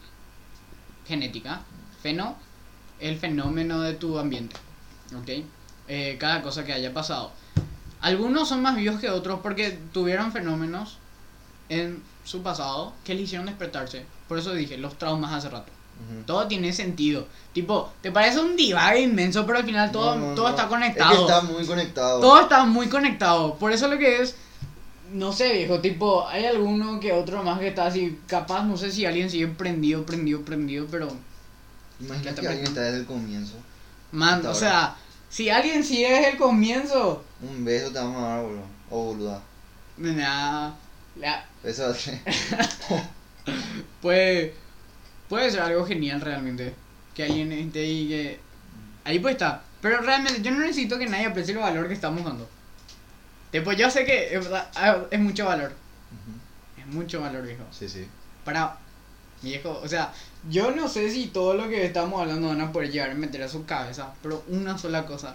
genética, 1.07 1.63
feno, 2.03 2.37
el 3.01 3.19
fenómeno 3.19 3.81
de 3.81 3.95
tu 3.95 4.19
ambiente. 4.19 4.57
¿Ok? 5.19 5.45
Eh, 5.89 6.17
cada 6.21 6.43
cosa 6.43 6.65
que 6.65 6.73
haya 6.73 6.93
pasado. 6.95 7.33
Algunos 8.01 8.49
son 8.49 8.63
más 8.63 8.77
vivos 8.77 9.01
que 9.01 9.11
otros 9.11 9.41
porque 9.43 9.79
tuvieron 9.93 10.33
fenómenos 10.33 10.99
en 11.69 12.03
su 12.25 12.43
pasado 12.43 12.93
que 13.05 13.15
le 13.15 13.23
hicieron 13.23 13.47
despertarse. 13.47 14.05
Por 14.29 14.39
eso 14.39 14.53
dije, 14.53 14.79
los 14.79 14.97
traumas 14.99 15.33
hace 15.33 15.49
rato. 15.51 15.71
Todo 16.27 16.47
tiene 16.49 16.73
sentido. 16.73 17.27
Tipo, 17.53 17.93
te 18.01 18.11
parece 18.11 18.41
un 18.41 18.57
divague 18.57 19.03
inmenso, 19.03 19.45
pero 19.45 19.59
al 19.59 19.65
final 19.65 19.93
todo, 19.93 20.15
No, 20.17 20.29
no, 20.31 20.35
todo 20.35 20.47
no. 20.47 20.51
está 20.51 20.63
Es 20.63 20.69
conectado. 20.71 21.11
que 21.11 21.21
está 21.21 21.41
muy 21.43 21.67
conectado. 21.67 22.21
Todo 22.21 22.41
está 22.41 22.65
muy 22.65 22.89
conectado. 22.89 23.55
Por 23.57 23.71
eso 23.71 23.87
lo 23.87 23.99
que 23.99 24.23
es. 24.23 24.35
No 25.13 25.31
sé, 25.35 25.53
viejo. 25.53 25.81
Tipo, 25.81 26.27
hay 26.27 26.47
alguno 26.47 27.01
que 27.01 27.13
otro 27.13 27.43
más 27.43 27.59
que 27.59 27.69
está 27.69 27.85
así. 27.87 28.19
Capaz, 28.27 28.63
no 28.63 28.79
sé 28.79 28.91
si 28.93 29.05
alguien 29.05 29.29
sigue 29.29 29.49
prendido, 29.49 30.07
prendido, 30.07 30.41
prendido. 30.41 30.87
Pero. 30.91 31.09
Imagina 32.01 32.31
Ya 32.33 32.41
que 32.41 32.49
alguien 32.49 32.67
está 32.67 32.81
desde 32.83 32.99
el 33.01 33.07
comienzo. 33.07 33.55
Man, 34.13 34.41
o 34.45 34.49
ahora. 34.49 34.55
sea. 34.59 34.97
Si 35.29 35.49
alguien 35.49 35.85
sigue 35.85 36.11
desde 36.11 36.31
el 36.31 36.37
comienzo. 36.39 37.25
Un 37.41 37.65
beso 37.65 37.93
te 37.93 37.99
vamos 37.99 38.23
a 38.23 38.27
dar, 38.27 38.43
boludo. 38.43 38.65
O 38.91 39.05
boluda. 39.05 39.43
Nah, 39.99 40.73
la- 41.17 41.45
Eso 41.63 41.95
ser. 41.95 42.19
puede. 44.03 44.55
Puede 45.29 45.51
ser 45.51 45.61
algo 45.61 45.87
genial 45.87 46.21
realmente. 46.21 46.75
Que 47.15 47.25
alguien 47.25 47.53
esté 47.53 47.81
ahí 47.81 48.09
que. 48.09 48.41
Ahí 49.05 49.19
pues 49.19 49.33
está. 49.35 49.63
Pero 49.81 50.01
realmente 50.01 50.43
yo 50.43 50.51
no 50.51 50.61
necesito 50.61 50.99
que 50.99 51.07
nadie 51.07 51.27
aprecie 51.27 51.55
el 51.55 51.61
valor 51.61 51.89
que 51.89 51.95
estamos 51.95 52.25
dando. 52.25 52.49
Tipo, 53.51 53.73
yo 53.73 53.91
sé 53.91 54.05
que 54.05 54.37
es, 54.37 54.47
ah, 54.53 54.99
es 55.11 55.21
mucho 55.21 55.45
valor. 55.47 55.73
Es 56.79 56.87
mucho 56.87 57.21
valor, 57.21 57.43
viejo. 57.47 57.65
Sí, 57.71 57.89
sí. 57.89 58.07
Para. 58.45 58.77
Viejo, 59.43 59.81
o 59.83 59.89
sea, 59.89 60.13
yo 60.49 60.71
no 60.71 60.89
sé 60.89 61.11
si 61.11 61.27
todo 61.27 61.55
lo 61.55 61.69
que 61.69 61.85
estamos 61.85 62.21
hablando 62.21 62.49
van 62.49 62.61
a 62.61 62.73
poder 62.73 62.91
llegar 62.91 63.11
a 63.11 63.15
meter 63.15 63.43
a 63.43 63.49
su 63.49 63.65
cabeza, 63.67 64.13
pero 64.23 64.43
una 64.49 64.79
sola 64.79 65.05
cosa. 65.05 65.35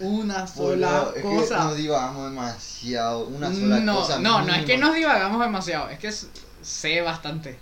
Una 0.00 0.46
sola 0.46 1.00
Boludo, 1.00 1.14
es 1.16 1.22
que 1.22 1.36
cosa. 1.36 1.64
nos 1.64 1.76
divagamos 1.76 2.30
demasiado. 2.30 3.26
Una 3.26 3.52
sola 3.52 3.80
no, 3.80 3.96
cosa. 3.96 4.20
no, 4.20 4.42
no 4.42 4.52
es 4.52 4.60
que 4.64 4.74
mínima. 4.74 4.86
nos 4.86 4.94
divagamos 4.94 5.40
demasiado, 5.40 5.88
es 5.88 5.98
que 5.98 6.12
sé 6.62 7.00
bastante. 7.00 7.58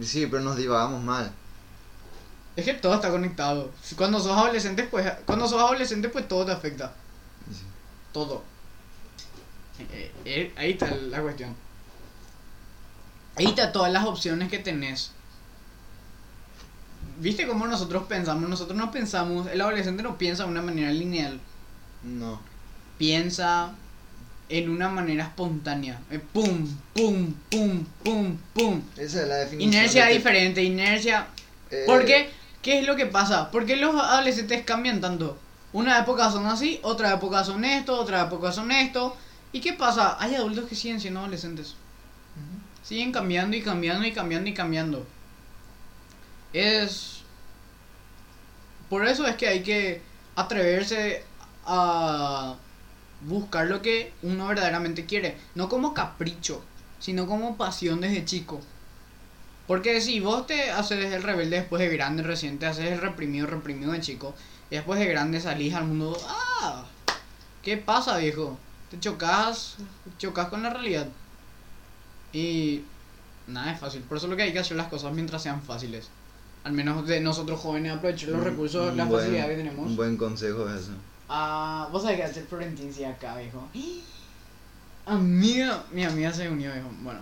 Sí, 0.00 0.26
pero 0.26 0.42
nos 0.42 0.56
divagamos 0.56 1.02
mal. 1.02 1.30
Es 2.56 2.64
que 2.64 2.74
todo 2.74 2.94
está 2.94 3.10
conectado. 3.10 3.70
Cuando 3.96 4.20
sos 4.20 4.36
adolescente, 4.36 4.84
pues 4.84 5.10
cuando 5.26 5.46
sos 5.48 5.60
adolescente, 5.60 6.08
pues 6.08 6.26
todo 6.26 6.46
te 6.46 6.52
afecta. 6.52 6.92
Sí. 7.50 7.62
Todo. 8.12 8.42
Eh, 9.92 10.12
eh, 10.24 10.54
ahí 10.56 10.72
está 10.72 10.90
la 10.90 11.20
cuestión. 11.20 11.54
Ahí 13.36 13.46
está 13.46 13.72
todas 13.72 13.92
las 13.92 14.04
opciones 14.04 14.50
que 14.50 14.58
tenés. 14.58 15.12
¿Viste 17.20 17.46
cómo 17.46 17.66
nosotros 17.66 18.04
pensamos? 18.04 18.48
Nosotros 18.48 18.78
no 18.78 18.90
pensamos, 18.90 19.46
el 19.46 19.60
adolescente 19.60 20.02
no 20.02 20.16
piensa 20.16 20.44
de 20.44 20.50
una 20.50 20.62
manera 20.62 20.90
lineal, 20.90 21.38
No. 22.02 22.40
piensa 22.96 23.72
en 24.48 24.70
una 24.70 24.88
manera 24.88 25.24
espontánea. 25.24 26.00
Eh, 26.10 26.18
pum, 26.18 26.66
pum, 26.94 27.34
pum, 27.50 27.84
pum, 28.02 28.36
pum. 28.54 28.80
Esa 28.96 29.22
es 29.22 29.28
la 29.28 29.36
definición. 29.36 29.72
Inercia 29.74 30.06
de 30.06 30.14
diferente, 30.14 30.62
inercia 30.62 31.26
eh, 31.70 31.84
¿Por 31.86 32.06
qué? 32.06 32.30
¿Qué 32.62 32.80
es 32.80 32.86
lo 32.86 32.96
que 32.96 33.06
pasa? 33.06 33.50
¿Por 33.50 33.66
qué 33.66 33.76
los 33.76 33.94
adolescentes 33.94 34.64
cambian 34.64 35.00
tanto? 35.02 35.38
Una 35.72 36.00
época 36.00 36.30
son 36.30 36.46
así, 36.46 36.80
otra 36.82 37.12
época 37.12 37.44
son 37.44 37.64
esto, 37.64 37.98
otra 38.00 38.22
época 38.22 38.50
son 38.50 38.72
esto. 38.72 39.14
¿Y 39.52 39.60
qué 39.60 39.74
pasa? 39.74 40.16
Hay 40.18 40.34
adultos 40.34 40.68
que 40.68 40.74
siguen 40.74 41.00
siendo 41.00 41.20
adolescentes. 41.20 41.68
Ujú. 41.68 42.60
Siguen 42.82 43.12
cambiando 43.12 43.56
y 43.56 43.62
cambiando 43.62 44.06
y 44.06 44.12
cambiando 44.12 44.48
y 44.48 44.54
cambiando. 44.54 45.06
Es... 46.52 47.22
Por 48.88 49.06
eso 49.06 49.26
es 49.26 49.36
que 49.36 49.46
hay 49.46 49.62
que 49.62 50.02
atreverse 50.34 51.24
a 51.64 52.56
buscar 53.22 53.66
lo 53.66 53.82
que 53.82 54.12
uno 54.22 54.48
verdaderamente 54.48 55.06
quiere. 55.06 55.36
No 55.54 55.68
como 55.68 55.94
capricho, 55.94 56.62
sino 56.98 57.26
como 57.26 57.56
pasión 57.56 58.00
desde 58.00 58.24
chico. 58.24 58.60
Porque 59.66 60.00
si 60.00 60.18
vos 60.18 60.46
te 60.46 60.70
haces 60.72 61.12
el 61.12 61.22
rebelde 61.22 61.60
después 61.60 61.80
de 61.80 61.94
grande, 61.94 62.24
recién 62.24 62.58
te 62.58 62.66
haces 62.66 62.86
el 62.86 63.00
reprimido, 63.00 63.46
reprimido 63.46 63.92
de 63.92 64.00
chico, 64.00 64.34
y 64.68 64.74
después 64.74 64.98
de 64.98 65.06
grande 65.06 65.40
salís 65.40 65.74
al 65.74 65.86
mundo, 65.86 66.16
¡ah! 66.26 66.84
¿Qué 67.62 67.76
pasa, 67.76 68.16
viejo? 68.16 68.58
Te 68.90 68.98
chocas, 68.98 69.76
chocas 70.18 70.48
con 70.48 70.62
la 70.62 70.70
realidad. 70.70 71.06
Y 72.32 72.82
nada 73.46 73.72
es 73.72 73.78
fácil. 73.78 74.02
Por 74.02 74.16
eso 74.16 74.26
lo 74.26 74.36
que 74.36 74.42
hay 74.42 74.52
que 74.52 74.58
hacer 74.58 74.76
las 74.76 74.88
cosas 74.88 75.12
mientras 75.12 75.42
sean 75.42 75.62
fáciles. 75.62 76.08
Al 76.64 76.72
menos 76.72 77.06
de 77.06 77.20
nosotros 77.20 77.58
jóvenes 77.60 77.92
aprovechar 77.92 78.30
los 78.30 78.38
Un- 78.40 78.44
recursos, 78.44 78.90
un 78.90 78.96
la 78.96 79.04
buen- 79.06 79.30
que 79.32 79.42
tenemos. 79.56 79.86
Un 79.86 79.96
buen 79.96 80.16
consejo 80.16 80.68
es 80.68 80.82
eso. 80.82 80.92
Ah, 81.28 81.88
vos 81.90 82.02
sabés 82.02 82.18
que 82.18 82.24
hacer 82.24 82.44
Florencia 82.44 83.10
acá, 83.10 83.36
viejo. 83.36 83.66
Amiga, 85.06 85.84
mi 85.92 86.04
amiga 86.04 86.32
se 86.32 86.48
unió, 86.48 86.72
viejo. 86.72 86.90
Bueno. 87.02 87.20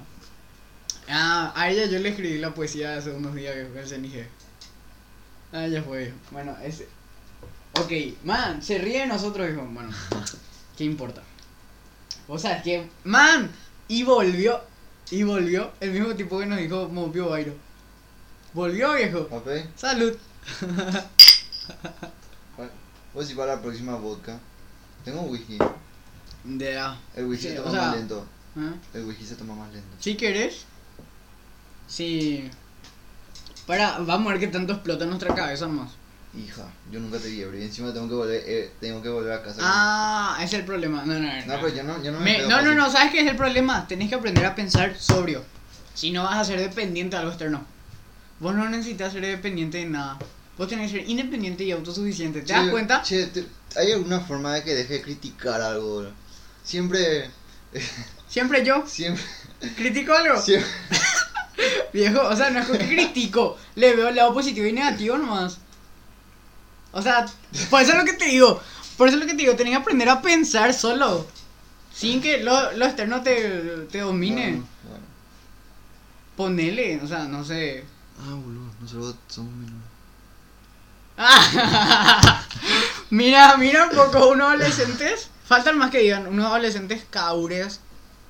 Ah, 1.09 1.53
a 1.57 1.71
ella 1.71 1.87
yo 1.87 1.99
le 2.01 2.11
escribí 2.11 2.39
la 2.39 2.53
poesía 2.53 2.97
hace 2.97 3.11
unos 3.13 3.35
días, 3.35 3.55
viejo, 3.55 3.73
que 3.73 3.87
se 3.87 3.99
dije. 3.99 4.29
Ah, 5.53 5.67
ya 5.67 5.83
fue, 5.83 5.99
viejo. 6.05 6.17
Bueno, 6.31 6.57
ese. 6.63 6.89
Ok, 7.81 7.93
man, 8.25 8.61
se 8.63 8.79
ríe 8.79 9.01
de 9.01 9.07
nosotros, 9.07 9.47
viejo. 9.47 9.63
Bueno, 9.71 9.91
¿qué 10.77 10.85
importa? 10.85 11.23
Vos 12.27 12.43
sabés 12.43 12.63
que, 12.63 12.89
man, 13.05 13.51
y 13.87 14.03
volvió, 14.03 14.61
y 15.11 15.23
volvió 15.23 15.71
el 15.81 15.93
mismo 15.93 16.15
tipo 16.15 16.39
que 16.41 16.47
nos 16.47 16.59
dijo 16.59 16.89
Mopio 16.89 17.31
Bairo. 17.31 17.55
Volvió, 18.55 18.95
viejo. 18.95 19.29
¿Ok? 19.31 19.49
Salud. 19.77 20.17
Pues 23.13 23.29
si 23.29 23.35
para 23.35 23.57
la 23.57 23.63
próxima 23.63 23.97
vodka. 23.97 24.39
Tengo 25.05 25.23
whisky. 25.23 25.59
De 26.45 26.81
El 27.15 27.27
whisky 27.27 27.49
Sí, 27.49 27.53
se 27.55 27.61
o 27.61 27.65
toma 27.65 27.75
sea- 27.79 27.87
más 27.89 27.97
lento. 27.97 28.27
¿Ah? 28.57 28.73
El 28.95 29.05
whisky 29.05 29.25
se 29.25 29.35
toma 29.37 29.55
más 29.55 29.73
lento. 29.73 29.89
Si 30.01 30.17
querés. 30.17 30.65
Sí. 31.87 32.51
Para, 33.67 33.99
vamos 33.99 34.29
a 34.29 34.31
ver 34.33 34.41
qué 34.41 34.49
tanto 34.49 34.73
explota 34.75 35.05
en 35.05 35.11
nuestra 35.11 35.35
cabeza 35.35 35.69
más. 35.69 35.91
Hija, 36.37 36.67
yo 36.91 37.01
nunca 37.01 37.19
te 37.19 37.29
vi 37.29 37.41
ebrio 37.41 37.61
y 37.61 37.65
encima 37.65 37.93
tengo 37.93 38.07
que 38.09 38.15
volver, 38.15 38.43
eh, 38.47 38.71
tengo 38.81 39.03
que 39.03 39.09
volver 39.09 39.33
a 39.33 39.43
casa. 39.43 39.61
Ah, 39.63 40.37
ese 40.39 40.57
es 40.57 40.61
el 40.61 40.67
problema. 40.67 41.05
No, 41.05 41.15
no, 41.15 41.21
no. 41.21 41.47
No, 41.47 41.55
pero 41.61 41.69
yo 41.69 41.83
no, 41.83 42.03
yo 42.03 42.13
no 42.13 42.21
me, 42.21 42.43
no, 42.47 42.61
no, 42.63 42.75
no, 42.75 42.91
¿sabes 42.91 43.13
qué 43.13 43.21
es 43.23 43.27
el 43.31 43.37
problema? 43.37 43.87
Tenés 43.89 44.09
que 44.11 44.15
aprender 44.15 44.45
a 44.45 44.55
pensar 44.55 44.95
sobrio. 44.99 45.43
Si 45.95 46.11
no 46.13 46.25
vas 46.25 46.37
a 46.37 46.45
ser 46.45 46.61
dependiente 46.61 47.17
de 47.17 47.21
algo 47.21 47.33
externo. 47.33 47.65
Vos 48.41 48.55
no 48.55 48.69
necesitas 48.69 49.13
ser 49.13 49.23
dependiente 49.27 49.79
de 49.79 49.87
nada. 49.87 50.19
Vos 50.57 50.69
tenés 50.69 50.91
que 50.93 50.99
ser 51.01 51.09
independiente 51.09 51.65
y 51.65 51.73
autosuficiente. 51.73 52.43
¿Te 52.43 52.53
das 52.53 52.69
cuenta? 52.71 53.03
Che, 53.03 53.27
te- 53.29 53.47
¿hay 53.77 53.93
alguna 53.93 54.21
forma 54.21 54.55
de 54.55 54.65
que 54.65 54.75
deje 54.75 54.95
de 54.95 55.03
criticar 55.03 55.61
algo? 55.61 56.07
Siempre, 56.65 57.31
Siempre 58.29 58.65
yo 58.65 58.85
siempre, 58.87 59.23
critico 59.77 60.13
algo. 60.13 60.41
siempre. 60.41 60.69
Viejo, 61.93 62.21
o 62.29 62.37
sea, 62.37 62.51
no 62.51 62.61
es 62.61 62.67
que 62.69 62.79
critico, 62.79 63.57
le 63.75 63.97
veo 63.97 64.09
el 64.09 64.17
lado 64.17 64.33
positivo 64.35 64.67
y 64.67 64.73
negativo 64.73 65.17
nomás. 65.19 65.59
O 66.93 67.03
sea, 67.03 67.27
por 67.71 67.83
eso 67.83 67.93
es 67.93 67.99
lo 67.99 68.05
que 68.05 68.13
te 68.13 68.27
digo, 68.27 68.61
por 68.97 69.09
eso 69.09 69.17
es 69.17 69.21
lo 69.23 69.27
que 69.27 69.35
te 69.35 69.43
digo, 69.43 69.57
tenés 69.57 69.73
que 69.73 69.77
aprender 69.81 70.09
a 70.09 70.21
pensar 70.23 70.73
solo, 70.75 71.27
sin 71.95 72.21
que 72.21 72.39
lo, 72.39 72.73
lo 72.73 72.85
externo 72.85 73.23
te, 73.23 73.87
te 73.91 73.99
domine. 74.01 74.51
Bueno, 74.51 74.67
bueno. 74.89 75.05
Ponele, 76.37 77.01
o 77.03 77.07
sea, 77.09 77.25
no 77.25 77.45
sé. 77.45 77.85
Ah, 78.21 78.35
boludo, 78.35 78.71
nosotros 78.81 79.17
somos 79.29 79.53
menores. 79.55 79.89
mira, 83.11 83.57
mira 83.57 83.85
un 83.85 83.91
poco, 83.97 84.29
unos 84.29 84.49
adolescentes, 84.49 85.31
faltan 85.45 85.79
más 85.79 85.91
que 85.91 85.99
digan, 85.99 86.27
unos 86.27 86.47
adolescentes 86.47 87.05
caures 87.11 87.81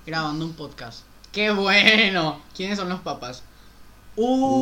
grabando 0.06 0.44
un 0.44 0.54
podcast. 0.54 1.00
¡Qué 1.32 1.50
bueno! 1.50 2.42
¿Quiénes 2.56 2.78
son 2.78 2.88
los 2.88 3.00
papás? 3.00 3.42
Uh. 4.16 4.58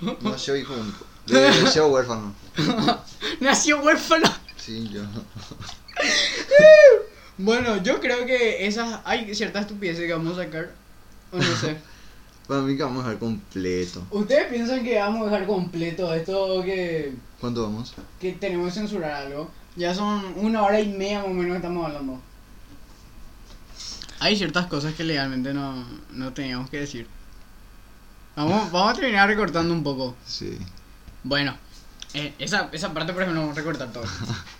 No, 0.00 0.36
yo 0.36 0.56
hijo 0.56 0.74
único. 0.74 1.06
Yo 1.26 1.88
huérfano. 1.88 2.34
Nació 3.40 3.80
huérfano. 3.80 4.30
Sí, 4.56 4.88
yo. 4.88 5.02
Bueno, 7.38 7.82
yo 7.82 7.98
creo 7.98 8.26
que 8.26 8.66
esas 8.66 9.00
hay 9.04 9.34
ciertas 9.34 9.62
estupideces 9.62 10.06
que 10.06 10.12
vamos 10.12 10.38
a 10.38 10.44
sacar. 10.44 10.74
O 11.32 11.38
no 11.38 11.56
sé. 11.56 11.76
Para 12.46 12.60
mí 12.62 12.76
que 12.76 12.82
vamos 12.82 13.04
a 13.04 13.08
dejar 13.08 13.20
completo. 13.20 14.04
¿Ustedes 14.10 14.48
piensan 14.48 14.82
que 14.82 14.98
vamos 14.98 15.22
a 15.22 15.30
dejar 15.30 15.46
completo 15.46 16.12
esto 16.12 16.58
o 16.58 16.62
que, 16.62 17.14
¿Cuánto 17.40 17.62
vamos? 17.62 17.94
que 18.20 18.32
tenemos 18.32 18.68
que 18.68 18.80
censurar 18.80 19.12
algo? 19.12 19.50
Ya 19.76 19.94
son 19.94 20.34
una 20.36 20.62
hora 20.62 20.80
y 20.80 20.88
media 20.88 21.20
más 21.20 21.28
o 21.28 21.30
menos 21.30 21.52
que 21.52 21.56
estamos 21.56 21.86
hablando. 21.86 22.20
Hay 24.20 24.36
ciertas 24.36 24.66
cosas 24.66 24.94
que 24.94 25.04
legalmente 25.04 25.54
no, 25.54 25.84
no 26.12 26.32
teníamos 26.32 26.68
que 26.68 26.78
decir. 26.78 27.06
Vamos, 28.36 28.70
vamos 28.72 28.92
a 28.92 29.00
terminar 29.00 29.28
recortando 29.28 29.72
un 29.72 29.82
poco. 29.82 30.14
Sí. 30.26 30.58
Bueno, 31.24 31.56
eh, 32.14 32.34
esa, 32.38 32.68
esa 32.72 32.92
parte 32.92 33.12
por 33.12 33.22
ejemplo 33.22 33.40
vamos 33.40 33.56
a 33.56 33.60
recortar 33.60 33.92
todo. 33.92 34.04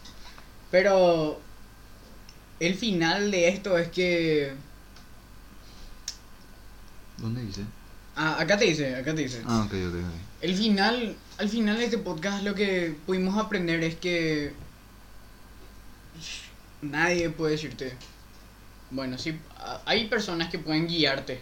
Pero 0.70 1.38
el 2.60 2.74
final 2.74 3.30
de 3.30 3.48
esto 3.48 3.76
es 3.76 3.88
que 3.88 4.54
¿Dónde 7.18 7.44
dice? 7.44 7.62
Ah, 8.16 8.36
acá 8.40 8.58
te 8.58 8.64
dice, 8.66 8.94
acá 8.96 9.14
te 9.14 9.22
dice. 9.22 9.42
Ah, 9.46 9.62
ok, 9.66 9.72
ok, 9.88 9.94
ok. 9.94 10.14
El 10.42 10.54
final, 10.56 11.16
al 11.38 11.48
final 11.48 11.78
de 11.78 11.84
este 11.84 11.98
podcast 11.98 12.42
lo 12.42 12.54
que 12.54 12.94
pudimos 13.06 13.36
aprender 13.38 13.82
es 13.84 13.94
que 13.96 14.52
nadie 16.82 17.30
puede 17.30 17.52
decirte, 17.52 17.94
bueno, 18.90 19.16
sí, 19.18 19.38
hay 19.86 20.08
personas 20.08 20.50
que 20.50 20.58
pueden 20.58 20.86
guiarte 20.88 21.40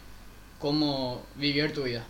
cómo 0.59 1.25
vivir 1.37 1.73
tu 1.73 1.85
vida. 1.85 2.05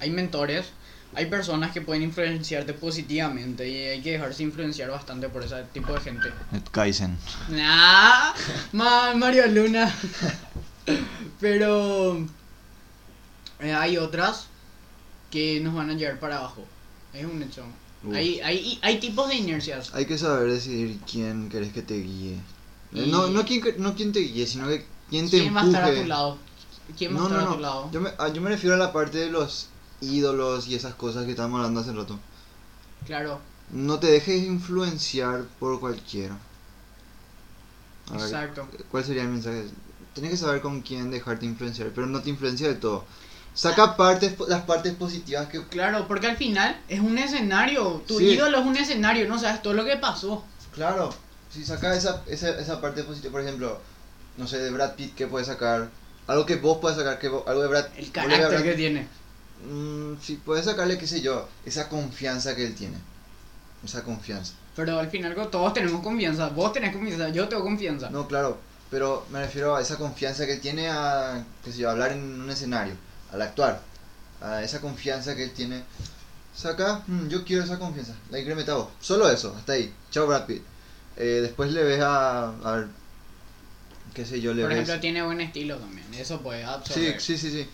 Hay 0.00 0.10
mentores, 0.10 0.66
hay 1.14 1.26
personas 1.26 1.72
que 1.72 1.80
pueden 1.80 2.02
influenciarte 2.02 2.74
positivamente 2.74 3.68
y 3.68 3.76
hay 3.86 4.02
que 4.02 4.12
dejarse 4.12 4.42
influenciar 4.42 4.90
bastante 4.90 5.28
por 5.28 5.42
ese 5.44 5.62
tipo 5.72 5.94
de 5.94 6.00
gente. 6.00 6.32
Kaizen. 6.72 7.16
Nah, 7.50 8.32
ma- 8.72 9.14
Mario 9.14 9.46
Luna. 9.46 9.92
Pero 11.40 12.26
eh, 13.60 13.72
hay 13.72 13.96
otras 13.98 14.46
que 15.30 15.60
nos 15.60 15.74
van 15.74 15.90
a 15.90 15.94
llevar 15.94 16.18
para 16.20 16.38
abajo. 16.38 16.64
Es 17.12 17.24
un 17.24 17.42
hecho. 17.42 17.64
Uf. 18.04 18.14
Hay, 18.14 18.40
hay, 18.40 18.78
hay 18.82 19.00
tipos 19.00 19.28
de 19.28 19.34
inercias. 19.36 19.92
Hay 19.94 20.06
que 20.06 20.16
saber 20.18 20.50
decidir 20.50 20.98
quién 21.10 21.48
querés 21.48 21.72
que 21.72 21.82
te 21.82 22.00
guíe. 22.00 22.34
Eh, 22.94 23.04
Y- 23.06 23.10
No, 23.10 23.28
no, 23.28 23.44
quién, 23.44 23.62
no 23.78 23.94
quién 23.94 24.12
te 24.12 24.20
guíe, 24.20 24.46
sino 24.46 24.68
que 24.68 24.86
quién 25.10 25.28
te 25.28 25.38
¿Quién 25.40 25.56
va 25.56 25.62
a 25.62 25.66
estar 25.66 25.84
a 25.84 25.94
tu 25.94 26.04
lado? 26.06 26.38
¿Quién 26.96 27.14
va 27.16 27.20
a 27.20 27.22
estar 27.24 27.42
no, 27.42 27.50
a 27.50 27.54
tu 27.54 27.60
lado? 27.60 27.90
Yo 27.92 28.00
me, 28.00 28.10
ah, 28.18 28.28
yo 28.28 28.40
me 28.40 28.50
refiero 28.50 28.74
a 28.76 28.78
la 28.78 28.92
parte 28.92 29.18
de 29.18 29.30
los 29.30 29.68
ídolos 30.00 30.68
y 30.68 30.74
esas 30.74 30.94
cosas 30.94 31.24
que 31.24 31.32
estábamos 31.32 31.58
hablando 31.58 31.80
hace 31.80 31.92
rato. 31.92 32.18
Claro, 33.04 33.40
No 33.70 33.98
te 33.98 34.06
dejes 34.06 34.44
influenciar 34.44 35.44
por 35.58 35.80
cualquiera. 35.80 36.38
A 38.10 38.12
ver, 38.14 38.22
exacto. 38.22 38.68
¿Cuál 38.90 39.04
sería 39.04 39.22
el 39.22 39.28
mensaje? 39.28 39.66
Tienes 40.14 40.30
que 40.32 40.36
saber 40.38 40.62
con 40.62 40.80
quién 40.80 41.10
dejarte 41.10 41.44
influenciar, 41.46 41.90
pero 41.94 42.06
no 42.06 42.22
te 42.22 42.30
influencia 42.30 42.68
del 42.68 42.80
todo. 42.80 43.04
Saca 43.58 43.96
partes, 43.96 44.34
las 44.46 44.62
partes 44.62 44.94
positivas 44.94 45.48
que... 45.48 45.60
Claro, 45.66 46.06
porque 46.06 46.28
al 46.28 46.36
final 46.36 46.80
es 46.88 47.00
un 47.00 47.18
escenario. 47.18 48.04
Tu 48.06 48.18
Sí. 48.18 48.24
ídolo 48.34 48.60
es 48.60 48.64
un 48.64 48.76
escenario, 48.76 49.26
no 49.28 49.36
sabes 49.36 49.62
todo 49.62 49.74
lo 49.74 49.84
que 49.84 49.96
pasó. 49.96 50.44
Claro, 50.72 51.12
si 51.52 51.64
saca 51.64 51.92
esa, 51.96 52.22
esa, 52.28 52.50
esa 52.50 52.80
parte 52.80 53.02
positiva, 53.02 53.32
por 53.32 53.40
ejemplo, 53.40 53.80
no 54.36 54.46
sé, 54.46 54.58
de 54.58 54.70
Brad 54.70 54.92
Pitt, 54.94 55.16
¿qué 55.16 55.26
puedes 55.26 55.48
sacar? 55.48 55.88
Algo 56.28 56.46
que 56.46 56.54
vos 56.54 56.78
puedes 56.80 56.96
sacar, 56.96 57.18
que 57.18 57.28
vos- 57.28 57.42
algo 57.48 57.62
de 57.62 57.68
Brad 57.68 57.86
El 57.96 58.12
carácter 58.12 58.48
Brad 58.48 58.62
que 58.62 58.68
Pitt, 58.68 58.76
tiene. 58.76 59.08
mm, 59.68 60.12
sí, 60.22 60.40
puedes 60.44 60.64
sacarle, 60.64 60.96
qué 60.96 61.08
sé 61.08 61.20
yo, 61.20 61.48
esa 61.64 61.88
confianza 61.88 62.54
que 62.54 62.64
él 62.64 62.76
tiene. 62.76 62.98
Esa 63.84 64.04
confianza. 64.04 64.52
Pero 64.76 65.00
al 65.00 65.10
final 65.10 65.34
todos 65.50 65.72
tenemos 65.74 66.00
confianza. 66.00 66.48
Vos 66.50 66.72
tenés 66.72 66.92
confianza, 66.94 67.28
yo 67.30 67.48
tengo 67.48 67.64
confianza. 67.64 68.08
No, 68.10 68.28
claro, 68.28 68.58
pero 68.88 69.26
me 69.32 69.40
refiero 69.40 69.74
a 69.74 69.80
esa 69.82 69.96
confianza 69.96 70.46
que 70.46 70.52
él 70.52 70.60
tiene 70.60 70.88
a, 70.88 71.44
qué 71.64 71.72
sé 71.72 71.78
yo, 71.78 71.90
hablar 71.90 72.12
en 72.12 72.40
un 72.40 72.50
escenario, 72.50 72.94
al 73.32 73.42
actuar. 73.42 73.80
A 74.40 74.62
esa 74.62 74.80
confianza 74.80 75.34
que 75.36 75.44
él 75.44 75.52
tiene. 75.52 75.82
Saca, 76.54 77.02
mm, 77.06 77.28
yo 77.28 77.44
quiero 77.44 77.62
esa 77.64 77.78
confianza, 77.78 78.14
la 78.30 78.38
incrementa 78.40 78.74
vos. 78.74 78.88
Solo 79.00 79.30
eso, 79.30 79.54
hasta 79.56 79.72
ahí. 79.74 79.92
Chao 80.10 80.26
Brad 80.26 80.46
Pitt. 80.46 80.62
Eh, 81.16 81.40
después 81.42 81.72
le 81.72 81.82
ves 81.84 82.00
a, 82.00 82.48
a 82.50 82.72
ver, 82.76 82.86
qué 84.14 84.24
sé 84.26 84.40
yo, 84.40 84.54
le 84.54 84.62
Por 84.62 84.70
ves... 84.70 84.80
ejemplo, 84.80 85.00
tiene 85.00 85.22
buen 85.22 85.40
estilo 85.40 85.76
también. 85.76 86.06
Eso 86.14 86.40
puede 86.40 86.62
Sí, 86.62 86.68
absorber. 86.68 87.20
sí, 87.20 87.38
sí, 87.38 87.50
sí. 87.50 87.68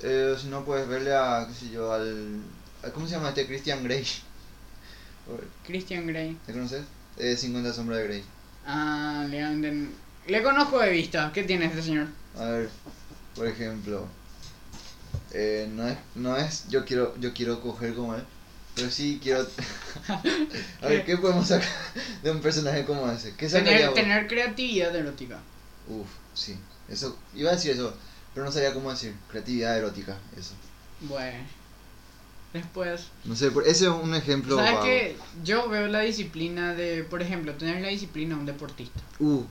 Eh, 0.00 0.36
si 0.40 0.48
no, 0.48 0.64
puedes 0.64 0.86
verle 0.88 1.14
a, 1.14 1.46
qué 1.48 1.54
sé 1.54 1.70
yo, 1.70 1.92
al... 1.92 2.40
a- 2.84 2.90
¿Cómo 2.90 3.06
se 3.06 3.14
llama 3.14 3.28
este? 3.30 3.46
Christian 3.46 3.82
Grey. 3.84 4.04
Christian 5.66 6.06
Grey. 6.06 6.36
¿Le 6.46 6.52
conoces? 6.52 6.82
Eh, 7.18 7.36
50 7.36 7.72
sombras 7.72 7.98
de 7.98 8.04
Grey. 8.06 8.24
Ah, 8.66 9.24
le, 9.28 9.88
le 10.26 10.42
conozco 10.42 10.78
de 10.80 10.90
vista. 10.90 11.30
¿Qué 11.32 11.42
tiene 11.44 11.66
este 11.66 11.82
señor? 11.82 12.08
A 12.38 12.44
ver, 12.44 12.68
por 13.34 13.46
ejemplo, 13.46 14.06
eh, 15.32 15.68
no 15.72 15.86
es, 15.86 15.98
no 16.14 16.36
es, 16.36 16.68
yo 16.68 16.84
quiero, 16.84 17.14
yo 17.18 17.32
quiero 17.32 17.60
coger 17.60 17.94
como 17.94 18.14
él, 18.14 18.22
pero 18.74 18.90
sí 18.90 19.18
quiero. 19.22 19.46
a 20.82 20.86
ver, 20.86 21.04
¿qué 21.04 21.16
podemos 21.16 21.48
sacar 21.48 21.68
de 22.22 22.30
un 22.30 22.40
personaje 22.40 22.84
como 22.84 23.10
ese? 23.10 23.34
¿Qué 23.36 23.48
Tener, 23.48 23.92
tener 23.94 24.26
creatividad 24.26 24.94
erótica. 24.94 25.40
Uf, 25.88 26.08
sí, 26.34 26.56
eso, 26.88 27.18
iba 27.34 27.50
a 27.50 27.54
decir 27.54 27.72
eso, 27.72 27.96
pero 28.34 28.46
no 28.46 28.52
sabía 28.52 28.74
cómo 28.74 28.90
decir, 28.90 29.14
creatividad 29.30 29.78
erótica, 29.78 30.18
eso. 30.36 30.54
Bueno. 31.00 31.38
Después. 32.52 33.08
No 33.24 33.36
sé, 33.36 33.50
ese 33.66 33.84
es 33.84 33.90
un 33.90 34.14
ejemplo. 34.14 34.56
¿Sabes 34.56 34.78
qué? 34.82 35.16
Yo 35.44 35.68
veo 35.68 35.88
la 35.88 36.00
disciplina 36.00 36.74
de, 36.74 37.04
por 37.04 37.20
ejemplo, 37.20 37.54
tener 37.54 37.82
la 37.82 37.88
disciplina 37.88 38.34
de 38.34 38.40
un 38.40 38.46
deportista. 38.46 39.00
Uh, 39.18 39.42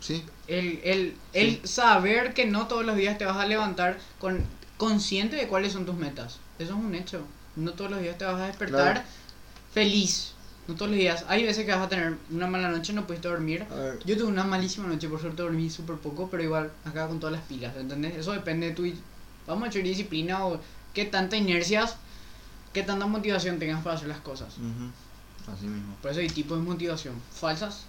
sí, 0.00 0.24
El, 0.48 0.80
el, 0.82 1.16
el 1.32 1.60
saber 1.68 2.34
que 2.34 2.46
no 2.46 2.66
todos 2.66 2.84
los 2.84 2.96
días 2.96 3.16
te 3.18 3.24
vas 3.26 3.36
a 3.36 3.46
levantar 3.46 3.98
con 4.18 4.44
consciente 4.82 5.36
de 5.36 5.46
cuáles 5.46 5.72
son 5.72 5.86
tus 5.86 5.94
metas. 5.94 6.38
Eso 6.58 6.72
es 6.72 6.78
un 6.84 6.92
hecho. 6.96 7.20
No 7.54 7.70
todos 7.74 7.92
los 7.92 8.00
días 8.00 8.18
te 8.18 8.24
vas 8.24 8.40
a 8.40 8.46
despertar 8.48 8.94
Claro. 8.94 9.06
feliz. 9.72 10.32
No 10.66 10.74
todos 10.74 10.90
los 10.90 10.98
días. 10.98 11.24
Hay 11.28 11.44
veces 11.44 11.64
que 11.64 11.70
vas 11.70 11.82
a 11.82 11.88
tener 11.88 12.16
una 12.32 12.48
mala 12.48 12.68
noche, 12.68 12.92
no 12.92 13.06
pudiste 13.06 13.28
dormir. 13.28 13.64
Yo 14.04 14.16
tuve 14.16 14.26
una 14.26 14.42
malísima 14.42 14.88
noche, 14.88 15.08
por 15.08 15.20
suerte 15.20 15.40
dormí 15.40 15.70
súper 15.70 15.98
poco, 15.98 16.28
pero 16.28 16.42
igual 16.42 16.72
acá 16.84 17.06
con 17.06 17.20
todas 17.20 17.32
las 17.36 17.44
pilas, 17.46 17.76
¿entendés? 17.76 18.16
Eso 18.16 18.32
depende 18.32 18.70
de 18.70 18.74
tu, 18.74 18.82
vamos 19.46 19.62
a 19.62 19.66
decir, 19.66 19.84
disciplina 19.84 20.44
o 20.46 20.60
qué 20.94 21.04
tanta 21.04 21.36
inercias, 21.36 21.94
qué 22.72 22.82
tanta 22.82 23.06
motivación 23.06 23.60
tengas 23.60 23.84
para 23.84 23.94
hacer 23.94 24.08
las 24.08 24.18
cosas. 24.20 24.48
ujú, 24.58 25.52
así 25.52 25.66
mismo. 25.66 25.94
Por 26.02 26.10
eso 26.10 26.18
hay 26.18 26.28
tipos 26.28 26.58
de 26.58 26.64
motivación, 26.64 27.14
falsas 27.32 27.84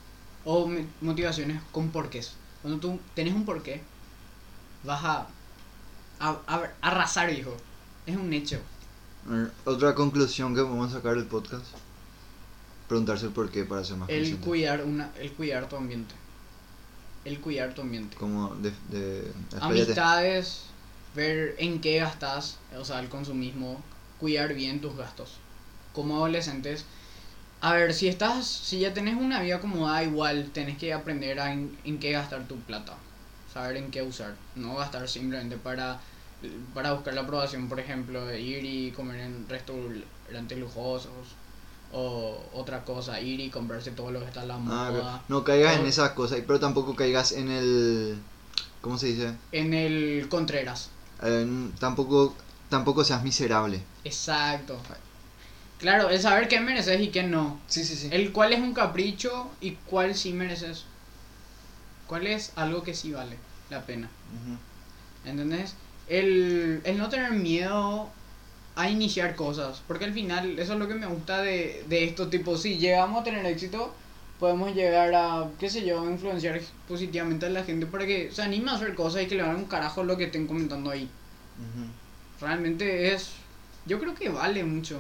o 0.46 0.70
motivaciones 1.02 1.60
con 1.72 1.90
porqués. 1.90 2.34
Cuando 2.62 2.80
tú 2.80 3.00
tenés 3.16 3.34
un 3.34 3.46
porqué, 3.46 3.82
vas 4.84 5.04
a, 5.04 5.28
a, 6.20 6.40
a 6.48 6.70
arrasar, 6.82 7.32
hijo. 7.32 7.56
Es 8.06 8.16
un 8.16 8.32
hecho. 8.34 8.60
A 9.30 9.70
otra 9.70 9.96
conclusión 9.96 10.54
que 10.54 10.62
podemos 10.62 10.92
sacar 10.92 11.16
del 11.16 11.26
podcast. 11.26 11.66
Preguntarse 12.88 13.28
el 13.28 13.32
por 13.32 13.50
qué 13.50 13.64
para 13.64 13.84
ser 13.84 13.98
más 13.98 14.10
El 14.10 14.18
consciente. 14.18 14.46
cuidar, 14.46 14.84
una, 14.84 15.12
el 15.20 15.32
cuidar 15.32 15.70
tu 15.70 15.76
ambiente. 15.78 16.14
El 17.24 17.40
cuidar 17.40 17.74
tu 17.74 17.82
ambiente. 17.82 18.18
Como 18.18 18.54
de... 18.56 18.72
de. 18.90 19.32
Amistades, 19.62 20.64
ver 21.16 21.56
en 21.58 21.80
qué 21.80 22.00
gastas, 22.00 22.58
o 22.78 22.84
sea, 22.84 23.00
el 23.00 23.08
consumismo, 23.08 23.82
cuidar 24.20 24.54
bien 24.54 24.82
tus 24.82 24.96
gastos. 24.98 25.38
Como 25.94 26.18
adolescentes, 26.18 26.86
a 27.62 27.74
ver, 27.74 27.94
si 27.94 28.10
estás, 28.10 28.46
si 28.46 28.80
ya 28.80 28.94
tenés 28.94 29.16
una 29.16 29.42
vida 29.42 29.56
acomodada, 29.56 30.04
igual 30.04 30.50
tenés 30.54 30.78
que 30.78 30.94
aprender 30.94 31.40
a 31.40 31.54
en, 31.54 31.78
en 31.86 31.98
qué 32.00 32.12
gastar 32.12 32.46
tu 32.48 32.58
plata, 32.58 32.96
saber 33.54 33.78
en 33.78 33.92
qué 33.92 34.02
usar, 34.02 34.36
no 34.56 34.76
gastar 34.76 35.08
simplemente 35.08 35.58
para, 35.58 36.00
para 36.74 36.94
buscar 36.94 37.14
la 37.14 37.22
aprobación, 37.22 37.70
por 37.70 37.80
ejemplo, 37.80 38.26
de 38.26 38.42
ir 38.42 38.66
y 38.66 38.92
comer 38.92 39.20
en 39.22 39.48
restaurantes 39.48 40.58
lujosos. 40.58 41.28
O 41.96 42.50
otra 42.54 42.84
cosa, 42.84 43.22
ir 43.22 43.40
y 43.40 43.52
comprarse 43.52 43.92
todo 43.92 44.10
lo 44.10 44.20
que 44.20 44.26
está 44.26 44.42
a 44.42 44.46
la 44.46 44.56
Ah, 44.56 44.58
moda. 44.58 44.88
pero 44.90 45.20
no 45.28 45.44
caigas 45.44 45.78
en 45.78 45.86
esas 45.86 46.10
cosas, 46.14 46.40
pero 46.48 46.60
tampoco 46.60 46.96
caigas 46.96 47.34
en 47.34 47.52
el... 47.52 48.18
¿Cómo 48.82 48.98
se 48.98 49.08
dice? 49.08 49.36
En 49.52 49.76
el 49.76 50.28
Contreras. 50.28 50.90
En- 51.22 51.72
tampoco, 51.80 52.36
tampoco 52.70 53.04
seas 53.04 53.22
miserable. 53.24 53.84
Exacto. 54.04 54.80
Claro, 55.78 56.10
el 56.10 56.20
saber 56.20 56.48
qué 56.48 56.60
mereces 56.60 57.00
y 57.00 57.10
qué 57.10 57.22
no. 57.22 57.60
Sí, 57.68 57.84
sí, 57.84 57.96
sí. 57.96 58.10
El 58.12 58.32
cuál 58.32 58.54
es 58.54 58.60
un 58.60 58.74
capricho 58.74 59.52
y 59.62 59.72
cuál 59.86 60.16
sí 60.16 60.34
mereces. 60.34 60.86
Cuál 62.08 62.28
es 62.28 62.52
algo 62.56 62.84
que 62.84 62.94
sí 62.94 63.12
vale 63.12 63.38
la 63.70 63.86
pena. 63.86 64.10
¿Entendés? 65.26 65.76
El, 66.08 66.82
el 66.84 66.98
no 66.98 67.10
tener 67.10 67.32
miedo 67.32 68.10
a 68.76 68.90
iniciar 68.90 69.36
cosas. 69.36 69.82
Porque 69.88 70.06
al 70.06 70.14
final, 70.14 70.60
eso 70.60 70.74
es 70.74 70.80
lo 70.80 70.88
que 70.88 70.96
me 70.96 71.08
gusta 71.08 71.42
de, 71.42 71.84
de 71.88 72.04
esto. 72.06 72.28
Tipo, 72.28 72.58
si 72.58 72.78
llegamos 72.78 73.22
a 73.22 73.24
tener 73.24 73.46
éxito, 73.46 73.94
podemos 74.40 74.76
llegar 74.76 75.14
a, 75.16 75.50
qué 75.60 75.70
sé 75.70 75.86
yo, 75.86 76.10
influenciar 76.10 76.60
positivamente 76.88 77.46
a 77.46 77.50
la 77.50 77.64
gente 77.64 77.86
para 77.86 78.06
que 78.06 78.32
se 78.32 78.42
anime 78.42 78.72
a 78.72 78.76
hacer 78.76 78.96
cosas 78.96 79.24
y 79.24 79.28
que 79.28 79.36
le 79.36 79.42
hagan 79.42 79.56
un 79.56 79.66
carajo 79.66 80.04
lo 80.04 80.18
que 80.18 80.26
estén 80.26 80.48
comentando 80.48 80.92
ahí. 80.92 81.10
Realmente 82.42 83.14
es. 83.14 83.32
Yo 83.86 84.00
creo 84.00 84.14
que 84.16 84.30
vale 84.30 84.64
mucho. 84.64 85.00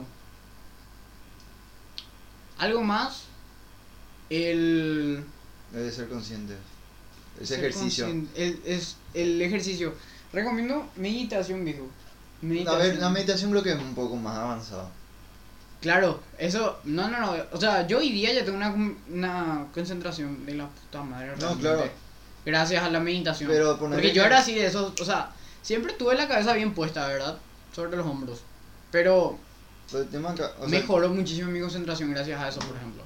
Algo 2.58 2.84
más. 2.84 3.26
El. 4.30 5.24
Debe 5.72 5.92
ser 5.92 6.08
consciente. 6.08 6.56
Ese 7.44 7.56
ejercicio. 7.56 8.08
El, 8.08 8.60
es 8.66 8.98
el 9.14 9.42
ejercicio. 9.42 9.94
Recomiendo 10.32 10.88
meditación, 10.96 11.64
viejo. 11.64 11.84
A 11.84 12.46
Meditación. 12.46 12.82
ver, 12.82 12.98
la 13.00 13.10
meditación 13.10 13.52
creo 13.52 13.64
que 13.64 13.72
es 13.74 13.80
un 13.80 13.94
poco 13.96 14.16
más 14.16 14.38
avanzado. 14.38 14.90
Claro, 15.82 16.20
eso. 16.38 16.80
No, 16.86 17.10
no, 17.10 17.20
no. 17.20 17.36
O 17.52 17.60
sea, 17.60 17.86
yo 17.88 18.00
hoy 18.00 18.12
día 18.12 18.34
ya 18.34 18.44
tengo 18.46 18.58
una, 18.58 18.74
una 19.12 19.68
concentración 19.74 20.46
de 20.46 20.56
la 20.56 20.68
puta 20.68 21.04
madre. 21.04 21.34
No, 21.40 21.58
claro. 21.60 21.84
Gracias 22.46 22.84
a 22.84 22.90
la 22.90 23.00
meditación. 23.00 23.50
Pero 23.50 23.78
ponerle 23.78 24.02
Porque 24.02 24.16
yo 24.16 24.24
era 24.24 24.40
así 24.40 24.56
de 24.56 24.66
esos. 24.66 25.00
O 25.00 25.06
sea, 25.06 25.32
siempre 25.62 25.94
tuve 25.94 26.16
la 26.16 26.28
cabeza 26.28 26.54
bien 26.54 26.74
puesta, 26.74 27.08
¿verdad? 27.08 27.38
Sobre 27.76 27.96
los 27.98 28.06
hombros. 28.06 28.40
Pero 28.92 29.38
Pero 29.92 30.04
el 30.04 30.10
tema 30.10 30.32
acá, 30.32 30.52
o 30.60 30.70
sea, 30.70 30.80
mejoró 30.80 31.10
muchísimo 31.10 31.50
mi 31.52 31.60
concentración 31.60 32.12
gracias 32.12 32.40
a 32.42 32.50
eso, 32.50 32.60
por 32.60 32.76
ejemplo. 32.78 33.04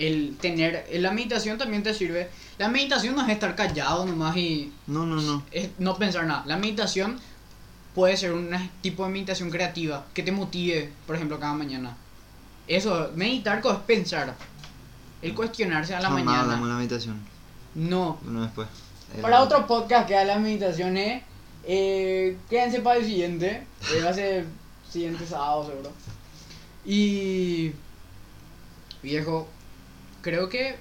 El 0.00 0.36
tener, 0.40 0.86
la 0.94 1.10
meditación 1.10 1.58
también 1.58 1.82
te 1.82 1.92
sirve. 1.92 2.30
La 2.56 2.68
meditación 2.68 3.14
no 3.14 3.22
es 3.22 3.28
estar 3.28 3.54
callado 3.54 4.06
nomás 4.06 4.34
y 4.34 4.72
No, 4.86 5.04
no, 5.04 5.20
no. 5.20 5.42
es 5.50 5.68
no 5.78 5.94
pensar 5.96 6.24
nada. 6.24 6.42
La 6.46 6.56
meditación 6.56 7.20
puede 7.94 8.16
ser 8.16 8.32
un 8.32 8.50
tipo 8.80 9.04
de 9.04 9.10
meditación 9.10 9.50
creativa 9.50 10.06
que 10.14 10.22
te 10.22 10.32
motive, 10.32 10.90
por 11.06 11.16
ejemplo, 11.16 11.38
cada 11.38 11.52
mañana. 11.52 11.96
Eso, 12.66 13.10
meditar 13.14 13.60
es 13.62 13.76
pensar. 13.86 14.34
El 15.20 15.34
cuestionarse 15.34 15.94
a 15.94 16.00
la 16.00 16.08
Jamás 16.08 16.24
mañana. 16.24 16.42
hablamos 16.44 16.66
de 16.66 16.72
la 16.72 16.78
meditación. 16.78 17.20
No. 17.74 18.18
Uno 18.26 18.42
después. 18.42 18.68
Eh, 19.14 19.20
Para 19.20 19.42
otro 19.42 19.66
podcast 19.66 20.08
que 20.08 20.14
da 20.14 20.24
las 20.24 20.40
meditaciones, 20.40 21.22
eh, 21.64 22.38
quédense 22.48 22.80
para 22.80 23.00
el 23.00 23.04
siguiente. 23.04 23.66
eh, 23.94 24.02
va 24.02 24.10
a 24.10 24.14
ser 24.14 24.46
siguiente 24.90 25.26
sábado, 25.26 25.66
seguro. 25.66 25.92
Y. 26.86 27.72
Viejo, 29.02 29.46
creo 30.22 30.48
que. 30.48 30.76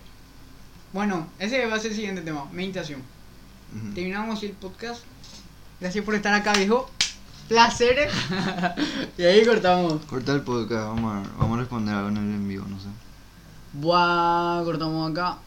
Bueno, 0.94 1.28
ese 1.40 1.66
va 1.66 1.76
a 1.76 1.80
ser 1.80 1.92
el 1.92 1.98
siguiente 1.98 2.22
tema: 2.22 2.46
meditación. 2.52 3.02
Terminamos 3.94 4.42
el 4.44 4.52
podcast. 4.52 5.04
Gracias 5.80 6.04
por 6.04 6.16
estar 6.16 6.34
acá, 6.34 6.54
viejo. 6.54 6.90
Placer. 7.48 8.10
y 9.18 9.24
ahí 9.24 9.46
cortamos. 9.46 10.06
Corta 10.06 10.34
el 10.34 10.42
podcast, 10.42 10.88
vamos 10.88 11.28
a, 11.28 11.38
vamos 11.38 11.58
a 11.58 11.62
responder 11.62 11.96
algo 11.96 12.10
en 12.10 12.18
el 12.18 12.24
en 12.24 12.48
vivo, 12.48 12.66
no 12.68 12.80
sé. 12.80 12.88
Buah, 13.74 14.64
cortamos 14.64 15.12
acá. 15.12 15.38